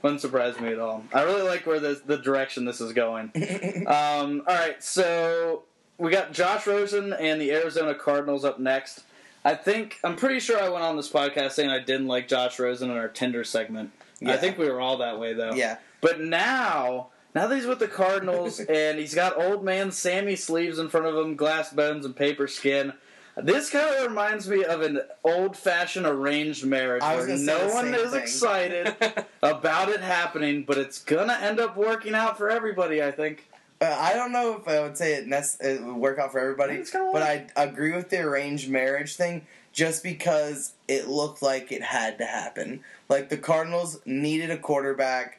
Wouldn't 0.03 0.21
surprise 0.21 0.59
me 0.61 0.69
at 0.73 0.79
all. 0.79 1.05
I 1.13 1.23
really 1.23 1.43
like 1.43 1.67
where 1.67 1.81
this, 1.81 2.01
the 2.01 2.19
direction 2.19 2.65
this 2.65 2.81
is 2.81 2.93
going. 2.93 3.33
Um, 3.87 4.43
all 4.47 4.55
right, 4.55 4.83
so 4.83 5.63
we 5.97 6.11
got 6.11 6.33
Josh 6.33 6.67
Rosen 6.67 7.13
and 7.13 7.41
the 7.41 7.53
Arizona 7.53 7.95
Cardinals 7.95 8.45
up 8.45 8.59
next. 8.59 9.03
I 9.45 9.55
think 9.55 9.99
I'm 10.05 10.15
pretty 10.15 10.41
sure 10.41 10.63
I 10.63 10.69
went 10.69 10.85
on 10.85 10.97
this 10.97 11.11
podcast 11.11 11.53
saying 11.53 11.71
I 11.71 11.79
didn't 11.79 12.07
like 12.07 12.29
Josh 12.29 12.59
Rosen 12.59 12.91
in 12.91 12.97
our 12.97 13.09
Tinder 13.09 13.45
segment. 13.45 13.93
I 14.25 14.37
think 14.37 14.59
we 14.59 14.69
were 14.69 14.81
all 14.81 14.99
that 14.99 15.19
way 15.19 15.33
though. 15.33 15.53
Yeah. 15.55 15.79
But 16.01 16.21
now, 16.21 17.09
now 17.35 17.47
that 17.47 17.55
he's 17.57 17.67
with 17.67 17.79
the 17.79 17.89
Cardinals 17.89 18.61
and 18.69 18.99
he's 18.99 19.15
got 19.15 19.41
old 19.41 19.65
man 19.65 19.91
Sammy 19.91 20.37
sleeves 20.37 20.79
in 20.79 20.89
front 20.89 21.07
of 21.07 21.17
him, 21.17 21.37
glass 21.37 21.73
bones 21.73 22.05
and 22.05 22.15
paper 22.15 22.47
skin. 22.47 22.93
This 23.37 23.71
kind 23.71 23.95
of 23.95 24.09
reminds 24.09 24.49
me 24.49 24.65
of 24.65 24.81
an 24.81 25.01
old-fashioned 25.23 26.07
arranged 26.07 26.67
marriage 26.67 27.03
I 27.05 27.15
was 27.15 27.27
where 27.27 27.39
no 27.39 27.69
one 27.73 27.95
is 27.95 28.11
thing. 28.11 28.21
excited 28.21 28.97
about 29.43 29.91
it 29.91 30.01
happening, 30.01 30.65
but 30.65 30.77
it's 30.77 31.01
gonna 31.05 31.39
end 31.41 31.61
up 31.61 31.77
working 31.77 32.15
out 32.15 32.37
for 32.37 32.51
everybody. 32.51 33.01
I 33.03 33.13
think. 33.13 33.49
Uh, 33.81 33.97
I 33.97 34.15
don't 34.15 34.33
know 34.33 34.57
if 34.61 34.67
I 34.67 34.81
would 34.81 34.97
say 34.97 35.15
it, 35.15 35.29
nec- 35.29 35.45
it 35.61 35.81
would 35.85 35.95
work 35.95 36.19
out 36.19 36.33
for 36.33 36.41
everybody, 36.41 36.83
but. 37.13 37.23
I 37.23 37.47
agree 37.55 37.93
with 37.93 38.11
the 38.11 38.19
arranged 38.23 38.69
marriage 38.69 39.15
thing 39.15 39.47
just 39.73 40.03
because 40.03 40.73
it 40.89 41.07
looked 41.07 41.41
like 41.41 41.71
it 41.71 41.83
had 41.83 42.19
to 42.19 42.25
happen. 42.25 42.81
Like 43.09 43.29
the 43.29 43.37
Cardinals 43.37 44.01
needed 44.05 44.51
a 44.51 44.59
quarterback. 44.59 45.39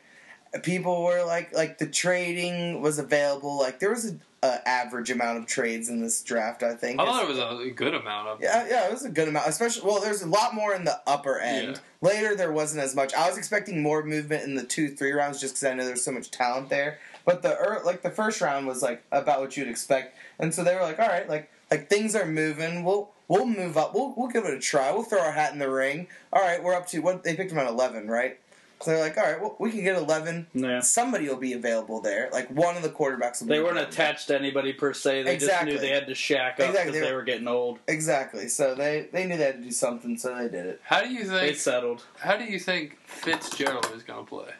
People 0.63 1.03
were 1.03 1.23
like, 1.23 1.53
like 1.53 1.77
the 1.77 1.87
trading 1.87 2.81
was 2.81 2.97
available. 2.99 3.59
Like 3.59 3.79
there 3.79 3.91
was 3.91 4.11
a, 4.11 4.15
a 4.41 4.67
average 4.67 5.11
amount 5.11 5.37
of 5.37 5.45
trades 5.45 5.89
in 5.89 6.01
this 6.01 6.23
draft. 6.23 6.63
I 6.63 6.73
think. 6.73 6.99
I 6.99 7.05
thought 7.05 7.23
it 7.23 7.29
was 7.29 7.37
a 7.37 7.69
good 7.71 7.93
amount 7.93 8.29
of. 8.29 8.41
Yeah, 8.41 8.65
yeah, 8.69 8.87
it 8.87 8.91
was 8.91 9.05
a 9.05 9.09
good 9.09 9.27
amount. 9.27 9.47
Especially, 9.47 9.83
well, 9.85 10.01
there's 10.01 10.21
a 10.21 10.27
lot 10.27 10.55
more 10.55 10.73
in 10.73 10.85
the 10.85 10.99
upper 11.05 11.39
end. 11.39 11.75
Yeah. 11.75 12.09
Later, 12.09 12.35
there 12.35 12.51
wasn't 12.51 12.81
as 12.81 12.95
much. 12.95 13.13
I 13.13 13.27
was 13.27 13.37
expecting 13.37 13.83
more 13.83 14.03
movement 14.03 14.43
in 14.43 14.55
the 14.55 14.63
two, 14.63 14.89
three 14.89 15.11
rounds, 15.11 15.39
just 15.39 15.55
because 15.55 15.65
I 15.65 15.73
know 15.75 15.85
there's 15.85 16.03
so 16.03 16.11
much 16.11 16.31
talent 16.31 16.69
there. 16.69 16.99
But 17.25 17.43
the 17.43 17.81
like 17.85 18.01
the 18.01 18.09
first 18.09 18.41
round 18.41 18.65
was 18.65 18.81
like 18.81 19.03
about 19.11 19.41
what 19.41 19.55
you'd 19.55 19.67
expect, 19.67 20.17
and 20.39 20.53
so 20.53 20.63
they 20.63 20.73
were 20.73 20.81
like, 20.81 20.99
all 20.99 21.07
right, 21.07 21.29
like 21.29 21.51
like 21.69 21.89
things 21.89 22.15
are 22.15 22.25
moving. 22.25 22.83
We'll 22.83 23.11
we'll 23.27 23.45
move 23.45 23.77
up. 23.77 23.93
We'll 23.93 24.13
we'll 24.17 24.29
give 24.29 24.45
it 24.45 24.53
a 24.53 24.59
try. 24.59 24.91
We'll 24.91 25.03
throw 25.03 25.19
our 25.19 25.33
hat 25.33 25.53
in 25.53 25.59
the 25.59 25.69
ring. 25.69 26.07
All 26.33 26.41
right, 26.41 26.63
we're 26.63 26.73
up 26.73 26.87
to 26.87 26.99
what 26.99 27.23
they 27.23 27.35
picked 27.35 27.51
him 27.51 27.59
at 27.59 27.67
eleven, 27.67 28.07
right? 28.07 28.39
So 28.81 28.91
they're 28.91 28.99
like, 29.01 29.17
all 29.17 29.23
right, 29.25 29.41
well, 29.41 29.55
we 29.59 29.71
can 29.71 29.83
get 29.83 29.97
eleven. 29.97 30.47
Yeah. 30.53 30.79
Somebody 30.79 31.27
will 31.27 31.35
be 31.35 31.51
available 31.53 31.99
there. 31.99 32.29
Like 32.31 32.49
one 32.49 32.77
of 32.77 32.83
the 32.83 32.89
quarterbacks. 32.89 33.41
Will 33.41 33.49
They 33.49 33.57
be 33.57 33.63
weren't 33.63 33.71
available. 33.77 33.91
attached 33.93 34.27
to 34.27 34.37
anybody 34.39 34.71
per 34.71 34.93
se. 34.93 35.23
They 35.23 35.33
Exactly. 35.33 35.71
just 35.73 35.81
knew 35.83 35.87
they 35.89 35.93
had 35.93 36.07
to 36.07 36.15
shack 36.15 36.51
up 36.53 36.57
because 36.57 36.75
Exactly. 36.75 36.99
they 37.01 37.13
were 37.13 37.23
getting 37.23 37.47
old. 37.49 37.79
Exactly. 37.89 38.47
So 38.47 38.75
they 38.75 39.09
they 39.11 39.25
knew 39.25 39.35
they 39.35 39.43
had 39.43 39.57
to 39.57 39.63
do 39.63 39.71
something, 39.71 40.17
so 40.17 40.33
they 40.33 40.47
did 40.47 40.65
it. 40.65 40.79
How 40.83 41.01
do 41.01 41.09
you 41.09 41.25
think 41.25 41.41
They 41.41 41.53
settled. 41.53 42.05
How 42.19 42.37
do 42.37 42.45
you 42.45 42.57
think 42.57 42.97
Fitzgerald 43.05 43.91
is 43.93 44.03
going 44.03 44.23
to 44.25 44.29
play? 44.29 44.51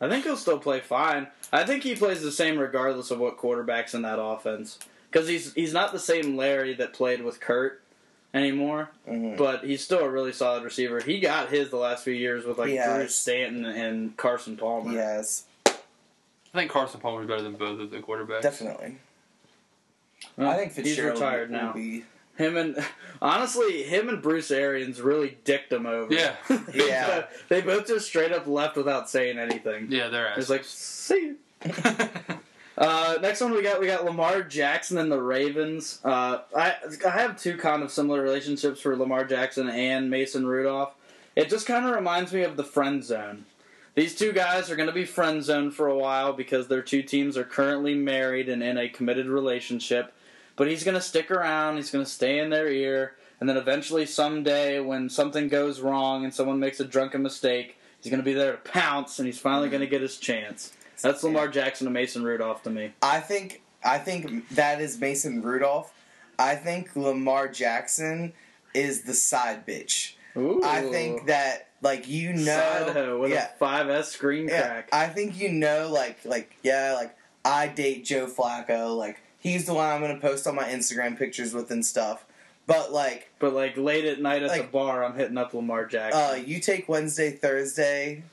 I 0.00 0.08
think 0.08 0.24
he'll 0.24 0.36
still 0.36 0.60
play 0.60 0.78
fine. 0.78 1.26
I 1.52 1.64
think 1.64 1.82
he 1.82 1.96
plays 1.96 2.22
the 2.22 2.30
same 2.30 2.58
regardless 2.58 3.10
of 3.10 3.18
what 3.18 3.36
quarterback's 3.38 3.92
in 3.94 4.02
that 4.02 4.20
offense. 4.22 4.78
Because 5.10 5.26
he's 5.26 5.52
he's 5.54 5.72
not 5.72 5.90
the 5.92 5.98
same 5.98 6.36
Larry 6.36 6.74
that 6.74 6.92
played 6.92 7.22
with 7.24 7.40
Kurt 7.40 7.82
anymore, 8.34 8.90
Mhm. 9.08 9.36
but 9.36 9.64
he's 9.64 9.82
still 9.82 10.00
a 10.00 10.08
really 10.08 10.32
solid 10.32 10.62
receiver. 10.64 11.00
He 11.00 11.18
got 11.20 11.48
his 11.50 11.70
the 11.70 11.76
last 11.76 12.04
few 12.04 12.12
years 12.12 12.44
with 12.44 12.58
like 12.58 12.68
He 12.70 12.76
Drew. 12.76 13.08
Stanton 13.08 13.64
and 13.64 14.16
Carson 14.16 14.56
Palmer. 14.56 14.92
Yes, 14.92 15.44
I 15.66 15.72
think 16.54 16.70
Carson 16.70 17.00
Palmer 17.00 17.26
Palmer's 17.26 17.28
better 17.28 17.42
than 17.42 17.54
both 17.54 17.80
of 17.80 17.90
the 17.90 17.98
quarterbacks. 18.00 18.42
definitely. 18.42 18.96
Well, 20.36 20.50
I 20.50 20.56
think 20.66 20.86
he's 20.86 20.98
retired 21.00 21.50
now. 21.50 21.72
Be, 21.72 22.04
Him 22.36 22.56
and 22.56 22.84
honestly, 23.22 23.82
him 23.82 24.08
and 24.08 24.22
Bruce 24.22 24.50
Arians 24.50 25.00
really 25.00 25.38
dicked 25.44 25.72
him 25.72 25.86
over. 25.86 26.12
Yeah. 26.14 26.36
Yeah. 26.74 27.26
they 27.48 27.60
both 27.62 27.86
just 27.88 28.06
straight 28.06 28.30
up 28.32 28.46
left 28.46 28.76
without 28.76 29.08
saying 29.10 29.38
anything. 29.38 29.88
Yeah, 29.90 30.08
they're 30.08 30.32
It's 30.36 30.48
like, 30.50 30.64
see. 30.64 31.34
you." 32.78 32.86
Uh, 32.86 33.18
next 33.20 33.40
one 33.40 33.52
we 33.52 33.62
got 33.62 33.80
we 33.80 33.86
got 33.86 34.04
Lamar 34.04 34.42
Jackson 34.42 34.98
and 34.98 35.10
the 35.10 35.20
Ravens. 35.20 36.00
Uh, 36.04 36.40
I 36.56 36.74
I 37.06 37.10
have 37.10 37.40
two 37.40 37.56
kind 37.56 37.82
of 37.82 37.90
similar 37.90 38.22
relationships 38.22 38.80
for 38.80 38.96
Lamar 38.96 39.24
Jackson 39.24 39.68
and 39.68 40.10
Mason 40.10 40.46
Rudolph. 40.46 40.94
It 41.34 41.48
just 41.48 41.66
kind 41.66 41.86
of 41.86 41.94
reminds 41.94 42.32
me 42.32 42.42
of 42.42 42.56
the 42.56 42.64
friend 42.64 43.04
zone. 43.04 43.44
These 43.94 44.14
two 44.14 44.32
guys 44.32 44.70
are 44.70 44.76
going 44.76 44.88
to 44.88 44.94
be 44.94 45.04
friend 45.04 45.42
zoned 45.42 45.74
for 45.74 45.88
a 45.88 45.96
while 45.98 46.32
because 46.32 46.68
their 46.68 46.82
two 46.82 47.02
teams 47.02 47.36
are 47.36 47.42
currently 47.42 47.94
married 47.94 48.48
and 48.48 48.62
in 48.62 48.78
a 48.78 48.88
committed 48.88 49.26
relationship. 49.26 50.14
But 50.54 50.68
he's 50.68 50.84
going 50.84 50.94
to 50.94 51.00
stick 51.00 51.32
around. 51.32 51.76
He's 51.76 51.90
going 51.90 52.04
to 52.04 52.10
stay 52.10 52.38
in 52.38 52.50
their 52.50 52.68
ear, 52.68 53.14
and 53.40 53.48
then 53.48 53.56
eventually 53.56 54.06
someday 54.06 54.78
when 54.78 55.08
something 55.08 55.48
goes 55.48 55.80
wrong 55.80 56.24
and 56.24 56.32
someone 56.32 56.60
makes 56.60 56.78
a 56.78 56.84
drunken 56.84 57.22
mistake, 57.22 57.76
he's 58.00 58.10
going 58.10 58.20
to 58.20 58.24
be 58.24 58.34
there 58.34 58.52
to 58.52 58.58
pounce, 58.58 59.18
and 59.18 59.26
he's 59.26 59.38
finally 59.38 59.68
going 59.68 59.80
to 59.80 59.86
get 59.88 60.00
his 60.00 60.16
chance. 60.16 60.72
That's 61.02 61.22
Lamar 61.22 61.48
Jackson 61.48 61.86
and 61.86 61.94
Mason 61.94 62.24
Rudolph 62.24 62.62
to 62.64 62.70
me. 62.70 62.92
I 63.02 63.20
think 63.20 63.62
I 63.84 63.98
think 63.98 64.48
that 64.50 64.80
is 64.80 65.00
Mason 65.00 65.42
Rudolph. 65.42 65.92
I 66.38 66.54
think 66.54 66.94
Lamar 66.94 67.48
Jackson 67.48 68.32
is 68.74 69.02
the 69.02 69.14
side 69.14 69.66
bitch. 69.66 70.14
Ooh. 70.36 70.62
I 70.64 70.82
think 70.82 71.26
that 71.26 71.68
like 71.82 72.08
you 72.08 72.32
know, 72.32 73.18
with 73.20 73.32
yeah, 73.32 73.48
a 73.60 73.62
5S 73.64 74.04
screen 74.04 74.48
yeah. 74.48 74.62
crack. 74.62 74.88
I 74.92 75.06
think 75.06 75.38
you 75.38 75.50
know, 75.50 75.88
like 75.90 76.24
like 76.24 76.56
yeah, 76.62 76.94
like 76.94 77.16
I 77.44 77.68
date 77.68 78.04
Joe 78.04 78.26
Flacco. 78.26 78.96
Like 78.96 79.20
he's 79.38 79.66
the 79.66 79.74
one 79.74 79.88
I'm 79.88 80.00
gonna 80.00 80.20
post 80.20 80.46
on 80.46 80.54
my 80.54 80.64
Instagram 80.64 81.18
pictures 81.18 81.54
with 81.54 81.70
and 81.70 81.84
stuff. 81.84 82.24
But 82.66 82.92
like, 82.92 83.30
but 83.38 83.54
like 83.54 83.76
late 83.78 84.04
at 84.04 84.20
night 84.20 84.42
at 84.42 84.54
the 84.54 84.64
bar, 84.64 85.02
I'm 85.02 85.16
hitting 85.16 85.38
up 85.38 85.54
Lamar 85.54 85.86
Jackson. 85.86 86.20
uh, 86.20 86.34
you 86.34 86.60
take 86.60 86.86
Wednesday, 86.88 87.30
Thursday, 87.30 88.24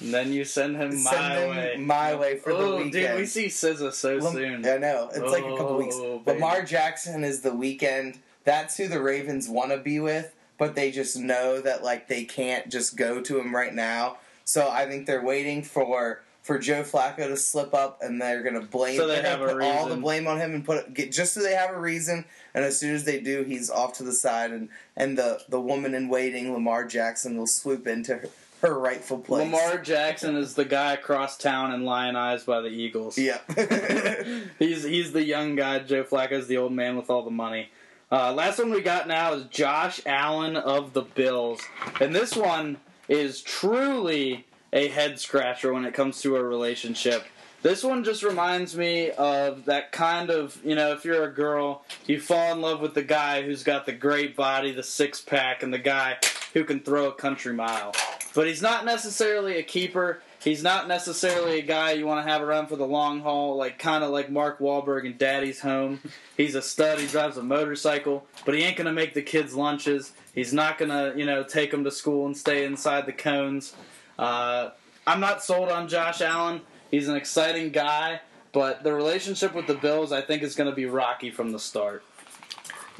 and 0.00 0.12
then 0.12 0.32
you 0.32 0.44
send 0.44 0.76
him 0.76 0.92
send 0.92 1.04
my 1.04 1.34
him 1.36 1.50
way. 1.50 1.76
my 1.78 2.14
way 2.14 2.36
for 2.36 2.52
the 2.52 2.58
oh, 2.58 2.76
weekend. 2.76 2.92
dude, 2.92 3.16
we 3.16 3.26
see 3.26 3.46
SZA 3.46 3.92
so 3.92 4.16
Lam- 4.16 4.32
soon. 4.32 4.66
I 4.66 4.78
know 4.78 5.10
it's 5.12 5.20
like 5.20 5.44
a 5.44 5.50
couple 5.50 5.66
oh, 5.66 5.78
weeks. 5.78 5.96
Oh, 5.98 6.18
baby. 6.18 6.40
Lamar 6.40 6.62
Jackson 6.62 7.24
is 7.24 7.40
the 7.40 7.54
weekend. 7.54 8.18
That's 8.44 8.76
who 8.76 8.88
the 8.88 9.00
Ravens 9.00 9.48
want 9.48 9.70
to 9.70 9.78
be 9.78 10.00
with, 10.00 10.34
but 10.58 10.74
they 10.74 10.90
just 10.90 11.16
know 11.16 11.60
that 11.60 11.82
like 11.82 12.08
they 12.08 12.24
can't 12.24 12.70
just 12.70 12.96
go 12.96 13.20
to 13.20 13.38
him 13.38 13.54
right 13.54 13.74
now. 13.74 14.18
So 14.44 14.68
I 14.70 14.86
think 14.86 15.06
they're 15.06 15.24
waiting 15.24 15.62
for 15.62 16.22
for 16.44 16.58
Joe 16.58 16.82
Flacco 16.82 17.26
to 17.26 17.38
slip 17.38 17.72
up, 17.72 18.00
and 18.02 18.20
they're 18.20 18.42
gonna 18.42 18.60
blame. 18.60 18.98
So 18.98 19.06
they 19.06 19.22
have 19.22 19.40
put 19.40 19.62
all 19.62 19.88
the 19.88 19.96
blame 19.96 20.26
on 20.26 20.38
him 20.38 20.54
and 20.54 20.64
put 20.64 20.92
get 20.92 21.10
just 21.10 21.32
so 21.32 21.42
they 21.42 21.54
have 21.54 21.70
a 21.70 21.80
reason. 21.80 22.26
And 22.52 22.64
as 22.64 22.78
soon 22.78 22.94
as 22.94 23.04
they 23.04 23.18
do, 23.18 23.42
he's 23.42 23.70
off 23.70 23.94
to 23.94 24.02
the 24.02 24.12
side, 24.12 24.50
and 24.50 24.68
and 24.94 25.16
the 25.16 25.42
the 25.48 25.60
woman 25.60 25.94
in 25.94 26.08
waiting, 26.08 26.52
Lamar 26.52 26.84
Jackson, 26.84 27.38
will 27.38 27.46
swoop 27.46 27.86
into 27.86 28.16
her, 28.16 28.28
her 28.64 28.78
rightful 28.78 29.18
place. 29.18 29.44
Lamar 29.44 29.78
Jackson 29.78 30.36
is 30.36 30.54
the 30.54 30.64
guy 30.64 30.94
across 30.94 31.36
town 31.36 31.72
and 31.72 31.84
lionized 31.84 32.46
by 32.46 32.60
the 32.60 32.68
Eagles. 32.68 33.18
yeah. 33.18 33.38
he's 34.58 34.84
he's 34.84 35.12
the 35.12 35.24
young 35.24 35.54
guy. 35.54 35.78
Joe 35.80 36.04
Flacco's 36.04 36.46
the 36.46 36.56
old 36.56 36.72
man 36.72 36.96
with 36.96 37.10
all 37.10 37.22
the 37.22 37.30
money. 37.30 37.68
Uh, 38.10 38.32
last 38.32 38.58
one 38.58 38.70
we 38.70 38.80
got 38.80 39.08
now 39.08 39.32
is 39.34 39.44
Josh 39.46 40.00
Allen 40.06 40.56
of 40.56 40.92
the 40.92 41.02
Bills, 41.02 41.60
and 42.00 42.14
this 42.14 42.36
one 42.36 42.78
is 43.08 43.42
truly 43.42 44.46
a 44.72 44.88
head 44.88 45.18
scratcher 45.18 45.72
when 45.72 45.84
it 45.84 45.94
comes 45.94 46.20
to 46.22 46.36
a 46.36 46.42
relationship. 46.42 47.24
This 47.62 47.82
one 47.82 48.04
just 48.04 48.22
reminds 48.22 48.76
me 48.76 49.10
of 49.10 49.64
that 49.64 49.90
kind 49.90 50.28
of, 50.28 50.60
you 50.62 50.74
know, 50.74 50.92
if 50.92 51.04
you're 51.04 51.24
a 51.24 51.32
girl, 51.32 51.82
you 52.06 52.20
fall 52.20 52.52
in 52.52 52.60
love 52.60 52.80
with 52.80 52.92
the 52.92 53.02
guy 53.02 53.40
who's 53.40 53.62
got 53.62 53.86
the 53.86 53.92
great 53.92 54.36
body, 54.36 54.70
the 54.70 54.82
six 54.82 55.22
pack, 55.22 55.62
and 55.62 55.72
the 55.72 55.78
guy 55.78 56.18
who 56.52 56.64
can 56.64 56.80
throw 56.80 57.08
a 57.08 57.12
country 57.14 57.54
mile. 57.54 57.94
But 58.34 58.48
he's 58.48 58.60
not 58.60 58.84
necessarily 58.84 59.58
a 59.58 59.62
keeper. 59.62 60.20
He's 60.42 60.62
not 60.62 60.88
necessarily 60.88 61.60
a 61.60 61.62
guy 61.62 61.92
you 61.92 62.06
want 62.06 62.24
to 62.24 62.30
have 62.30 62.42
around 62.42 62.66
for 62.66 62.76
the 62.76 62.86
long 62.86 63.20
haul, 63.20 63.56
like 63.56 63.78
kind 63.78 64.04
of 64.04 64.10
like 64.10 64.30
Mark 64.30 64.58
Wahlberg 64.58 65.06
in 65.06 65.16
Daddy's 65.16 65.60
Home. 65.60 66.00
He's 66.36 66.54
a 66.54 66.60
stud. 66.60 66.98
He 66.98 67.06
drives 67.06 67.36
a 67.36 67.42
motorcycle, 67.42 68.26
but 68.44 68.54
he 68.54 68.62
ain't 68.62 68.76
gonna 68.76 68.92
make 68.92 69.14
the 69.14 69.22
kids 69.22 69.54
lunches. 69.54 70.12
He's 70.34 70.52
not 70.52 70.76
gonna, 70.78 71.14
you 71.16 71.24
know, 71.24 71.44
take 71.44 71.70
them 71.70 71.84
to 71.84 71.90
school 71.90 72.26
and 72.26 72.36
stay 72.36 72.64
inside 72.64 73.06
the 73.06 73.12
cones. 73.12 73.74
Uh, 74.18 74.70
I'm 75.06 75.20
not 75.20 75.42
sold 75.42 75.70
on 75.70 75.88
Josh 75.88 76.20
Allen. 76.20 76.60
He's 76.90 77.08
an 77.08 77.16
exciting 77.16 77.70
guy, 77.70 78.20
but 78.52 78.82
the 78.82 78.92
relationship 78.92 79.54
with 79.54 79.66
the 79.66 79.74
Bills, 79.74 80.12
I 80.12 80.20
think, 80.20 80.42
is 80.42 80.54
going 80.54 80.70
to 80.70 80.76
be 80.76 80.86
rocky 80.86 81.30
from 81.30 81.52
the 81.52 81.58
start. 81.58 82.04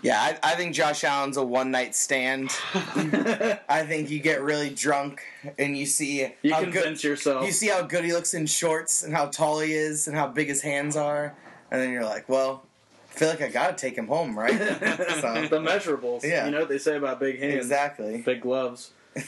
Yeah, 0.05 0.21
I, 0.21 0.53
I 0.53 0.55
think 0.55 0.75
Josh 0.75 1.03
Allen's 1.03 1.39
a 1.39 1.43
one 1.43 1.71
night 1.71 1.95
stand. 1.95 2.51
I 2.75 3.85
think 3.89 4.11
you 4.11 4.21
get 4.21 4.43
really 4.43 4.69
drunk 4.69 5.23
and 5.59 5.77
you 5.79 5.87
see 5.87 6.29
You 6.43 6.53
how 6.53 6.61
convince 6.61 7.01
good 7.01 7.09
yourself. 7.09 7.47
you 7.47 7.53
see 7.53 7.69
how 7.69 7.81
good 7.83 8.05
he 8.05 8.13
looks 8.13 8.35
in 8.35 8.45
shorts 8.45 9.03
and 9.03 9.15
how 9.15 9.27
tall 9.27 9.61
he 9.61 9.73
is 9.73 10.07
and 10.07 10.15
how 10.15 10.27
big 10.29 10.49
his 10.49 10.61
hands 10.61 10.95
are, 10.95 11.35
and 11.71 11.81
then 11.81 11.91
you're 11.91 12.05
like, 12.05 12.29
well, 12.29 12.65
I 13.11 13.19
feel 13.19 13.29
like 13.31 13.41
I 13.41 13.49
gotta 13.49 13.73
take 13.75 13.97
him 13.97 14.07
home, 14.09 14.39
right? 14.39 14.59
the 14.59 15.63
measurables. 15.65 16.23
Yeah. 16.23 16.45
You 16.45 16.51
know 16.51 16.61
what 16.61 16.69
they 16.69 16.79
say 16.79 16.97
about 16.99 17.19
big 17.19 17.41
hands. 17.41 17.57
exactly. 17.57 18.21
Big 18.21 18.43
gloves. 18.43 18.91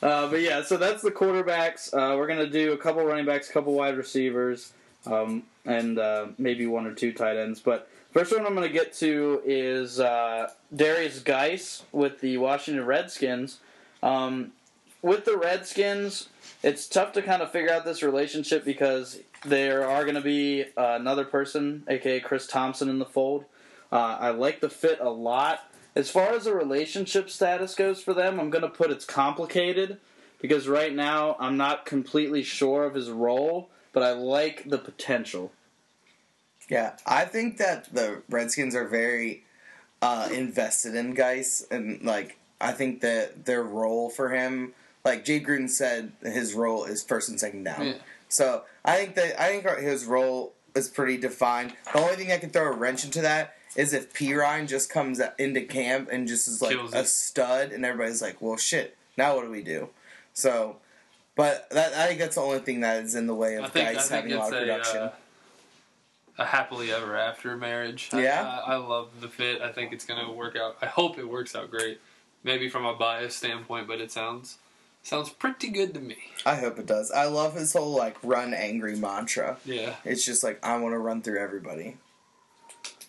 Uh, 0.00 0.30
but 0.30 0.40
yeah, 0.40 0.62
so 0.62 0.76
that's 0.76 1.02
the 1.02 1.10
quarterbacks. 1.10 1.92
Uh, 1.92 2.16
we're 2.16 2.28
gonna 2.28 2.46
do 2.46 2.72
a 2.72 2.76
couple 2.76 3.04
running 3.04 3.26
backs, 3.26 3.50
a 3.50 3.52
couple 3.52 3.72
wide 3.74 3.96
receivers, 3.96 4.72
um, 5.06 5.42
and 5.64 5.98
uh, 5.98 6.26
maybe 6.38 6.66
one 6.66 6.86
or 6.86 6.94
two 6.94 7.12
tight 7.12 7.36
ends. 7.36 7.58
But 7.58 7.90
first 8.18 8.32
one 8.32 8.44
I'm 8.44 8.54
gonna 8.54 8.68
get 8.68 8.94
to 8.94 9.40
is 9.44 10.00
uh, 10.00 10.50
Derrius 10.74 11.22
Guice 11.22 11.84
with 11.92 12.20
the 12.20 12.36
Washington 12.38 12.84
Redskins. 12.84 13.60
Um, 14.02 14.50
with 15.02 15.24
the 15.24 15.36
Redskins, 15.36 16.28
it's 16.64 16.88
tough 16.88 17.12
to 17.12 17.22
kind 17.22 17.42
of 17.42 17.52
figure 17.52 17.70
out 17.70 17.84
this 17.84 18.02
relationship 18.02 18.64
because 18.64 19.20
there 19.44 19.88
are 19.88 20.02
going 20.02 20.16
to 20.16 20.20
be 20.20 20.64
uh, 20.76 20.96
another 20.98 21.24
person, 21.24 21.84
aka 21.86 22.18
Chris 22.18 22.48
Thompson, 22.48 22.88
in 22.88 22.98
the 22.98 23.04
fold. 23.04 23.44
Uh, 23.92 24.16
I 24.18 24.30
like 24.30 24.58
the 24.58 24.68
fit 24.68 24.98
a 25.00 25.10
lot. 25.10 25.70
As 25.94 26.10
far 26.10 26.32
as 26.32 26.44
the 26.44 26.54
relationship 26.54 27.30
status 27.30 27.76
goes 27.76 28.02
for 28.02 28.14
them, 28.14 28.40
I'm 28.40 28.50
going 28.50 28.62
to 28.62 28.68
put 28.68 28.90
it's 28.90 29.04
complicated 29.04 29.98
because 30.40 30.66
right 30.66 30.92
now 30.92 31.36
I'm 31.38 31.56
not 31.56 31.86
completely 31.86 32.42
sure 32.42 32.84
of 32.84 32.94
his 32.94 33.10
role, 33.10 33.68
but 33.92 34.02
I 34.02 34.10
like 34.10 34.68
the 34.68 34.78
potential. 34.78 35.52
Yeah, 36.68 36.96
I 37.06 37.24
think 37.24 37.56
that 37.58 37.92
the 37.94 38.22
Redskins 38.28 38.74
are 38.74 38.86
very 38.86 39.44
uh, 40.02 40.28
invested 40.32 40.94
in 40.94 41.14
Guice, 41.14 41.64
and 41.70 42.02
like 42.02 42.38
I 42.60 42.72
think 42.72 43.00
that 43.00 43.46
their 43.46 43.62
role 43.62 44.10
for 44.10 44.30
him, 44.30 44.74
like 45.04 45.24
Jay 45.24 45.40
Gruden 45.40 45.70
said, 45.70 46.12
his 46.22 46.54
role 46.54 46.84
is 46.84 47.02
first 47.02 47.28
and 47.28 47.40
second 47.40 47.64
down. 47.64 47.86
Yeah. 47.86 47.92
So 48.28 48.64
I 48.84 48.96
think 48.96 49.14
that 49.14 49.40
I 49.40 49.60
think 49.60 49.78
his 49.80 50.04
role 50.04 50.52
is 50.74 50.88
pretty 50.88 51.16
defined. 51.16 51.72
The 51.92 52.00
only 52.00 52.16
thing 52.16 52.32
I 52.32 52.38
can 52.38 52.50
throw 52.50 52.66
a 52.70 52.72
wrench 52.72 53.04
into 53.04 53.22
that 53.22 53.54
is 53.74 53.92
if 53.92 54.12
Perine 54.12 54.66
just 54.68 54.90
comes 54.90 55.20
into 55.38 55.62
camp 55.62 56.08
and 56.12 56.28
just 56.28 56.48
is 56.48 56.60
like 56.60 56.72
Kills 56.72 56.92
a 56.94 57.00
it. 57.00 57.06
stud, 57.06 57.72
and 57.72 57.84
everybody's 57.84 58.20
like, 58.20 58.42
"Well, 58.42 58.56
shit, 58.56 58.96
now 59.16 59.36
what 59.36 59.44
do 59.44 59.50
we 59.50 59.62
do?" 59.62 59.88
So, 60.34 60.76
but 61.34 61.68
that 61.70 61.94
I 61.94 62.06
think 62.08 62.20
that's 62.20 62.34
the 62.34 62.42
only 62.42 62.58
thing 62.60 62.80
that 62.80 63.02
is 63.04 63.14
in 63.14 63.26
the 63.26 63.34
way 63.34 63.56
of 63.56 63.64
I 63.64 63.68
think, 63.68 63.88
I 63.88 63.94
guys 63.94 64.08
having 64.08 64.32
a 64.32 64.38
lot 64.38 64.52
of 64.52 64.58
a, 64.58 64.60
production. 64.60 64.96
uh, 64.98 65.12
a 66.38 66.44
happily 66.44 66.92
ever 66.92 67.16
after 67.16 67.56
marriage. 67.56 68.08
I- 68.12 68.22
Yeah? 68.22 68.60
I, 68.66 68.74
I 68.74 68.76
love 68.76 69.08
the 69.20 69.28
fit. 69.28 69.60
I 69.60 69.72
think 69.72 69.92
it's 69.92 70.04
going 70.04 70.24
to 70.24 70.32
work 70.32 70.56
out. 70.56 70.76
I 70.80 70.86
hope 70.86 71.18
it 71.18 71.28
works 71.28 71.54
out 71.56 71.70
great. 71.70 72.00
Maybe 72.44 72.68
from 72.68 72.86
a 72.86 72.94
bias 72.94 73.34
standpoint, 73.36 73.88
but 73.88 74.00
it 74.00 74.12
sounds 74.12 74.58
sounds 75.02 75.30
pretty 75.30 75.68
good 75.68 75.94
to 75.94 76.00
me. 76.00 76.16
I 76.46 76.54
hope 76.56 76.78
it 76.78 76.86
does. 76.86 77.10
I 77.10 77.24
love 77.24 77.54
his 77.54 77.72
whole 77.72 77.96
like 77.96 78.16
run 78.22 78.54
angry 78.54 78.94
mantra. 78.96 79.58
Yeah. 79.64 79.94
It's 80.04 80.24
just 80.24 80.44
like 80.44 80.64
I 80.64 80.76
want 80.78 80.92
to 80.94 80.98
run 80.98 81.20
through 81.22 81.40
everybody. 81.40 81.96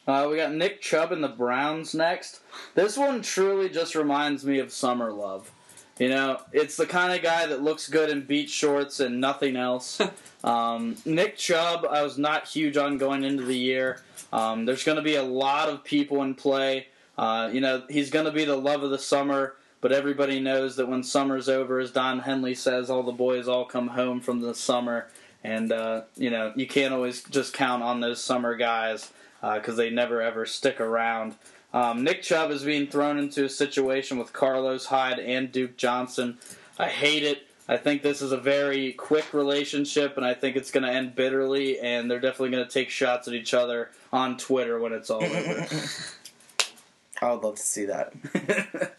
Uh, 0.07 0.27
we 0.29 0.37
got 0.37 0.51
Nick 0.53 0.81
Chubb 0.81 1.11
and 1.11 1.23
the 1.23 1.27
Browns 1.27 1.93
next. 1.93 2.39
This 2.73 2.97
one 2.97 3.21
truly 3.21 3.69
just 3.69 3.93
reminds 3.93 4.43
me 4.43 4.57
of 4.57 4.71
Summer 4.71 5.11
Love. 5.11 5.51
You 5.99 6.07
know, 6.07 6.39
it's 6.53 6.77
the 6.77 6.85
kind 6.85 7.13
of 7.13 7.21
guy 7.21 7.45
that 7.45 7.61
looks 7.61 7.89
good 7.89 8.09
in 8.09 8.21
beach 8.21 8.49
shorts 8.49 9.01
and 9.01 9.19
nothing 9.19 9.57
else. 9.57 10.01
um, 10.45 10.95
Nick 11.05 11.35
Chubb, 11.35 11.85
I 11.85 12.01
was 12.03 12.17
not 12.17 12.47
huge 12.47 12.77
on 12.77 12.97
going 12.97 13.25
into 13.25 13.43
the 13.43 13.57
year. 13.57 14.01
Um, 14.31 14.65
there's 14.65 14.85
going 14.85 14.95
to 14.95 15.01
be 15.01 15.15
a 15.15 15.23
lot 15.23 15.67
of 15.67 15.83
people 15.83 16.23
in 16.23 16.35
play. 16.35 16.87
Uh, 17.17 17.49
you 17.51 17.59
know, 17.59 17.83
he's 17.89 18.09
going 18.09 18.25
to 18.25 18.31
be 18.31 18.45
the 18.45 18.55
love 18.55 18.81
of 18.81 18.91
the 18.91 18.97
summer, 18.97 19.55
but 19.81 19.91
everybody 19.91 20.39
knows 20.39 20.77
that 20.77 20.87
when 20.87 21.03
summer's 21.03 21.49
over, 21.49 21.79
as 21.79 21.91
Don 21.91 22.19
Henley 22.19 22.55
says, 22.55 22.89
all 22.89 23.03
the 23.03 23.11
boys 23.11 23.49
all 23.49 23.65
come 23.65 23.89
home 23.89 24.21
from 24.21 24.39
the 24.39 24.55
summer. 24.55 25.07
And, 25.43 25.73
uh, 25.73 26.03
you 26.15 26.29
know, 26.29 26.53
you 26.55 26.65
can't 26.65 26.93
always 26.93 27.23
just 27.23 27.51
count 27.53 27.83
on 27.83 27.99
those 27.99 28.23
summer 28.23 28.55
guys 28.55 29.11
because 29.41 29.75
they 29.75 29.89
never 29.89 30.21
ever 30.21 30.45
stick 30.45 30.79
around. 30.79 31.35
Um, 31.73 32.03
Nick 32.03 32.23
Chubb 32.23 32.51
is 32.51 32.63
being 32.63 32.87
thrown 32.87 33.19
into 33.19 33.45
a 33.45 33.49
situation 33.49 34.17
with 34.17 34.33
Carlos 34.33 34.85
Hyde 34.85 35.19
and 35.19 35.51
Duke 35.51 35.77
Johnson. 35.77 36.37
I 36.77 36.87
hate 36.87 37.23
it. 37.23 37.47
I 37.67 37.77
think 37.77 38.01
this 38.01 38.23
is 38.23 38.31
a 38.31 38.37
very 38.37 38.93
quick 38.93 39.31
relationship, 39.31 40.17
and 40.17 40.25
I 40.25 40.33
think 40.33 40.55
it's 40.55 40.71
going 40.71 40.83
to 40.83 40.91
end 40.91 41.13
bitterly, 41.13 41.79
and 41.79 42.09
they're 42.09 42.19
definitely 42.19 42.49
going 42.49 42.65
to 42.65 42.71
take 42.71 42.89
shots 42.89 43.27
at 43.27 43.35
each 43.35 43.53
other 43.53 43.91
on 44.11 44.37
Twitter 44.37 44.79
when 44.79 44.91
it's 44.91 45.11
all 45.11 45.23
over. 45.23 45.67
I 47.21 47.31
would 47.31 47.43
love 47.43 47.55
to 47.55 47.61
see 47.61 47.85
that. 47.85 48.13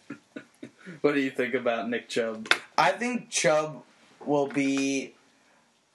what 1.01 1.15
do 1.15 1.21
you 1.21 1.31
think 1.31 1.55
about 1.55 1.89
Nick 1.89 2.09
Chubb? 2.09 2.53
I 2.79 2.93
think 2.93 3.31
Chubb 3.31 3.83
will 4.25 4.47
be. 4.47 5.15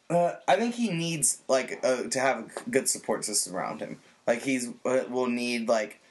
Uh, 0.10 0.34
I 0.48 0.58
think 0.58 0.76
he 0.76 0.92
needs 0.92 1.40
like 1.48 1.80
uh, 1.84 2.04
to 2.04 2.20
have 2.20 2.40
a 2.40 2.70
good 2.70 2.90
support 2.90 3.24
system 3.24 3.56
around 3.56 3.80
him. 3.80 4.00
Like 4.28 4.42
he's 4.42 4.70
uh, 4.86 5.04
will 5.10 5.28
need 5.28 5.70
like 5.70 6.02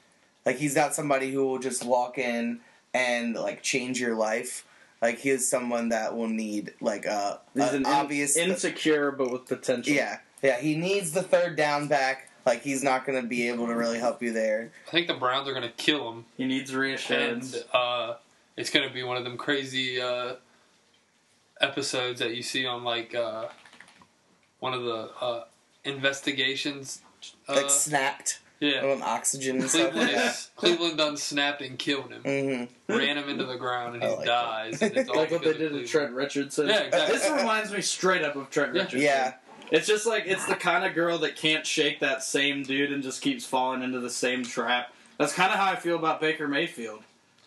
like 0.45 0.57
he's 0.57 0.75
not 0.75 0.93
somebody 0.95 1.31
who 1.31 1.45
will 1.45 1.59
just 1.59 1.83
walk 1.85 2.17
in 2.17 2.59
and 2.93 3.35
like 3.35 3.61
change 3.63 3.99
your 3.99 4.15
life. 4.15 4.65
Like 5.01 5.19
he 5.19 5.29
is 5.29 5.47
someone 5.47 5.89
that 5.89 6.15
will 6.15 6.27
need 6.29 6.73
like 6.81 7.05
uh, 7.07 7.37
He's 7.53 7.63
an 7.63 7.69
an 7.69 7.75
in- 7.77 7.85
obvious 7.87 8.37
insecure, 8.37 9.11
but 9.11 9.31
with 9.31 9.45
potential. 9.47 9.93
Yeah, 9.93 10.19
yeah. 10.41 10.59
He 10.59 10.75
needs 10.75 11.11
the 11.11 11.21
third 11.23 11.55
down 11.55 11.87
back. 11.87 12.29
Like 12.45 12.61
he's 12.61 12.83
not 12.83 13.05
going 13.05 13.21
to 13.21 13.27
be 13.27 13.49
able 13.49 13.65
to 13.67 13.73
really 13.75 13.97
help 13.99 14.21
you 14.21 14.31
there. 14.31 14.71
I 14.87 14.91
think 14.91 15.07
the 15.07 15.15
Browns 15.15 15.47
are 15.49 15.51
going 15.53 15.63
to 15.63 15.73
kill 15.77 16.11
him, 16.11 16.25
He 16.37 16.45
needs 16.45 16.75
reassurance. 16.75 17.55
and 17.55 17.63
uh, 17.73 18.13
it's 18.55 18.69
going 18.69 18.87
to 18.87 18.93
be 18.93 19.01
one 19.03 19.17
of 19.17 19.23
them 19.23 19.35
crazy 19.35 19.99
uh, 19.99 20.35
episodes 21.59 22.19
that 22.19 22.35
you 22.35 22.43
see 22.43 22.65
on 22.67 22.83
like 22.83 23.15
uh, 23.15 23.47
one 24.59 24.73
of 24.75 24.83
the 24.83 25.09
uh, 25.21 25.43
investigations 25.83 27.01
Uh, 27.49 27.55
like 27.55 27.69
snapped 27.71 28.39
yeah. 28.59 28.85
on 28.85 29.01
oxygen 29.01 29.59
and 29.61 29.69
stuff. 29.69 29.91
Cleveland, 29.91 30.11
Yeah. 30.11 30.29
is, 30.29 30.49
Cleveland 30.55 30.97
done 30.97 31.17
snapped 31.17 31.61
and 31.61 31.77
killed 31.79 32.11
him. 32.11 32.21
hmm 32.87 32.93
Ran 32.93 33.17
him 33.17 33.29
into 33.29 33.45
the 33.45 33.57
ground 33.57 33.95
and 33.95 34.03
I 34.03 34.09
he 34.09 34.15
like 34.15 34.25
dies. 34.25 34.81
And 34.81 34.97
it's 34.97 35.09
all 35.11 35.15
Like 35.17 35.31
what 35.31 35.41
they 35.41 35.47
because 35.53 35.57
did 35.59 35.65
of 35.65 35.71
to 35.71 35.77
Cleveland. 35.77 35.87
Trent 35.89 36.13
Richardson. 36.13 36.67
Yeah, 36.67 36.79
exactly. 36.81 37.17
This 37.17 37.29
reminds 37.31 37.71
me 37.71 37.81
straight 37.81 38.23
up 38.23 38.35
of 38.35 38.49
Trent 38.49 38.73
Yeah. 38.73 38.81
Richardson. 38.81 39.01
Yeah. 39.01 39.33
It's 39.71 39.87
just 39.87 40.05
like 40.05 40.23
it's 40.27 40.45
the 40.45 40.55
kind 40.55 40.85
of 40.85 40.93
girl 40.93 41.17
that 41.19 41.35
can't 41.35 41.65
shake 41.65 41.99
that 42.01 42.23
same 42.23 42.63
dude 42.63 42.91
and 42.91 43.01
just 43.01 43.21
keeps 43.21 43.45
falling 43.45 43.81
into 43.81 43.99
the 43.99 44.09
same 44.11 44.43
trap. 44.43 44.93
That's 45.17 45.33
kind 45.33 45.51
of 45.51 45.57
how 45.57 45.71
I 45.71 45.75
feel 45.75 45.95
about 45.95 46.21
Baker 46.21 46.47
Mayfield. 46.47 47.01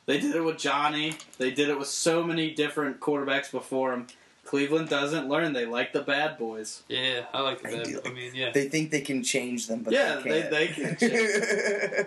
They 0.06 0.18
did 0.18 0.34
it 0.34 0.40
with 0.40 0.56
Johnny. 0.58 1.14
They 1.36 1.50
did 1.50 1.68
it 1.68 1.78
with 1.78 1.88
so 1.88 2.24
many 2.24 2.50
different 2.50 2.98
quarterbacks 2.98 3.52
before 3.52 3.92
him. 3.92 4.06
Cleveland 4.48 4.88
doesn't 4.88 5.28
learn. 5.28 5.52
They 5.52 5.66
like 5.66 5.92
the 5.92 6.00
bad 6.00 6.38
boys. 6.38 6.82
Yeah, 6.88 7.26
I 7.34 7.42
like 7.42 7.60
They 7.62 7.76
that. 7.76 7.84
do. 7.84 8.00
I 8.06 8.08
mean, 8.14 8.34
yeah. 8.34 8.50
They 8.50 8.66
think 8.70 8.90
they 8.90 9.02
can 9.02 9.22
change 9.22 9.66
them, 9.66 9.82
but 9.82 9.92
Yeah, 9.92 10.22
they 10.24 10.40
they- 10.40 10.40
can't. 10.40 10.50
they 10.50 10.66
can 10.68 10.96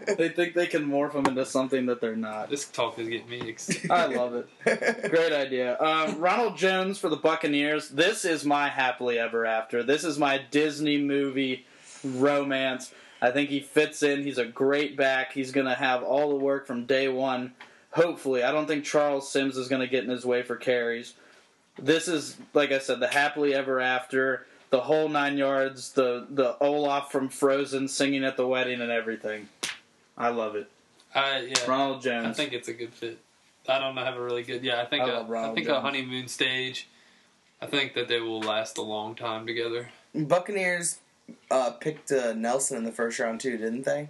change 0.07 0.17
They 0.17 0.29
think 0.29 0.55
they 0.55 0.65
can 0.65 0.87
morph 0.89 1.13
them 1.13 1.27
into 1.27 1.45
something 1.45 1.85
that 1.85 2.01
they're 2.01 2.15
not. 2.15 2.49
This 2.49 2.65
talk 2.67 2.97
is 2.97 3.07
getting 3.09 3.29
me 3.29 3.47
excited. 3.47 3.91
I 3.91 4.07
love 4.07 4.33
it. 4.33 4.47
Great 5.11 5.31
idea. 5.33 5.79
Um, 5.79 6.17
Ronald 6.17 6.57
Jones 6.57 6.97
for 6.97 7.09
the 7.09 7.15
Buccaneers. 7.15 7.89
This 7.89 8.25
is 8.25 8.43
my 8.43 8.69
happily 8.69 9.19
ever 9.19 9.45
after. 9.45 9.83
This 9.83 10.03
is 10.03 10.17
my 10.17 10.39
Disney 10.49 10.97
movie 10.97 11.67
romance. 12.03 12.91
I 13.21 13.29
think 13.29 13.49
he 13.51 13.59
fits 13.59 14.01
in. 14.01 14.23
He's 14.23 14.39
a 14.39 14.45
great 14.45 14.97
back. 14.97 15.31
He's 15.33 15.51
going 15.51 15.67
to 15.67 15.75
have 15.75 16.01
all 16.01 16.29
the 16.29 16.35
work 16.35 16.65
from 16.65 16.85
day 16.85 17.07
one. 17.07 17.53
Hopefully, 17.91 18.41
I 18.41 18.51
don't 18.51 18.65
think 18.67 18.83
Charles 18.83 19.31
Sims 19.31 19.57
is 19.57 19.67
going 19.67 19.81
to 19.81 19.87
get 19.87 20.03
in 20.03 20.09
his 20.09 20.25
way 20.25 20.41
for 20.41 20.55
carries. 20.55 21.13
This 21.79 22.07
is, 22.07 22.37
like 22.53 22.71
I 22.71 22.79
said, 22.79 22.99
the 22.99 23.07
happily 23.07 23.53
ever 23.53 23.79
after, 23.79 24.45
the 24.69 24.81
whole 24.81 25.09
nine 25.09 25.37
yards, 25.37 25.93
the 25.93 26.27
the 26.29 26.57
Olaf 26.59 27.11
from 27.11 27.29
Frozen 27.29 27.87
singing 27.87 28.23
at 28.23 28.37
the 28.37 28.47
wedding 28.47 28.81
and 28.81 28.91
everything. 28.91 29.49
I 30.17 30.29
love 30.29 30.55
it. 30.55 30.69
I, 31.15 31.41
yeah. 31.41 31.65
Ronald 31.67 32.01
Jones. 32.01 32.27
I 32.27 32.33
think 32.33 32.53
it's 32.53 32.67
a 32.67 32.73
good 32.73 32.93
fit. 32.93 33.19
I 33.67 33.79
don't 33.79 33.97
have 33.97 34.15
a 34.15 34.21
really 34.21 34.43
good. 34.43 34.63
Yeah, 34.63 34.81
I 34.81 34.85
think 34.85 35.03
I 35.03 35.09
a, 35.09 35.21
love 35.21 35.31
I 35.31 35.53
think 35.53 35.67
Jones. 35.67 35.77
a 35.77 35.81
honeymoon 35.81 36.27
stage. 36.27 36.87
I 37.61 37.67
think 37.67 37.93
that 37.93 38.07
they 38.07 38.19
will 38.19 38.41
last 38.41 38.77
a 38.77 38.81
long 38.81 39.13
time 39.15 39.45
together. 39.45 39.89
Buccaneers 40.15 40.97
uh, 41.49 41.71
picked 41.71 42.11
uh, 42.11 42.33
Nelson 42.33 42.77
in 42.77 42.83
the 42.85 42.91
first 42.91 43.19
round 43.19 43.39
too, 43.39 43.57
didn't 43.57 43.85
they? 43.85 44.09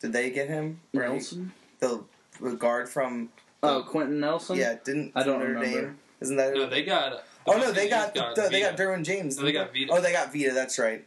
Did 0.00 0.12
they 0.12 0.30
get 0.30 0.48
him? 0.48 0.80
Nelson. 0.92 1.52
the, 1.80 2.02
the 2.40 2.52
guard 2.54 2.88
from 2.88 3.30
Oh, 3.62 3.82
Quenton 3.82 4.20
Nelson. 4.20 4.56
yeah, 4.58 4.76
didn't 4.84 5.12
I 5.14 5.22
don't 5.22 5.38
Notre 5.40 5.52
remember. 5.54 5.80
Dame? 5.82 5.98
Isn't 6.20 6.36
that? 6.36 6.54
No, 6.54 6.66
they 6.66 6.82
got. 6.82 7.24
the 7.44 7.52
oh 7.52 7.58
no, 7.58 7.72
they 7.72 7.88
Buccaneers 7.88 8.14
got, 8.14 8.34
the, 8.34 8.48
they 8.50 8.60
got 8.60 8.76
Derwin 8.76 9.04
James. 9.04 9.38
No, 9.38 9.44
they 9.44 9.52
got 9.52 9.72
Vita. 9.72 9.92
Oh, 9.92 10.00
they 10.00 10.12
got 10.12 10.32
Vita. 10.32 10.52
That's 10.52 10.78
right. 10.78 11.04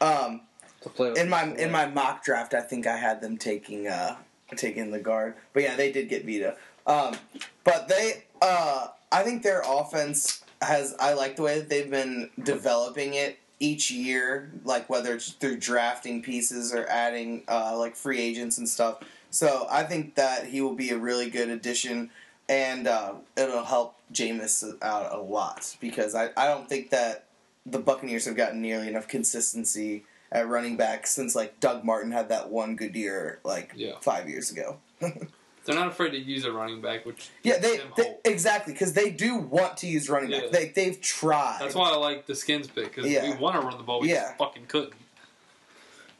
Um, 0.00 0.42
to 0.82 0.88
play 0.88 1.10
with 1.10 1.18
in 1.18 1.28
my 1.28 1.44
in 1.54 1.70
my 1.70 1.86
mock 1.86 2.24
draft, 2.24 2.54
I 2.54 2.60
think 2.60 2.86
I 2.86 2.96
had 2.96 3.20
them 3.20 3.36
taking 3.36 3.88
uh 3.88 4.16
taking 4.56 4.90
the 4.90 5.00
guard, 5.00 5.34
but 5.52 5.62
yeah, 5.62 5.76
they 5.76 5.90
did 5.90 6.08
get 6.08 6.24
Vita. 6.24 6.56
Um, 6.86 7.16
but 7.64 7.88
they, 7.88 8.24
uh, 8.42 8.88
I 9.10 9.22
think 9.22 9.42
their 9.42 9.62
offense 9.66 10.44
has. 10.62 10.94
I 11.00 11.14
like 11.14 11.36
the 11.36 11.42
way 11.42 11.58
that 11.58 11.68
they've 11.68 11.90
been 11.90 12.30
developing 12.42 13.14
it 13.14 13.38
each 13.60 13.90
year, 13.90 14.52
like 14.64 14.88
whether 14.90 15.14
it's 15.14 15.30
through 15.30 15.58
drafting 15.58 16.22
pieces 16.22 16.74
or 16.74 16.86
adding 16.88 17.42
uh, 17.48 17.76
like 17.78 17.96
free 17.96 18.20
agents 18.20 18.58
and 18.58 18.68
stuff. 18.68 18.98
So 19.30 19.66
I 19.70 19.82
think 19.84 20.14
that 20.16 20.46
he 20.46 20.60
will 20.60 20.74
be 20.74 20.90
a 20.90 20.98
really 20.98 21.30
good 21.30 21.48
addition, 21.48 22.10
and 22.48 22.86
uh, 22.86 23.14
it'll 23.36 23.64
help 23.64 23.96
Jameis 24.14 24.64
out 24.82 25.12
a 25.12 25.18
lot 25.20 25.76
because 25.80 26.14
I, 26.14 26.30
I 26.36 26.46
don't 26.48 26.68
think 26.68 26.90
that 26.90 27.26
the 27.66 27.78
Buccaneers 27.78 28.24
have 28.26 28.36
gotten 28.36 28.62
nearly 28.62 28.88
enough 28.88 29.08
consistency 29.08 30.04
at 30.32 30.48
running 30.48 30.76
back 30.76 31.06
since 31.06 31.34
like 31.34 31.60
Doug 31.60 31.84
Martin 31.84 32.12
had 32.12 32.28
that 32.30 32.48
one 32.50 32.76
good 32.76 32.94
year 32.94 33.40
like 33.44 33.72
Yeah. 33.76 33.98
five 34.00 34.28
years 34.28 34.50
ago. 34.50 34.78
They're 35.00 35.74
not 35.74 35.88
afraid 35.88 36.10
to 36.10 36.18
use 36.18 36.44
a 36.44 36.52
running 36.52 36.82
back, 36.82 37.06
which 37.06 37.30
Yeah, 37.42 37.58
they, 37.58 37.78
them 37.78 37.88
they 37.96 38.16
exactly 38.26 38.74
because 38.74 38.92
they 38.92 39.10
do 39.10 39.36
want 39.36 39.78
to 39.78 39.86
use 39.86 40.10
running 40.10 40.30
back. 40.30 40.42
Yeah. 40.44 40.48
They 40.50 40.68
they've 40.68 41.00
tried. 41.00 41.58
That's 41.60 41.74
why 41.74 41.90
I 41.90 41.96
like 41.96 42.26
the 42.26 42.34
skins 42.34 42.66
pick 42.68 42.94
because 42.94 43.10
Yeah. 43.10 43.30
we 43.30 43.36
want 43.36 43.58
to 43.60 43.66
run 43.66 43.76
the 43.78 43.82
ball, 43.82 44.00
we 44.00 44.10
Yeah. 44.10 44.22
just 44.24 44.38
fucking 44.38 44.66
couldn't. 44.66 44.92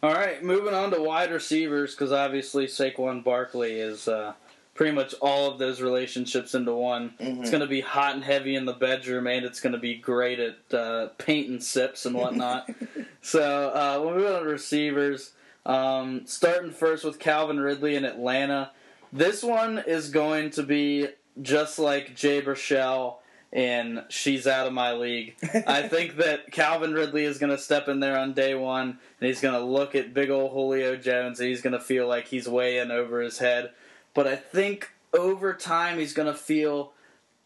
All 0.03 0.13
right, 0.13 0.43
moving 0.43 0.75
on 0.75 0.91
to 0.91 1.01
wide 1.01 1.31
receivers 1.31 1.93
because 1.95 2.13
obviously 2.13 2.67
Saquon 2.67 3.25
Barkley 3.25 3.73
is 3.81 4.07
uh, 4.07 4.35
pretty 4.75 4.93
much 4.93 5.15
all 5.21 5.51
of 5.51 5.59
those 5.59 5.81
relationships 5.81 6.55
into 6.55 6.73
one. 6.75 7.15
Mhm. 7.21 7.41
It's 7.41 7.51
going 7.51 7.61
to 7.61 7.67
be 7.67 7.81
hot 7.81 8.15
and 8.15 8.25
heavy 8.25 8.57
in 8.57 8.65
the 8.65 8.73
bedroom, 8.73 9.27
and 9.27 9.45
it's 9.45 9.61
going 9.61 9.73
to 9.73 9.79
be 9.79 9.95
great 9.95 10.41
at 10.41 10.75
uh, 10.75 11.09
painting 11.19 11.61
sips 11.61 12.05
and 12.07 12.17
whatnot. 12.17 12.69
so 13.23 13.69
uh, 13.69 14.01
we'll 14.03 14.15
move 14.15 14.31
on 14.35 14.43
to 14.43 14.49
receivers. 14.49 15.33
Um, 15.67 16.23
starting 16.27 16.73
first 16.73 17.05
with 17.05 17.19
Calvin 17.19 17.59
Ridley 17.61 17.95
in 17.97 18.05
Atlanta. 18.05 18.73
This 19.13 19.43
one 19.43 19.83
is 19.87 20.11
going 20.11 20.51
to 20.51 20.63
be 20.63 21.07
just 21.41 21.79
like 21.79 22.15
Jay 22.15 22.43
Baruchel 22.43 23.17
in 23.53 24.03
She's 24.09 24.47
Out 24.49 24.67
of 24.67 24.73
My 24.73 24.93
League. 24.93 25.37
I 25.67 25.83
think 25.89 26.17
that 26.17 26.51
Calvin 26.51 26.93
Ridley 26.93 27.25
is 27.25 27.39
going 27.39 27.53
to 27.53 27.59
step 27.59 27.89
in 27.89 28.01
there 28.01 28.19
on 28.19 28.35
day 28.35 28.55
one, 28.57 28.99
and 29.21 29.29
he's 29.29 29.41
going 29.41 29.55
to 29.55 29.65
look 29.65 29.95
at 29.95 30.13
big 30.13 30.29
old 30.31 30.51
Julio 30.53 30.97
Jones, 30.97 31.39
and 31.39 31.49
he's 31.49 31.63
going 31.63 31.73
to 31.73 31.81
feel 31.81 32.09
like 32.09 32.27
he's 32.27 32.49
way 32.49 32.79
in 32.79 32.91
over 32.91 33.21
his 33.21 33.39
head. 33.39 33.71
But 34.15 34.27
I 34.27 34.37
think 34.37 34.91
over 35.13 35.53
time, 35.53 35.99
he's 35.99 36.15
going 36.15 36.33
to 36.33 36.39
feel 36.39 36.93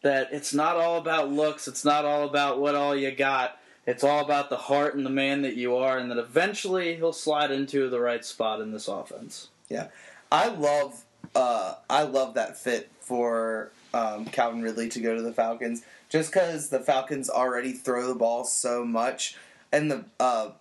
that 0.01 0.29
it's 0.31 0.53
not 0.53 0.77
all 0.77 0.97
about 0.97 1.31
looks, 1.31 1.67
it's 1.67 1.83
not 1.83 2.05
all 2.05 2.23
about 2.23 2.59
what 2.59 2.75
all 2.75 2.95
you 2.95 3.11
got. 3.11 3.57
It's 3.85 4.03
all 4.03 4.23
about 4.23 4.49
the 4.49 4.57
heart 4.57 4.95
and 4.95 5.05
the 5.05 5.09
man 5.09 5.41
that 5.41 5.55
you 5.55 5.75
are, 5.75 5.97
and 5.97 6.11
that 6.11 6.19
eventually 6.19 6.95
he'll 6.95 7.13
slide 7.13 7.49
into 7.49 7.89
the 7.89 7.99
right 7.99 8.23
spot 8.23 8.61
in 8.61 8.71
this 8.71 8.87
offense. 8.87 9.49
Yeah, 9.67 9.87
I 10.31 10.49
love 10.49 11.05
uh, 11.33 11.75
I 11.89 12.03
love 12.03 12.35
that 12.35 12.57
fit 12.57 12.91
for 12.99 13.71
um, 13.93 14.25
Calvin 14.25 14.61
Ridley 14.61 14.89
to 14.89 14.99
go 14.99 15.15
to 15.15 15.21
the 15.21 15.33
Falcons, 15.33 15.83
just 16.07 16.31
because 16.31 16.69
the 16.69 16.79
Falcons 16.79 17.29
already 17.29 17.73
throw 17.73 18.07
the 18.07 18.15
ball 18.15 18.43
so 18.43 18.85
much, 18.85 19.35
and 19.71 19.89
the 19.89 20.05
uh, 20.19 20.51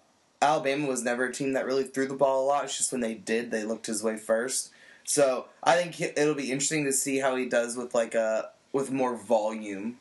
Alabama 0.41 0.89
was 0.89 1.03
never 1.03 1.27
a 1.27 1.33
team 1.33 1.53
that 1.53 1.67
really 1.67 1.85
threw 1.85 2.07
the 2.07 2.15
ball 2.15 2.45
a 2.45 2.47
lot. 2.47 2.65
It's 2.65 2.79
just 2.79 2.93
when 2.93 3.01
they 3.01 3.15
did, 3.15 3.51
they 3.51 3.65
looked 3.65 3.87
his 3.87 4.03
way 4.03 4.17
first. 4.17 4.71
So 5.09 5.47
I 5.63 5.77
think 5.77 5.99
it'll 6.01 6.35
be 6.35 6.53
interesting 6.53 6.85
to 6.85 6.93
see 6.93 7.19
how 7.19 7.35
he 7.35 7.47
does 7.47 7.79
with 7.79 7.95
like 7.95 8.15
a 8.15 8.51
with 8.75 8.93
more 8.93 9.17
volume, 9.17 9.97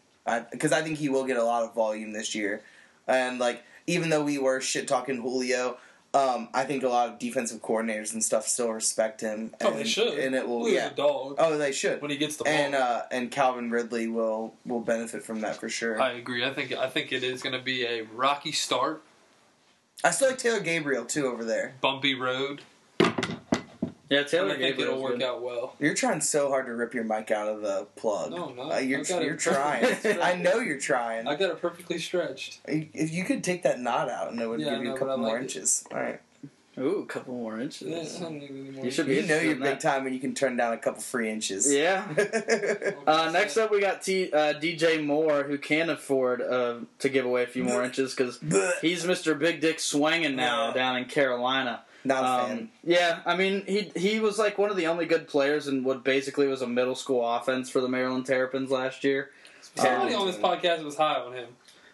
because 0.52 0.74
I, 0.74 0.82
think 0.82 0.98
he 0.98 1.08
will 1.08 1.24
get 1.24 1.38
a 1.38 1.44
lot 1.46 1.64
of 1.64 1.74
volume 1.74 2.12
this 2.12 2.36
year, 2.36 2.62
and 3.08 3.40
like 3.40 3.64
even 3.88 4.10
though 4.10 4.24
we 4.24 4.38
were 4.38 4.60
shit 4.60 4.88
talking 4.88 5.22
Julio. 5.22 5.78
Um, 6.14 6.48
I 6.54 6.64
think 6.64 6.84
a 6.84 6.88
lot 6.88 7.10
of 7.10 7.20
defensive 7.20 7.62
coordinators 7.62 8.14
and 8.14 8.24
stuff 8.24 8.48
still 8.48 8.72
respect 8.72 9.22
him. 9.22 9.54
Oh, 9.62 9.68
and, 9.68 9.80
they 9.80 9.84
should. 9.84 10.18
and 10.18 10.34
it 10.34 10.48
will. 10.48 10.64
Julio's 10.64 10.76
yeah. 10.76 10.90
a 10.90 10.96
dog 10.96 11.36
Oh, 11.38 11.58
they 11.58 11.72
should. 11.74 12.02
when 12.02 12.10
he 12.10 12.18
gets 12.18 12.38
the 12.38 12.46
ball. 12.46 12.54
And 12.54 12.74
uh, 12.76 13.04
and 13.12 13.30
Calvin 13.30 13.70
Ridley 13.70 14.08
will 14.08 14.54
will 14.66 14.80
benefit 14.80 15.24
from 15.24 15.42
that 15.42 15.58
for 15.58 15.70
sure. 15.70 16.02
I 16.02 16.12
I, 16.12 16.12
agree. 16.14 16.44
I 16.46 16.54
think 16.54 16.72
I 16.72 16.90
think 16.90 17.12
it 17.12 17.24
is 17.24 17.42
going 17.42 17.54
to 17.54 17.62
be 17.62 17.86
a 17.86 18.02
rocky 18.02 18.52
start, 18.52 19.04
I 20.04 20.12
still 20.12 20.30
like 20.30 20.38
Taylor 20.38 20.60
Gabriel 20.60 21.06
too 21.06 21.28
over 21.28 21.44
there. 21.44 21.76
bumpy 21.82 22.14
road. 22.14 22.62
Yeah, 24.10 24.20
And 24.20 24.28
Taylor 24.28 24.54
I 24.54 24.58
think 24.58 24.80
it'll 24.80 25.02
work 25.02 25.14
good. 25.20 25.24
out 25.24 25.42
well. 25.42 25.76
You're 25.80 25.94
trying 25.94 26.22
so 26.22 26.50
hard 26.50 26.66
to 26.68 26.74
rip 26.76 26.94
your 26.94 27.04
mic 27.04 27.30
out 27.32 27.48
of 27.50 27.62
the 27.62 27.88
plug. 27.98 28.32
No, 28.32 28.50
no, 28.54 28.72
Uh, 28.72 28.78
you're 28.78 29.02
I 29.02 29.04
got 29.04 29.22
it 29.22 29.26
you're 29.26 29.36
trying. 29.36 29.86
I 30.22 30.36
know 30.36 30.60
you're 30.60 30.80
trying. 30.80 31.28
I 31.28 31.36
got 31.36 31.50
it 31.52 31.62
perfectly 31.62 32.00
stretched. 32.00 32.60
If 32.66 33.12
you 33.12 33.24
could 33.26 33.44
take 33.44 33.64
that 33.64 33.80
knot 33.82 34.10
out, 34.10 34.32
and 34.32 34.40
it 34.42 34.48
would 34.48 34.60
Yeah, 34.62 34.72
give 34.76 34.80
you 34.84 34.90
know, 34.90 34.96
a 34.96 35.00
couple 35.00 35.18
more 35.18 35.28
like 35.34 35.40
it. 35.40 35.44
inches. 35.44 35.84
All 35.92 36.00
right. 36.00 36.22
Ooh, 36.80 37.00
a 37.00 37.06
couple 37.08 37.34
more 37.34 37.60
inches. 37.60 38.18
I 38.18 38.24
don't 38.24 38.38
need 38.40 38.52
any 38.52 38.70
more. 38.70 38.86
You 38.86 38.92
should 38.92 39.08
be 39.08 39.16
You 39.16 39.24
know 39.24 39.40
you're 39.40 39.56
big 39.56 39.64
that. 39.64 39.80
time 39.80 40.04
when 40.04 40.14
you 40.14 40.20
can 40.20 40.36
turn 40.36 40.56
down 40.58 40.74
a 40.74 40.78
couple 40.78 41.02
free 41.02 41.30
inches. 41.30 41.74
Yeah. 41.74 42.06
Uh, 43.08 43.32
next 43.32 43.56
up, 43.58 43.72
we 43.72 43.80
got 43.80 44.02
T, 44.02 44.32
uh, 44.34 44.54
DJ 44.54 45.04
Moore, 45.04 45.44
who 45.44 45.58
can 45.58 45.90
afford 45.90 46.42
uh, 46.42 46.76
to 47.00 47.10
give 47.10 47.26
away 47.26 47.44
a 47.44 47.48
few 47.48 47.64
more 47.64 47.84
inches 47.84 48.14
because 48.14 48.38
he's 48.82 49.06
Mr. 49.06 49.38
Big 49.38 49.62
Dick 49.62 49.80
swinging 49.80 50.36
now 50.36 50.68
Yeah. 50.68 50.74
down 50.74 50.98
in 50.98 51.06
Carolina. 51.06 51.84
Not 52.08 52.24
a 52.24 52.28
Um, 52.28 52.48
fan. 52.50 52.70
yeah, 52.84 53.20
I 53.26 53.36
mean 53.36 53.64
he 53.68 53.92
he 53.96 54.20
was 54.20 54.38
like 54.40 54.58
one 54.58 54.70
of 54.70 54.78
the 54.78 54.88
only 54.88 55.06
good 55.06 55.28
players 55.28 55.68
in 55.68 55.84
what 55.84 56.04
basically 56.04 56.48
was 56.48 56.62
a 56.62 56.68
middle 56.68 56.96
school 56.96 57.28
offense 57.28 57.70
for 57.70 57.82
the 57.82 57.90
Maryland 57.90 58.26
Terrapins 58.26 58.72
last 58.72 59.04
year. 59.04 59.32
Somebody 59.76 60.14
Um, 60.16 60.22
on 60.22 60.28
this 60.28 60.38
podcast 60.38 60.84
was 60.84 60.96
high 60.98 61.16
on 61.16 61.34
him. 61.34 61.50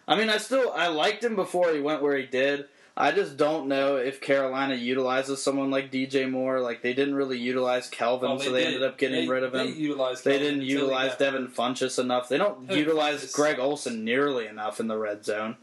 I 0.06 0.16
mean, 0.16 0.28
I 0.30 0.36
still 0.38 0.72
I 0.74 0.88
liked 0.88 1.24
him 1.24 1.34
before 1.36 1.72
he 1.72 1.80
went 1.80 2.02
where 2.02 2.16
he 2.16 2.26
did. 2.26 2.66
I 2.96 3.10
just 3.10 3.36
don't 3.36 3.66
know 3.66 3.96
if 3.96 4.20
Carolina 4.20 4.76
utilizes 4.76 5.42
someone 5.42 5.68
like 5.72 5.90
DJ 5.90 6.30
Moore. 6.30 6.60
Like 6.60 6.80
they 6.82 6.94
didn't 6.94 7.16
really 7.16 7.38
utilize 7.38 7.88
Kelvin, 7.90 8.30
Oh, 8.30 8.38
so 8.38 8.52
they 8.52 8.60
did. 8.60 8.66
ended 8.68 8.82
up 8.84 8.98
getting 8.98 9.22
They- 9.26 9.28
rid 9.32 9.42
of 9.42 9.50
They 9.52 9.66
him. 9.66 9.74
utilized. 9.76 10.24
They 10.24 10.38
didn't 10.38 10.62
utilize 10.62 11.16
Devin 11.16 11.48
Funchess 11.48 11.98
enough. 11.98 12.28
They 12.28 12.38
don't 12.38 12.68
Devin 12.68 12.78
utilize 12.78 13.24
Funchess- 13.24 13.32
Greg 13.34 13.58
Olsen 13.58 14.04
nearly 14.04 14.46
enough 14.46 14.78
in 14.78 14.86
the 14.86 14.96
red 14.96 15.24
zone. 15.24 15.56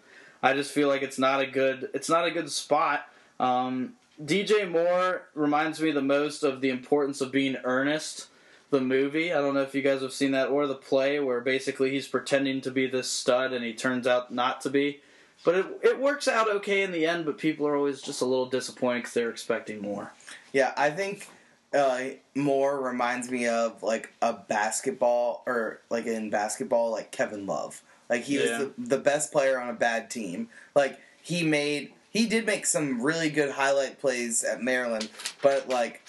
I 0.44 0.54
just 0.54 0.72
feel 0.72 0.90
like 0.90 1.04
it's 1.04 1.18
not 1.20 1.40
a 1.40 1.46
good 1.46 1.90
it's 1.94 2.10
not 2.10 2.26
a 2.26 2.32
good 2.32 2.52
spot. 2.52 3.08
Um, 3.40 3.94
DJ 4.24 4.70
Moore 4.70 5.24
reminds 5.34 5.80
me 5.82 5.92
the 5.92 6.02
most 6.02 6.44
of 6.44 6.62
the 6.62 6.70
importance 6.70 7.22
of 7.22 7.32
being 7.32 7.58
earnest. 7.64 8.28
The 8.70 8.80
movie, 8.82 9.34
I 9.34 9.40
don't 9.42 9.54
know 9.54 9.64
if 9.64 9.76
you 9.76 9.82
guys 9.82 10.02
have 10.02 10.14
seen 10.14 10.32
that, 10.32 10.48
or 10.48 10.66
the 10.66 10.76
play 10.76 11.20
where 11.20 11.42
basically 11.42 11.92
he's 11.92 12.08
pretending 12.08 12.62
to 12.62 12.72
be 12.72 12.88
this 12.88 13.12
stud 13.12 13.52
and 13.52 13.66
he 13.66 13.74
turns 13.74 14.08
out 14.08 14.34
not 14.34 14.62
to 14.62 14.70
be. 14.70 15.02
but 15.44 15.56
it 15.56 15.66
it 15.82 16.00
works 16.00 16.28
out 16.28 16.50
okay 16.50 16.82
in 16.84 16.92
the 16.92 17.06
end. 17.06 17.26
But 17.26 17.38
people 17.38 17.68
are 17.68 17.76
always 17.76 18.02
just 18.02 18.22
a 18.22 18.26
little 18.26 18.46
disappointed 18.46 19.00
because 19.00 19.14
they're 19.14 19.30
expecting 19.30 19.82
more. 19.82 20.14
Yeah, 20.54 20.72
I 20.78 20.90
think 20.92 21.28
uh, 21.74 22.02
more 22.36 22.80
reminds 22.82 23.30
me 23.30 23.48
of 23.48 23.82
like 23.84 24.14
a 24.22 24.34
basketball 24.34 25.44
or 25.46 25.82
like 25.90 26.06
in 26.06 26.30
basketball, 26.30 26.92
like 26.92 27.12
Kevin 27.12 27.46
Love. 27.46 27.82
Like 28.10 28.24
he 28.24 28.36
Yeah. 28.36 28.42
was 28.60 28.68
the, 28.78 28.96
the 28.96 28.98
best 29.00 29.32
player 29.34 29.60
on 29.60 29.68
a 29.70 29.74
bad 29.74 30.10
team. 30.10 30.48
Like 30.76 30.98
he 31.22 31.44
made 31.44 31.92
he 32.12 32.28
did 32.28 32.46
make 32.46 32.66
some 32.66 33.02
really 33.02 33.30
good 33.30 33.52
highlight 33.52 34.00
plays 34.00 34.44
at 34.44 34.62
Maryland, 34.62 35.10
but 35.42 35.68
like 35.68 36.04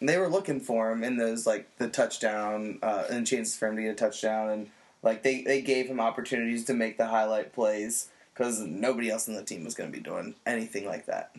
they 0.00 0.16
were 0.16 0.28
looking 0.28 0.60
for 0.60 0.90
him 0.90 1.02
in 1.02 1.16
those 1.16 1.46
like 1.46 1.76
the 1.78 1.88
touchdown 1.88 2.78
uh, 2.82 3.04
and 3.10 3.26
chances 3.26 3.56
for 3.56 3.66
him 3.66 3.76
to 3.76 3.82
get 3.82 3.90
a 3.90 3.94
touchdown 3.94 4.48
and 4.48 4.70
like 5.02 5.22
they 5.22 5.42
they 5.42 5.60
gave 5.60 5.86
him 5.86 6.00
opportunities 6.00 6.64
to 6.64 6.74
make 6.74 6.96
the 6.96 7.08
highlight 7.08 7.52
plays 7.52 8.08
because 8.32 8.60
nobody 8.60 9.10
else 9.10 9.28
on 9.28 9.34
the 9.34 9.42
team 9.42 9.64
was 9.64 9.74
going 9.74 9.90
to 9.90 9.96
be 9.96 10.02
doing 10.02 10.34
anything 10.46 10.86
like 10.86 11.06
that. 11.06 11.34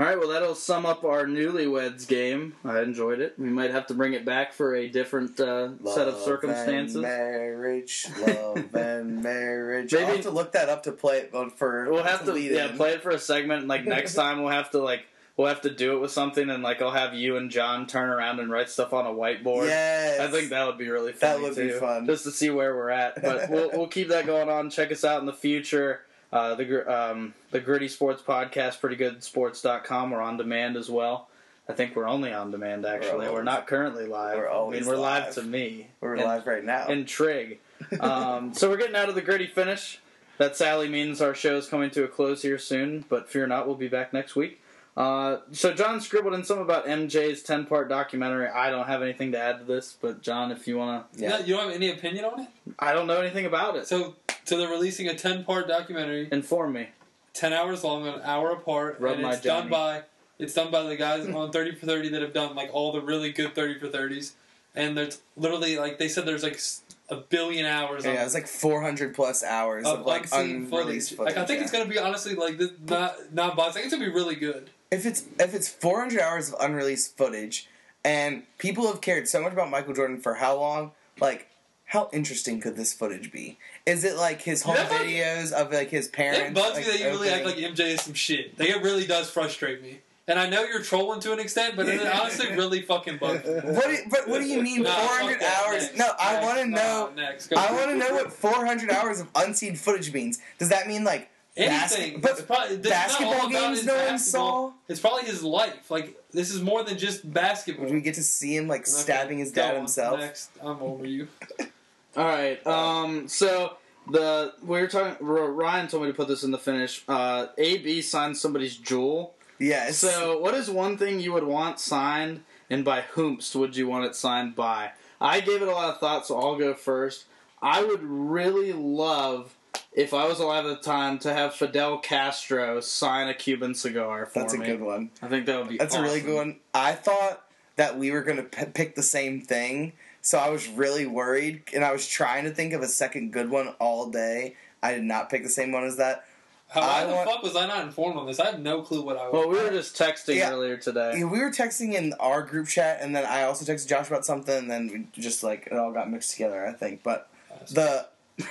All 0.00 0.06
right, 0.06 0.16
well 0.16 0.28
that'll 0.28 0.54
sum 0.54 0.86
up 0.86 1.02
our 1.04 1.24
newlyweds 1.24 2.06
game. 2.06 2.54
I 2.64 2.82
enjoyed 2.82 3.20
it. 3.20 3.34
We 3.36 3.48
might 3.48 3.72
have 3.72 3.88
to 3.88 3.94
bring 3.94 4.12
it 4.12 4.24
back 4.24 4.52
for 4.52 4.76
a 4.76 4.88
different 4.88 5.40
uh, 5.40 5.70
set 5.92 6.06
of 6.06 6.14
Love 6.14 6.22
circumstances. 6.22 6.94
And 6.94 7.02
marriage, 7.02 8.06
love 8.20 8.68
and 8.76 9.22
marriage. 9.24 9.92
I'll 9.94 10.06
have 10.06 10.20
to 10.22 10.30
look 10.30 10.52
that 10.52 10.68
up 10.68 10.84
to 10.84 10.92
play 10.92 11.18
it 11.18 11.32
for. 11.56 11.90
We'll 11.90 12.04
have 12.04 12.24
to 12.26 12.32
lead 12.32 12.52
yeah 12.52 12.68
in. 12.70 12.76
play 12.76 12.90
it 12.90 13.02
for 13.02 13.10
a 13.10 13.18
segment. 13.18 13.60
And 13.60 13.68
like 13.68 13.84
next 13.86 14.14
time, 14.14 14.40
we'll 14.40 14.52
have 14.52 14.70
to 14.70 14.78
like 14.78 15.06
we'll 15.36 15.48
have 15.48 15.62
to 15.62 15.70
do 15.70 15.96
it 15.96 16.00
with 16.00 16.12
something, 16.12 16.48
and 16.48 16.62
like 16.62 16.80
I'll 16.80 16.92
have 16.92 17.14
you 17.14 17.36
and 17.36 17.50
John 17.50 17.88
turn 17.88 18.08
around 18.08 18.38
and 18.38 18.52
write 18.52 18.70
stuff 18.70 18.92
on 18.92 19.04
a 19.04 19.10
whiteboard. 19.10 19.66
Yes, 19.66 20.20
I 20.20 20.28
think 20.28 20.50
that 20.50 20.64
would 20.64 20.78
be 20.78 20.88
really 20.88 21.10
That 21.10 21.38
funny 21.38 21.42
would 21.42 21.56
be 21.56 21.70
fun. 21.70 22.06
just 22.06 22.22
to 22.22 22.30
see 22.30 22.50
where 22.50 22.72
we're 22.76 22.90
at. 22.90 23.20
But 23.20 23.50
we'll 23.50 23.70
we'll 23.72 23.88
keep 23.88 24.10
that 24.10 24.26
going 24.26 24.48
on. 24.48 24.70
Check 24.70 24.92
us 24.92 25.02
out 25.04 25.18
in 25.18 25.26
the 25.26 25.32
future. 25.32 26.02
Uh, 26.32 26.54
the 26.54 26.64
gr- 26.64 26.90
um, 26.90 27.34
the 27.50 27.60
Gritty 27.60 27.88
Sports 27.88 28.22
Podcast, 28.22 28.80
prettygoodsports.com. 28.80 30.10
We're 30.10 30.20
on 30.20 30.36
demand 30.36 30.76
as 30.76 30.90
well. 30.90 31.28
I 31.68 31.74
think 31.74 31.94
we're 31.96 32.08
only 32.08 32.32
on 32.32 32.50
demand 32.50 32.86
actually. 32.86 33.26
We're, 33.26 33.28
always- 33.30 33.44
not 33.44 33.66
currently 33.66 34.06
live. 34.06 34.36
we're 34.38 34.48
I 34.48 34.52
always 34.52 34.80
mean, 34.82 34.88
we're 34.90 34.96
live. 34.96 35.24
live. 35.24 35.34
to 35.34 35.42
me. 35.42 35.88
we're 36.00 36.14
And- 36.14 36.24
live 36.24 36.46
right 36.46 36.64
now. 36.64 36.86
and 36.88 37.06
Trig. 37.06 37.60
Um, 38.00 38.54
so 38.54 38.68
we're 38.68 38.76
getting 38.76 38.96
out 38.96 39.08
of 39.08 39.14
the 39.14 39.22
gritty 39.22 39.46
finish. 39.46 40.00
That 40.38 40.56
sadly 40.56 40.88
means 40.88 41.20
our 41.20 41.34
show 41.34 41.56
is 41.56 41.66
coming 41.66 41.90
to 41.90 42.04
a 42.04 42.08
close 42.08 42.42
here 42.42 42.58
soon, 42.58 43.04
but 43.08 43.28
fear 43.28 43.46
not, 43.46 43.66
we'll 43.66 43.76
be 43.76 43.88
back 43.88 44.12
next 44.12 44.36
week. 44.36 44.60
Uh, 44.96 45.38
so 45.52 45.72
John 45.74 46.00
scribbled 46.00 46.34
in 46.34 46.42
some 46.44 46.58
about 46.58 46.86
MJ's 46.86 47.42
ten 47.42 47.66
part 47.66 47.88
documentary. 47.88 48.48
I 48.48 48.70
don't 48.70 48.86
have 48.88 49.00
anything 49.02 49.32
to 49.32 49.38
add 49.38 49.58
to 49.60 49.64
this, 49.64 49.96
but 50.00 50.22
John, 50.22 50.50
if 50.50 50.66
you 50.66 50.76
wanna, 50.76 51.04
yeah. 51.16 51.38
Yeah, 51.38 51.44
you 51.44 51.54
don't 51.54 51.66
have 51.66 51.74
any 51.74 51.90
opinion 51.90 52.24
on 52.24 52.40
it? 52.40 52.48
I 52.78 52.92
don't 52.92 53.06
know 53.06 53.20
anything 53.20 53.46
about 53.46 53.76
it. 53.76 53.86
So, 53.86 54.16
so 54.48 54.56
they're 54.58 54.68
releasing 54.68 55.08
a 55.08 55.14
ten-part 55.14 55.68
documentary, 55.68 56.28
Inform 56.32 56.72
me. 56.72 56.88
ten 57.34 57.52
hours 57.52 57.84
long, 57.84 58.06
an 58.06 58.20
hour 58.24 58.50
apart, 58.50 58.96
Rub 59.00 59.14
and 59.14 59.22
my 59.22 59.32
it's 59.34 59.42
done 59.42 59.68
Johnny. 59.68 59.70
by 59.70 60.02
it's 60.38 60.54
done 60.54 60.70
by 60.70 60.82
the 60.84 60.96
guys 60.96 61.28
on 61.28 61.52
Thirty 61.52 61.74
for 61.74 61.86
Thirty 61.86 62.08
that 62.10 62.22
have 62.22 62.32
done 62.32 62.54
like 62.54 62.70
all 62.72 62.92
the 62.92 63.00
really 63.00 63.32
good 63.32 63.54
Thirty 63.54 63.78
for 63.78 63.88
Thirties, 63.88 64.34
and 64.74 64.96
there's 64.96 65.20
literally 65.36 65.78
like 65.78 65.98
they 65.98 66.08
said 66.08 66.26
there's 66.26 66.42
like 66.42 66.54
s- 66.54 66.82
a 67.10 67.16
billion 67.16 67.64
hours 67.66 68.04
Yeah, 68.04 68.12
of, 68.12 68.26
it's 68.26 68.34
like 68.34 68.46
400 68.46 69.14
plus 69.14 69.42
hours 69.42 69.86
of, 69.86 70.00
of 70.00 70.06
like 70.06 70.24
unseen 70.24 70.64
unreleased 70.66 71.14
footage. 71.14 71.34
Like 71.36 71.42
I 71.42 71.46
think 71.46 71.58
yeah. 71.58 71.62
it's 71.64 71.72
gonna 71.72 71.86
be 71.86 71.98
honestly 71.98 72.34
like 72.34 72.58
this, 72.58 72.70
not 72.86 73.32
not 73.34 73.56
biased. 73.56 73.70
I 73.76 73.80
think 73.80 73.86
it's 73.86 73.94
gonna 73.94 74.06
be 74.08 74.14
really 74.14 74.34
good. 74.36 74.70
if 74.90 75.04
it's 75.06 75.24
if 75.38 75.54
it's 75.54 75.68
400 75.68 76.20
hours 76.20 76.48
of 76.52 76.56
unreleased 76.60 77.16
footage 77.16 77.66
and 78.04 78.44
people 78.58 78.86
have 78.86 79.00
cared 79.00 79.26
so 79.26 79.40
much 79.42 79.52
about 79.52 79.70
Michael 79.70 79.94
Jordan 79.94 80.20
for 80.20 80.34
how 80.34 80.56
long 80.56 80.92
like 81.20 81.47
how 81.88 82.08
interesting 82.12 82.60
could 82.60 82.76
this 82.76 82.92
footage 82.92 83.32
be 83.32 83.58
is 83.86 84.04
it 84.04 84.16
like 84.16 84.42
his 84.42 84.62
home 84.62 84.76
Yeah. 84.76 84.88
videos 84.88 85.52
of 85.52 85.72
like 85.72 85.88
his 85.90 86.06
parents 86.08 86.50
It 86.50 86.54
bugs 86.54 86.76
like, 86.76 86.86
me 86.86 86.92
that 86.92 87.00
you 87.00 87.06
really 87.08 87.30
act 87.30 87.44
like 87.46 87.56
MJ 87.56 87.80
is 87.94 88.02
some 88.02 88.14
shit. 88.14 88.58
Like 88.58 88.68
it 88.68 88.82
really 88.82 89.06
does 89.06 89.30
frustrate 89.30 89.82
me. 89.82 90.00
And 90.26 90.38
I 90.38 90.46
know 90.46 90.62
you're 90.64 90.82
trolling 90.82 91.20
to 91.20 91.32
an 91.32 91.38
extent, 91.40 91.74
but 91.74 91.88
it 91.88 92.06
honestly 92.06 92.52
really 92.54 92.82
fucking 92.82 93.16
bugs 93.16 93.46
me. 93.46 93.54
what 93.54 93.86
do, 93.86 93.96
but 94.10 94.28
what 94.28 94.40
do 94.40 94.46
you 94.46 94.62
mean 94.62 94.82
Nah, 94.82 94.90
400 94.94 95.40
fuck 95.40 95.66
hours 95.66 95.82
Next, 95.84 95.98
no 95.98 96.06
I 96.20 96.42
want 96.44 96.58
to 96.58 96.66
know 96.66 97.10
Next, 97.16 97.52
I 97.54 97.72
want 97.72 97.90
to 97.92 97.96
know 97.96 98.12
what 98.14 98.32
400 98.32 98.90
hours 98.90 99.20
of 99.20 99.28
unseen 99.34 99.74
footage 99.74 100.12
means 100.12 100.38
does 100.58 100.68
that 100.68 100.86
mean 100.86 101.04
like 101.04 101.30
Anything. 101.56 102.20
basket- 102.20 102.22
but 102.22 102.30
It's 102.32 102.42
probably, 102.42 102.76
basketball 102.76 103.48
games 103.48 103.84
no 103.86 104.04
one 104.06 104.18
saw 104.18 104.72
It's 104.88 105.00
probably 105.00 105.24
his 105.24 105.42
life. 105.42 105.90
Like 105.90 106.14
this 106.32 106.50
is 106.50 106.60
more 106.60 106.84
than 106.84 106.98
just 106.98 107.32
basketball. 107.32 107.86
Would 107.86 107.94
we 107.94 108.00
get 108.02 108.14
to 108.16 108.22
see 108.22 108.54
him 108.54 108.68
like 108.68 108.86
stabbing 108.86 109.38
his 109.38 109.50
dad 109.50 109.74
himself 109.76 110.20
Next, 110.20 110.50
I'm 110.62 110.82
over 110.82 111.06
you. 111.06 111.26
All 112.18 112.24
right. 112.26 112.64
Um. 112.66 113.28
So 113.28 113.76
the 114.10 114.54
we 114.62 114.80
were 114.80 114.88
talking. 114.88 115.24
R- 115.26 115.52
Ryan 115.52 115.86
told 115.88 116.02
me 116.02 116.08
to 116.10 116.14
put 116.14 116.26
this 116.28 116.42
in 116.42 116.50
the 116.50 116.58
finish. 116.58 117.04
Uh, 117.08 117.46
AB 117.56 118.02
signed 118.02 118.36
somebody's 118.36 118.76
jewel. 118.76 119.34
yes 119.60 119.98
So, 119.98 120.38
what 120.38 120.54
is 120.54 120.68
one 120.68 120.96
thing 120.98 121.20
you 121.20 121.32
would 121.32 121.44
want 121.44 121.78
signed, 121.78 122.42
and 122.68 122.84
by 122.84 123.02
whomst 123.14 123.54
would 123.54 123.76
you 123.76 123.86
want 123.86 124.04
it 124.04 124.16
signed 124.16 124.56
by? 124.56 124.90
I 125.20 125.40
gave 125.40 125.62
it 125.62 125.68
a 125.68 125.72
lot 125.72 125.94
of 125.94 126.00
thought, 126.00 126.26
so 126.26 126.38
I'll 126.38 126.56
go 126.56 126.74
first. 126.74 127.24
I 127.62 127.82
would 127.84 128.02
really 128.02 128.72
love, 128.72 129.56
if 129.92 130.14
I 130.14 130.26
was 130.26 130.38
alive 130.38 130.64
at 130.64 130.80
the 130.80 130.88
time, 130.88 131.18
to 131.20 131.32
have 131.32 131.54
Fidel 131.54 131.98
Castro 131.98 132.80
sign 132.80 133.28
a 133.28 133.34
Cuban 133.34 133.74
cigar 133.74 134.26
for 134.26 134.40
that's 134.40 134.54
a 134.54 134.58
good 134.58 134.80
one 134.80 135.10
I 135.22 135.28
think 135.28 135.46
that 135.46 135.58
would 135.58 135.68
be. 135.68 135.76
That's 135.76 135.94
a 135.94 136.02
really 136.02 136.20
good 136.20 136.36
one. 136.36 136.56
I 136.74 136.92
thought 136.92 137.44
that 137.76 137.96
we 137.98 138.10
were 138.12 138.22
going 138.22 138.36
to 138.38 138.42
p- 138.44 138.66
pick 138.66 138.94
the 138.94 139.02
same 139.02 139.40
thing, 139.40 139.92
so 140.28 140.36
I 140.38 140.50
was 140.50 140.68
really 140.68 141.06
worried, 141.06 141.62
and 141.74 141.82
I 141.82 141.90
was 141.90 142.06
trying 142.06 142.44
to 142.44 142.50
think 142.50 142.74
of 142.74 142.82
a 142.82 142.86
second 142.86 143.32
good 143.32 143.48
one 143.48 143.68
all 143.78 144.10
day. 144.10 144.56
I 144.82 144.92
did 144.92 145.04
not 145.04 145.30
pick 145.30 145.42
the 145.42 145.48
same 145.48 145.72
one 145.72 145.84
as 145.84 145.96
that. 145.96 146.26
How 146.68 146.82
I 146.82 146.84
why 146.84 147.04
the 147.06 147.14
want- 147.14 147.30
fuck 147.30 147.42
was 147.42 147.56
I 147.56 147.66
not 147.66 147.82
informed 147.86 148.18
on 148.18 148.26
this? 148.26 148.38
I 148.38 148.50
have 148.50 148.60
no 148.60 148.82
clue 148.82 149.00
what 149.00 149.16
I 149.16 149.24
was. 149.24 149.32
Well, 149.32 149.48
we 149.48 149.56
were 149.56 149.70
just 149.70 149.96
texting 149.96 150.34
Yeah. 150.36 150.50
earlier 150.50 150.76
today. 150.76 151.14
Yeah, 151.16 151.24
we 151.24 151.40
were 151.40 151.50
texting 151.50 151.94
in 151.94 152.12
our 152.20 152.42
group 152.42 152.68
chat, 152.68 152.98
and 153.00 153.16
then 153.16 153.24
I 153.24 153.44
also 153.44 153.64
texted 153.64 153.88
Josh 153.88 154.06
about 154.08 154.26
something, 154.26 154.54
and 154.54 154.70
then 154.70 155.08
we 155.14 155.22
just 155.22 155.42
like 155.42 155.66
it 155.68 155.72
all 155.78 155.92
got 155.92 156.10
mixed 156.10 156.32
together. 156.32 156.66
I 156.66 156.72
think, 156.74 157.02
but 157.02 157.30
the 157.70 158.06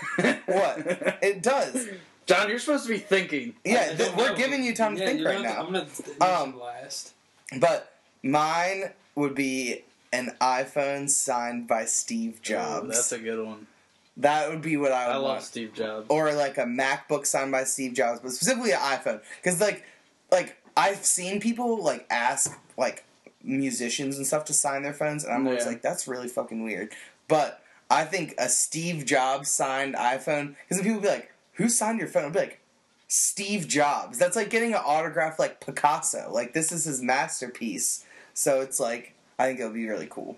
what 0.48 0.80
it 1.22 1.44
does, 1.44 1.88
John, 2.26 2.50
you're 2.50 2.58
supposed 2.58 2.88
to 2.88 2.90
be 2.90 2.98
thinking. 2.98 3.54
yeah, 3.64 3.94
th- 3.96 4.16
we're 4.18 4.30
know. 4.30 4.36
giving 4.36 4.64
you 4.64 4.74
time 4.76 4.96
to 4.96 5.02
Yeah, 5.02 5.08
think 5.10 5.24
right 5.24 5.36
gonna- 5.44 5.50
now. 5.50 5.62
I'm 5.68 5.74
gonna 6.20 6.44
um, 6.44 6.60
last. 6.60 7.14
But 7.60 7.94
mine 8.24 8.94
would 9.14 9.36
be 9.36 9.84
an 10.14 10.36
iPhone 10.42 11.10
signed 11.10 11.68
by 11.68 11.86
Steve 11.86 12.38
Ooh, 12.38 12.44
Jobs. 12.44 12.88
that's 12.90 13.12
a 13.12 13.20
good 13.20 13.46
one. 13.46 13.68
that 14.18 14.50
would 14.50 14.62
be 14.62 14.78
what 14.78 14.92
I 14.92 15.08
would 15.08 15.16
I 15.16 15.20
want. 15.20 15.28
love 15.36 15.44
Steve 15.44 15.74
Jobs. 15.74 16.06
or 16.10 16.34
like 16.34 16.58
a 16.58 16.64
MacBook 16.64 17.26
signed 17.26 17.52
by 17.52 17.64
Steve 17.66 17.94
Jobs, 17.94 18.20
but 18.22 18.32
specifically 18.32 18.72
an 18.72 18.80
iPhone. 18.80 19.22
Because 19.42 19.60
like, 19.62 19.84
like 20.32 20.58
I've 20.76 21.04
seen 21.06 21.40
people 21.40 21.84
like 21.84 22.06
ask 22.10 22.58
like 22.78 23.04
musicians 23.44 24.18
and 24.18 24.26
stuff 24.26 24.46
to 24.46 24.54
sign 24.54 24.84
their 24.84 24.94
phones, 24.94 25.24
and 25.24 25.34
I'm 25.34 25.46
always 25.48 25.66
like, 25.66 25.82
that's 25.82 26.08
really 26.08 26.28
fucking 26.28 26.64
weird. 26.64 26.92
But 27.28 27.62
I 27.90 28.04
think 28.06 28.34
a 28.38 28.50
Steve 28.50 29.06
Jobs 29.06 29.50
signed 29.50 29.96
iPhone, 29.96 30.56
because 30.68 30.78
then 30.78 30.84
people 30.84 31.02
be 31.02 31.08
like, 31.08 31.32
who 31.54 31.70
signed 31.70 32.00
your 32.00 32.08
phone? 32.10 32.26
I'll 32.26 32.32
be 32.32 32.40
like. 32.40 32.60
Steve 33.10 33.70
Jobs. 33.70 34.18
That's 34.18 34.36
like 34.36 34.50
getting 34.50 34.74
an 34.74 34.82
autograph 34.86 35.40
like 35.40 35.66
Picasso. 35.66 36.30
Like 36.30 36.52
this 36.52 36.74
is 36.74 36.84
his 36.84 37.02
masterpiece. 37.02 38.04
So 38.34 38.60
it's 38.60 38.82
like 38.82 39.14
I 39.40 39.48
think 39.48 39.60
it 39.60 39.66
would 39.66 39.74
be 39.74 39.88
really 39.88 40.08
cool. 40.08 40.38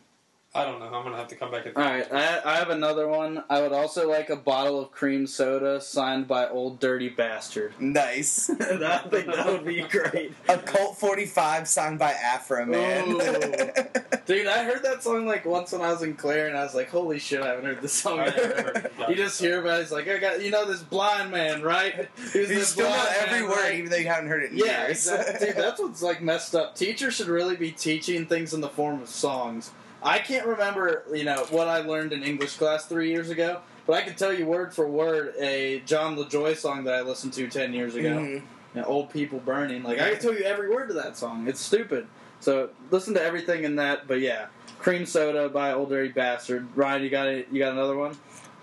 I 0.55 0.65
don't 0.65 0.79
know. 0.79 0.87
I'm 0.87 1.03
gonna 1.03 1.15
have 1.17 1.27
to 1.27 1.35
come 1.35 1.51
back. 1.51 1.67
At 1.67 1.77
All 1.77 1.83
right, 1.83 2.11
I, 2.11 2.41
I 2.43 2.55
have 2.55 2.71
another 2.71 3.07
one. 3.07 3.43
I 3.51 3.61
would 3.61 3.71
also 3.71 4.09
like 4.09 4.31
a 4.31 4.35
bottle 4.35 4.79
of 4.81 4.89
cream 4.89 5.27
soda 5.27 5.79
signed 5.79 6.27
by 6.27 6.47
Ol' 6.49 6.71
Dirty 6.71 7.09
Bastard. 7.09 7.73
Nice. 7.79 8.49
I 8.59 8.97
think 8.97 9.27
that 9.27 9.45
would 9.45 9.63
be 9.63 9.81
great. 9.89 10.33
a 10.47 10.57
Colt 10.57 10.97
45 10.97 11.67
signed 11.67 11.99
by 11.99 12.13
Afroman. 12.13 13.09
Ooh. 13.09 14.19
Dude, 14.25 14.47
I 14.47 14.63
heard 14.63 14.81
that 14.83 15.03
song 15.03 15.27
like 15.27 15.45
once 15.45 15.71
when 15.71 15.81
I 15.81 15.91
was 15.91 16.01
in 16.01 16.15
Clare, 16.15 16.47
and 16.47 16.57
I 16.57 16.63
was 16.63 16.73
like, 16.73 16.89
"Holy 16.89 17.19
shit, 17.19 17.41
I 17.43 17.49
haven't 17.49 17.65
heard 17.65 17.81
this 17.81 17.93
song 17.93 18.19
I've 18.19 18.35
never 18.35 18.53
heard 18.55 18.91
ever." 18.97 19.09
you 19.11 19.15
just 19.15 19.39
hear 19.39 19.59
about 19.61 19.79
it, 19.79 19.83
it's 19.83 19.91
like, 19.91 20.07
"I 20.07 20.17
got 20.17 20.41
you 20.41 20.49
know 20.49 20.65
this 20.65 20.81
blind 20.81 21.29
man, 21.29 21.61
right? 21.61 22.09
Who's 22.33 22.49
you 22.49 22.61
still 22.61 22.89
know 22.89 23.09
every 23.19 23.41
man, 23.41 23.49
word, 23.49 23.57
right?" 23.57 23.75
even 23.75 23.91
though 23.91 23.97
you 23.97 24.07
haven't 24.07 24.29
heard 24.29 24.41
it 24.43 24.51
in 24.51 24.57
Yeah, 24.57 24.87
years. 24.87 25.07
exactly. 25.07 25.47
Dude, 25.47 25.57
that's 25.57 25.79
what's 25.79 26.01
like 26.01 26.23
messed 26.23 26.55
up. 26.55 26.75
Teachers 26.75 27.13
should 27.15 27.27
really 27.27 27.55
be 27.55 27.71
teaching 27.71 28.25
things 28.25 28.53
in 28.55 28.61
the 28.61 28.69
form 28.69 28.99
of 29.01 29.09
songs. 29.09 29.71
I 30.01 30.19
can't 30.19 30.45
remember, 30.47 31.03
you 31.13 31.23
know, 31.25 31.45
what 31.49 31.67
I 31.67 31.79
learned 31.79 32.13
in 32.13 32.23
English 32.23 32.55
class 32.57 32.85
three 32.85 33.11
years 33.11 33.29
ago, 33.29 33.59
but 33.85 33.93
I 33.93 34.01
can 34.01 34.15
tell 34.15 34.33
you 34.33 34.45
word 34.45 34.73
for 34.73 34.87
word 34.87 35.33
a 35.39 35.81
Jon 35.85 36.15
Lajoie 36.15 36.55
song 36.55 36.85
that 36.85 36.93
I 36.95 37.01
listened 37.01 37.33
to 37.33 37.47
ten 37.49 37.73
years 37.73 37.95
ago. 37.95 38.09
Mhm. 38.09 38.41
You 38.75 38.81
know, 38.81 38.83
old 38.85 39.09
people 39.11 39.39
burning. 39.39 39.83
Like 39.83 39.99
I 39.99 40.11
can 40.11 40.19
tell 40.19 40.33
you 40.33 40.43
every 40.43 40.69
word 40.69 40.87
to 40.89 40.93
that 40.93 41.17
song. 41.17 41.47
It's 41.47 41.59
stupid. 41.59 42.07
So 42.39 42.69
listen 42.91 43.13
to 43.15 43.21
everything 43.21 43.63
in 43.63 43.75
that. 43.77 44.07
But 44.07 44.21
yeah, 44.21 44.45
cream 44.79 45.05
soda 45.05 45.49
by 45.49 45.73
Ol' 45.73 45.87
Dirty 45.87 46.09
Bastard. 46.13 46.67
Ryan, 46.75 47.03
you 47.03 47.09
got 47.09 47.27
it? 47.27 47.47
You 47.51 47.59
got 47.59 47.73
another 47.73 47.97
one? 47.97 48.15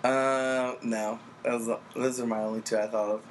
Uh, 0.05 0.77
no. 0.83 1.19
Those, 1.45 1.69
those 1.95 2.21
are 2.21 2.27
my 2.27 2.41
only 2.41 2.61
two 2.61 2.77
I 2.79 2.87
thought 2.87 3.09
of. 3.11 3.23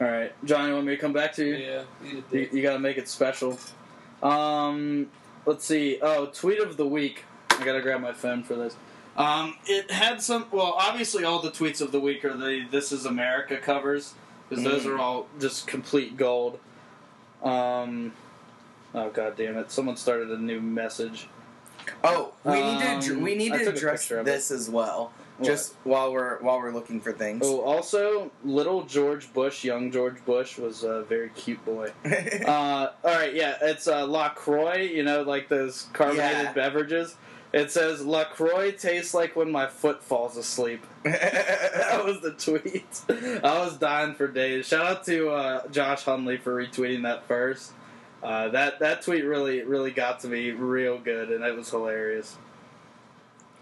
All 0.00 0.08
right, 0.08 0.32
John, 0.44 0.68
you 0.68 0.74
want 0.74 0.86
me 0.86 0.96
to 0.96 1.00
come 1.00 1.12
back 1.12 1.32
to 1.34 1.44
you? 1.46 1.54
Yeah, 1.54 1.82
you 2.04 2.24
You, 2.32 2.48
you 2.52 2.62
gotta 2.62 2.78
make 2.80 2.98
it 2.98 3.08
special. 3.08 3.58
Um, 4.22 5.08
let's 5.46 5.64
see. 5.64 5.98
Oh, 6.02 6.26
tweet 6.26 6.58
of 6.58 6.76
the 6.76 6.86
week. 6.86 7.24
I 7.58 7.64
gotta 7.64 7.80
grab 7.80 8.00
my 8.00 8.12
phone 8.12 8.42
for 8.42 8.54
this. 8.54 8.76
Um, 9.16 9.54
it 9.66 9.90
had 9.90 10.20
some. 10.22 10.46
Well, 10.50 10.74
obviously, 10.76 11.24
all 11.24 11.40
the 11.40 11.50
tweets 11.50 11.80
of 11.80 11.92
the 11.92 12.00
week 12.00 12.24
are 12.24 12.36
the 12.36 12.66
"This 12.70 12.90
Is 12.92 13.06
America" 13.06 13.56
covers. 13.58 14.14
because 14.48 14.62
those 14.64 14.82
Mm. 14.84 14.94
are 14.94 14.98
all 14.98 15.26
just 15.40 15.66
complete 15.66 16.16
gold. 16.18 16.58
Um, 17.42 18.12
oh 18.94 19.10
god 19.10 19.36
damn 19.36 19.56
it! 19.56 19.70
Someone 19.70 19.96
started 19.96 20.30
a 20.30 20.38
new 20.38 20.60
message. 20.60 21.28
Oh, 22.02 22.32
we 22.44 22.54
need 22.62 23.02
to 23.02 23.14
Um, 23.14 23.22
we 23.22 23.34
need 23.34 23.52
to 23.52 23.68
address 23.68 24.08
this 24.08 24.50
as 24.50 24.68
well. 24.70 25.12
What? 25.38 25.46
Just 25.46 25.74
while 25.84 26.12
we're 26.12 26.38
while 26.38 26.58
we're 26.58 26.72
looking 26.72 27.00
for 27.00 27.12
things. 27.12 27.42
Oh, 27.44 27.60
also, 27.60 28.30
little 28.44 28.82
George 28.84 29.32
Bush, 29.32 29.64
young 29.64 29.90
George 29.90 30.24
Bush, 30.24 30.58
was 30.58 30.84
a 30.84 31.02
very 31.02 31.28
cute 31.30 31.62
boy. 31.64 31.90
uh, 32.46 32.90
all 33.04 33.14
right, 33.14 33.34
yeah, 33.34 33.56
it's 33.62 33.86
uh, 33.88 34.04
LaCroix. 34.06 34.76
You 34.92 35.02
know, 35.02 35.22
like 35.22 35.48
those 35.48 35.88
carbonated 35.92 36.42
Yeah. 36.44 36.52
beverages. 36.52 37.16
It 37.54 37.70
says 37.70 38.04
LaCroix 38.04 38.72
tastes 38.72 39.14
like 39.14 39.36
when 39.36 39.52
my 39.52 39.68
foot 39.68 40.02
falls 40.02 40.36
asleep. 40.36 40.84
that 41.04 42.04
was 42.04 42.20
the 42.20 42.32
tweet. 42.32 43.00
I 43.08 43.60
was 43.60 43.76
dying 43.78 44.16
for 44.16 44.26
days. 44.26 44.66
Shout 44.66 44.84
out 44.84 45.04
to 45.04 45.30
uh, 45.30 45.68
Josh 45.68 46.02
Hunley 46.02 46.40
for 46.40 46.52
retweeting 46.52 47.04
that 47.04 47.28
first. 47.28 47.70
Uh, 48.24 48.48
that 48.48 48.80
that 48.80 49.02
tweet 49.02 49.24
really 49.24 49.62
really 49.62 49.92
got 49.92 50.18
to 50.20 50.26
me 50.26 50.50
real 50.50 50.98
good, 50.98 51.30
and 51.30 51.44
it 51.44 51.54
was 51.54 51.70
hilarious. 51.70 52.36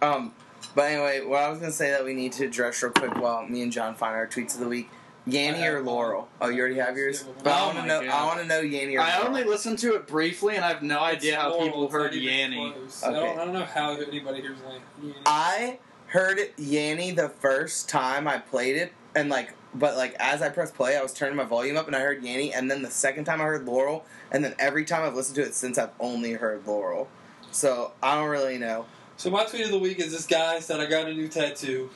um, 0.01 0.32
but 0.74 0.90
anyway, 0.90 1.20
what 1.20 1.43
I 1.43 1.51
was 1.51 1.59
gonna 1.59 1.70
say 1.70 1.90
that 1.90 2.02
we 2.02 2.14
need 2.14 2.32
to 2.32 2.47
address 2.47 2.82
real 2.82 2.93
quick 2.93 3.14
while 3.16 3.47
me 3.47 3.60
and 3.60 3.70
John 3.70 3.94
find 3.94 4.16
our 4.16 4.27
tweets 4.27 4.55
of 4.55 4.60
the 4.60 4.69
week. 4.69 4.89
Yanny 5.28 5.64
or 5.72 5.80
Laurel? 5.82 6.28
Oh, 6.40 6.48
you 6.48 6.60
already 6.60 6.76
have 6.76 6.96
yours. 6.96 7.24
Yeah, 7.26 7.32
But 7.44 7.52
I 7.52 7.66
want 7.66 7.78
to 7.78 7.86
know. 7.86 8.00
God. 8.00 8.10
I 8.10 8.26
want 8.26 8.40
to 8.40 8.46
know 8.46 8.60
Yanny 8.62 8.96
or 8.96 9.00
I 9.00 9.16
Laurel. 9.18 9.28
only 9.28 9.44
listened 9.44 9.78
to 9.80 9.94
it 9.94 10.06
briefly, 10.06 10.56
and 10.56 10.64
I 10.64 10.68
have 10.68 10.82
no 10.82 10.98
idea 11.00 11.36
how 11.36 11.50
Laurel, 11.50 11.64
people 11.66 11.88
heard 11.90 12.12
not 12.12 12.20
Yanny. 12.22 12.72
close. 12.74 13.02
I, 13.04 13.08
Okay. 13.10 13.20
don't, 13.20 13.38
I 13.38 13.44
don't 13.44 13.54
know 13.54 13.64
how 13.64 13.92
anybody 13.96 14.40
hears 14.40 14.58
Yanny. 14.58 15.14
I 15.26 15.78
heard 16.06 16.38
Yanny 16.58 17.14
the 17.14 17.28
first 17.28 17.88
time 17.88 18.26
I 18.26 18.38
played 18.38 18.76
it, 18.76 18.92
and 19.14 19.28
like, 19.28 19.54
but 19.74 19.96
like 19.96 20.14
as 20.18 20.42
I 20.42 20.48
pressed 20.48 20.74
play, 20.74 20.96
I 20.96 21.02
was 21.02 21.12
turning 21.14 21.36
my 21.36 21.44
volume 21.44 21.76
up, 21.76 21.86
and 21.86 21.94
I 21.94 22.00
heard 22.00 22.22
Yanny, 22.22 22.50
and 22.54 22.68
then 22.70 22.82
the 22.82 22.90
second 22.90 23.24
time 23.24 23.40
I 23.40 23.44
heard 23.44 23.64
Laurel, 23.64 24.04
and 24.32 24.44
then 24.44 24.54
every 24.58 24.84
time 24.84 25.04
I've 25.04 25.14
listened 25.14 25.36
to 25.36 25.42
it 25.42 25.54
since, 25.54 25.78
I've 25.78 25.90
only 26.00 26.32
heard 26.32 26.66
Laurel. 26.66 27.08
So 27.52 27.92
I 28.02 28.16
don't 28.16 28.28
really 28.28 28.58
know. 28.58 28.86
So 29.18 29.30
my 29.30 29.44
tweet 29.44 29.66
of 29.66 29.70
the 29.70 29.78
week 29.78 30.00
is 30.00 30.10
this 30.10 30.26
guy 30.26 30.58
said 30.58 30.80
I 30.80 30.86
got 30.86 31.06
a 31.06 31.14
new 31.14 31.28
tattoo, 31.28 31.90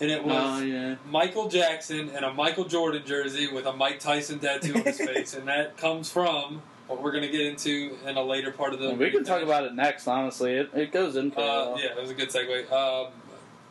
and 0.00 0.10
it 0.10 0.24
was 0.24 0.34
Oh 0.60 0.62
yeah. 0.64 0.96
Michael 1.10 1.48
Jackson 1.48 2.10
and 2.10 2.24
a 2.24 2.32
Michael 2.32 2.64
Jordan 2.64 3.02
jersey 3.06 3.50
with 3.52 3.66
a 3.66 3.72
Mike 3.72 4.00
Tyson 4.00 4.38
tattoo 4.38 4.74
on 4.74 4.82
his 4.82 4.98
face, 4.98 5.34
and 5.34 5.46
that 5.48 5.76
comes 5.76 6.10
from 6.10 6.62
what 6.86 7.02
we're 7.02 7.10
going 7.12 7.24
to 7.24 7.30
get 7.30 7.42
into 7.42 7.96
in 8.06 8.16
a 8.16 8.22
later 8.22 8.50
part 8.50 8.72
of 8.72 8.80
the. 8.80 8.94
we 8.94 9.10
can 9.10 9.22
talk 9.24 9.42
about 9.42 9.64
it 9.64 9.74
next. 9.74 10.06
Honestly, 10.08 10.54
it, 10.54 10.70
it 10.74 10.92
goes 10.92 11.16
in 11.16 11.32
Uh, 11.32 11.74
yeah, 11.76 11.90
it 11.96 12.00
was 12.00 12.10
a 12.10 12.14
good 12.14 12.30
segue. 12.30 12.70
Um, 12.72 13.12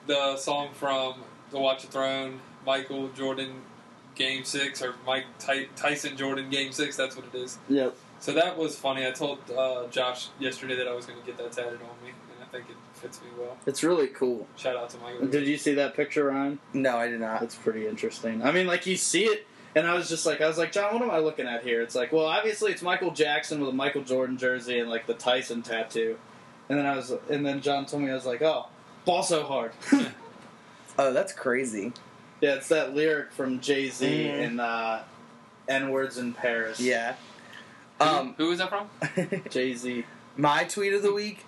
the 0.06 0.38
song 0.38 0.70
from 0.74 1.16
The 1.52 1.60
Watch 1.60 1.82
the 1.84 1.88
Throne, 1.88 2.40
Michael 2.66 3.08
Jordan 3.10 3.62
Game 4.16 4.44
Six, 4.44 4.82
or 4.84 4.96
Mike 5.06 5.26
Ty- 5.40 5.68
Tyson 5.76 6.16
Jordan 6.16 6.50
Game 6.50 6.72
Six. 6.72 6.96
That's 6.96 7.16
what 7.16 7.26
it 7.34 7.36
is. 7.38 7.58
Yep. 7.70 7.96
So 8.20 8.34
that 8.34 8.58
was 8.58 8.76
funny. 8.76 9.06
I 9.06 9.12
told 9.12 9.40
uh, 9.52 9.88
Josh 9.88 10.30
yesterday 10.40 10.76
that 10.76 10.88
I 10.88 10.94
was 10.94 11.06
going 11.06 11.20
to 11.20 11.26
get 11.26 11.38
that 11.38 11.52
tatted 11.52 11.80
on 11.82 12.04
me, 12.04 12.12
and 12.34 12.44
I 12.44 12.46
think 12.52 12.70
it 12.70 12.76
fits 12.98 13.22
me 13.22 13.28
well. 13.38 13.58
It's 13.66 13.84
really 13.84 14.08
cool. 14.08 14.48
Shout 14.58 14.76
out 14.76 14.90
to 14.92 14.98
Michael. 15.00 15.28
Did 15.28 15.48
you 15.48 15.58
see 15.58 15.74
that 15.76 15.96
picture, 15.96 16.26
Ryan? 16.26 16.60
No, 16.74 16.98
I 16.98 17.08
did 17.08 17.20
not. 17.20 17.42
It's 17.44 17.56
pretty 17.56 17.88
interesting. 17.88 18.42
I 18.44 18.52
mean, 18.52 18.68
like 18.68 18.86
you 18.86 18.98
see 18.98 19.26
it, 19.26 19.46
and 19.76 19.86
I 19.88 19.94
was 19.94 20.10
just 20.10 20.26
like, 20.26 20.42
I 20.42 20.48
was 20.48 20.58
like, 20.58 20.72
John, 20.72 20.94
what 20.94 21.02
am 21.04 21.12
I 21.12 21.20
looking 21.20 21.48
at 21.48 21.64
here? 21.64 21.82
It's 21.82 21.96
like, 21.96 22.12
well, 22.12 22.26
obviously 22.26 22.72
it's 22.72 22.82
Michael 22.82 23.12
Jackson 23.12 23.60
with 23.60 23.70
a 23.70 23.74
Michael 23.74 24.04
Jordan 24.04 24.38
jersey 24.38 24.80
and 24.80 24.90
like 24.90 25.06
the 25.08 25.14
Tyson 25.14 25.62
tattoo, 25.62 26.18
and 26.70 26.78
then 26.80 26.86
I 26.86 26.96
was, 26.96 27.14
and 27.30 27.46
then 27.46 27.62
John 27.62 27.86
told 27.86 28.04
me 28.04 28.10
I 28.12 28.14
was 28.16 28.26
like, 28.26 28.42
oh, 28.42 28.68
ball 29.06 29.24
so 29.24 29.44
hard. 29.44 29.72
Oh, 31.00 31.14
that's 31.14 31.32
crazy. 31.32 31.94
yeah, 32.42 32.56
it's 32.56 32.70
that 32.70 32.96
lyric 32.96 33.32
from 33.32 33.60
Jay 33.60 33.90
Z 33.90 34.06
Mhm. 34.08 34.40
in 34.42 34.60
uh, 34.60 35.04
"N 35.68 35.92
Words 35.92 36.18
in 36.18 36.34
Paris." 36.34 36.80
Yeah. 36.80 37.14
Who- 38.00 38.06
Um, 38.06 38.34
who 38.38 38.52
is 38.52 38.58
that 38.58 38.70
from? 38.70 38.90
Jay 39.52 39.76
Z. 39.76 40.06
my 40.36 40.64
tweet 40.64 40.94
of 40.94 41.04
the 41.04 41.14
week 41.14 41.46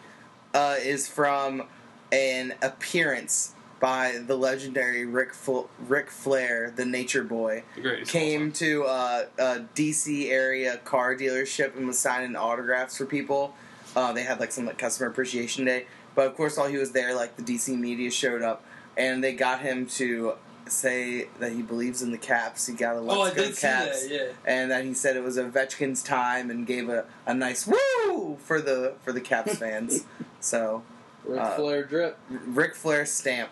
uh, 0.53 0.75
is 0.79 1.07
from 1.07 1.63
an 2.11 2.53
appearance 2.61 3.53
by 3.79 4.19
the 4.25 4.35
legendary 4.35 5.05
Rick 5.05 5.33
Fl- 5.33 5.67
Ric 5.87 6.09
Flair, 6.09 6.73
the 6.75 6.85
Nature 6.85 7.23
Boy. 7.23 7.63
The 7.75 8.01
came 8.05 8.51
to 8.53 8.83
uh, 8.83 9.25
a 9.37 9.59
DC 9.75 10.29
area 10.29 10.77
car 10.77 11.15
dealership 11.15 11.75
and 11.77 11.87
was 11.87 11.97
signing 11.97 12.35
autographs 12.35 12.97
for 12.97 13.05
people. 13.05 13.55
Uh, 13.95 14.11
they 14.13 14.23
had 14.23 14.39
like 14.39 14.51
some 14.51 14.65
like 14.65 14.77
customer 14.77 15.09
appreciation 15.09 15.65
day, 15.65 15.85
but 16.13 16.27
of 16.27 16.35
course, 16.35 16.57
while 16.57 16.67
he 16.67 16.77
was 16.77 16.91
there, 16.91 17.15
like 17.15 17.37
the 17.37 17.43
DC 17.43 17.77
media 17.77 18.11
showed 18.11 18.41
up 18.41 18.63
and 18.97 19.23
they 19.23 19.33
got 19.33 19.61
him 19.61 19.85
to 19.85 20.33
say 20.71 21.27
that 21.39 21.51
he 21.53 21.61
believes 21.61 22.01
in 22.01 22.11
the 22.11 22.17
Caps. 22.17 22.67
He 22.67 22.73
got 22.73 22.95
a 22.95 22.99
let's 22.99 23.17
Oh, 23.17 23.21
I 23.23 23.29
go 23.29 23.35
did 23.43 23.55
see 23.55 23.61
Caps, 23.61 24.07
that. 24.07 24.13
Yeah. 24.13 24.27
and 24.45 24.71
that 24.71 24.85
he 24.85 24.93
said 24.93 25.15
it 25.15 25.23
was 25.23 25.37
Ovechkin's 25.37 26.01
time 26.03 26.49
and 26.49 26.65
gave 26.67 26.89
a, 26.89 27.05
a 27.25 27.33
nice 27.33 27.67
woo 27.67 28.37
for 28.43 28.61
the 28.61 28.93
for 29.03 29.11
the 29.11 29.21
Caps 29.21 29.55
fans. 29.59 30.05
so 30.39 30.83
Ric 31.25 31.39
Uh, 31.41 31.55
Flair 31.55 31.83
drip. 31.83 32.17
Ric 32.29 32.75
Flair 32.75 33.05
stamp. 33.05 33.49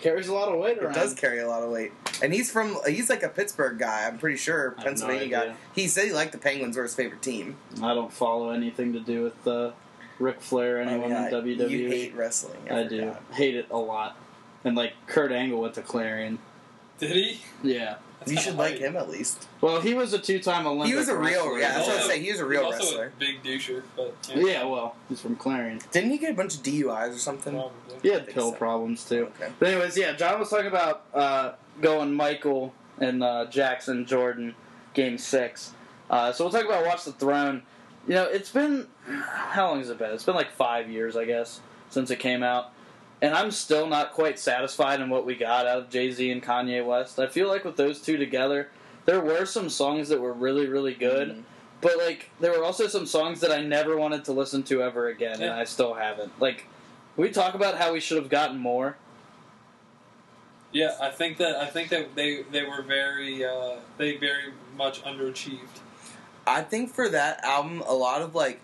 Carries 0.00 0.28
a 0.28 0.32
lot 0.34 0.48
of 0.48 0.58
weight 0.58 0.78
around. 0.78 0.92
It 0.92 0.94
does 0.94 1.12
carry 1.12 1.40
a 1.40 1.46
lot 1.46 1.62
of 1.62 1.70
weight, 1.70 1.92
and 2.22 2.32
he's 2.32 2.50
from 2.50 2.78
he's 2.86 3.10
like 3.10 3.22
a 3.22 3.28
Pittsburgh 3.28 3.78
guy. 3.78 4.06
I'm 4.06 4.16
pretty 4.16 4.38
sure 4.38 4.60
I 4.60 4.64
have 4.70 4.78
no 4.78 4.84
Pennsylvania 4.84 5.28
guy. 5.28 5.54
He 5.74 5.88
said 5.88 6.06
he 6.06 6.12
liked 6.12 6.32
the 6.32 6.38
Penguins 6.38 6.78
were 6.78 6.84
his 6.84 6.94
favorite 6.94 7.20
team. 7.20 7.58
I 7.82 7.92
don't 7.92 8.10
follow 8.10 8.48
anything 8.48 8.94
to 8.94 9.00
do 9.00 9.22
with 9.24 9.46
uh, 9.46 9.72
Ric 10.18 10.40
Flair 10.40 10.78
or 10.78 10.80
anyone 10.80 11.12
Oh, 11.12 11.14
yeah, 11.14 11.28
in 11.28 11.44
WWE. 11.58 11.70
You 11.70 11.88
hate 11.88 12.14
wrestling. 12.14 12.56
I 12.70 12.84
do 12.84 13.14
hate 13.34 13.54
it 13.56 13.66
a 13.70 13.76
lot. 13.76 14.16
And 14.64 14.76
like 14.76 14.92
Kurt 15.06 15.32
Angle 15.32 15.60
went 15.60 15.74
to 15.74 15.82
Clarion. 15.82 16.38
Did 16.98 17.12
he? 17.12 17.40
Yeah. 17.62 17.96
That's 18.18 18.32
You 18.32 18.38
should 18.38 18.56
like 18.56 18.76
him 18.76 18.96
at 18.96 19.08
least. 19.08 19.48
Well, 19.62 19.80
he 19.80 19.94
was 19.94 20.12
a 20.12 20.18
two-time 20.18 20.66
Olympic. 20.66 20.88
He 20.92 20.94
was 20.94 21.08
a 21.08 21.16
real- 21.16 21.44
wrestler. 21.54 21.58
yeah, 21.58 21.72
that's 21.72 21.86
what 21.86 21.94
I 21.96 22.00
Also- 22.00 22.08
say, 22.10 22.20
he 22.20 22.30
was 22.30 22.40
a 22.40 22.44
real 22.44 22.64
he's 22.66 22.74
also 22.74 22.84
wrestler. 23.00 23.06
a 23.06 23.18
big 23.18 23.42
doucher, 23.42 23.82
but 23.96 24.14
Yeah, 24.34 24.64
well, 24.64 24.94
he's 25.08 25.22
from 25.22 25.36
Clarion. 25.36 25.80
Didn't 25.90 26.10
he 26.10 26.18
get 26.18 26.32
a 26.32 26.34
bunch 26.34 26.56
of 26.56 26.62
DUIs 26.62 27.14
or 27.14 27.18
something? 27.18 27.54
Probably. 27.54 27.72
He 28.02 28.10
had 28.10 28.28
pill 28.28 28.50
so. 28.52 28.58
problems 28.58 29.04
too. 29.08 29.30
Okay. 29.40 29.50
But 29.58 29.68
anyways, 29.68 29.96
yeah, 29.96 30.12
John 30.12 30.38
was 30.38 30.50
talking 30.50 30.66
about 30.66 31.04
uh, 31.14 31.52
going 31.80 32.12
Michael 32.12 32.74
and 32.98 33.24
uh, 33.24 33.46
Jackson 33.46 34.04
Jordan 34.04 34.54
game 34.92 35.16
six. 35.16 35.72
Uh, 36.10 36.32
so 36.32 36.44
we'll 36.44 36.52
talk 36.52 36.66
about 36.66 36.84
Watch 36.84 37.04
the 37.04 37.12
Throne. 37.12 37.62
You 38.06 38.14
know, 38.16 38.24
it's 38.24 38.50
been 38.50 38.86
how 39.24 39.68
long 39.68 39.78
has 39.78 39.88
it 39.88 39.96
been? 39.98 40.10
It's 40.12 40.24
been 40.24 40.34
like 40.34 40.50
five 40.52 40.90
years, 40.90 41.16
I 41.16 41.24
guess, 41.24 41.60
since 41.88 42.10
it 42.10 42.18
came 42.18 42.42
out. 42.42 42.70
And 43.22 43.34
I'm 43.34 43.50
still 43.50 43.86
not 43.86 44.12
quite 44.12 44.38
satisfied 44.38 45.00
in 45.00 45.10
what 45.10 45.26
we 45.26 45.34
got 45.34 45.66
out 45.66 45.78
of 45.78 45.90
Jay 45.90 46.10
Z 46.10 46.30
and 46.30 46.42
Kanye 46.42 46.84
West. 46.84 47.18
I 47.18 47.26
feel 47.26 47.48
like 47.48 47.64
with 47.64 47.76
those 47.76 48.00
two 48.00 48.16
together, 48.16 48.68
there 49.04 49.20
were 49.20 49.44
some 49.44 49.68
songs 49.68 50.08
that 50.08 50.20
were 50.20 50.32
really, 50.32 50.66
really 50.66 50.94
good. 50.94 51.28
Mhm. 51.28 51.42
But 51.80 51.98
like, 51.98 52.30
there 52.40 52.52
were 52.52 52.64
also 52.64 52.86
some 52.86 53.06
songs 53.06 53.40
that 53.40 53.50
I 53.50 53.62
never 53.62 53.96
wanted 53.96 54.24
to 54.26 54.32
listen 54.32 54.62
to 54.64 54.82
ever 54.82 55.08
again, 55.08 55.40
and 55.40 55.52
I 55.52 55.64
still 55.64 55.94
haven't. 55.94 56.38
Like, 56.40 56.66
we 57.16 57.30
talk 57.30 57.54
about 57.54 57.76
how 57.78 57.92
we 57.92 58.00
should 58.00 58.18
have 58.18 58.28
gotten 58.28 58.58
more. 58.58 58.96
Yeah, 60.72 60.96
I 61.00 61.10
think 61.10 61.38
that 61.38 61.56
I 61.56 61.66
think 61.66 61.88
that 61.88 62.14
they 62.14 62.42
they 62.42 62.64
were 62.64 62.82
very 62.82 63.44
uh, 63.44 63.76
they 63.98 64.16
very 64.16 64.52
much 64.76 65.02
underachieved. 65.02 65.80
I 66.46 66.62
think 66.62 66.92
for 66.94 67.08
that 67.08 67.42
album, 67.44 67.82
a 67.86 67.94
lot 67.94 68.22
of 68.22 68.34
like, 68.34 68.60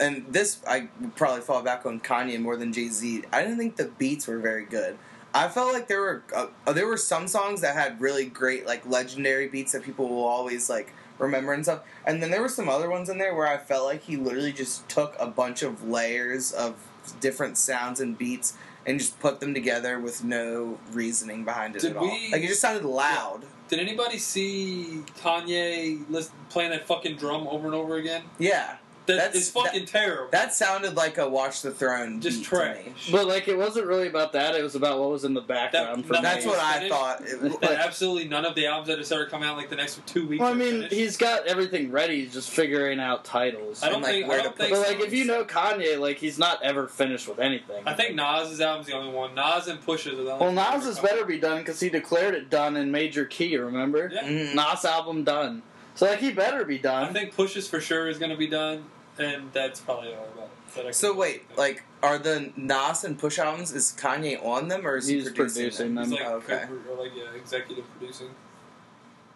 and 0.00 0.26
this 0.30 0.60
I 0.66 0.88
would 1.00 1.16
probably 1.16 1.42
fall 1.42 1.62
back 1.62 1.86
on 1.86 2.00
Kanye 2.00 2.40
more 2.40 2.56
than 2.56 2.72
Jay 2.72 2.88
Z. 2.88 3.24
I 3.32 3.42
didn't 3.42 3.58
think 3.58 3.76
the 3.76 3.86
beats 3.86 4.26
were 4.26 4.38
very 4.38 4.64
good. 4.64 4.98
I 5.34 5.48
felt 5.48 5.72
like 5.72 5.88
there 5.88 6.00
were 6.00 6.22
uh, 6.34 6.72
there 6.72 6.86
were 6.86 6.96
some 6.96 7.28
songs 7.28 7.60
that 7.60 7.74
had 7.74 8.00
really 8.00 8.26
great 8.26 8.66
like 8.66 8.86
legendary 8.86 9.48
beats 9.48 9.72
that 9.72 9.82
people 9.82 10.08
will 10.08 10.24
always 10.24 10.70
like 10.70 10.92
remember 11.18 11.52
and 11.52 11.64
stuff. 11.64 11.82
And 12.06 12.22
then 12.22 12.30
there 12.30 12.40
were 12.40 12.48
some 12.48 12.68
other 12.68 12.88
ones 12.88 13.08
in 13.08 13.18
there 13.18 13.34
where 13.34 13.46
I 13.46 13.58
felt 13.58 13.86
like 13.86 14.02
he 14.02 14.16
literally 14.16 14.52
just 14.52 14.88
took 14.88 15.16
a 15.18 15.26
bunch 15.26 15.62
of 15.62 15.84
layers 15.88 16.52
of 16.52 16.76
different 17.20 17.58
sounds 17.58 18.00
and 18.00 18.16
beats 18.16 18.54
and 18.86 18.98
just 18.98 19.20
put 19.20 19.40
them 19.40 19.52
together 19.52 19.98
with 19.98 20.24
no 20.24 20.78
reasoning 20.92 21.44
behind 21.44 21.76
it 21.76 21.82
Did 21.82 21.92
at 21.92 21.96
all. 21.98 22.06
Like 22.06 22.42
it 22.42 22.48
just 22.48 22.60
sounded 22.60 22.84
loud. 22.84 23.44
Did 23.68 23.80
anybody 23.80 24.16
see 24.16 25.02
Kanye 25.20 26.08
listen, 26.08 26.32
playing 26.48 26.70
that 26.70 26.86
fucking 26.86 27.16
drum 27.16 27.46
over 27.48 27.66
and 27.66 27.74
over 27.74 27.96
again? 27.96 28.22
Yeah. 28.38 28.76
That 29.08 29.16
That's- 29.16 29.34
is 29.36 29.50
fucking 29.50 29.86
terrible. 29.86 30.28
That 30.30 30.54
sounded 30.54 30.94
like 30.96 31.18
a 31.18 31.28
Watch 31.28 31.62
the 31.62 31.70
Throne. 31.70 32.20
just 32.20 32.38
beat 32.40 32.46
trash. 32.46 33.10
But 33.10 33.26
like, 33.26 33.48
it 33.48 33.56
wasn't 33.58 33.86
really 33.86 34.06
about 34.06 34.32
that. 34.34 34.54
It 34.54 34.62
was 34.62 34.74
about 34.74 34.98
what 35.00 35.10
was 35.10 35.24
in 35.24 35.34
the 35.34 35.40
background. 35.40 36.04
That- 36.04 36.06
for 36.06 36.12
no. 36.14 36.20
That's 36.22 36.44
what 36.46 36.58
I 36.58 36.74
finished? 36.74 36.92
thought. 36.92 37.20
It, 37.22 37.42
like, 37.62 37.70
absolutely 37.78 38.28
none 38.28 38.44
of 38.44 38.54
the 38.54 38.66
albums 38.66 38.88
that 38.88 38.98
have 38.98 39.06
started 39.06 39.30
coming 39.30 39.48
out 39.48 39.56
like 39.56 39.70
the 39.70 39.76
next 39.76 40.06
two 40.06 40.26
weeks. 40.26 40.40
Well, 40.40 40.50
I 40.50 40.54
mean, 40.54 40.70
finished. 40.72 40.94
he's 40.94 41.16
got 41.16 41.46
everything 41.46 41.90
ready. 41.90 42.20
He's 42.22 42.32
just 42.34 42.50
figuring 42.50 43.00
out 43.00 43.24
titles. 43.24 43.82
I 43.82 43.86
don't 43.86 43.96
and, 43.96 44.04
like, 44.04 44.12
think. 44.12 44.28
where 44.28 44.38
I 44.38 44.42
to 44.42 44.48
don't 44.48 44.56
put 44.56 44.66
think. 44.68 44.76
But 44.78 44.88
like, 44.88 45.00
if 45.06 45.12
you 45.14 45.24
know 45.24 45.44
Kanye, 45.44 45.98
like 45.98 46.18
he's 46.18 46.38
not 46.38 46.62
ever 46.62 46.86
finished 46.86 47.26
with 47.28 47.38
anything. 47.38 47.82
I 47.86 47.94
think 47.94 48.14
Nas's 48.14 48.60
album's 48.60 48.86
the 48.88 48.94
only 48.94 49.12
one. 49.12 49.34
Nas 49.34 49.68
and 49.68 49.80
Pusha's 49.84 50.18
are 50.18 50.24
the 50.24 50.32
only. 50.32 50.44
Well, 50.46 50.50
two 50.50 50.76
Nas 50.76 50.86
are 50.86 50.90
is 50.90 50.96
coming 50.98 51.12
better 51.14 51.24
be 51.24 51.38
done 51.38 51.58
because 51.58 51.80
he 51.80 51.88
declared 51.88 52.34
it 52.34 52.50
done 52.50 52.76
in 52.76 52.90
major 52.90 53.24
key. 53.24 53.56
Remember? 53.56 54.10
Yeah. 54.12 54.24
mhm. 54.24 54.54
Nas 54.54 54.84
album 54.84 55.24
done. 55.24 55.62
So 55.94 56.06
like, 56.06 56.20
he 56.20 56.30
better 56.32 56.64
be 56.64 56.78
done. 56.78 57.04
I 57.08 57.12
think 57.12 57.34
Pusha's 57.34 57.66
for 57.68 57.80
sure 57.80 58.08
is 58.08 58.18
going 58.18 58.30
to 58.30 58.36
be 58.36 58.46
done. 58.46 58.84
And 59.18 59.52
that's 59.52 59.80
probably 59.80 60.14
all 60.14 60.28
about 60.34 60.44
it. 60.76 60.84
That 60.84 60.94
So 60.94 61.10
can- 61.10 61.18
wait, 61.18 61.56
like, 61.56 61.82
are 62.02 62.18
the 62.18 62.52
Nas 62.56 63.04
and 63.04 63.18
Push 63.18 63.38
albums? 63.38 63.72
Is 63.72 63.94
Kanye 63.98 64.44
on 64.44 64.68
them 64.68 64.86
or 64.86 64.96
is 64.96 65.06
He's 65.08 65.24
he 65.28 65.32
producing, 65.34 65.62
producing 65.64 65.94
them? 65.94 66.10
He's 66.10 66.18
them. 66.18 66.26
like, 66.26 66.34
oh, 66.50 66.54
Okay. 66.54 66.64
co- 66.66 66.92
or 66.92 67.02
like 67.04 67.12
yeah, 67.16 67.34
executive 67.34 67.84
producing. 67.98 68.28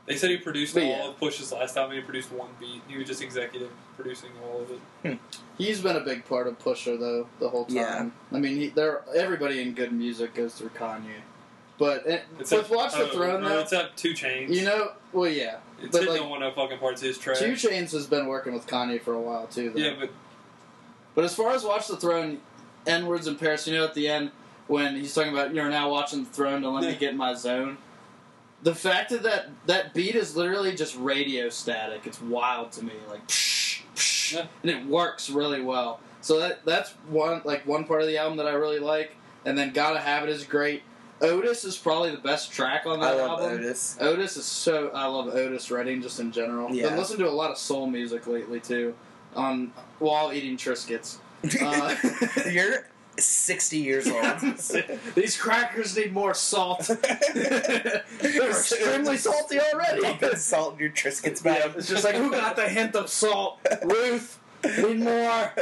They 0.06 0.16
said 0.16 0.30
he 0.30 0.36
produced 0.38 0.74
But 0.74 0.82
all 0.82 0.88
yeah. 0.88 1.08
of 1.08 1.18
Push's 1.18 1.52
last 1.52 1.76
album. 1.76 1.96
He 1.96 2.02
produced 2.02 2.32
one 2.32 2.48
beat. 2.58 2.82
He 2.88 2.98
was 2.98 3.06
just 3.06 3.22
executive 3.22 3.70
producing 3.96 4.30
all 4.44 4.62
of 4.62 4.70
it. 4.70 4.80
Hmm. 5.04 5.14
He's 5.56 5.80
been 5.80 5.94
a 5.96 6.00
big 6.00 6.24
part 6.26 6.46
of 6.48 6.58
Pusha 6.58 6.98
though 6.98 7.28
the 7.38 7.48
whole 7.48 7.64
time. 7.66 7.76
Yeah. 7.76 8.10
I 8.32 8.38
mean, 8.40 8.56
he, 8.56 8.68
there 8.68 9.02
everybody 9.14 9.60
in 9.62 9.74
G.O.O.D. 9.76 9.94
Music 9.94 10.34
goes 10.34 10.54
through 10.54 10.70
Kanye, 10.70 11.20
but 11.78 12.04
eh, 12.06 12.14
it, 12.14 12.22
with 12.32 12.40
Except- 12.40 12.70
Watch 12.70 12.94
the 12.94 13.04
oh, 13.04 13.08
Throne 13.08 13.42
no, 13.42 13.48
though, 13.50 13.58
it's 13.60 13.72
up 13.72 13.94
2 13.96 14.12
Chainz. 14.12 14.48
you 14.52 14.64
know, 14.64 14.90
well 15.12 15.30
yeah, 15.30 15.58
it's 15.82 15.96
but 15.98 16.06
like 16.08 16.20
on 16.20 16.28
one 16.30 16.42
of 16.42 16.54
fucking 16.54 16.78
parts 16.78 17.02
of 17.02 17.08
his 17.08 17.18
track. 17.18 17.38
2 17.38 17.52
Chainz 17.52 17.92
has 17.92 18.06
been 18.06 18.26
working 18.26 18.52
with 18.52 18.66
Kanye 18.66 19.00
for 19.00 19.14
a 19.14 19.20
while 19.20 19.46
too. 19.46 19.70
Though. 19.70 19.80
yeah, 19.80 19.94
but 19.98 20.10
But 21.14 21.24
as 21.24 21.34
far 21.34 21.52
as 21.52 21.64
Watch 21.64 21.88
the 21.88 21.96
Throne, 21.96 22.38
N 22.86 23.06
words 23.06 23.26
in 23.26 23.36
Paris, 23.36 23.66
you 23.66 23.74
know, 23.74 23.84
at 23.84 23.94
the 23.94 24.08
end 24.08 24.30
when 24.68 24.96
he's 24.96 25.14
talking 25.14 25.32
about 25.32 25.54
you're 25.54 25.68
now 25.68 25.90
watching 25.90 26.24
the 26.24 26.30
throne, 26.30 26.62
don't 26.62 26.74
let 26.74 26.84
me 26.84 26.96
get 26.96 27.10
in 27.10 27.16
my 27.16 27.34
zone. 27.34 27.78
The 28.62 28.74
fact 28.74 29.10
that, 29.10 29.22
that 29.24 29.50
that 29.66 29.92
beat 29.94 30.14
is 30.14 30.36
literally 30.36 30.74
just 30.74 30.96
radio 30.96 31.48
static, 31.48 32.06
it's 32.06 32.20
wild 32.22 32.70
to 32.72 32.84
me. 32.84 32.92
Like, 33.10 33.26
psh, 33.26 33.82
psh, 33.94 34.34
Yeah. 34.34 34.46
and 34.62 34.70
it 34.70 34.86
works 34.86 35.28
really 35.28 35.60
well. 35.60 36.00
So 36.20 36.38
that 36.38 36.64
that's 36.64 36.90
one 37.08 37.42
like 37.44 37.66
one 37.66 37.84
part 37.84 38.02
of 38.02 38.06
the 38.06 38.18
album 38.18 38.38
that 38.38 38.46
I 38.46 38.52
really 38.52 38.78
like. 38.78 39.16
And 39.44 39.58
then 39.58 39.72
Gotta 39.72 39.98
Have 39.98 40.22
It 40.22 40.28
is 40.30 40.44
great. 40.44 40.82
Otis 41.22 41.64
is 41.64 41.76
probably 41.78 42.10
the 42.10 42.18
best 42.18 42.52
track 42.52 42.84
on 42.86 43.00
I 43.00 43.12
that 43.12 43.18
love 43.18 43.40
album. 43.40 43.58
Otis. 43.58 43.96
Otis 44.00 44.36
is 44.36 44.44
so 44.44 44.90
I 44.92 45.06
love 45.06 45.28
Otis 45.28 45.70
Redding 45.70 46.02
just 46.02 46.18
in 46.20 46.32
general. 46.32 46.74
Yeah. 46.74 46.88
Been 46.90 46.98
listening 46.98 47.20
to 47.20 47.28
a 47.28 47.30
lot 47.30 47.50
of 47.50 47.58
soul 47.58 47.86
music 47.86 48.26
lately 48.26 48.60
too, 48.60 48.94
on 49.34 49.72
while 49.98 50.32
eating 50.32 50.56
Triscuits. 50.56 51.18
Uh, 51.60 51.96
You're 52.52 52.86
60 53.18 53.76
years 53.76 54.06
old. 54.08 54.40
These 55.16 55.36
crackers 55.36 55.96
need 55.96 56.12
more 56.12 56.34
salt. 56.34 56.88
They're 57.32 58.04
extremely 58.22 59.16
salty 59.16 59.58
already. 59.60 60.36
Salt 60.36 60.74
in 60.74 60.80
your 60.80 60.90
Triscuits 60.90 61.44
Yeah, 61.44 61.72
it's 61.76 61.88
just 61.88 62.04
like 62.04 62.14
who 62.14 62.30
got 62.30 62.54
the 62.54 62.68
hint 62.68 62.94
of 62.94 63.10
salt? 63.10 63.58
Ruth, 63.82 64.38
need 64.64 65.00
more. 65.00 65.52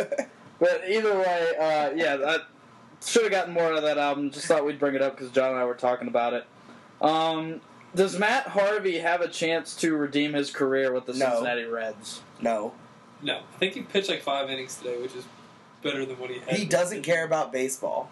But 0.58 0.82
either 0.86 1.18
way, 1.18 1.48
uh, 1.58 1.90
yeah, 1.96 2.16
that 2.16 2.42
should 3.04 3.22
have 3.22 3.30
gotten 3.30 3.54
more 3.54 3.64
out 3.64 3.74
of 3.76 3.82
that 3.82 3.98
album. 3.98 4.30
Just 4.30 4.46
thought 4.46 4.64
we'd 4.64 4.78
bring 4.78 4.94
it 4.94 5.02
up 5.02 5.16
because 5.16 5.30
John 5.32 5.50
and 5.52 5.58
I 5.58 5.64
were 5.64 5.74
talking 5.74 6.08
about 6.08 6.34
it. 6.34 6.46
Um, 7.00 7.60
does 7.94 8.18
Matt 8.18 8.48
Harvey 8.48 8.98
have 8.98 9.20
a 9.20 9.28
chance 9.28 9.74
to 9.76 9.96
redeem 9.96 10.34
his 10.34 10.50
career 10.50 10.92
with 10.92 11.06
the 11.06 11.14
No. 11.14 11.30
Cincinnati 11.30 11.64
Reds? 11.64 12.20
No. 12.40 12.72
no, 13.22 13.38
I 13.38 13.58
think 13.58 13.74
he 13.74 13.82
pitched 13.82 14.08
like 14.10 14.22
five 14.22 14.48
innings 14.50 14.76
today, 14.76 15.00
which 15.00 15.14
is 15.14 15.24
better 15.82 16.04
than 16.04 16.18
what 16.18 16.30
he 16.30 16.38
had. 16.40 16.56
He 16.56 16.64
doesn't 16.66 17.02
care 17.02 17.24
about 17.24 17.52
baseball. 17.52 18.10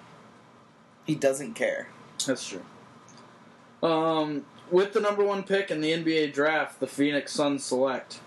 He 1.04 1.14
doesn't 1.14 1.54
care. 1.54 1.88
That's 2.26 2.46
true. 2.48 2.62
Um, 3.82 4.44
with 4.70 4.92
the 4.92 5.00
number 5.00 5.22
one 5.24 5.42
pick 5.44 5.70
in 5.70 5.80
the 5.80 5.92
NBA 5.92 6.32
draft, 6.34 6.80
the 6.80 6.86
Phoenix 6.86 7.32
Suns 7.32 7.64
select. 7.64 8.20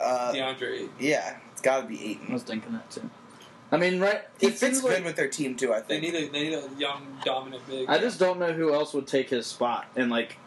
Uh, 0.00 0.32
DeAndre. 0.32 0.88
yeah, 0.98 1.36
it's 1.52 1.60
got 1.60 1.82
to 1.82 1.86
be 1.86 1.98
I 1.98 2.02
Ayton. 2.10 2.32
was 2.32 2.42
thinking 2.42 2.72
that 2.72 2.90
too. 2.90 3.10
I 3.72 3.76
mean, 3.76 4.00
right? 4.00 4.22
He 4.40 4.48
it 4.48 4.50
fits 4.50 4.60
seems 4.60 4.80
good 4.80 4.92
like- 4.94 5.04
with 5.04 5.16
their 5.16 5.28
team 5.28 5.54
too. 5.56 5.72
I 5.72 5.80
think 5.80 6.02
They 6.02 6.10
think. 6.10 6.32
need 6.32 6.50
a 6.50 6.52
they 6.54 6.58
need 6.62 6.76
a 6.76 6.80
young 6.80 7.06
dominant 7.24 7.66
big. 7.68 7.88
I 7.88 7.98
just 7.98 8.18
don't 8.18 8.38
know 8.38 8.52
who 8.52 8.74
else 8.74 8.92
would 8.94 9.06
take 9.06 9.30
his 9.30 9.46
spot. 9.46 9.86
And 9.96 10.10
like, 10.10 10.38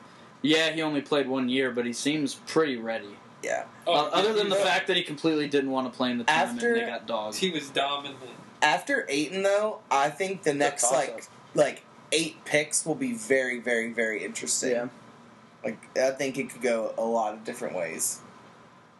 yeah, 0.42 0.72
he 0.72 0.82
only 0.82 1.02
played 1.02 1.28
one 1.28 1.48
year, 1.50 1.72
but 1.72 1.86
he 1.86 1.94
seems 1.94 2.36
pretty 2.36 2.76
ready. 2.78 3.16
yeah. 3.42 3.66
Oh, 3.88 3.94
Uh, 3.94 4.10
other 4.14 4.34
than 4.34 4.50
the 4.50 4.56
he- 4.58 4.64
fact 4.64 4.88
that 4.88 4.98
he 4.98 5.04
completely 5.04 5.48
didn't 5.48 5.72
want 5.72 5.92
to 5.92 5.96
play 5.98 6.12
in 6.12 6.18
the 6.18 6.24
tournament, 6.26 6.56
After- 6.58 6.74
and 6.76 6.82
they 6.82 6.86
got 6.92 7.06
dogs. 7.08 7.38
he 7.38 7.50
was 7.52 7.70
dominant. 7.70 8.18
After 8.62 9.06
Ayton 9.10 9.44
though, 9.44 9.80
I 9.92 10.10
think 10.10 10.44
the 10.44 10.54
next 10.54 10.92
like 10.92 11.26
like 11.56 11.84
eight 12.12 12.44
picks 12.46 12.86
will 12.86 12.96
be 12.96 13.14
very 13.14 13.60
very 13.60 13.92
very 13.92 14.24
interesting. 14.24 14.72
Yeah. 14.72 14.88
Like 15.64 15.78
I 15.98 16.12
think 16.12 16.38
it 16.38 16.50
could 16.50 16.62
go 16.62 16.94
a 16.98 17.04
lot 17.04 17.34
of 17.34 17.44
different 17.46 17.76
ways. 17.76 18.20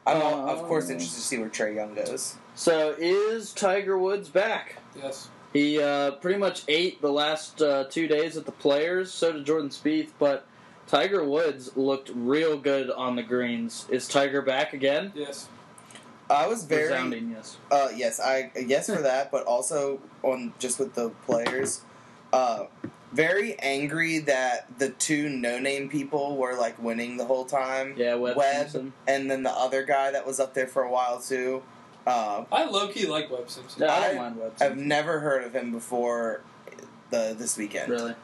I'm 0.06 0.22
all, 0.22 0.50
of 0.50 0.64
course 0.64 0.90
interested 0.90 1.16
to 1.16 1.22
see 1.22 1.38
where 1.38 1.50
Trae 1.50 1.76
Young 1.76 1.94
goes. 1.94 2.36
So 2.56 2.96
is 2.98 3.54
Tiger 3.54 3.98
Woods 3.98 4.30
back? 4.30 4.78
Yes. 4.96 5.30
He 5.54 5.82
uh, 5.82 6.12
pretty 6.12 6.40
much 6.40 6.64
ate 6.68 7.02
the 7.02 7.12
last 7.12 7.62
uh, 7.62 7.86
two 7.86 8.08
days 8.08 8.38
at 8.38 8.46
the 8.46 8.52
Players. 8.52 9.12
So 9.12 9.32
did 9.32 9.46
Jordan 9.46 9.70
Spieth, 9.70 10.10
but 10.18 10.46
Tiger 10.88 11.24
Woods 11.24 11.76
looked 11.78 12.12
real 12.14 12.58
good 12.58 12.90
on 12.90 13.16
the 13.16 13.24
greens. 13.24 13.86
Is 13.90 14.08
Tiger 14.08 14.42
back 14.42 14.74
again? 14.74 15.12
Yes. 15.16 15.50
I 16.30 16.48
was 16.48 16.64
very 16.64 16.90
Resounding 16.90 17.32
yes. 17.32 17.58
Uh, 17.70 17.90
yes, 17.96 18.20
I 18.20 18.52
yes 18.56 18.88
for 18.88 19.02
that, 19.02 19.32
but 19.32 19.46
also 19.46 20.00
on 20.24 20.54
just 20.58 20.80
with 20.80 20.94
the 20.96 21.10
players, 21.26 21.82
uh, 22.32 22.66
very 23.12 23.60
angry 23.60 24.20
that 24.20 24.68
the 24.80 24.90
two 24.90 25.30
no-name 25.30 25.90
people 25.90 26.38
were 26.38 26.56
like 26.56 26.82
winning 26.82 27.18
the 27.18 27.26
whole 27.26 27.46
time. 27.46 27.94
Yeah, 27.98 28.16
Webb, 28.16 28.38
Webb 28.38 28.94
and 29.08 29.30
then 29.30 29.44
the 29.44 29.52
other 29.52 29.84
guy 29.84 30.12
that 30.12 30.26
was 30.26 30.40
up 30.40 30.54
there 30.54 30.68
for 30.68 30.84
a 30.84 30.90
while 30.90 31.20
too. 31.20 31.62
Uh, 32.06 32.44
I 32.52 32.66
low 32.66 32.88
key 32.90 33.06
like 33.08 33.32
Webb 33.32 33.50
Simpson. 33.50 33.84
Yeah, 33.84 33.94
I 33.94 33.98
I- 33.98 34.08
don't 34.10 34.18
mind 34.18 34.38
Webb. 34.38 34.52
I've 34.56 34.60
Simpson. 34.70 34.88
never 34.88 35.20
heard 35.20 35.44
of 35.44 35.54
him 35.56 35.72
before 35.72 36.42
the 37.10 37.36
this 37.38 37.58
weekend. 37.58 37.90
Really? 37.90 38.16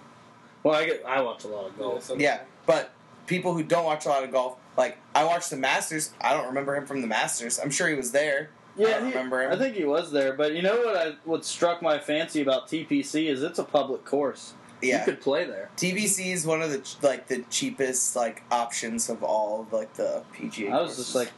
Well, 0.64 0.76
I 0.76 0.86
get 0.86 1.04
I 1.06 1.22
watch 1.22 1.44
a 1.46 1.48
lot 1.48 1.66
of 1.68 1.74
Yeah, 1.78 1.84
golf. 1.84 2.04
so- 2.04 2.16
Yeah, 2.18 2.42
but 2.66 2.90
people 3.28 3.54
who 3.54 3.64
don't 3.64 3.86
watch 3.86 4.06
a 4.06 4.10
lot 4.10 4.24
of 4.24 4.32
golf, 4.32 4.58
like 4.78 4.98
I 5.16 5.24
watched 5.24 5.50
the 5.50 5.56
Masters. 5.58 6.12
I 6.20 6.34
don't 6.34 6.48
remember 6.48 6.76
him 6.76 6.86
from 6.86 7.02
the 7.02 7.08
Masters. 7.08 7.60
I'm 7.60 7.72
sure 7.72 7.88
he 7.88 7.96
was 7.96 8.12
there. 8.12 8.50
I 8.78 8.82
Yeah, 8.82 8.90
don't 8.96 9.06
he- 9.08 9.10
remember 9.12 9.42
him. 9.44 9.52
I 9.52 9.58
think 9.58 9.76
he 9.76 9.84
was 9.86 10.12
there, 10.12 10.34
but 10.34 10.54
you 10.54 10.62
know 10.62 10.78
what? 10.82 10.96
I 10.98 11.14
what 11.24 11.46
struck 11.46 11.82
my 11.82 12.00
fancy 12.00 12.42
about 12.42 12.68
TPC 12.68 13.28
is 13.30 13.44
it's 13.44 13.60
a 13.60 13.64
public 13.64 14.04
course. 14.06 14.54
Yeah, 14.82 15.00
You 15.00 15.06
could 15.06 15.22
play 15.22 15.44
there. 15.44 15.70
TPC 15.76 16.32
is 16.32 16.46
one 16.46 16.62
of 16.62 16.72
the 16.72 16.80
ch- 16.80 16.96
like 17.02 17.28
the 17.28 17.40
cheapest 17.50 18.16
like 18.16 18.44
options 18.50 19.10
of 19.10 19.24
all 19.24 19.62
of, 19.62 19.74
like 19.74 19.94
the 19.96 20.24
PGA. 20.34 20.70
I 20.72 20.76
was 20.82 20.88
courses. 20.92 20.98
just 21.06 21.16
like, 21.16 21.32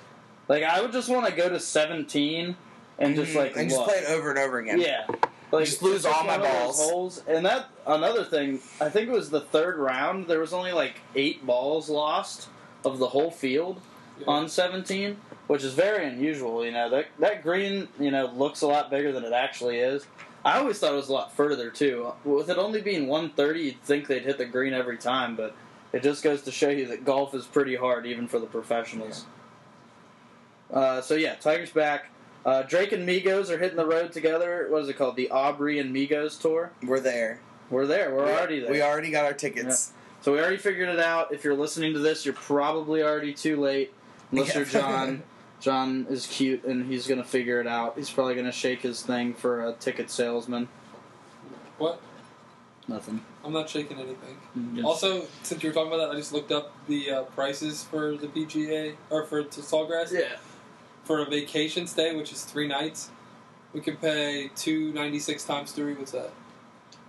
like 0.52 0.64
I 0.64 0.82
would 0.82 0.92
just 0.92 1.08
want 1.08 1.26
to 1.28 1.32
go 1.32 1.48
to 1.48 1.60
17 1.60 2.56
and 3.00 3.16
just 3.16 3.32
Mhm, 3.32 3.36
like 3.36 3.56
and 3.56 3.70
just 3.70 3.80
look. 3.80 3.88
play 3.90 4.00
it 4.00 4.10
over 4.10 4.30
and 4.32 4.40
over 4.40 4.60
again. 4.60 4.82
Yeah. 4.82 5.08
Like 5.52 5.66
Just 5.66 5.82
lose 5.82 6.04
pick 6.06 6.14
all 6.16 6.24
my 6.26 6.38
one 6.38 6.46
of 6.46 6.52
those 6.52 6.62
balls. 6.78 6.90
Holes. 6.92 7.24
And 7.28 7.46
that 7.46 7.68
another 7.88 8.24
thing, 8.26 8.60
I 8.82 8.90
think 8.90 9.08
it 9.10 9.12
was 9.14 9.30
the 9.30 9.42
third 9.42 9.78
round. 9.78 10.28
There 10.28 10.40
was 10.40 10.52
only 10.54 10.72
like 10.74 10.96
eight 11.16 11.46
balls 11.46 11.90
lost 11.90 12.50
of 12.86 13.00
the 13.00 13.08
whole 13.08 13.32
field 13.32 13.80
Yeah. 14.20 14.26
on 14.28 14.50
17, 14.50 15.18
which 15.48 15.64
is 15.64 15.74
very 15.74 16.06
unusual. 16.06 16.66
You 16.66 16.72
know 16.72 16.90
that 16.90 17.08
that 17.20 17.44
green, 17.44 17.88
you 18.00 18.12
know, 18.12 18.26
looks 18.28 18.62
a 18.62 18.68
lot 18.68 18.90
bigger 18.90 19.12
than 19.14 19.24
it 19.24 19.34
actually 19.34 19.80
is. 19.80 20.06
I 20.44 20.58
always 20.58 20.80
thought 20.80 20.92
it 20.94 20.98
was 20.98 21.10
a 21.10 21.14
lot 21.14 21.34
further 21.34 21.70
too. 21.70 22.12
With 22.26 22.50
it 22.50 22.58
only 22.58 22.82
being 22.82 23.08
130, 23.08 23.62
you'd 23.62 23.82
think 23.84 24.08
they'd 24.08 24.24
hit 24.24 24.38
the 24.38 24.46
green 24.46 24.74
every 24.74 24.98
time, 24.98 25.36
but 25.36 25.56
it 25.94 26.02
just 26.04 26.24
goes 26.24 26.42
to 26.44 26.52
show 26.52 26.70
you 26.70 26.88
that 26.88 27.06
golf 27.06 27.34
is 27.36 27.46
pretty 27.46 27.76
hard, 27.76 28.06
even 28.06 28.28
for 28.28 28.40
the 28.40 28.48
professionals. 28.48 29.26
Uh, 30.72 31.02
so 31.02 31.16
yeah, 31.16 31.36
Tiger's 31.36 31.72
back. 31.72 32.06
Uh, 32.46 32.64
Drake 32.64 32.92
and 32.92 33.08
Migos 33.08 33.50
are 33.50 33.58
hitting 33.58 33.78
the 33.78 33.86
road 33.86 34.12
together. 34.12 34.68
What 34.70 34.82
is 34.84 34.90
it 34.90 34.94
called? 34.98 35.16
The 35.16 35.30
Aubrey 35.30 35.80
and 35.80 35.96
Migos 35.96 36.40
tour. 36.42 36.72
we're 36.84 37.00
there. 37.00 37.40
We're 37.70 37.86
there. 37.86 38.14
We're 38.14 38.26
already 38.32 38.60
there. 38.60 38.72
We 38.72 38.82
already 38.82 39.12
got 39.12 39.26
our 39.26 39.34
tickets. 39.34 39.94
So 40.22 40.34
we 40.34 40.40
already 40.40 40.58
figured 40.58 40.90
it 40.90 41.00
out. 41.00 41.34
If 41.34 41.44
you're 41.44 41.56
listening 41.56 41.94
to 41.94 42.00
this, 42.00 42.26
you're 42.26 42.34
probably 42.34 43.02
already 43.04 43.34
too 43.34 43.60
late. 43.60 43.94
Unless 44.32 44.50
Yeah. 44.50 44.56
you're 44.58 44.66
John. 44.66 45.24
John 45.62 46.08
is 46.10 46.26
cute 46.26 46.64
and 46.64 46.88
he's 46.92 47.06
gonna 47.06 47.24
figure 47.24 47.62
it 47.62 47.68
out. 47.68 47.96
He's 47.96 48.10
probably 48.10 48.34
gonna 48.34 48.52
shake 48.52 48.82
his 48.82 49.04
thing 49.04 49.36
for 49.36 49.68
a 49.68 49.74
ticket 49.74 50.10
salesman. 50.10 50.68
What? 51.78 52.02
Nothing. 52.88 53.22
I'm 53.46 53.54
not 53.54 53.70
shaking 53.70 53.98
anything. 54.00 54.38
Just- 54.76 54.86
Also, 54.86 55.26
since 55.44 55.62
you 55.62 55.70
were 55.70 55.74
talking 55.74 55.94
about 55.94 56.08
that, 56.08 56.12
I 56.12 56.16
just 56.16 56.34
looked 56.34 56.52
up 56.52 56.74
the 56.88 57.12
uh, 57.12 57.24
prices 57.24 57.84
for 57.84 58.16
the 58.18 58.26
PGA 58.28 58.96
or 59.12 59.24
for 59.26 59.44
to 59.44 59.62
Sawgrass 59.62 60.12
yeah. 60.12 60.38
For 61.12 61.20
a 61.20 61.26
vacation 61.26 61.88
stay, 61.88 62.16
which 62.16 62.32
is 62.32 62.44
three 62.46 62.68
nights. 62.68 63.10
We 63.74 63.82
could 63.82 64.00
pay 64.00 64.50
two 64.56 64.94
ninety 64.94 65.20
six 65.20 65.44
times 65.44 65.72
three. 65.72 65.94
What's 65.94 66.12
that? 66.12 66.32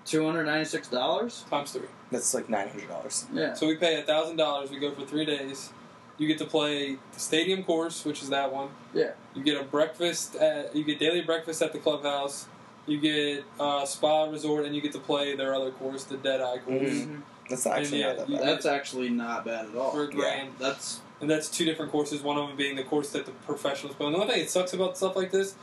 Two 0.05 0.25
hundred 0.25 0.45
ninety 0.45 0.65
six 0.65 0.89
dollars. 0.89 1.45
Times 1.49 1.73
three. 1.73 1.89
That's 2.11 2.35
like 2.35 2.49
nine 2.49 2.69
hundred 2.69 2.89
dollars. 2.89 3.27
Yeah. 3.33 3.55
So 3.55 3.67
we 3.67 3.77
pay 3.77 4.03
thousand 4.03 4.37
dollars. 4.37 4.71
We 4.71 4.81
go 4.81 4.91
for 4.91 5.05
three 5.07 5.25
days. 5.25 5.71
You 6.19 6.27
get 6.27 6.39
to 6.39 6.45
play 6.45 6.99
the 7.13 7.21
stadium 7.21 7.63
course, 7.65 8.05
which 8.05 8.23
is 8.23 8.29
that 8.31 8.53
one. 8.53 8.71
Yeah. 8.93 9.13
You 9.35 9.43
get 9.43 9.61
a 9.61 9.65
breakfast. 9.65 10.35
At, 10.37 10.75
you 10.75 10.85
get 10.85 10.99
daily 10.99 11.23
breakfast 11.23 11.63
at 11.63 11.73
the 11.73 11.79
clubhouse. 11.79 12.47
You 12.87 13.01
get 13.01 13.45
uh, 13.61 13.85
spa 13.85 14.25
resort, 14.25 14.67
and 14.67 14.75
you 14.75 14.81
get 14.81 14.93
to 14.93 14.99
play 14.99 15.37
their 15.37 15.55
other 15.55 15.71
course, 15.71 16.05
the 16.05 16.17
Dead 16.17 16.41
Eye 16.41 16.59
course. 16.59 16.91
Mhm. 16.91 17.23
That's 17.49 17.67
actually 17.67 18.01
yeah, 18.01 18.09
not 18.09 18.17
that 18.17 18.31
bad. 18.31 18.43
That's 18.43 18.67
actually 18.67 19.11
not 19.11 19.45
bad 19.45 19.67
at 19.67 19.77
all. 19.77 19.93
For 19.93 20.05
a 20.05 20.11
grand. 20.11 20.51
That's 20.59 21.01
And 21.23 21.31
that's 21.31 21.49
two 21.49 21.65
different 21.65 21.91
courses. 21.93 22.21
One 22.21 22.37
of 22.37 22.49
them 22.49 22.57
being 22.57 22.77
the 22.77 22.83
course 22.83 23.11
that 23.11 23.25
the 23.25 23.33
professionals 23.33 23.95
play. 23.97 24.07
And 24.07 24.15
the 24.15 24.19
one 24.19 24.29
thing 24.29 24.41
that 24.41 24.51
sucks 24.51 24.73
about 24.75 24.97
stuff 24.97 25.15
like 25.17 25.31
this, 25.31 25.55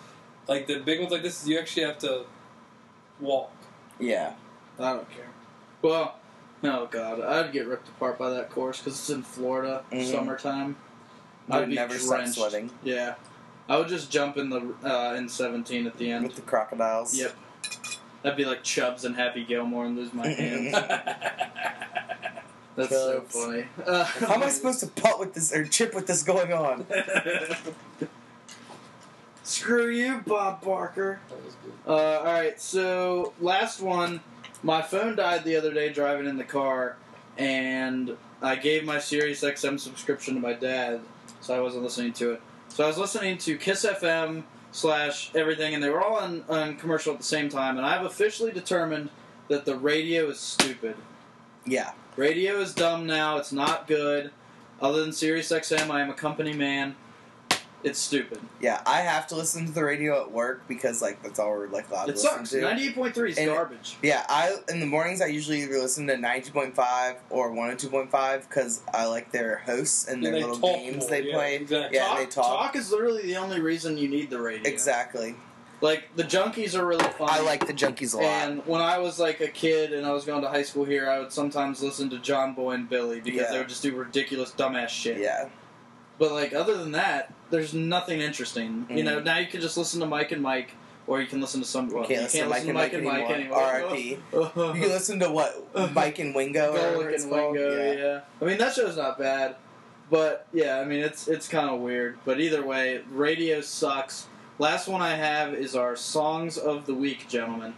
like 0.48 0.66
the 0.68 0.80
big 0.80 1.00
ones 1.00 1.12
like 1.12 1.22
this, 1.22 1.42
is 1.44 1.48
you 1.50 1.60
actually 1.60 1.84
have 1.86 2.00
to 2.00 2.24
walk. 3.20 3.52
yeah. 4.00 4.34
I 4.80 4.94
don't 4.94 5.10
care. 5.12 5.28
Well, 5.82 6.16
oh 6.64 6.86
god, 6.90 7.20
I'd 7.20 7.52
get 7.52 7.68
ripped 7.68 7.90
apart 7.90 8.18
by 8.18 8.30
that 8.30 8.50
course 8.50 8.78
because 8.80 8.94
it's 8.98 9.10
in 9.10 9.24
Florida, 9.24 9.84
Mhm. 9.92 10.10
summertime. 10.10 10.78
I 11.50 11.58
I'd 11.58 11.60
would 11.60 11.70
be 11.70 11.76
never 11.76 12.00
stop 12.00 12.20
drenched. 12.20 12.36
sweating. 12.36 12.72
Yeah, 12.82 13.16
I 13.68 13.76
would 13.78 13.90
just 13.90 14.10
jump 14.10 14.38
in 14.38 14.50
the 14.50 14.74
uh, 14.86 15.16
in 15.16 15.28
17 15.28 15.86
at 15.86 15.98
the 15.98 16.10
end. 16.12 16.26
with 16.26 16.36
the 16.38 16.42
crocodiles. 16.44 17.14
Yep. 17.14 17.36
That'd 18.22 18.38
be 18.38 18.46
like 18.46 18.64
Chubbs 18.64 19.04
and 19.04 19.18
Happy 19.18 19.44
Gilmore 19.44 19.86
and 19.86 19.98
lose 19.98 20.14
my 20.14 20.28
hands. 20.42 20.74
That's 22.80 22.92
so 22.92 23.20
Chubbs. 23.20 23.34
funny. 23.34 23.66
Uh, 23.86 24.04
How 24.06 24.34
am 24.36 24.44
I 24.44 24.50
supposed 24.50 24.80
to 24.80 24.88
putt 24.88 25.20
with 25.20 25.34
this 25.34 25.54
or 25.54 25.66
chip 25.66 25.94
with 25.94 26.08
this 26.08 26.24
going 26.24 26.54
on? 26.54 26.86
Screw 29.44 29.90
you, 29.90 30.22
Bob 30.26 30.62
Barker. 30.62 31.20
That 31.30 31.44
was 31.44 31.56
good. 31.56 31.74
Uh, 31.88 32.20
all 32.20 32.24
right, 32.26 32.60
so 32.62 33.34
last 33.42 33.82
one. 33.82 34.22
My 34.62 34.82
phone 34.82 35.16
died 35.16 35.44
the 35.46 35.56
other 35.56 35.74
day 35.74 35.92
driving 35.92 36.28
in 36.28 36.38
the 36.38 36.44
car, 36.44 36.98
and 37.38 38.16
I 38.42 38.56
gave 38.56 38.84
my 38.84 39.00
Sirius 39.00 39.42
XM 39.42 39.80
subscription 39.80 40.36
to 40.36 40.40
my 40.42 40.54
dad, 40.54 41.00
so 41.42 41.56
I 41.56 41.62
wasn't 41.62 41.84
listening 41.84 42.14
to 42.14 42.34
it. 42.34 42.42
So 42.68 42.84
I 42.84 42.88
was 42.88 42.98
listening 42.98 43.38
to 43.40 43.58
Kiss 43.58 43.86
FM 43.86 44.44
slash 44.72 45.32
everything, 45.34 45.74
and 45.74 45.84
they 45.84 45.90
were 45.90 46.04
all 46.04 46.18
on, 46.18 46.44
on 46.48 46.76
commercial 46.76 47.14
at 47.14 47.20
the 47.20 47.26
same 47.26 47.50
time. 47.50 47.78
And 47.78 47.86
I've 47.86 48.06
officially 48.06 48.52
determined 48.52 49.10
that 49.48 49.66
the 49.66 49.76
radio 49.76 50.30
is 50.30 50.40
stupid. 50.40 50.96
Yeah. 51.70 51.92
Radio 52.18 52.60
is 52.60 52.74
dumb 52.74 53.06
now. 53.06 53.38
It's 53.38 53.52
not 53.54 53.88
good. 53.88 54.32
Other 54.82 55.02
than 55.02 55.14
Sirius 55.14 55.52
XM, 55.52 55.90
I 55.90 56.02
am 56.02 56.10
a 56.10 56.14
company 56.14 56.54
man. 56.54 56.96
It's 57.82 57.98
stupid. 58.00 58.40
Yeah, 58.60 58.82
I 58.86 58.98
have 59.02 59.28
to 59.28 59.36
listen 59.38 59.66
to 59.66 59.72
the 59.72 59.86
radio 59.86 60.22
at 60.22 60.32
work 60.34 60.68
because 60.68 61.02
like 61.02 61.24
that's 61.24 61.40
all 61.40 61.50
we're 61.52 61.70
like 61.70 61.90
allowed 61.90 62.10
It 62.10 62.14
to 62.14 62.18
sucks. 62.18 62.42
listen 62.42 62.60
to. 62.60 62.66
Ninety-eight 62.68 62.94
point 62.96 63.16
three 63.16 63.32
is 63.32 63.38
And- 63.38 63.48
garbage. 63.52 63.96
Yeah, 64.02 64.26
I 64.28 64.54
in 64.68 64.82
the 64.82 64.86
mornings 64.86 65.22
I 65.22 65.28
usually 65.28 65.62
either 65.62 65.78
listen 65.78 66.06
to 66.08 66.18
ninety 66.18 66.52
point 66.52 66.76
five 66.76 67.16
or 67.30 67.52
one 67.52 67.68
hundred 67.68 67.80
two 67.80 67.88
point 67.90 68.12
five 68.12 68.50
because 68.50 68.82
I 68.94 69.06
like 69.06 69.32
their 69.32 69.60
hosts 69.66 70.10
and 70.10 70.22
their 70.26 70.34
they 70.34 70.42
little 70.42 70.58
talk 70.60 70.76
games 70.76 70.98
more, 70.98 71.10
they 71.10 71.22
yeah, 71.24 71.34
play. 71.36 71.56
exactly. 71.56 71.98
Yeah, 71.98 72.10
and 72.18 72.20
they 72.20 72.30
talk. 72.30 72.46
talk 72.46 72.76
is 72.76 72.92
literally 72.92 73.24
the 73.24 73.38
only 73.38 73.62
reason 73.62 73.98
you 73.98 74.10
need 74.10 74.30
the 74.30 74.42
radio. 74.42 74.70
Exactly. 74.70 75.36
Like 75.82 76.14
the 76.16 76.24
junkies 76.24 76.78
are 76.78 76.86
really 76.86 77.08
fun. 77.08 77.30
I 77.32 77.40
like 77.42 77.66
the 77.66 77.74
junkies 77.74 78.14
a 78.14 78.18
lot. 78.18 78.26
And 78.26 78.66
when 78.68 78.82
I 78.82 78.98
was 78.98 79.18
like 79.20 79.40
a 79.40 79.48
kid 79.48 79.94
and 79.94 80.06
I 80.06 80.12
was 80.12 80.26
going 80.26 80.42
to 80.42 80.50
high 80.50 80.64
school 80.64 80.84
here, 80.84 81.10
I 81.10 81.20
would 81.20 81.32
sometimes 81.32 81.82
listen 81.82 82.10
to 82.10 82.20
John 82.20 82.54
Boy 82.54 82.72
and 82.74 82.90
Billy 82.90 83.22
because 83.22 83.42
Yeah. 83.44 83.52
they 83.52 83.58
would 83.60 83.70
just 83.70 83.82
do 83.84 83.96
ridiculous 83.96 84.52
dumbass 84.52 84.90
shit. 84.90 85.20
yeah, 85.20 85.48
But 86.18 86.34
like 86.34 86.54
other 86.54 86.76
than 86.78 86.92
that, 86.92 87.34
there's 87.50 87.74
nothing 87.74 88.20
interesting. 88.20 88.86
You 88.90 88.98
Mhm. 88.98 89.04
know, 89.06 89.20
now 89.22 89.38
you 89.38 89.48
can 89.48 89.62
just 89.62 89.78
listen 89.78 90.02
to 90.02 90.06
Mike 90.06 90.34
and 90.34 90.42
Mike, 90.42 90.72
or 91.08 91.22
you 91.22 91.28
can 91.28 91.40
listen 91.40 91.62
to 91.62 91.68
some. 91.68 91.88
Well, 91.90 92.04
can't 92.04 92.10
you 92.10 92.22
listen 92.24 92.40
can't 92.42 92.50
to 92.50 92.54
listen 92.56 92.68
to 92.68 92.74
Mike 92.74 92.84
Mike 92.84 92.94
and 92.94 93.04
Mike 93.06 93.22
Mike 93.24 93.32
anymore. 93.40 93.58
R.I.P. 93.64 94.18
You 94.34 94.50
can 94.54 94.82
listen 94.82 95.20
to 95.22 95.32
what 95.32 95.66
Mike 95.94 96.20
and 96.20 96.36
Wingo 96.36 96.76
Golic 96.76 97.16
and. 97.24 97.32
Wingo, 97.32 97.94
yeah. 97.94 98.20
I 98.42 98.46
mean 98.46 98.58
that 98.58 98.74
show's 98.76 98.98
not 98.98 99.18
bad, 99.18 99.56
but 100.12 100.46
yeah, 100.54 100.80
I 100.80 100.84
mean 100.84 101.00
it's 101.00 101.28
it's 101.30 101.48
kind 101.48 101.70
of 101.70 101.80
weird. 101.80 102.18
But 102.26 102.42
either 102.42 102.64
way, 102.66 103.00
radio 103.12 103.62
sucks. 103.62 104.28
Last 104.60 104.88
one 104.90 105.02
I 105.02 105.16
have 105.16 105.54
is 105.54 105.76
our 105.76 105.96
songs 105.96 106.58
of 106.58 106.86
the 106.86 106.94
week, 106.94 107.28
gentlemen. 107.30 107.74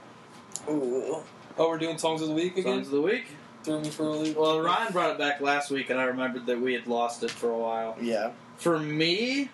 Ooh. 0.67 1.17
Oh, 1.57 1.69
we're 1.69 1.77
doing 1.77 1.97
songs 1.99 2.21
of 2.21 2.29
the 2.29 2.33
week 2.33 2.53
again. 2.57 2.63
Songs 2.83 2.87
of 2.87 2.93
the 2.93 3.01
week. 3.01 3.25
Threw 3.63 3.79
me 3.81 3.89
for 3.89 4.03
a 4.07 4.09
loop. 4.11 4.35
Well, 4.35 4.59
Ryan 4.61 4.91
brought 4.91 5.11
it 5.11 5.17
back 5.19 5.41
last 5.41 5.69
week, 5.69 5.91
and 5.91 5.99
I 5.99 6.05
remembered 6.05 6.47
that 6.47 6.59
we 6.59 6.73
had 6.73 6.87
lost 6.87 7.21
it 7.23 7.29
for 7.29 7.51
a 7.51 7.57
while. 7.57 7.95
Yeah. 8.01 8.31
For 8.57 8.79
me, 8.79 9.49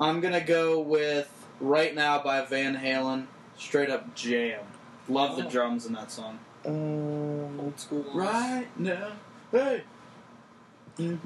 I'm 0.00 0.20
gonna 0.20 0.40
go 0.40 0.80
with 0.80 1.30
"Right 1.60 1.94
Now" 1.94 2.22
by 2.22 2.40
Van 2.46 2.74
Halen. 2.78 3.26
Straight 3.58 3.90
up 3.90 4.14
jam. 4.14 4.60
Love 5.08 5.36
the 5.36 5.44
Oh. 5.46 5.50
drums 5.50 5.84
in 5.84 5.92
that 5.92 6.10
song. 6.10 6.38
Um, 6.64 7.60
Old 7.60 7.78
school. 7.78 8.04
Right 8.14 8.66
now, 8.78 9.12
hey. 9.52 9.82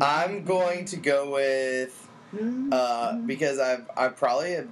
I'm 0.00 0.42
going 0.44 0.84
to 0.86 0.96
go 0.96 1.30
with 1.30 2.08
uh, 2.72 3.14
because 3.18 3.60
I've 3.60 3.88
I 3.96 4.08
probably 4.08 4.52
have 4.52 4.68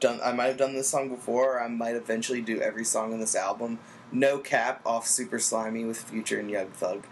done 0.00 0.20
I 0.22 0.32
might 0.32 0.46
have 0.46 0.56
done 0.56 0.74
this 0.74 0.88
song 0.88 1.08
before. 1.08 1.56
Or 1.56 1.62
I 1.62 1.68
might 1.68 1.94
eventually 1.94 2.40
do 2.40 2.60
every 2.60 2.84
song 2.84 3.12
in 3.12 3.20
this 3.20 3.34
album. 3.34 3.78
No 4.12 4.38
Cap 4.38 4.80
off 4.86 5.06
Super 5.06 5.38
Slimey 5.38 5.86
with 5.86 6.00
Future 6.00 6.38
and 6.38 6.50
Young 6.50 6.68
Thug. 6.68 7.06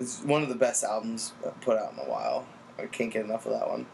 It's 0.00 0.22
one 0.22 0.42
of 0.42 0.48
the 0.48 0.54
best 0.54 0.82
albums 0.82 1.32
put 1.60 1.78
out 1.78 1.92
in 1.92 1.98
a 1.98 2.10
while. 2.10 2.46
I 2.78 2.86
can't 2.86 3.12
get 3.12 3.24
enough 3.24 3.46
of 3.46 3.52
that 3.52 3.68
one. 3.68 3.86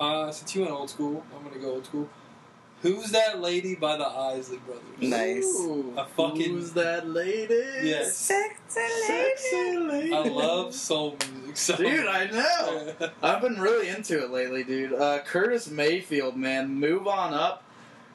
Uh, 0.00 0.30
since 0.30 0.54
you 0.54 0.62
went 0.62 0.72
old 0.72 0.90
school, 0.90 1.24
I'm 1.36 1.44
gonna 1.44 1.60
go 1.60 1.74
old 1.74 1.86
school. 1.86 2.08
Who's 2.84 3.12
that 3.12 3.40
lady 3.40 3.74
by 3.74 3.96
the 3.96 4.06
Isley 4.06 4.58
Brothers? 4.58 4.82
Nice. 5.00 5.44
Ooh, 5.44 5.94
A 5.96 6.04
fucking- 6.04 6.50
Who's 6.50 6.72
that 6.74 7.08
lady? 7.08 7.54
Yes. 7.82 8.14
Sexy 8.16 9.76
lady. 9.78 10.12
I 10.12 10.20
love 10.24 10.74
soul 10.74 11.16
music. 11.32 11.56
So. 11.56 11.76
Dude, 11.76 12.06
I 12.06 12.26
know. 12.30 12.92
I've 13.22 13.40
been 13.40 13.58
really 13.58 13.88
into 13.88 14.22
it 14.22 14.30
lately, 14.30 14.64
dude. 14.64 14.92
Uh, 14.92 15.20
Curtis 15.20 15.70
Mayfield, 15.70 16.36
man, 16.36 16.74
move 16.74 17.06
on 17.08 17.32
up. 17.32 17.64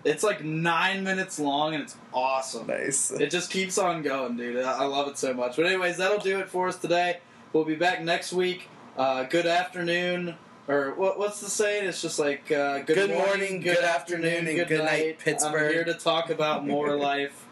It's 0.06 0.24
like 0.24 0.44
nine 0.44 1.04
minutes 1.04 1.40
long 1.40 1.74
and 1.74 1.84
it's 1.84 1.96
awesome. 2.14 2.68
Nice. 2.68 3.12
It 3.12 3.32
just 3.32 3.50
keeps 3.52 3.78
on 3.80 4.02
going, 4.04 4.38
dude. 4.38 4.64
I 4.64 4.84
I 4.84 4.86
love 4.86 5.08
it 5.08 5.18
so 5.18 5.34
much. 5.34 5.56
But 5.58 5.66
anyways, 5.66 5.98
that'll 5.98 6.20
do 6.20 6.38
it 6.40 6.48
for 6.48 6.68
us 6.68 6.78
today. 6.78 7.20
We'll 7.54 7.66
be 7.66 7.76
back 7.76 8.02
next 8.04 8.32
week. 8.32 8.70
Uh, 8.98 9.24
good 9.24 9.46
afternoon, 9.46 10.36
or 10.70 10.94
what, 10.94 11.18
what's 11.18 11.41
the 11.41 11.50
saying? 11.50 11.88
It's 11.90 12.02
just 12.02 12.20
like 12.20 12.52
uh, 12.52 12.80
good, 12.80 12.96
Good 12.96 13.10
morning, 13.10 13.60
good 13.60 13.84
afternoon, 13.84 14.48
and 14.48 14.68
good 14.68 14.84
night, 14.84 15.18
Pittsburgh. 15.18 15.64
I'm 15.64 15.74
here 15.74 15.84
to 15.84 15.96
talk 15.96 16.30
about 16.30 16.66
more 16.66 16.96
life. 16.96 17.48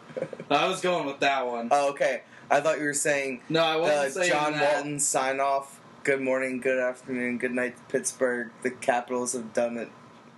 I 0.48 0.68
was 0.68 0.80
going 0.80 1.04
with 1.04 1.18
that 1.20 1.46
one. 1.46 1.68
Oh, 1.70 1.90
okay. 1.90 2.22
I 2.50 2.60
thought 2.60 2.78
you 2.78 2.84
were 2.84 2.94
saying 2.94 3.42
No, 3.48 3.62
I 3.62 3.76
wasn't 3.76 4.14
the 4.14 4.20
saying 4.20 4.32
John 4.32 4.52
that. 4.52 4.74
Walton 4.76 5.00
sign 5.00 5.40
off. 5.40 5.80
Good 6.04 6.22
morning, 6.22 6.60
good 6.60 6.78
afternoon, 6.78 7.38
good 7.38 7.52
night, 7.52 7.76
Pittsburgh. 7.88 8.50
The 8.62 8.70
Capitals 8.70 9.32
have 9.34 9.52
done 9.52 9.76
it. 9.76 9.90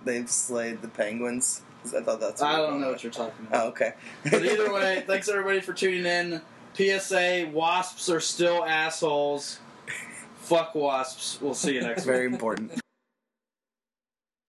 They've 0.03 0.29
slayed 0.29 0.81
the 0.81 0.89
Penguins. 0.89 1.61
I 1.85 2.01
thought 2.01 2.19
that's. 2.19 2.41
I 2.41 2.57
don't 2.57 2.81
know 2.81 2.89
what 2.89 3.03
you're 3.03 3.11
talking 3.11 3.45
about. 3.47 3.65
Oh, 3.65 3.69
okay. 3.69 3.93
But 4.23 4.43
either 4.45 4.73
way, 4.73 5.03
thanks 5.07 5.29
everybody 5.29 5.61
for 5.61 5.73
tuning 5.73 6.05
in. 6.05 6.41
PSA: 6.73 7.49
Wasps 7.53 8.09
are 8.09 8.19
still 8.19 8.65
assholes. 8.65 9.59
Fuck 10.51 10.75
wasps. 10.75 11.39
We'll 11.39 11.53
see 11.53 11.75
you 11.75 11.81
next. 11.81 12.03
Very 12.13 12.25
important. 12.25 12.73